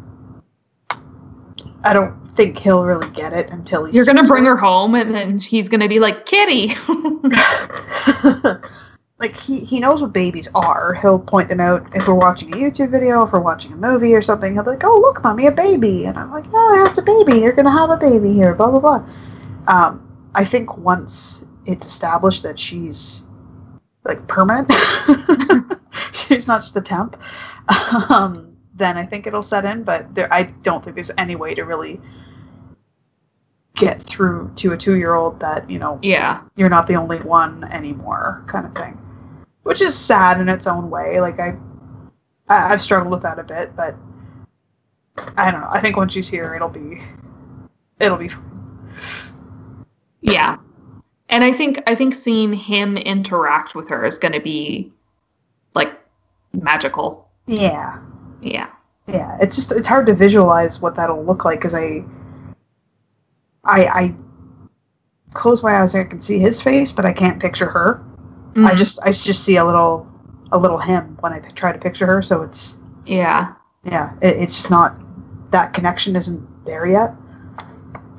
I 1.82 1.92
don't 1.92 2.14
think 2.36 2.56
he'll 2.56 2.84
really 2.84 3.10
get 3.10 3.32
it 3.32 3.50
until 3.50 3.84
he's. 3.84 3.96
You're 3.96 4.04
gonna 4.04 4.22
bring 4.22 4.44
her 4.44 4.56
home, 4.56 4.94
and 4.94 5.12
then 5.12 5.40
he's 5.40 5.68
gonna 5.68 5.88
be 5.88 5.98
like, 5.98 6.26
"Kitty." 6.26 6.74
like 9.18 9.36
he 9.36 9.64
he 9.64 9.80
knows 9.80 10.00
what 10.00 10.12
babies 10.12 10.48
are. 10.54 10.94
He'll 10.94 11.18
point 11.18 11.48
them 11.48 11.58
out 11.58 11.84
if 11.96 12.06
we're 12.06 12.14
watching 12.14 12.54
a 12.54 12.56
YouTube 12.56 12.92
video, 12.92 13.24
if 13.24 13.32
we're 13.32 13.40
watching 13.40 13.72
a 13.72 13.76
movie 13.76 14.14
or 14.14 14.22
something. 14.22 14.52
He'll 14.54 14.62
be 14.62 14.70
like, 14.70 14.84
"Oh, 14.84 14.96
look, 15.00 15.24
mommy, 15.24 15.48
a 15.48 15.50
baby," 15.50 16.04
and 16.04 16.16
I'm 16.16 16.30
like, 16.30 16.44
"Oh, 16.54 16.84
that's 16.84 16.98
a 16.98 17.02
baby. 17.02 17.40
You're 17.40 17.52
gonna 17.52 17.76
have 17.76 17.90
a 17.90 17.96
baby 17.96 18.32
here." 18.32 18.54
Blah 18.54 18.70
blah 18.70 18.78
blah. 18.78 19.04
Um, 19.66 20.06
I 20.36 20.44
think 20.44 20.78
once 20.78 21.44
it's 21.66 21.84
established 21.84 22.44
that 22.44 22.60
she's 22.60 23.24
like 24.05 24.27
permanent, 24.27 24.70
she's 26.12 26.47
not 26.47 26.62
just 26.62 26.77
a 26.77 26.81
temp. 26.81 27.20
Um, 28.09 28.56
then 28.74 28.97
I 28.97 29.06
think 29.06 29.27
it'll 29.27 29.43
set 29.43 29.64
in. 29.64 29.85
But 29.85 30.12
there, 30.14 30.32
I 30.32 30.44
don't 30.62 30.82
think 30.82 30.97
there's 30.97 31.10
any 31.18 31.36
way 31.36 31.55
to 31.55 31.62
really 31.62 32.01
get 33.74 34.02
through 34.02 34.51
to 34.56 34.72
a 34.72 34.77
two-year-old 34.77 35.39
that 35.40 35.70
you 35.70 35.78
know 35.78 35.98
yeah, 36.02 36.43
you're 36.56 36.68
not 36.68 36.86
the 36.89 36.94
only 36.94 37.18
one 37.20 37.64
anymore 37.64 38.44
kind 38.48 38.66
of 38.66 38.74
thing. 38.74 38.98
Which 39.62 39.81
is 39.81 39.97
sad 39.97 40.40
in 40.40 40.48
its 40.48 40.66
own 40.66 40.90
way. 40.90 41.20
Like 41.20 41.39
i, 41.39 41.55
I 42.48 42.72
i've 42.72 42.81
struggled 42.81 43.12
with 43.12 43.22
that 43.22 43.39
a 43.39 43.44
bit 43.44 43.77
but 43.77 43.94
i 45.36 45.51
don't 45.51 45.60
know. 45.60 45.68
I 45.70 45.81
think 45.81 45.97
once 45.97 46.12
she's 46.12 46.28
here 46.28 46.55
it'll 46.55 46.68
be 46.68 47.01
it'll 48.01 48.16
be 48.16 48.28
yeah, 50.22 50.59
and 51.31 51.43
I 51.44 51.52
think 51.52 51.82
I 51.86 51.94
think 51.94 52.15
seeing 52.15 52.52
him 52.52 52.97
interact 52.98 53.74
with 53.74 53.89
her 53.89 54.05
is 54.05 54.19
gonna 54.19 54.40
be 54.40 54.93
like 55.74 55.93
magical. 56.52 57.28
yeah 57.47 57.98
Yeah. 58.43 58.69
yeah 59.07 59.39
it's 59.40 59.57
just 59.57 59.73
it's 59.73 59.86
hard 59.89 60.07
to 60.07 60.15
visualize 60.15 60.81
what 60.81 60.94
that'll 60.97 61.24
look 61.24 61.44
like 61.44 61.59
because 61.59 61.74
i 61.74 62.02
i 63.65 63.85
i 63.86 64.15
close 65.32 65.62
my 65.62 65.81
eyes 65.81 65.94
and 65.94 66.07
i 66.07 66.09
can 66.09 66.20
see 66.20 66.39
his 66.39 66.61
face 66.62 66.90
but 66.93 67.05
i 67.05 67.12
can't 67.12 67.40
picture 67.40 67.66
her 67.69 68.02
i 68.57 68.59
Mhm. 68.73 68.77
just 68.77 69.01
i 69.02 69.07
just 69.11 69.44
see 69.44 69.57
a 69.57 69.65
little 69.65 70.07
a 70.52 70.59
little 70.59 70.78
him 70.78 71.16
when 71.20 71.32
I 71.32 71.39
try 71.55 71.70
to 71.70 71.78
picture 71.78 72.07
her 72.07 72.23
so 72.23 72.43
it's 72.43 72.78
yeah. 73.07 73.52
yeah 73.85 74.12
it, 74.20 74.36
it's 74.43 74.55
just 74.57 74.70
not 74.70 74.97
that 75.52 75.73
connection 75.74 76.16
isn't 76.16 76.43
there 76.66 76.86
yet 76.86 77.15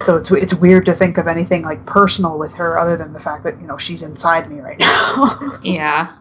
so 0.03 0.15
it's 0.15 0.31
it's 0.31 0.53
weird 0.53 0.85
to 0.85 0.93
think 0.93 1.17
of 1.17 1.27
anything 1.27 1.61
like 1.63 1.85
personal 1.85 2.37
with 2.37 2.53
her 2.53 2.77
other 2.77 2.97
than 2.97 3.13
the 3.13 3.19
fact 3.19 3.43
that 3.43 3.59
you 3.61 3.67
know 3.67 3.77
she's 3.77 4.03
inside 4.03 4.49
me 4.49 4.59
right 4.59 4.79
now 4.87 5.59
Yeah. 5.63 6.15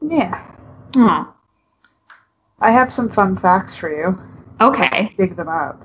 yeah 0.00 0.44
Oh. 0.96 1.32
i 2.60 2.70
have 2.70 2.92
some 2.92 3.08
fun 3.08 3.36
facts 3.36 3.76
for 3.76 3.90
you 3.90 4.18
Okay. 4.60 5.10
dig 5.18 5.36
them 5.36 5.48
up 5.48 5.84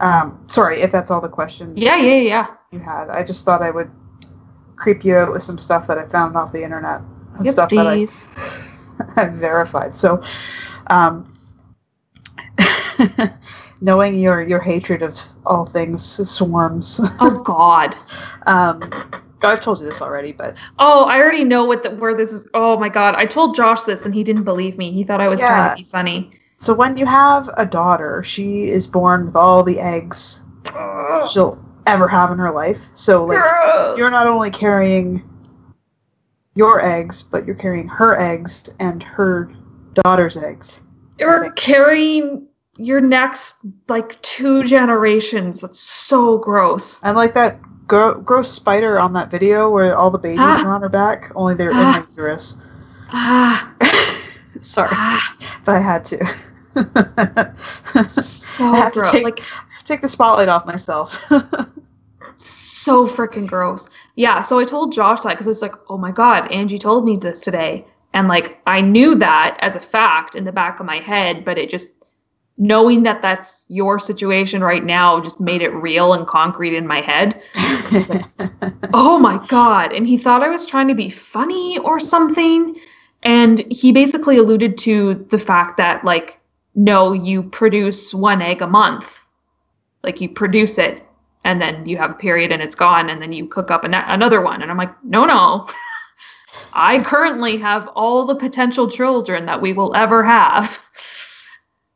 um 0.00 0.42
sorry 0.46 0.80
if 0.80 0.90
that's 0.90 1.10
all 1.10 1.20
the 1.20 1.28
questions 1.28 1.74
Yeah, 1.76 1.96
yeah, 1.96 2.14
yeah. 2.20 2.46
you 2.72 2.78
had 2.78 3.08
i 3.10 3.22
just 3.22 3.44
thought 3.44 3.62
i 3.62 3.70
would 3.70 3.90
creep 4.76 5.04
you 5.04 5.16
out 5.16 5.32
with 5.32 5.42
some 5.42 5.58
stuff 5.58 5.86
that 5.86 5.98
i 5.98 6.06
found 6.06 6.36
off 6.36 6.52
the 6.52 6.62
internet 6.62 7.00
and 7.36 7.44
Yes, 7.44 7.54
stuff 7.54 7.70
that 7.70 7.86
I, 7.86 7.94
please. 7.96 8.28
I've 9.16 9.32
verified. 9.34 9.96
So, 9.96 10.22
um, 10.86 11.33
knowing 13.80 14.18
your 14.18 14.42
your 14.42 14.60
hatred 14.60 15.02
of 15.02 15.18
all 15.46 15.66
things 15.66 16.02
swarms, 16.30 17.00
Oh 17.20 17.42
God. 17.42 17.96
um, 18.46 18.90
I've 19.42 19.60
told 19.60 19.80
you 19.80 19.86
this 19.86 20.00
already, 20.00 20.32
but 20.32 20.56
Oh, 20.78 21.04
I 21.04 21.20
already 21.20 21.44
know 21.44 21.64
what 21.64 21.82
the 21.82 21.90
where 21.96 22.16
this 22.16 22.32
is. 22.32 22.46
Oh 22.54 22.78
my 22.78 22.88
God. 22.88 23.14
I 23.16 23.26
told 23.26 23.54
Josh 23.54 23.82
this 23.82 24.04
and 24.06 24.14
he 24.14 24.24
didn't 24.24 24.44
believe 24.44 24.78
me. 24.78 24.90
He 24.90 25.04
thought 25.04 25.20
I 25.20 25.28
was 25.28 25.40
trying 25.40 25.70
to 25.70 25.76
be 25.76 25.88
funny. 25.88 26.30
so 26.58 26.72
when 26.72 26.96
you 26.96 27.06
have 27.06 27.50
a 27.56 27.66
daughter, 27.66 28.22
she 28.22 28.68
is 28.70 28.86
born 28.86 29.26
with 29.26 29.36
all 29.36 29.62
the 29.62 29.78
eggs 29.80 30.44
she'll 31.30 31.62
ever 31.86 32.08
have 32.08 32.32
in 32.32 32.38
her 32.38 32.50
life. 32.50 32.78
So 32.94 33.24
like 33.24 33.42
Gross. 33.42 33.98
you're 33.98 34.10
not 34.10 34.26
only 34.26 34.50
carrying 34.50 35.22
your 36.54 36.84
eggs, 36.84 37.22
but 37.22 37.44
you're 37.44 37.56
carrying 37.56 37.88
her 37.88 38.18
eggs 38.18 38.74
and 38.80 39.02
her 39.02 39.50
daughter's 39.94 40.36
eggs. 40.36 40.80
You're 41.18 41.50
carrying 41.52 42.46
your 42.76 43.00
next 43.00 43.56
like 43.88 44.20
two 44.22 44.64
generations. 44.64 45.60
That's 45.60 45.80
so 45.80 46.38
gross. 46.38 47.00
I'm 47.02 47.14
like 47.16 47.34
that 47.34 47.58
gro- 47.86 48.20
gross 48.20 48.50
spider 48.50 48.98
on 48.98 49.12
that 49.14 49.30
video 49.30 49.70
where 49.70 49.96
all 49.96 50.10
the 50.10 50.18
babies 50.18 50.40
Ah. 50.40 50.64
are 50.64 50.74
on 50.74 50.82
her 50.82 50.88
back, 50.88 51.30
only 51.36 51.54
they're 51.54 51.70
Ah. 51.72 51.98
in 51.98 52.02
the 52.02 52.08
uterus. 52.10 52.56
Ah, 53.12 53.72
Sorry, 54.60 54.88
ah 54.92 55.36
but 55.64 55.76
I 55.76 55.80
had 55.80 56.04
to. 56.06 56.26
so 58.08 58.64
I 58.72 58.76
have 58.78 58.92
to 58.92 59.00
gross. 59.00 59.10
take- 59.10 59.24
like 59.24 59.40
Take 59.84 60.00
the 60.00 60.08
spotlight 60.08 60.48
off 60.48 60.64
myself. 60.64 61.12
so 62.36 63.06
freaking 63.06 63.46
gross. 63.46 63.90
Yeah, 64.16 64.40
so 64.40 64.58
I 64.58 64.64
told 64.64 64.92
Josh 64.94 65.20
that 65.20 65.30
because 65.30 65.46
it's 65.46 65.60
like, 65.60 65.74
oh 65.90 65.98
my 65.98 66.10
god, 66.10 66.50
Angie 66.50 66.78
told 66.78 67.04
me 67.04 67.16
this 67.18 67.38
today, 67.40 67.84
and 68.14 68.26
like 68.26 68.60
I 68.66 68.80
knew 68.80 69.14
that 69.16 69.58
as 69.60 69.76
a 69.76 69.80
fact 69.80 70.34
in 70.34 70.44
the 70.44 70.52
back 70.52 70.80
of 70.80 70.86
my 70.86 70.96
head, 71.00 71.44
but 71.44 71.58
it 71.58 71.68
just 71.68 71.92
knowing 72.56 73.02
that 73.02 73.20
that's 73.20 73.64
your 73.68 73.98
situation 73.98 74.62
right 74.62 74.84
now 74.84 75.20
just 75.20 75.40
made 75.40 75.60
it 75.60 75.70
real 75.70 76.12
and 76.12 76.26
concrete 76.26 76.74
in 76.74 76.86
my 76.86 77.00
head. 77.00 77.42
oh 78.94 79.18
my 79.18 79.44
god. 79.48 79.92
And 79.92 80.06
he 80.06 80.16
thought 80.16 80.42
i 80.42 80.48
was 80.48 80.64
trying 80.64 80.88
to 80.88 80.94
be 80.94 81.08
funny 81.08 81.78
or 81.78 81.98
something. 81.98 82.76
And 83.24 83.60
he 83.72 83.90
basically 83.90 84.36
alluded 84.36 84.78
to 84.78 85.26
the 85.30 85.38
fact 85.38 85.76
that 85.78 86.04
like 86.04 86.38
no 86.76 87.12
you 87.12 87.42
produce 87.42 88.14
one 88.14 88.40
egg 88.40 88.62
a 88.62 88.66
month. 88.66 89.24
Like 90.02 90.20
you 90.20 90.28
produce 90.28 90.78
it 90.78 91.02
and 91.42 91.60
then 91.60 91.86
you 91.86 91.96
have 91.96 92.12
a 92.12 92.14
period 92.14 92.52
and 92.52 92.62
it's 92.62 92.76
gone 92.76 93.10
and 93.10 93.20
then 93.20 93.32
you 93.32 93.46
cook 93.46 93.70
up 93.70 93.84
an- 93.84 93.94
another 93.94 94.40
one. 94.40 94.62
And 94.62 94.70
i'm 94.70 94.78
like 94.78 94.94
no 95.02 95.24
no. 95.24 95.66
I 96.72 97.02
currently 97.02 97.56
have 97.58 97.88
all 97.88 98.24
the 98.24 98.36
potential 98.36 98.88
children 98.88 99.44
that 99.46 99.60
we 99.60 99.72
will 99.72 99.94
ever 99.96 100.22
have 100.22 100.80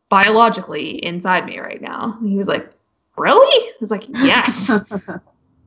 biologically 0.09 1.05
inside 1.05 1.44
me 1.47 1.59
right 1.59 1.82
now 1.82 2.16
and 2.20 2.28
he 2.28 2.36
was 2.36 2.48
like 2.48 2.70
really 3.16 3.68
i 3.68 3.72
was 3.80 3.90
like 3.90 4.05
yes 4.09 4.70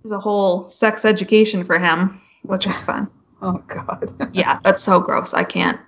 it 0.02 0.06
was 0.06 0.12
a 0.12 0.20
whole 0.20 0.68
sex 0.68 1.06
education 1.06 1.64
for 1.64 1.78
him, 1.78 2.20
which 2.42 2.66
was 2.66 2.82
fun. 2.82 3.08
oh 3.44 3.60
god. 3.68 4.12
Yeah, 4.34 4.60
that's 4.64 4.82
so 4.82 5.00
gross. 5.00 5.36
I 5.36 5.44
can't. 5.44 5.80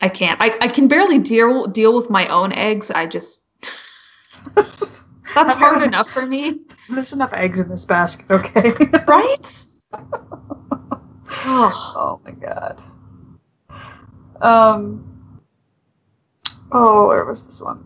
I 0.00 0.08
can't. 0.08 0.40
I, 0.40 0.56
I 0.60 0.68
can 0.68 0.86
barely 0.86 1.18
deal 1.18 1.66
deal 1.66 1.96
with 1.96 2.10
my 2.10 2.28
own 2.28 2.52
eggs. 2.52 2.92
I 2.92 3.08
just 3.08 3.42
that's 4.54 4.94
hard 5.34 5.82
enough 5.82 6.08
for 6.08 6.26
me, 6.26 6.60
There's 6.88 7.12
enough 7.12 7.32
eggs 7.32 7.58
in 7.58 7.68
this 7.68 7.84
basket, 7.84 8.30
okay? 8.30 8.72
right? 9.08 9.66
Oh, 11.44 11.72
oh 11.96 12.20
my 12.24 12.30
god. 12.30 12.80
Um. 14.40 15.17
Oh, 16.72 17.08
where 17.08 17.24
was 17.24 17.44
this 17.44 17.60
one? 17.60 17.84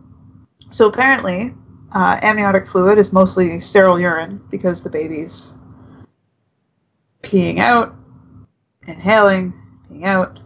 So 0.71 0.89
apparently, 0.89 1.55
uh, 1.93 2.19
amniotic 2.23 2.67
fluid 2.67 2.99
is 2.99 3.13
mostly 3.13 3.61
sterile 3.61 4.01
urine 4.01 4.41
because 4.51 4.83
the 4.83 4.91
baby's 4.91 5.55
peeing 7.23 7.59
out, 7.59 7.95
inhaling, 8.87 9.53
peeing 9.89 10.05
out, 10.05 10.41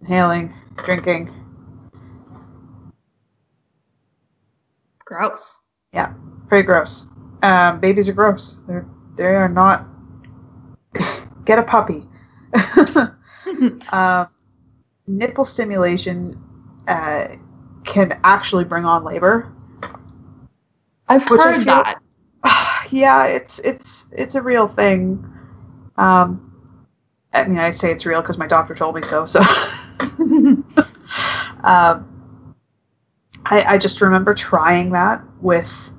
inhaling, 0.00 0.52
drinking. 0.84 1.30
gross. 5.12 5.58
Yeah, 5.92 6.14
pretty 6.48 6.66
gross. 6.66 7.08
Um, 7.42 7.80
babies 7.80 8.08
are 8.08 8.14
gross. 8.14 8.60
They're 8.66 8.86
they 9.16 9.26
are 9.26 9.48
not. 9.48 9.86
Get 11.44 11.58
a 11.58 11.62
puppy. 11.62 12.06
um, 13.92 14.28
nipple 15.06 15.44
stimulation 15.44 16.32
uh, 16.88 17.28
can 17.84 18.18
actually 18.24 18.64
bring 18.64 18.84
on 18.84 19.04
labor. 19.04 19.52
I've 21.08 21.28
Which 21.28 21.40
heard 21.40 21.56
feel- 21.56 21.64
that. 21.64 22.00
yeah, 22.90 23.26
it's 23.26 23.58
it's 23.60 24.08
it's 24.12 24.34
a 24.34 24.42
real 24.42 24.66
thing. 24.68 25.24
Um, 25.96 26.48
I 27.32 27.44
mean, 27.44 27.58
I 27.58 27.70
say 27.70 27.90
it's 27.92 28.04
real 28.06 28.20
because 28.20 28.38
my 28.38 28.46
doctor 28.46 28.74
told 28.74 28.94
me 28.94 29.02
so. 29.02 29.24
So, 29.24 29.40
um, 31.64 32.08
I 33.46 33.64
I 33.66 33.78
just 33.78 34.00
remember 34.00 34.34
trying 34.34 34.90
that 34.92 35.22
with 35.40 35.90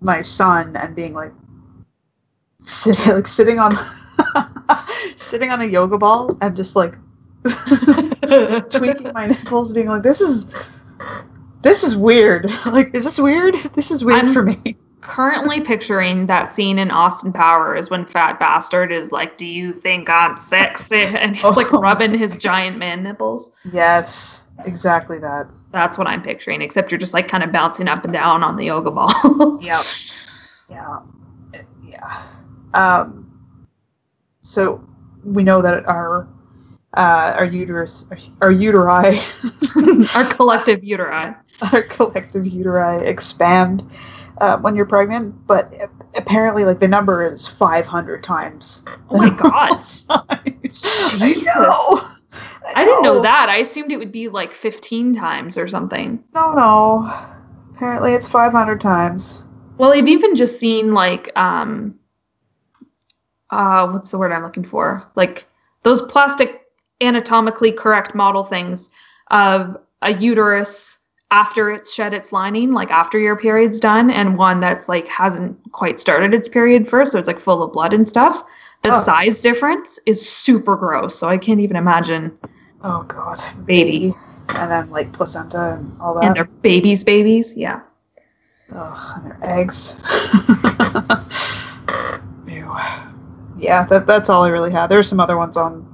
my 0.00 0.22
son 0.22 0.76
and 0.76 0.96
being 0.96 1.14
like, 1.14 1.32
sitting 2.60 3.06
like 3.14 3.26
sitting 3.26 3.58
on 3.58 3.76
sitting 5.16 5.50
on 5.50 5.60
a 5.60 5.66
yoga 5.66 5.98
ball 5.98 6.36
and 6.40 6.56
just 6.56 6.76
like 6.76 6.94
tweaking 8.70 9.12
my 9.12 9.26
nipples, 9.28 9.72
being 9.74 9.86
like, 9.88 10.02
this 10.02 10.20
is. 10.20 10.46
This 11.62 11.84
is 11.84 11.96
weird. 11.96 12.50
Like, 12.66 12.94
is 12.94 13.04
this 13.04 13.18
weird? 13.18 13.54
This 13.74 13.90
is 13.90 14.04
weird 14.04 14.24
I'm- 14.24 14.32
for 14.32 14.42
me. 14.42 14.76
Currently 15.02 15.62
picturing 15.62 16.26
that 16.26 16.52
scene 16.52 16.78
in 16.78 16.90
Austin 16.90 17.32
Powers 17.32 17.88
when 17.88 18.04
Fat 18.04 18.38
Bastard 18.38 18.92
is 18.92 19.10
like, 19.12 19.38
"Do 19.38 19.46
you 19.46 19.72
think 19.72 20.10
I'm 20.10 20.36
sexy?" 20.36 20.96
and 21.02 21.34
he's 21.34 21.56
like 21.56 21.72
Oh. 21.72 21.80
rubbing 21.80 22.12
his 22.18 22.36
giant 22.36 22.76
man 22.76 23.02
nipples. 23.02 23.50
Yes, 23.72 24.46
exactly 24.66 25.18
that. 25.20 25.50
That's 25.72 25.96
what 25.96 26.06
I'm 26.06 26.22
picturing, 26.22 26.60
except 26.60 26.90
you're 26.92 26.98
just 26.98 27.14
like 27.14 27.28
kind 27.28 27.42
of 27.42 27.50
bouncing 27.50 27.88
up 27.88 28.04
and 28.04 28.12
down 28.12 28.42
on 28.44 28.56
the 28.56 28.66
yoga 28.66 28.90
ball. 28.90 29.58
Yep. 29.62 29.84
Yeah. 30.70 30.98
Yeah. 31.82 32.22
Um, 32.74 33.26
so 34.42 34.86
we 35.24 35.42
know 35.42 35.62
that 35.62 35.88
our 35.88 36.28
uh, 36.96 37.36
our 37.38 37.44
uterus, 37.44 38.06
our 38.42 38.50
uteri, 38.50 39.18
Our 40.14 40.24
collective 40.34 40.80
uteri. 40.80 41.36
our 41.72 41.82
collective 41.82 42.44
uteri 42.44 43.02
expand 43.06 43.88
uh, 44.40 44.58
when 44.58 44.74
you're 44.74 44.86
pregnant, 44.86 45.46
but 45.46 45.72
apparently, 46.16 46.64
like 46.64 46.80
the 46.80 46.88
number 46.88 47.22
is 47.24 47.46
500 47.46 48.22
times. 48.24 48.84
Oh 49.10 49.18
my 49.18 49.30
god. 49.30 49.70
I 50.10 50.40
Jesus. 50.64 51.46
know. 51.56 52.08
I 52.74 52.84
didn't 52.84 53.02
know 53.02 53.14
know. 53.14 53.22
that. 53.22 53.48
I 53.48 53.58
assumed 53.58 53.92
it 53.92 53.98
would 53.98 54.12
be 54.12 54.28
like 54.28 54.52
15 54.52 55.14
times 55.14 55.56
or 55.58 55.68
something. 55.68 56.22
No, 56.34 56.52
no. 56.52 57.26
Apparently, 57.74 58.12
it's 58.14 58.28
500 58.28 58.80
times. 58.80 59.44
Well, 59.78 59.92
I've 59.92 60.08
even 60.08 60.36
just 60.36 60.58
seen 60.60 60.92
like 60.94 61.30
um 61.38 61.94
uh 63.50 63.88
what's 63.88 64.10
the 64.10 64.18
word 64.18 64.32
I'm 64.32 64.42
looking 64.42 64.64
for? 64.64 65.10
Like 65.16 65.46
those 65.82 66.02
plastic 66.02 66.59
anatomically 67.00 67.72
correct 67.72 68.14
model 68.14 68.44
things 68.44 68.90
of 69.30 69.76
a 70.02 70.12
uterus 70.14 70.98
after 71.32 71.70
it's 71.70 71.92
shed 71.94 72.12
its 72.12 72.32
lining, 72.32 72.72
like 72.72 72.90
after 72.90 73.18
your 73.18 73.36
period's 73.36 73.78
done, 73.78 74.10
and 74.10 74.36
one 74.36 74.58
that's 74.60 74.88
like 74.88 75.06
hasn't 75.06 75.56
quite 75.72 76.00
started 76.00 76.34
its 76.34 76.48
period 76.48 76.88
first, 76.88 77.12
so 77.12 77.18
it's 77.18 77.28
like 77.28 77.40
full 77.40 77.62
of 77.62 77.72
blood 77.72 77.92
and 77.92 78.08
stuff. 78.08 78.42
The 78.82 78.90
Oh. 78.92 79.00
size 79.02 79.40
difference 79.40 80.00
is 80.06 80.26
super 80.28 80.74
gross, 80.74 81.14
so 81.16 81.28
I 81.28 81.38
can't 81.38 81.60
even 81.60 81.76
imagine 81.76 82.36
Oh 82.82 83.02
God, 83.02 83.40
Baby. 83.66 84.14
and 84.48 84.70
then 84.70 84.90
like 84.90 85.12
placenta 85.12 85.74
and 85.78 85.92
all 86.00 86.14
that. 86.14 86.24
and 86.24 86.34
their 86.34 86.46
babies 86.62 87.04
babies. 87.04 87.56
Yeah. 87.56 87.80
Ugh, 88.74 88.98
and 89.16 89.26
their 89.26 89.38
eggs. 89.42 90.00
Ew. 92.46 92.76
Yeah, 93.58 93.84
that, 93.86 94.04
that's 94.06 94.30
all 94.30 94.44
I 94.44 94.48
really 94.48 94.70
had. 94.72 94.86
There 94.88 94.98
were 94.98 95.02
some 95.02 95.20
other 95.20 95.36
ones 95.36 95.56
on 95.56 95.86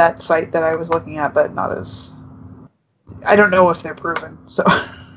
that 0.00 0.22
site 0.22 0.50
that 0.52 0.62
I 0.62 0.74
was 0.74 0.88
looking 0.88 1.18
at, 1.18 1.34
but 1.34 1.54
not 1.54 1.76
as. 1.76 2.14
I 3.26 3.36
don't 3.36 3.50
know 3.50 3.68
if 3.70 3.82
they're 3.82 3.94
proven. 3.94 4.38
So 4.46 4.64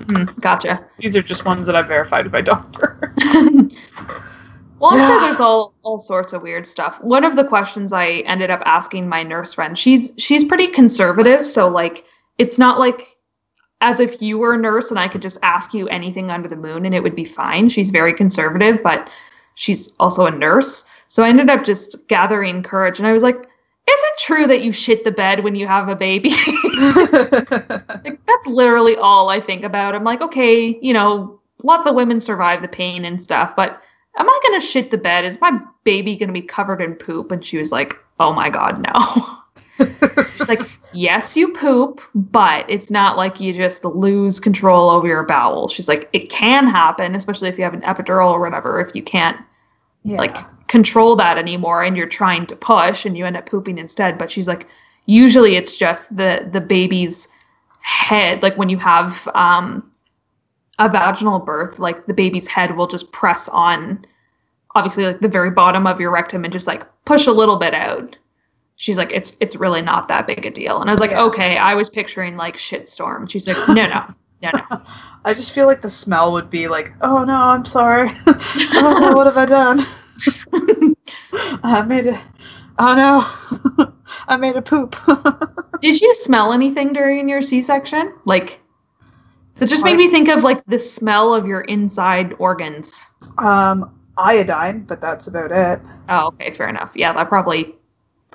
Mm, 0.08 0.40
gotcha. 0.42 0.84
these 1.00 1.16
are 1.16 1.22
just 1.22 1.46
ones 1.46 1.66
that 1.68 1.76
I've 1.76 1.88
verified 1.88 2.26
with 2.26 2.34
my 2.34 2.42
doctor. 2.42 3.14
Well, 4.80 4.92
I'm 4.92 5.08
sure 5.08 5.22
there's 5.22 5.40
all 5.40 5.74
all 5.84 5.98
sorts 5.98 6.34
of 6.34 6.44
weird 6.44 6.68
stuff. 6.68 7.02
One 7.02 7.24
of 7.24 7.38
the 7.38 7.46
questions 7.46 7.94
I 7.94 8.24
ended 8.26 8.50
up 8.50 8.62
asking 8.66 9.08
my 9.08 9.24
nurse 9.24 9.54
friend, 9.54 9.80
she's 9.80 10.14
she's 10.18 10.44
pretty 10.44 10.68
conservative, 10.68 11.46
so 11.46 11.70
like 11.70 12.04
it's 12.38 12.60
not 12.60 12.80
like 12.80 13.16
as 13.80 14.02
if 14.02 14.22
you 14.22 14.38
were 14.38 14.56
a 14.56 14.58
nurse 14.58 14.90
and 14.90 15.00
I 15.00 15.08
could 15.08 15.22
just 15.22 15.38
ask 15.42 15.74
you 15.74 15.88
anything 15.88 16.30
under 16.32 16.50
the 16.50 16.58
moon 16.58 16.86
and 16.86 16.94
it 16.94 17.02
would 17.02 17.16
be 17.16 17.24
fine. 17.24 17.70
She's 17.70 17.92
very 17.92 18.14
conservative, 18.14 18.84
but 18.84 19.10
she's 19.56 19.94
also 20.02 20.26
a 20.26 20.32
nurse. 20.32 20.84
So 21.08 21.24
I 21.24 21.30
ended 21.30 21.50
up 21.50 21.64
just 21.64 22.06
gathering 22.10 22.62
courage 22.62 23.00
and 23.00 23.08
I 23.08 23.14
was 23.14 23.24
like, 23.24 23.48
"Is 23.88 24.00
it 24.00 24.20
true 24.20 24.48
that 24.48 24.64
you 24.64 24.72
shit 24.72 25.04
the 25.04 25.12
bed 25.12 25.44
when 25.44 25.56
you 25.56 25.68
have 25.68 25.90
a 25.90 25.96
baby?" 25.96 26.30
like, 26.78 28.20
that's 28.26 28.48
literally 28.48 28.96
all 28.98 29.30
I 29.30 29.40
think 29.40 29.64
about. 29.64 29.96
I'm 29.96 30.04
like, 30.04 30.22
okay, 30.22 30.78
you 30.82 30.94
know, 30.94 31.40
lots 31.64 31.88
of 31.88 31.96
women 31.96 32.20
survive 32.20 32.62
the 32.62 32.68
pain 32.68 33.06
and 33.06 33.22
stuff, 33.22 33.56
but 33.56 33.82
am 34.18 34.30
I 34.30 34.40
gonna 34.44 34.62
shit 34.62 34.92
the 34.92 34.98
bed? 34.98 35.26
Is 35.26 35.42
my 35.42 35.60
baby 35.84 36.16
gonna 36.18 36.32
be 36.32 36.42
covered 36.42 36.82
in 36.82 36.96
poop? 36.96 37.32
And 37.32 37.46
she 37.46 37.58
was 37.58 37.72
like, 37.72 37.96
oh 38.20 38.34
my 38.34 38.50
god, 38.50 38.86
no. 38.86 39.40
She's 39.78 40.48
like, 40.48 40.62
yes, 40.94 41.36
you 41.36 41.52
poop, 41.54 42.02
but 42.14 42.70
it's 42.70 42.92
not 42.92 43.18
like 43.18 43.40
you 43.40 43.54
just 43.54 43.84
lose 43.84 44.40
control 44.40 44.90
over 44.90 45.08
your 45.08 45.24
bowel. 45.24 45.68
She's 45.68 45.88
like, 45.88 46.10
it 46.14 46.30
can 46.30 46.68
happen, 46.68 47.16
especially 47.16 47.50
if 47.50 47.58
you 47.58 47.64
have 47.64 47.74
an 47.74 47.82
epidural 47.82 48.32
or 48.32 48.40
whatever, 48.40 48.80
if 48.80 48.96
you 48.96 49.02
can't 49.02 49.38
yeah. 50.04 50.18
like 50.18 50.38
control 50.74 51.16
that 51.16 51.38
anymore 51.38 51.84
and 51.84 51.96
you're 51.96 52.08
trying 52.08 52.48
to 52.48 52.56
push 52.56 53.06
and 53.06 53.16
you 53.16 53.28
end 53.28 53.38
up 53.38 53.46
pooping 53.46 53.78
instead 53.78 54.18
but 54.18 54.32
she's 54.32 54.48
like 54.48 54.66
usually 55.06 55.56
it's 55.56 55.78
just 55.78 56.18
the 56.18 56.50
the 56.52 56.60
baby's 56.60 57.28
head 57.82 58.42
like 58.42 58.58
when 58.58 58.70
you 58.70 58.80
have 58.80 59.28
um 59.36 59.92
a 60.80 60.90
vaginal 60.90 61.38
birth 61.38 61.78
like 61.78 62.08
the 62.08 62.14
baby's 62.14 62.48
head 62.48 62.76
will 62.76 62.88
just 62.88 63.12
press 63.12 63.48
on 63.50 64.04
obviously 64.74 65.06
like 65.06 65.20
the 65.20 65.28
very 65.28 65.52
bottom 65.52 65.86
of 65.86 66.00
your 66.00 66.10
rectum 66.10 66.44
and 66.44 66.52
just 66.52 66.66
like 66.66 66.82
push 67.06 67.28
a 67.28 67.32
little 67.32 67.58
bit 67.58 67.76
out 67.76 68.18
she's 68.78 68.98
like 68.98 69.12
it's 69.12 69.34
it's 69.42 69.56
really 69.56 69.84
not 69.84 70.08
that 70.08 70.26
big 70.26 70.44
a 70.44 70.50
deal 70.50 70.82
and 70.82 70.90
i 70.90 70.94
was 70.94 71.00
like 71.00 71.12
Yeah. 71.12 71.22
okay 71.26 71.56
i 71.58 71.76
was 71.76 71.88
picturing 71.88 72.36
like 72.36 72.58
shitstorm 72.58 73.30
she's 73.30 73.48
like 73.48 73.68
no 73.68 73.86
no 73.86 74.04
no 74.42 74.50
no 74.72 74.82
I 75.26 75.34
just 75.36 75.54
feel 75.54 75.68
like 75.68 75.82
the 75.82 75.90
smell 75.90 76.34
would 76.34 76.50
be 76.50 76.68
like, 76.68 76.92
oh 77.00 77.24
no, 77.24 77.34
I'm 77.34 77.64
sorry. 77.64 78.12
oh 78.28 79.14
what 79.16 79.26
have 79.26 79.38
I 79.38 79.46
done? 79.46 79.86
I 81.64 81.82
made 81.84 82.08
a. 82.08 82.22
Oh 82.80 82.96
no, 82.96 83.94
I 84.28 84.38
made 84.38 84.56
a 84.56 84.62
poop. 84.62 84.96
Did 85.82 86.00
you 86.02 86.14
smell 86.16 86.54
anything 86.54 86.94
during 86.94 87.28
your 87.28 87.42
C-section? 87.42 88.14
Like, 88.26 88.60
it 89.60 89.68
just 89.68 89.84
made 89.84 89.98
me 89.98 90.10
think 90.10 90.30
of 90.30 90.44
like 90.44 90.64
the 90.66 90.80
smell 90.80 91.34
of 91.34 91.46
your 91.46 91.62
inside 91.62 92.34
organs. 92.40 93.06
um, 93.38 93.94
iodine, 94.18 94.82
but 94.84 95.02
that's 95.02 95.28
about 95.28 95.52
it. 95.52 95.80
Oh, 96.10 96.28
okay, 96.28 96.52
fair 96.52 96.70
enough. 96.70 96.92
Yeah, 96.96 97.14
that 97.14 97.28
probably 97.30 97.76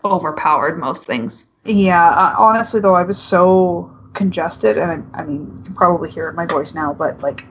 overpowered 0.04 0.78
most 0.78 1.04
things. 1.06 1.46
Yeah, 1.64 2.10
uh, 2.10 2.34
honestly 2.38 2.80
though, 2.80 2.94
I 2.94 3.02
was 3.02 3.18
so 3.18 3.90
congested, 4.14 4.78
and 4.78 5.04
I, 5.14 5.20
I 5.20 5.24
mean, 5.24 5.52
you 5.58 5.64
can 5.64 5.74
probably 5.74 6.10
hear 6.10 6.26
it 6.26 6.30
in 6.30 6.36
my 6.36 6.46
voice 6.46 6.74
now, 6.74 6.92
but 6.94 7.20
like, 7.22 7.44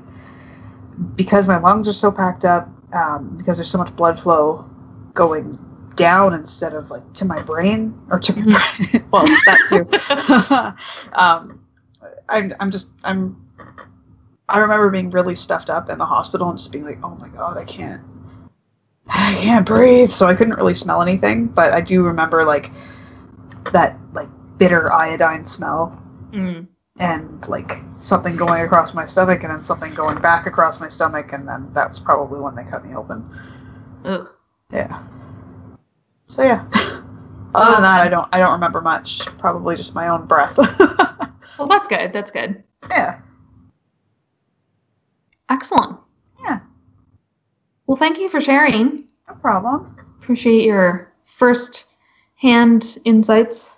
because 1.15 1.47
my 1.47 1.57
lungs 1.57 1.87
are 1.87 1.93
so 1.93 2.11
packed 2.11 2.45
up, 2.45 2.69
um, 2.93 3.37
because 3.37 3.57
there's 3.57 3.69
so 3.69 3.77
much 3.77 3.95
blood 3.95 4.19
flow 4.19 4.69
going 5.13 5.57
down 5.95 6.33
instead 6.33 6.73
of 6.73 6.89
like 6.91 7.11
to 7.13 7.25
my 7.25 7.41
brain 7.41 7.99
or 8.09 8.19
to 8.19 8.39
my 8.39 8.77
brain. 8.77 9.05
well, 9.11 9.25
that 9.45 9.65
too. 9.67 11.13
um, 11.17 11.63
I'm, 12.29 12.53
I'm 12.59 12.71
just, 12.71 12.91
I'm. 13.03 13.43
I 14.49 14.59
remember 14.59 14.89
being 14.89 15.09
really 15.09 15.35
stuffed 15.35 15.69
up 15.69 15.89
in 15.89 15.97
the 15.97 16.05
hospital 16.05 16.49
and 16.49 16.57
just 16.57 16.71
being 16.71 16.85
like, 16.85 16.99
"Oh 17.03 17.17
my 17.19 17.27
god, 17.27 17.57
I 17.57 17.65
can't, 17.65 18.01
I 19.09 19.33
can't 19.33 19.65
breathe." 19.65 20.09
So 20.09 20.25
I 20.25 20.35
couldn't 20.35 20.55
really 20.55 20.73
smell 20.73 21.01
anything, 21.01 21.47
but 21.47 21.73
I 21.73 21.81
do 21.81 22.03
remember 22.03 22.45
like 22.45 22.71
that 23.73 23.97
like 24.13 24.29
bitter 24.57 24.91
iodine 24.93 25.45
smell 25.45 26.01
Mm. 26.31 26.67
And 26.99 27.47
like 27.47 27.71
something 27.99 28.35
going 28.35 28.63
across 28.63 28.93
my 28.93 29.05
stomach 29.05 29.43
and 29.43 29.51
then 29.51 29.63
something 29.63 29.93
going 29.93 30.19
back 30.21 30.47
across 30.47 30.79
my 30.79 30.87
stomach 30.87 31.31
and 31.33 31.47
then 31.47 31.71
that 31.73 31.89
was 31.89 31.99
probably 31.99 32.39
when 32.39 32.55
they 32.55 32.63
cut 32.63 32.85
me 32.85 32.95
open. 32.95 33.29
Ugh. 34.05 34.27
Yeah. 34.71 35.03
So 36.27 36.43
yeah. 36.43 36.65
Other 37.55 37.71
than 37.73 37.83
that, 37.83 38.01
um, 38.01 38.07
I 38.07 38.09
don't 38.09 38.27
I 38.33 38.39
don't 38.39 38.51
remember 38.51 38.81
much. 38.81 39.25
Probably 39.37 39.75
just 39.75 39.95
my 39.95 40.07
own 40.09 40.25
breath. 40.25 40.57
Well, 41.57 41.67
that's 41.67 41.87
good. 41.87 42.13
That's 42.13 42.31
good. 42.31 42.63
yeah. 42.89 43.19
Excellent. 45.49 45.97
Yeah. 46.43 46.59
Well, 47.87 47.97
thank 47.97 48.19
you 48.19 48.29
for 48.29 48.39
sharing. 48.39 49.09
No 49.27 49.35
problem. 49.35 49.95
Appreciate 50.21 50.65
your 50.65 51.11
first 51.25 51.87
hand 52.35 52.99
insights. 53.05 53.73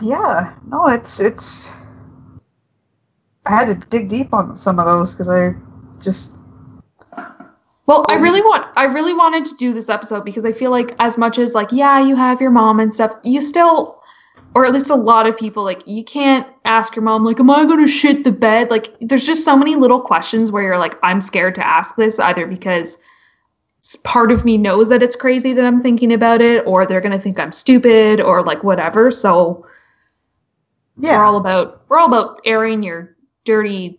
Yeah. 0.00 0.54
No, 0.68 0.86
it's 0.86 1.18
it's. 1.18 1.72
I 3.46 3.50
had 3.56 3.66
to 3.66 3.88
dig 3.88 4.08
deep 4.08 4.32
on 4.32 4.56
some 4.56 4.78
of 4.78 4.86
those 4.86 5.12
because 5.12 5.28
I 5.28 5.54
just 6.00 6.34
Well, 7.86 8.06
I 8.08 8.14
really 8.14 8.40
want 8.40 8.66
I 8.76 8.84
really 8.84 9.14
wanted 9.14 9.44
to 9.46 9.54
do 9.56 9.72
this 9.72 9.88
episode 9.88 10.24
because 10.24 10.44
I 10.44 10.52
feel 10.52 10.70
like 10.70 10.94
as 10.98 11.18
much 11.18 11.38
as 11.38 11.54
like 11.54 11.70
yeah, 11.70 12.00
you 12.00 12.16
have 12.16 12.40
your 12.40 12.50
mom 12.50 12.80
and 12.80 12.92
stuff, 12.92 13.14
you 13.22 13.40
still 13.40 14.00
or 14.54 14.64
at 14.64 14.72
least 14.72 14.90
a 14.90 14.94
lot 14.94 15.26
of 15.26 15.36
people 15.36 15.64
like 15.64 15.82
you 15.86 16.04
can't 16.04 16.46
ask 16.64 16.94
your 16.94 17.02
mom 17.02 17.24
like 17.24 17.40
am 17.40 17.50
I 17.50 17.64
going 17.64 17.84
to 17.84 17.90
shit 17.90 18.24
the 18.24 18.32
bed? 18.32 18.70
Like 18.70 18.94
there's 19.00 19.26
just 19.26 19.44
so 19.44 19.56
many 19.56 19.76
little 19.76 20.00
questions 20.00 20.50
where 20.50 20.62
you're 20.62 20.78
like 20.78 20.96
I'm 21.02 21.20
scared 21.20 21.54
to 21.56 21.66
ask 21.66 21.96
this 21.96 22.18
either 22.18 22.46
because 22.46 22.96
part 24.02 24.32
of 24.32 24.44
me 24.44 24.56
knows 24.56 24.88
that 24.88 25.02
it's 25.02 25.16
crazy 25.16 25.52
that 25.52 25.64
I'm 25.64 25.82
thinking 25.82 26.12
about 26.12 26.40
it 26.40 26.66
or 26.66 26.86
they're 26.86 27.02
going 27.02 27.12
to 27.12 27.22
think 27.22 27.38
I'm 27.38 27.52
stupid 27.52 28.20
or 28.20 28.42
like 28.42 28.64
whatever. 28.64 29.10
So 29.10 29.66
yeah. 30.96 31.18
we're 31.18 31.24
all 31.24 31.36
about 31.36 31.82
we're 31.88 31.98
all 31.98 32.06
about 32.06 32.40
airing 32.46 32.82
your 32.82 33.13
dirty 33.44 33.98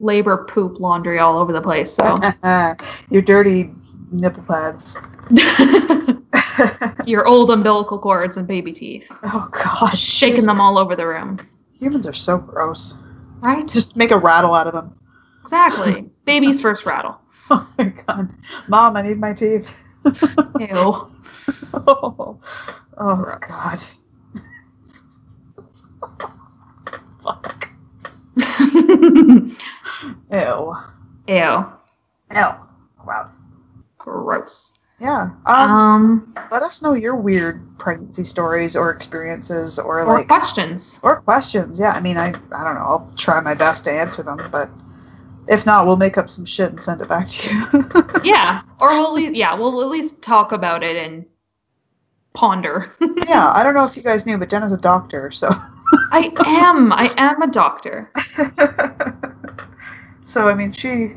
labor 0.00 0.44
poop 0.44 0.80
laundry 0.80 1.18
all 1.18 1.38
over 1.38 1.52
the 1.52 1.60
place. 1.60 1.92
So 1.92 2.18
Your 3.10 3.22
dirty 3.22 3.70
nipple 4.10 4.42
pads. 4.44 4.98
your 7.06 7.26
old 7.26 7.50
umbilical 7.50 7.98
cords 7.98 8.36
and 8.36 8.46
baby 8.46 8.72
teeth, 8.72 9.10
oh 9.22 9.48
gosh. 9.52 10.00
shaking 10.00 10.44
them 10.44 10.60
all 10.60 10.78
over 10.78 10.96
the 10.96 11.06
room. 11.06 11.38
Humans 11.78 12.06
are 12.08 12.12
so 12.12 12.38
gross. 12.38 12.96
Right? 13.40 13.66
Just 13.66 13.96
make 13.96 14.10
a 14.10 14.18
rattle 14.18 14.54
out 14.54 14.66
of 14.66 14.72
them. 14.72 14.94
Exactly. 15.42 16.10
Baby's 16.24 16.60
first 16.60 16.84
rattle. 16.84 17.18
Oh 17.48 17.68
my 17.78 17.84
god. 18.06 18.28
Mom, 18.68 18.96
I 18.96 19.02
need 19.02 19.18
my 19.18 19.32
teeth. 19.32 19.72
Ew. 20.58 21.10
oh, 21.74 22.40
oh 22.98 23.38
god. 23.40 23.80
Fuck. 27.22 27.68
Ew. 30.32 30.74
Ew. 31.28 31.66
Ew. 32.34 32.50
Wow. 33.06 33.30
Gross. 33.98 34.74
Yeah. 34.98 35.30
Um, 35.46 35.70
Um, 35.70 36.34
let 36.50 36.62
us 36.62 36.82
know 36.82 36.92
your 36.94 37.16
weird 37.16 37.62
pregnancy 37.78 38.24
stories 38.24 38.76
or 38.76 38.90
experiences 38.90 39.78
or, 39.78 40.00
or 40.02 40.04
like 40.04 40.28
questions. 40.28 40.98
or 41.02 41.20
questions. 41.22 41.80
Yeah, 41.80 41.92
I 41.92 42.00
mean, 42.00 42.18
I 42.18 42.28
I 42.28 42.64
don't 42.64 42.74
know. 42.74 42.84
I'll 42.84 43.12
try 43.16 43.40
my 43.40 43.54
best 43.54 43.84
to 43.84 43.92
answer 43.92 44.22
them, 44.22 44.48
but 44.52 44.68
if 45.48 45.64
not, 45.64 45.86
we'll 45.86 45.96
make 45.96 46.18
up 46.18 46.28
some 46.28 46.44
shit 46.44 46.70
and 46.70 46.82
send 46.82 47.00
it 47.00 47.08
back 47.08 47.26
to 47.28 47.54
you. 47.54 47.90
Yeah. 48.24 48.60
Or 48.78 48.88
we'll 48.90 49.18
yeah, 49.18 49.54
we'll 49.54 49.80
at 49.80 49.88
least 49.88 50.20
talk 50.20 50.52
about 50.52 50.82
it 50.84 50.96
and 50.96 51.24
ponder. 52.34 52.92
yeah, 53.26 53.50
I 53.54 53.62
don't 53.62 53.74
know 53.74 53.84
if 53.86 53.96
you 53.96 54.02
guys 54.02 54.26
knew, 54.26 54.36
but 54.36 54.50
Jenna's 54.50 54.72
a 54.72 54.76
doctor, 54.76 55.30
so 55.30 55.48
I 56.12 56.32
am. 56.46 56.92
I 56.92 57.12
am 57.16 57.42
a 57.42 57.46
doctor. 57.46 58.10
so 60.22 60.48
I 60.48 60.54
mean, 60.54 60.72
she 60.72 61.12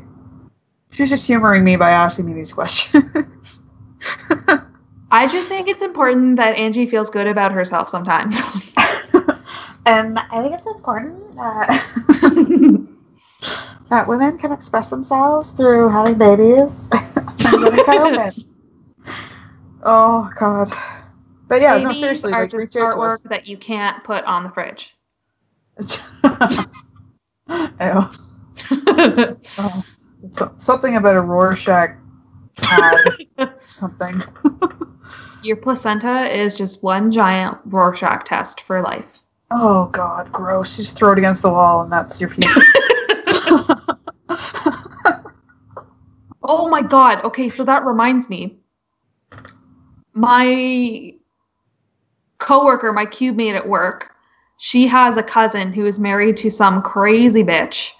she's 0.90 1.10
just 1.10 1.26
humoring 1.26 1.64
me 1.64 1.76
by 1.76 1.90
asking 1.90 2.26
me 2.26 2.34
these 2.34 2.52
questions. 2.52 3.62
I 5.10 5.28
just 5.28 5.48
think 5.48 5.68
it's 5.68 5.82
important 5.82 6.36
that 6.36 6.56
Angie 6.56 6.86
feels 6.86 7.08
good 7.10 7.26
about 7.26 7.52
herself 7.52 7.88
sometimes. 7.88 8.40
Um, 9.86 10.16
I 10.16 10.42
think 10.42 10.54
it's 10.54 10.66
important 10.66 11.36
that, 11.36 12.88
that 13.90 14.08
women 14.08 14.38
can 14.38 14.50
express 14.50 14.88
themselves 14.88 15.50
through 15.50 15.90
having 15.90 16.16
babies 16.16 16.72
and 16.92 17.62
getting 17.62 17.84
cut 17.84 18.00
open. 18.00 18.32
oh 19.82 20.30
God. 20.38 20.70
But 21.48 21.60
yeah, 21.60 21.76
no, 21.76 21.88
Babies 21.88 22.00
seriously, 22.00 22.32
are 22.32 22.40
like 22.40 22.50
just 22.50 22.74
reach 22.74 22.82
out 22.82 22.94
artwork 22.94 23.22
that 23.28 23.46
you 23.46 23.56
can't 23.56 24.02
put 24.02 24.24
on 24.24 24.44
the 24.44 24.50
fridge. 24.50 24.94
Oh, 27.46 28.10
so- 30.30 30.54
something 30.56 30.96
about 30.96 31.14
a 31.16 31.20
Rorschach 31.20 31.98
pad. 32.56 32.98
something. 33.60 34.22
Your 35.42 35.56
placenta 35.56 36.34
is 36.34 36.56
just 36.56 36.82
one 36.82 37.12
giant 37.12 37.58
Rorschach 37.66 38.24
test 38.24 38.62
for 38.62 38.80
life. 38.80 39.20
Oh 39.50 39.86
God, 39.86 40.32
gross! 40.32 40.78
You 40.78 40.84
just 40.84 40.96
throw 40.96 41.12
it 41.12 41.18
against 41.18 41.42
the 41.42 41.50
wall, 41.50 41.82
and 41.82 41.92
that's 41.92 42.18
your 42.20 42.30
future. 42.30 42.62
Oh 46.46 46.68
my 46.68 46.82
god. 46.82 47.24
Okay, 47.24 47.48
so 47.48 47.64
that 47.64 47.84
reminds 47.86 48.28
me. 48.28 48.58
My 50.12 51.14
coworker, 52.44 52.92
my 52.92 53.06
cube 53.06 53.36
mate 53.36 53.56
at 53.56 53.68
work, 53.68 54.14
she 54.58 54.86
has 54.86 55.16
a 55.16 55.22
cousin 55.22 55.72
who 55.72 55.86
is 55.86 55.98
married 55.98 56.36
to 56.38 56.50
some 56.50 56.82
crazy 56.82 57.42
bitch 57.42 57.92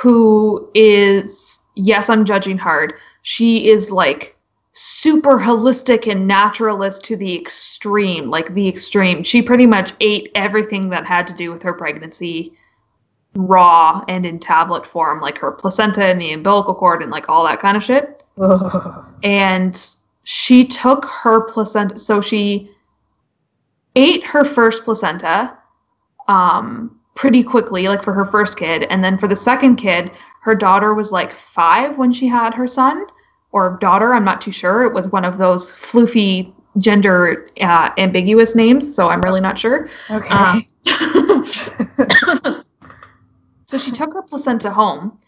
who 0.00 0.70
is 0.74 1.60
yes, 1.74 2.10
I'm 2.10 2.24
judging 2.24 2.58
hard. 2.58 2.94
She 3.22 3.68
is 3.68 3.90
like 3.90 4.36
super 4.72 5.38
holistic 5.38 6.10
and 6.10 6.26
naturalist 6.26 7.04
to 7.04 7.16
the 7.16 7.36
extreme, 7.38 8.30
like 8.30 8.54
the 8.54 8.68
extreme. 8.68 9.22
She 9.22 9.42
pretty 9.42 9.66
much 9.66 9.92
ate 10.00 10.30
everything 10.34 10.90
that 10.90 11.06
had 11.06 11.26
to 11.28 11.32
do 11.32 11.52
with 11.52 11.62
her 11.62 11.72
pregnancy 11.72 12.52
raw 13.34 14.04
and 14.08 14.24
in 14.26 14.38
tablet 14.38 14.86
form, 14.86 15.20
like 15.20 15.38
her 15.38 15.52
placenta 15.52 16.04
and 16.04 16.20
the 16.20 16.32
umbilical 16.32 16.74
cord 16.74 17.02
and 17.02 17.10
like 17.10 17.28
all 17.28 17.44
that 17.44 17.60
kind 17.60 17.76
of 17.76 17.84
shit. 17.84 18.22
Ugh. 18.38 19.04
And 19.24 19.96
she 20.24 20.64
took 20.66 21.04
her 21.06 21.40
placenta, 21.40 21.98
so 21.98 22.20
she 22.20 22.70
ate 23.98 24.24
her 24.24 24.44
first 24.44 24.84
placenta 24.84 25.58
um, 26.28 26.98
pretty 27.16 27.42
quickly, 27.42 27.88
like 27.88 28.02
for 28.02 28.12
her 28.12 28.24
first 28.24 28.56
kid. 28.56 28.84
And 28.84 29.02
then 29.02 29.18
for 29.18 29.26
the 29.26 29.36
second 29.36 29.76
kid, 29.76 30.12
her 30.42 30.54
daughter 30.54 30.94
was 30.94 31.10
like 31.10 31.34
five 31.34 31.98
when 31.98 32.12
she 32.12 32.28
had 32.28 32.54
her 32.54 32.68
son. 32.68 33.06
or 33.50 33.78
daughter. 33.80 34.12
I'm 34.12 34.24
not 34.24 34.40
too 34.40 34.52
sure. 34.52 34.84
It 34.84 34.92
was 34.92 35.08
one 35.08 35.24
of 35.24 35.38
those 35.38 35.72
floofy 35.72 36.52
gender 36.76 37.46
uh, 37.62 37.90
ambiguous 37.96 38.54
names, 38.54 38.94
so 38.94 39.08
I'm 39.08 39.22
really 39.22 39.40
not 39.40 39.58
sure. 39.58 39.88
Okay. 40.10 40.28
Um, 40.28 40.64
so 43.66 43.78
she 43.78 43.90
took 43.90 44.12
her 44.12 44.22
placenta 44.22 44.70
home 44.70 45.18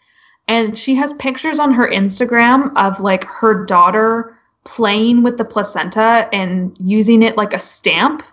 and 0.47 0.77
she 0.77 0.95
has 0.95 1.13
pictures 1.13 1.59
on 1.59 1.73
her 1.73 1.89
Instagram 1.89 2.71
of 2.75 2.99
like 2.99 3.23
her 3.25 3.65
daughter 3.65 4.37
playing 4.63 5.23
with 5.23 5.37
the 5.37 5.45
placenta 5.45 6.29
and 6.31 6.77
using 6.79 7.23
it 7.23 7.37
like 7.37 7.53
a 7.53 7.59
stamp 7.59 8.23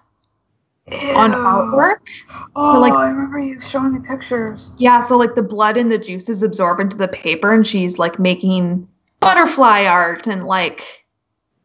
on 1.15 1.33
artwork. 1.33 1.99
Oh, 2.57 2.81
like- 2.81 2.93
I 2.93 3.09
remember 3.09 3.39
you 3.39 3.61
showing 3.61 3.95
me 3.95 4.01
pictures. 4.07 4.73
Yeah, 4.79 5.01
so 5.01 5.17
like 5.17 5.35
the 5.35 5.43
blood 5.43 5.77
and 5.77 5.91
the 5.93 5.99
juices 5.99 6.43
absorb 6.43 6.81
into 6.81 6.97
the 6.97 7.09
paper 7.09 7.53
and 7.53 7.67
she's 7.67 7.99
like 7.99 8.19
making 8.19 8.89
butterfly 9.21 9.85
art 9.85 10.27
and 10.27 10.47
like 10.47 11.05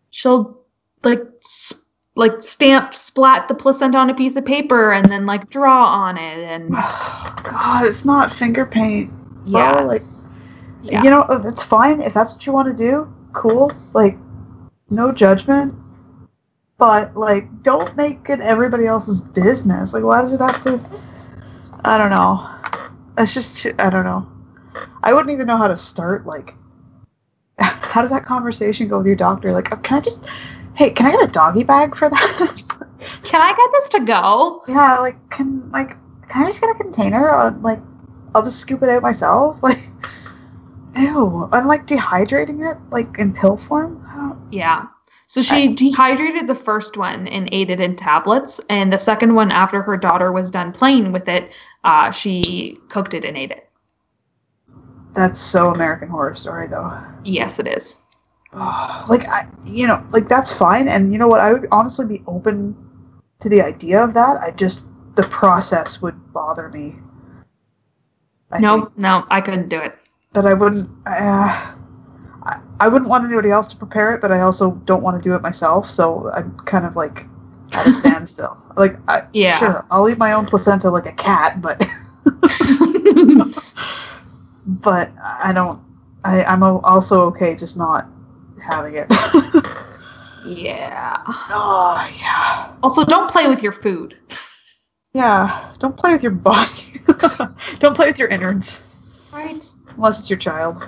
she'll 0.09 0.59
like 1.03 1.21
s- 1.43 1.73
like 2.15 2.41
stamp 2.43 2.93
splat 2.93 3.47
the 3.47 3.53
placenta 3.55 3.97
on 3.97 4.09
a 4.09 4.13
piece 4.15 4.35
of 4.35 4.45
paper 4.45 4.91
and 4.91 5.09
then 5.09 5.25
like 5.25 5.49
draw 5.49 5.85
on 5.85 6.17
it 6.17 6.39
and 6.39 6.71
God, 7.43 7.85
it's 7.85 8.05
not 8.05 8.31
finger 8.31 8.65
paint. 8.65 9.11
yeah. 9.45 9.81
like 9.81 10.03
Yeah. 10.83 11.03
you 11.03 11.09
know, 11.09 11.25
it's 11.29 11.63
fine 11.63 12.01
if 12.01 12.13
that's 12.13 12.33
what 12.33 12.45
you 12.45 12.53
want 12.53 12.75
to 12.75 12.83
do. 12.83 13.11
Cool. 13.33 13.71
Like, 13.93 14.17
no 14.91 15.11
judgment. 15.11 15.73
But 16.77 17.15
like, 17.15 17.63
don't 17.63 17.95
make 17.95 18.29
it 18.29 18.39
everybody 18.39 18.85
else's 18.85 19.21
business. 19.21 19.93
Like, 19.93 20.03
why 20.03 20.21
does 20.21 20.33
it 20.33 20.41
have 20.41 20.61
to? 20.63 20.83
I 21.85 21.97
don't 21.97 22.09
know. 22.09 22.49
It's 23.17 23.33
just 23.33 23.61
too, 23.61 23.73
I 23.79 23.89
don't 23.89 24.05
know. 24.05 24.27
I 25.03 25.13
wouldn't 25.13 25.31
even 25.31 25.47
know 25.47 25.57
how 25.57 25.67
to 25.67 25.77
start. 25.77 26.25
Like, 26.25 26.53
how 27.59 28.01
does 28.01 28.11
that 28.11 28.25
conversation 28.25 28.87
go 28.87 28.97
with 28.97 29.07
your 29.07 29.15
doctor? 29.15 29.51
Like, 29.51 29.71
oh, 29.71 29.77
can 29.77 29.97
I 29.97 30.01
just? 30.01 30.25
Hey, 30.75 30.89
can 30.89 31.05
I 31.05 31.11
get 31.11 31.29
a 31.29 31.31
doggy 31.31 31.63
bag 31.63 31.95
for 31.95 32.09
that? 32.09 32.63
Can 33.23 33.41
I 33.41 33.49
get 33.49 33.71
this 33.73 33.89
to 33.89 33.99
go? 33.99 34.63
yeah, 34.67 34.97
like, 34.99 35.29
can 35.29 35.69
like, 35.71 35.89
can 36.29 36.43
I 36.43 36.45
just 36.45 36.61
get 36.61 36.69
a 36.69 36.73
container? 36.73 37.29
Or, 37.29 37.51
like, 37.61 37.79
I'll 38.33 38.41
just 38.43 38.59
scoop 38.59 38.81
it 38.81 38.89
out 38.89 39.01
myself. 39.01 39.61
Like, 39.63 39.83
ew. 40.95 41.49
And 41.51 41.67
like 41.67 41.87
dehydrating 41.87 42.69
it, 42.71 42.77
like 42.91 43.17
in 43.19 43.33
pill 43.33 43.57
form. 43.57 43.99
Yeah. 44.51 44.85
So 45.33 45.41
she 45.41 45.73
dehydrated 45.73 46.45
the 46.45 46.53
first 46.53 46.95
one 46.95 47.27
and 47.27 47.49
ate 47.51 47.71
it 47.71 47.79
in 47.79 47.95
tablets, 47.95 48.61
and 48.69 48.93
the 48.93 48.99
second 48.99 49.33
one, 49.33 49.49
after 49.49 49.81
her 49.81 49.97
daughter 49.97 50.31
was 50.31 50.51
done 50.51 50.71
playing 50.71 51.11
with 51.11 51.27
it, 51.27 51.53
uh, 51.83 52.11
she 52.11 52.77
cooked 52.89 53.15
it 53.15 53.25
and 53.25 53.35
ate 53.35 53.49
it. 53.49 53.67
That's 55.15 55.41
so 55.41 55.71
American 55.71 56.07
Horror 56.09 56.35
Story, 56.35 56.67
though. 56.67 56.95
Yes, 57.23 57.57
it 57.57 57.67
is. 57.67 57.97
Oh, 58.53 59.05
like 59.09 59.27
I, 59.27 59.47
you 59.65 59.87
know, 59.87 60.05
like 60.11 60.29
that's 60.29 60.55
fine. 60.55 60.87
And 60.87 61.11
you 61.11 61.17
know 61.17 61.27
what? 61.27 61.39
I 61.39 61.51
would 61.51 61.67
honestly 61.71 62.05
be 62.05 62.21
open 62.27 62.77
to 63.39 63.49
the 63.49 63.59
idea 63.59 64.03
of 64.03 64.13
that. 64.13 64.37
I 64.37 64.51
just 64.51 64.85
the 65.15 65.23
process 65.23 65.99
would 65.99 66.31
bother 66.31 66.69
me. 66.69 66.93
I 68.51 68.59
no, 68.59 68.81
think. 68.81 68.99
no, 68.99 69.25
I 69.31 69.41
couldn't 69.41 69.69
do 69.69 69.79
it. 69.79 69.97
but 70.31 70.45
I 70.45 70.53
wouldn't. 70.53 70.87
Uh, 71.07 71.72
I, 72.79 72.87
wouldn't 72.87 73.09
want 73.09 73.23
anybody 73.25 73.49
else 73.51 73.67
to 73.67 73.77
prepare 73.77 74.13
it, 74.13 74.21
but 74.21 74.31
I 74.31 74.41
also 74.41 74.71
don't 74.85 75.03
want 75.03 75.21
to 75.21 75.29
do 75.29 75.35
it 75.35 75.41
myself. 75.41 75.85
So 75.89 76.31
I'm 76.33 76.57
kind 76.59 76.85
of 76.85 76.95
like 76.95 77.25
at 77.73 77.87
a 77.87 77.93
standstill. 77.93 78.57
Like, 78.75 78.95
I, 79.07 79.19
Yeah. 79.33 79.57
sure, 79.59 79.85
I'll 79.91 80.09
eat 80.09 80.17
my 80.17 80.33
own 80.33 80.47
placenta 80.47 80.89
like 80.89 81.05
a 81.05 81.11
cat, 81.11 81.61
but 81.61 81.79
but 84.65 85.11
I 85.23 85.51
don't. 85.53 85.79
I, 86.25 86.43
I'm 86.45 86.63
also 86.63 87.25
okay 87.27 87.53
just 87.53 87.77
not 87.77 88.07
having 88.65 88.95
it. 88.95 89.05
yeah. 90.45 91.21
oh 91.27 92.09
yeah, 92.19 92.73
Also, 92.81 93.03
don't 93.05 93.29
play 93.29 93.47
with 93.47 93.61
your 93.61 93.73
food. 93.73 94.17
yeah. 95.13 95.71
Don't 95.77 95.95
play 95.95 96.13
with 96.13 96.23
your 96.23 96.31
body. 96.31 97.01
don't 97.79 97.93
play 97.95 98.07
with 98.07 98.17
your 98.17 98.29
innards 98.29 98.83
Right. 99.31 99.63
unless 99.95 100.19
it's 100.19 100.29
your 100.31 100.39
child. 100.39 100.83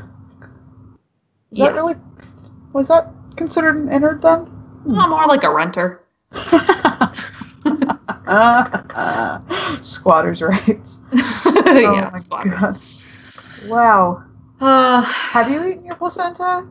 Is 1.51 1.57
Yes. 1.57 1.59
that 1.59 1.73
really? 1.73 1.95
Was 2.73 2.87
that 2.89 3.11
considered 3.35 3.75
an 3.75 3.87
innard 3.89 4.21
then? 4.21 4.47
Not 4.85 5.09
more 5.09 5.25
like 5.27 5.43
a 5.43 5.53
renter. 5.53 6.01
Squatters' 9.81 10.41
rights. 10.41 10.99
yeah, 11.13 11.21
oh 11.85 12.09
my 12.11 12.19
squatter. 12.19 12.49
god. 12.49 12.79
Wow. 13.57 14.23
Uh, 14.59 15.01
Have 15.01 15.49
you 15.49 15.63
eaten 15.65 15.85
your 15.85 15.95
placenta? 15.95 16.67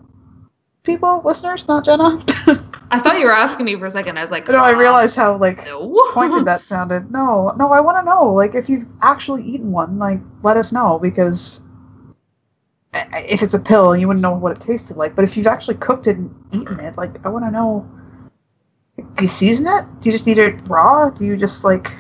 People, 0.85 1.23
listeners, 1.25 1.67
not 1.69 1.85
Jenna. 1.85 2.19
I 2.91 2.99
thought 3.01 3.19
you 3.19 3.27
were 3.27 3.33
asking 3.33 3.67
me 3.67 3.77
for 3.77 3.87
a 3.87 3.91
second. 3.91 4.19
I 4.19 4.23
was 4.23 4.31
like, 4.31 4.49
no, 4.49 4.59
I 4.59 4.71
uh, 4.71 4.73
realized 4.73 5.17
how 5.17 5.37
like 5.37 5.65
No. 5.65 5.95
pointed 6.13 6.45
that 6.47 6.67
sounded. 6.67 7.11
No, 7.11 7.53
no, 7.59 7.73
I 7.73 7.81
want 7.81 7.99
to 7.99 8.05
know. 8.05 8.33
Like, 8.33 8.55
if 8.55 8.69
you've 8.69 8.87
actually 9.03 9.43
eaten 9.45 9.73
one, 9.73 9.99
like, 9.99 10.21
let 10.43 10.57
us 10.57 10.73
know 10.73 10.99
because 10.99 11.61
if 12.95 13.43
it's 13.43 13.55
a 13.55 13.59
pill, 13.59 13.97
you 13.97 14.07
wouldn't 14.07 14.23
know 14.23 14.35
what 14.35 14.53
it 14.53 14.61
tasted 14.61 14.97
like. 14.97 15.15
But 15.15 15.25
if 15.25 15.37
you've 15.37 15.47
actually 15.47 15.77
cooked 15.77 16.07
it 16.07 16.17
and 16.17 16.35
eaten 16.53 16.79
it, 16.81 16.97
like, 16.97 17.25
I 17.25 17.29
want 17.29 17.45
to 17.45 17.51
know. 17.51 17.89
Do 18.97 19.23
you 19.23 19.27
season 19.27 19.67
it? 19.67 19.85
Do 20.01 20.09
you 20.09 20.13
just 20.13 20.29
eat 20.29 20.39
it 20.39 20.55
raw? 20.69 21.11
Do 21.11 21.25
you 21.25 21.37
just 21.37 21.65
like 21.65 21.93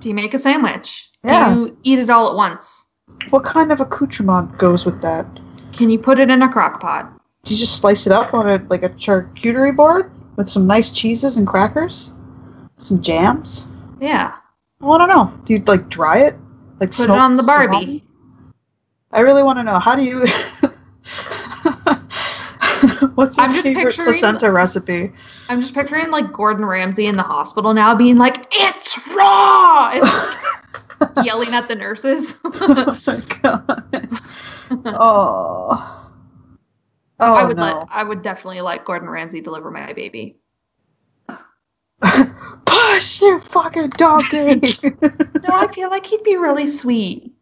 Do 0.00 0.08
you 0.08 0.14
make 0.14 0.34
a 0.34 0.38
sandwich? 0.38 1.08
Yeah. 1.22 1.54
Do 1.54 1.60
you 1.60 1.78
eat 1.84 1.98
it 2.00 2.10
all 2.10 2.28
at 2.28 2.34
once? 2.36 2.86
what 3.30 3.44
kind 3.44 3.70
of 3.70 3.80
accoutrement 3.80 4.56
goes 4.56 4.84
with 4.86 5.00
that? 5.02 5.26
Can 5.72 5.90
you 5.90 5.98
put 5.98 6.18
it 6.18 6.30
in 6.30 6.42
a 6.42 6.48
crock 6.48 6.80
pot? 6.80 7.12
Do 7.44 7.54
you 7.54 7.60
just 7.60 7.78
slice 7.80 8.06
it 8.06 8.12
up 8.12 8.32
on 8.34 8.48
a 8.48 8.64
like 8.70 8.82
a 8.82 8.88
charcuterie 8.90 9.76
board 9.76 10.10
with 10.36 10.48
some 10.48 10.66
nice 10.66 10.90
cheeses 10.90 11.36
and 11.36 11.46
crackers, 11.46 12.14
some 12.78 13.02
jams? 13.02 13.68
Yeah. 14.00 14.32
I 14.82 14.98
don't 14.98 15.08
know. 15.08 15.32
Do 15.44 15.54
you 15.54 15.62
like 15.66 15.88
dry 15.88 16.18
it? 16.18 16.34
Like 16.80 16.92
Put 16.92 17.04
it 17.04 17.10
on 17.10 17.34
the 17.34 17.42
Barbie. 17.42 17.72
salami? 17.72 18.04
I 19.12 19.20
really 19.20 19.42
want 19.42 19.58
to 19.58 19.62
know. 19.64 19.78
How 19.78 19.96
do 19.96 20.04
you? 20.04 20.20
What's 23.14 23.36
your 23.36 23.46
I'm 23.46 23.52
just 23.52 23.64
favorite 23.64 23.94
placenta 23.94 24.50
recipe? 24.52 25.12
I'm 25.48 25.60
just 25.60 25.74
picturing 25.74 26.10
like 26.10 26.32
Gordon 26.32 26.64
Ramsay 26.64 27.06
in 27.06 27.16
the 27.16 27.22
hospital 27.22 27.74
now 27.74 27.94
being 27.94 28.16
like, 28.16 28.46
it's 28.52 28.96
raw! 29.08 29.90
And 29.92 31.26
yelling 31.26 31.54
at 31.54 31.68
the 31.68 31.74
nurses. 31.74 32.38
oh 32.44 32.98
my 33.06 33.20
god. 33.42 34.08
Oh. 34.86 35.96
Oh 37.22 37.34
I 37.34 37.44
would 37.44 37.56
no. 37.56 37.62
let 37.62 37.88
I 37.90 38.04
would 38.04 38.22
definitely 38.22 38.60
let 38.60 38.84
Gordon 38.84 39.08
Ramsay 39.08 39.40
deliver 39.40 39.70
my 39.70 39.92
baby. 39.92 40.36
Push 42.64 43.20
you 43.20 43.38
fucking 43.40 43.90
donkey. 43.90 44.60
No, 44.84 45.54
I 45.54 45.70
feel 45.72 45.90
like 45.90 46.06
he'd 46.06 46.22
be 46.22 46.36
really 46.36 46.66
sweet. 46.66 47.34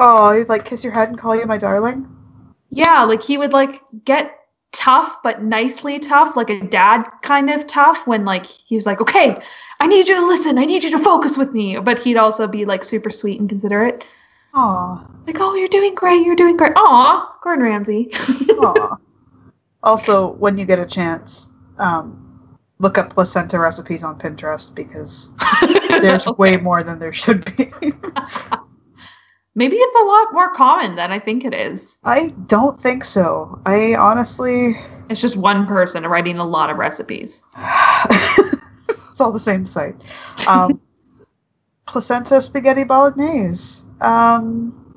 Oh, 0.00 0.36
he'd 0.36 0.48
like 0.48 0.64
kiss 0.64 0.84
your 0.84 0.92
head 0.92 1.08
and 1.08 1.18
call 1.18 1.36
you 1.36 1.46
my 1.46 1.58
darling. 1.58 2.08
Yeah, 2.70 3.02
like 3.04 3.22
he 3.22 3.38
would 3.38 3.52
like 3.52 3.82
get 4.04 4.34
tough 4.72 5.22
but 5.22 5.42
nicely 5.42 5.98
tough, 5.98 6.36
like 6.36 6.50
a 6.50 6.60
dad 6.60 7.04
kind 7.22 7.50
of 7.50 7.66
tough 7.66 8.06
when 8.06 8.24
like 8.24 8.46
he 8.46 8.74
was 8.74 8.86
like, 8.86 9.00
"Okay, 9.00 9.36
I 9.80 9.86
need 9.86 10.08
you 10.08 10.16
to 10.16 10.26
listen. 10.26 10.58
I 10.58 10.64
need 10.64 10.84
you 10.84 10.90
to 10.90 10.98
focus 10.98 11.36
with 11.38 11.52
me." 11.52 11.78
But 11.78 11.98
he'd 11.98 12.16
also 12.16 12.46
be 12.46 12.64
like 12.64 12.84
super 12.84 13.10
sweet 13.10 13.40
and 13.40 13.48
considerate. 13.48 14.04
Aw. 14.54 15.06
Like, 15.26 15.40
"Oh, 15.40 15.54
you're 15.54 15.68
doing 15.68 15.94
great. 15.94 16.24
You're 16.24 16.36
doing 16.36 16.56
great." 16.56 16.72
Aw, 16.76 17.38
Gordon 17.42 17.64
Ramsay. 17.64 18.10
Aw. 18.50 18.96
also, 19.82 20.32
when 20.34 20.58
you 20.58 20.66
get 20.66 20.78
a 20.78 20.86
chance, 20.86 21.52
um, 21.78 22.28
look 22.78 22.98
up 22.98 23.10
placenta 23.10 23.58
recipes 23.58 24.02
on 24.02 24.18
Pinterest 24.18 24.74
because 24.74 25.34
there's 26.02 26.26
way 26.38 26.56
more 26.56 26.82
than 26.82 26.98
there 26.98 27.12
should 27.12 27.44
be. 27.56 27.72
Maybe 29.58 29.74
it's 29.74 29.96
a 29.96 30.04
lot 30.04 30.32
more 30.32 30.54
common 30.54 30.94
than 30.94 31.10
I 31.10 31.18
think 31.18 31.44
it 31.44 31.52
is. 31.52 31.98
I 32.04 32.28
don't 32.46 32.80
think 32.80 33.02
so. 33.02 33.60
I 33.66 33.96
honestly. 33.96 34.76
It's 35.10 35.20
just 35.20 35.36
one 35.36 35.66
person 35.66 36.04
writing 36.06 36.38
a 36.38 36.44
lot 36.44 36.70
of 36.70 36.76
recipes. 36.76 37.42
it's 38.88 39.20
all 39.20 39.32
the 39.32 39.40
same 39.40 39.66
site. 39.66 39.96
Um, 40.46 40.80
placenta 41.86 42.40
spaghetti 42.40 42.84
bolognese. 42.84 43.82
Um, 44.00 44.94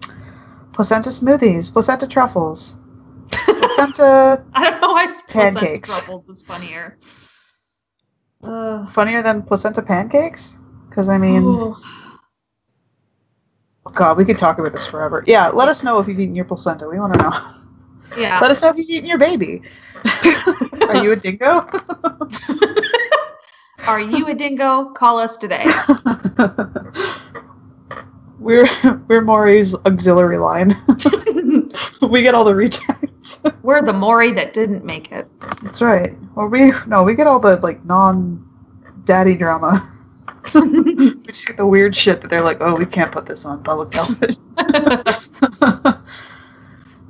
placenta 0.74 1.10
smoothies. 1.10 1.74
Placenta 1.74 2.06
truffles. 2.06 2.78
Placenta 3.32 4.46
I 4.54 4.70
don't 4.70 4.80
know 4.80 4.92
why 4.92 5.08
placenta 5.28 5.60
Pancakes. 5.60 5.90
truffles 5.90 6.30
is 6.30 6.44
funnier. 6.44 7.00
Uh, 8.44 8.86
funnier 8.86 9.24
than 9.24 9.42
placenta 9.42 9.82
pancakes? 9.82 10.60
Because 10.88 11.10
I 11.10 11.18
mean, 11.18 11.42
ooh. 11.42 11.76
God, 13.94 14.18
we 14.18 14.26
could 14.26 14.38
talk 14.38 14.60
about 14.60 14.74
this 14.74 14.86
forever. 14.86 15.24
Yeah, 15.28 15.48
let 15.50 15.68
us 15.68 15.84
know 15.84 16.00
if 16.00 16.08
you've 16.08 16.20
eaten 16.20 16.36
your 16.36 16.46
placenta. 16.46 16.88
We 16.88 17.00
want 17.00 17.16
to 17.16 17.20
know. 17.20 17.32
yeah. 18.18 18.40
Let 18.40 18.52
us 18.52 18.62
know 18.62 18.70
if 18.70 18.78
you've 18.78 18.90
eaten 18.90 19.10
your 19.10 19.18
baby. 19.18 19.64
Are 20.88 21.04
you 21.04 21.12
a 21.12 21.16
dingo? 21.16 21.68
Are 23.88 24.00
you 24.00 24.28
a 24.28 24.36
dingo? 24.36 24.92
Call 24.92 25.18
us 25.18 25.38
today. 25.38 25.66
we're 28.40 28.68
we're 29.08 29.22
Maury's 29.22 29.74
auxiliary 29.74 30.38
line. 30.38 30.76
we 32.02 32.22
get 32.22 32.36
all 32.36 32.44
the 32.44 32.54
rejects. 32.54 33.42
We're 33.64 33.82
the 33.82 33.94
Maury 33.94 34.32
that 34.34 34.54
didn't 34.54 34.86
make 34.86 35.12
it. 35.12 35.28
That's 35.64 35.82
right. 35.82 36.16
Well, 36.36 36.48
we 36.48 36.72
no, 36.86 37.04
we 37.04 37.16
get 37.16 37.26
all 37.26 37.40
the 37.40 37.56
like 37.58 37.84
non-daddy 37.86 39.36
drama. 39.36 39.92
we 40.56 41.16
just 41.24 41.48
get 41.48 41.58
the 41.58 41.66
weird 41.66 41.96
shit 41.96 42.22
that 42.22 42.30
they're 42.30 42.42
like, 42.42 42.58
oh, 42.62 42.76
we 42.76 42.86
can't 42.86 43.12
put 43.12 43.26
this 43.26 43.46
on 43.46 43.64
public 43.64 43.92
television. 43.92 44.42
oh, 45.62 46.02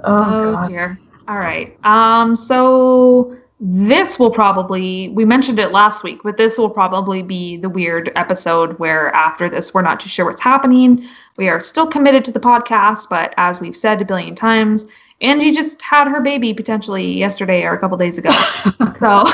Oh 0.04 0.66
dear. 0.68 1.00
All 1.28 1.38
right. 1.38 1.78
Um 1.86 2.36
so 2.36 3.38
this 3.64 4.18
will 4.18 4.32
probably 4.32 5.10
we 5.10 5.24
mentioned 5.24 5.60
it 5.60 5.72
last 5.72 6.04
week, 6.04 6.20
but 6.24 6.36
this 6.38 6.58
will 6.58 6.70
probably 6.70 7.22
be 7.22 7.58
the 7.58 7.70
weird 7.70 8.12
episode 8.16 8.78
where 8.80 9.14
after 9.14 9.48
this 9.48 9.74
we're 9.74 9.84
not 9.84 10.00
too 10.00 10.10
sure 10.10 10.26
what's 10.26 10.42
happening. 10.42 11.08
We 11.38 11.48
are 11.48 11.62
still 11.62 11.88
committed 11.88 12.26
to 12.26 12.32
the 12.32 12.40
podcast, 12.40 13.08
but 13.10 13.34
as 13.38 13.62
we've 13.62 13.78
said 13.78 14.02
a 14.02 14.06
billion 14.06 14.36
times, 14.36 14.88
Angie 15.22 15.52
just 15.52 15.82
had 15.82 16.08
her 16.08 16.22
baby 16.22 16.54
potentially 16.54 17.18
yesterday 17.18 17.64
or 17.64 17.74
a 17.74 17.80
couple 17.80 17.98
days 17.98 18.18
ago. 18.18 18.32
so 19.00 19.26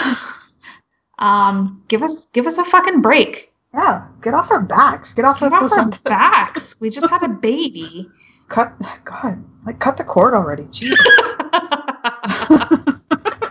um 1.19 1.81
give 1.87 2.03
us 2.03 2.25
give 2.33 2.47
us 2.47 2.57
a 2.57 2.65
fucking 2.65 3.01
break. 3.01 3.51
Yeah, 3.77 4.07
get 4.23 4.33
off 4.33 4.49
our 4.49 4.61
backs. 4.61 5.13
Get 5.13 5.23
off 5.23 5.39
Get 5.39 5.53
our 5.53 5.63
off 5.63 5.71
our 5.71 5.89
backs. 6.03 6.75
We 6.79 6.89
just 6.89 7.07
had 7.09 7.21
a 7.21 7.27
baby. 7.27 8.09
Cut. 8.49 8.73
God, 9.05 9.43
like 9.65 9.79
cut 9.79 9.97
the 9.97 10.03
cord 10.03 10.33
already. 10.33 10.65
Jesus. 10.71 10.99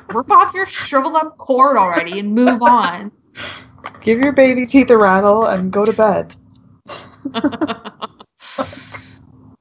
Rip 0.13 0.31
off 0.31 0.53
your 0.53 0.67
shriveled 0.67 1.15
up 1.15 1.39
cord 1.39 1.77
already 1.77 2.19
and 2.19 2.35
move 2.35 2.61
on. 2.63 3.13
Give 4.01 4.19
your 4.19 4.33
baby 4.33 4.67
teeth 4.67 4.91
a 4.91 4.99
rattle 4.99 5.47
and 5.47 5.73
go 5.73 5.85
to 5.85 5.93
bed. 5.93 6.35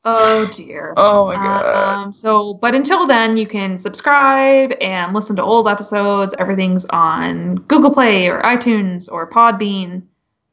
oh 0.06 0.50
dear. 0.52 0.96
Oh 0.98 1.28
my 1.28 1.36
god. 1.36 2.06
Um, 2.06 2.14
so, 2.14 2.56
but 2.56 2.74
until 2.74 3.06
then, 3.06 3.38
you 3.38 3.46
can 3.46 3.78
subscribe 3.78 4.74
and 4.82 5.14
listen 5.14 5.36
to 5.36 5.44
old 5.44 5.68
episodes. 5.68 6.34
Everything's 6.40 6.86
on 6.86 7.56
Google 7.68 7.94
Play 7.94 8.30
or 8.30 8.42
iTunes 8.42 9.12
or 9.12 9.30
Podbean. 9.30 10.02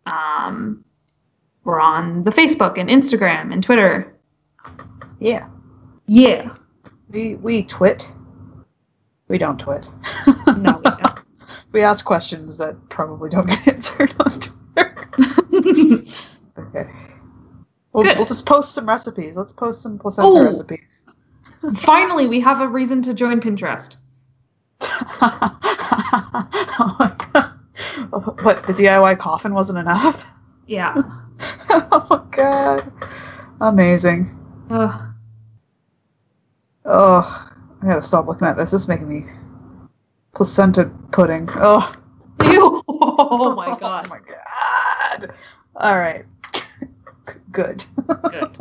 Um, 0.07 0.85
we're 1.65 1.81
on 1.81 2.25
the 2.25 2.31
Facebook 2.31 2.79
and 2.79 2.89
Instagram 2.89 3.53
and 3.53 3.63
Twitter. 3.63 4.15
yeah. 5.21 5.47
Yeah. 6.07 6.55
We 7.11 7.37
we 7.37 7.63
twit. 7.65 8.07
We 9.29 9.39
don't 9.39 9.59
twit. 9.61 9.89
No, 10.47 10.81
we 10.85 10.91
don't. 10.91 11.19
we 11.73 11.83
ask 11.83 12.05
questions 12.05 12.57
that 12.59 12.77
probably 12.89 13.31
don't 13.31 13.47
get 13.47 13.69
answered 13.75 14.15
on 14.21 14.31
Twitter. 14.41 14.97
okay. 16.59 16.91
We'll, 17.93 18.05
Good. 18.05 18.17
we'll 18.17 18.27
just 18.27 18.47
post 18.47 18.75
some 18.75 18.89
recipes. 18.89 19.37
Let's 19.37 19.53
post 19.53 19.83
some 19.83 19.99
placenta 19.99 20.29
Oh. 20.37 20.43
recipes. 20.43 21.05
Finally, 21.77 22.27
we 22.27 22.41
have 22.41 22.61
a 22.61 22.67
reason 22.69 23.03
to 23.03 23.15
join 23.15 23.41
Pinterest. 23.41 23.97
oh 24.81 25.59
my 26.99 27.15
god. 27.33 27.52
What, 28.11 28.67
the 28.67 28.73
DIY 28.73 29.19
coffin 29.19 29.55
wasn't 29.55 29.79
enough? 29.79 30.35
Yeah. 30.67 30.95
oh 31.71 32.07
my 32.11 32.23
god. 32.31 32.93
Amazing. 33.61 34.39
Ugh. 34.71 35.13
Oh, 36.85 37.53
I 37.83 37.87
gotta 37.87 38.03
stop 38.03 38.27
looking 38.27 38.47
at 38.47 38.57
this. 38.57 38.73
This 38.73 38.83
is 38.83 38.89
making 38.89 39.09
me 39.09 39.27
placenta 40.35 40.91
pudding. 41.11 41.49
Oh, 41.57 41.93
Ew. 42.45 42.83
Oh 42.89 43.55
my 43.55 43.79
god. 43.79 44.07
Oh 44.07 44.11
my 44.11 44.21
god. 44.21 45.35
All 45.77 45.97
right. 45.97 46.25
Good. 47.53 47.85
Good. 48.31 48.59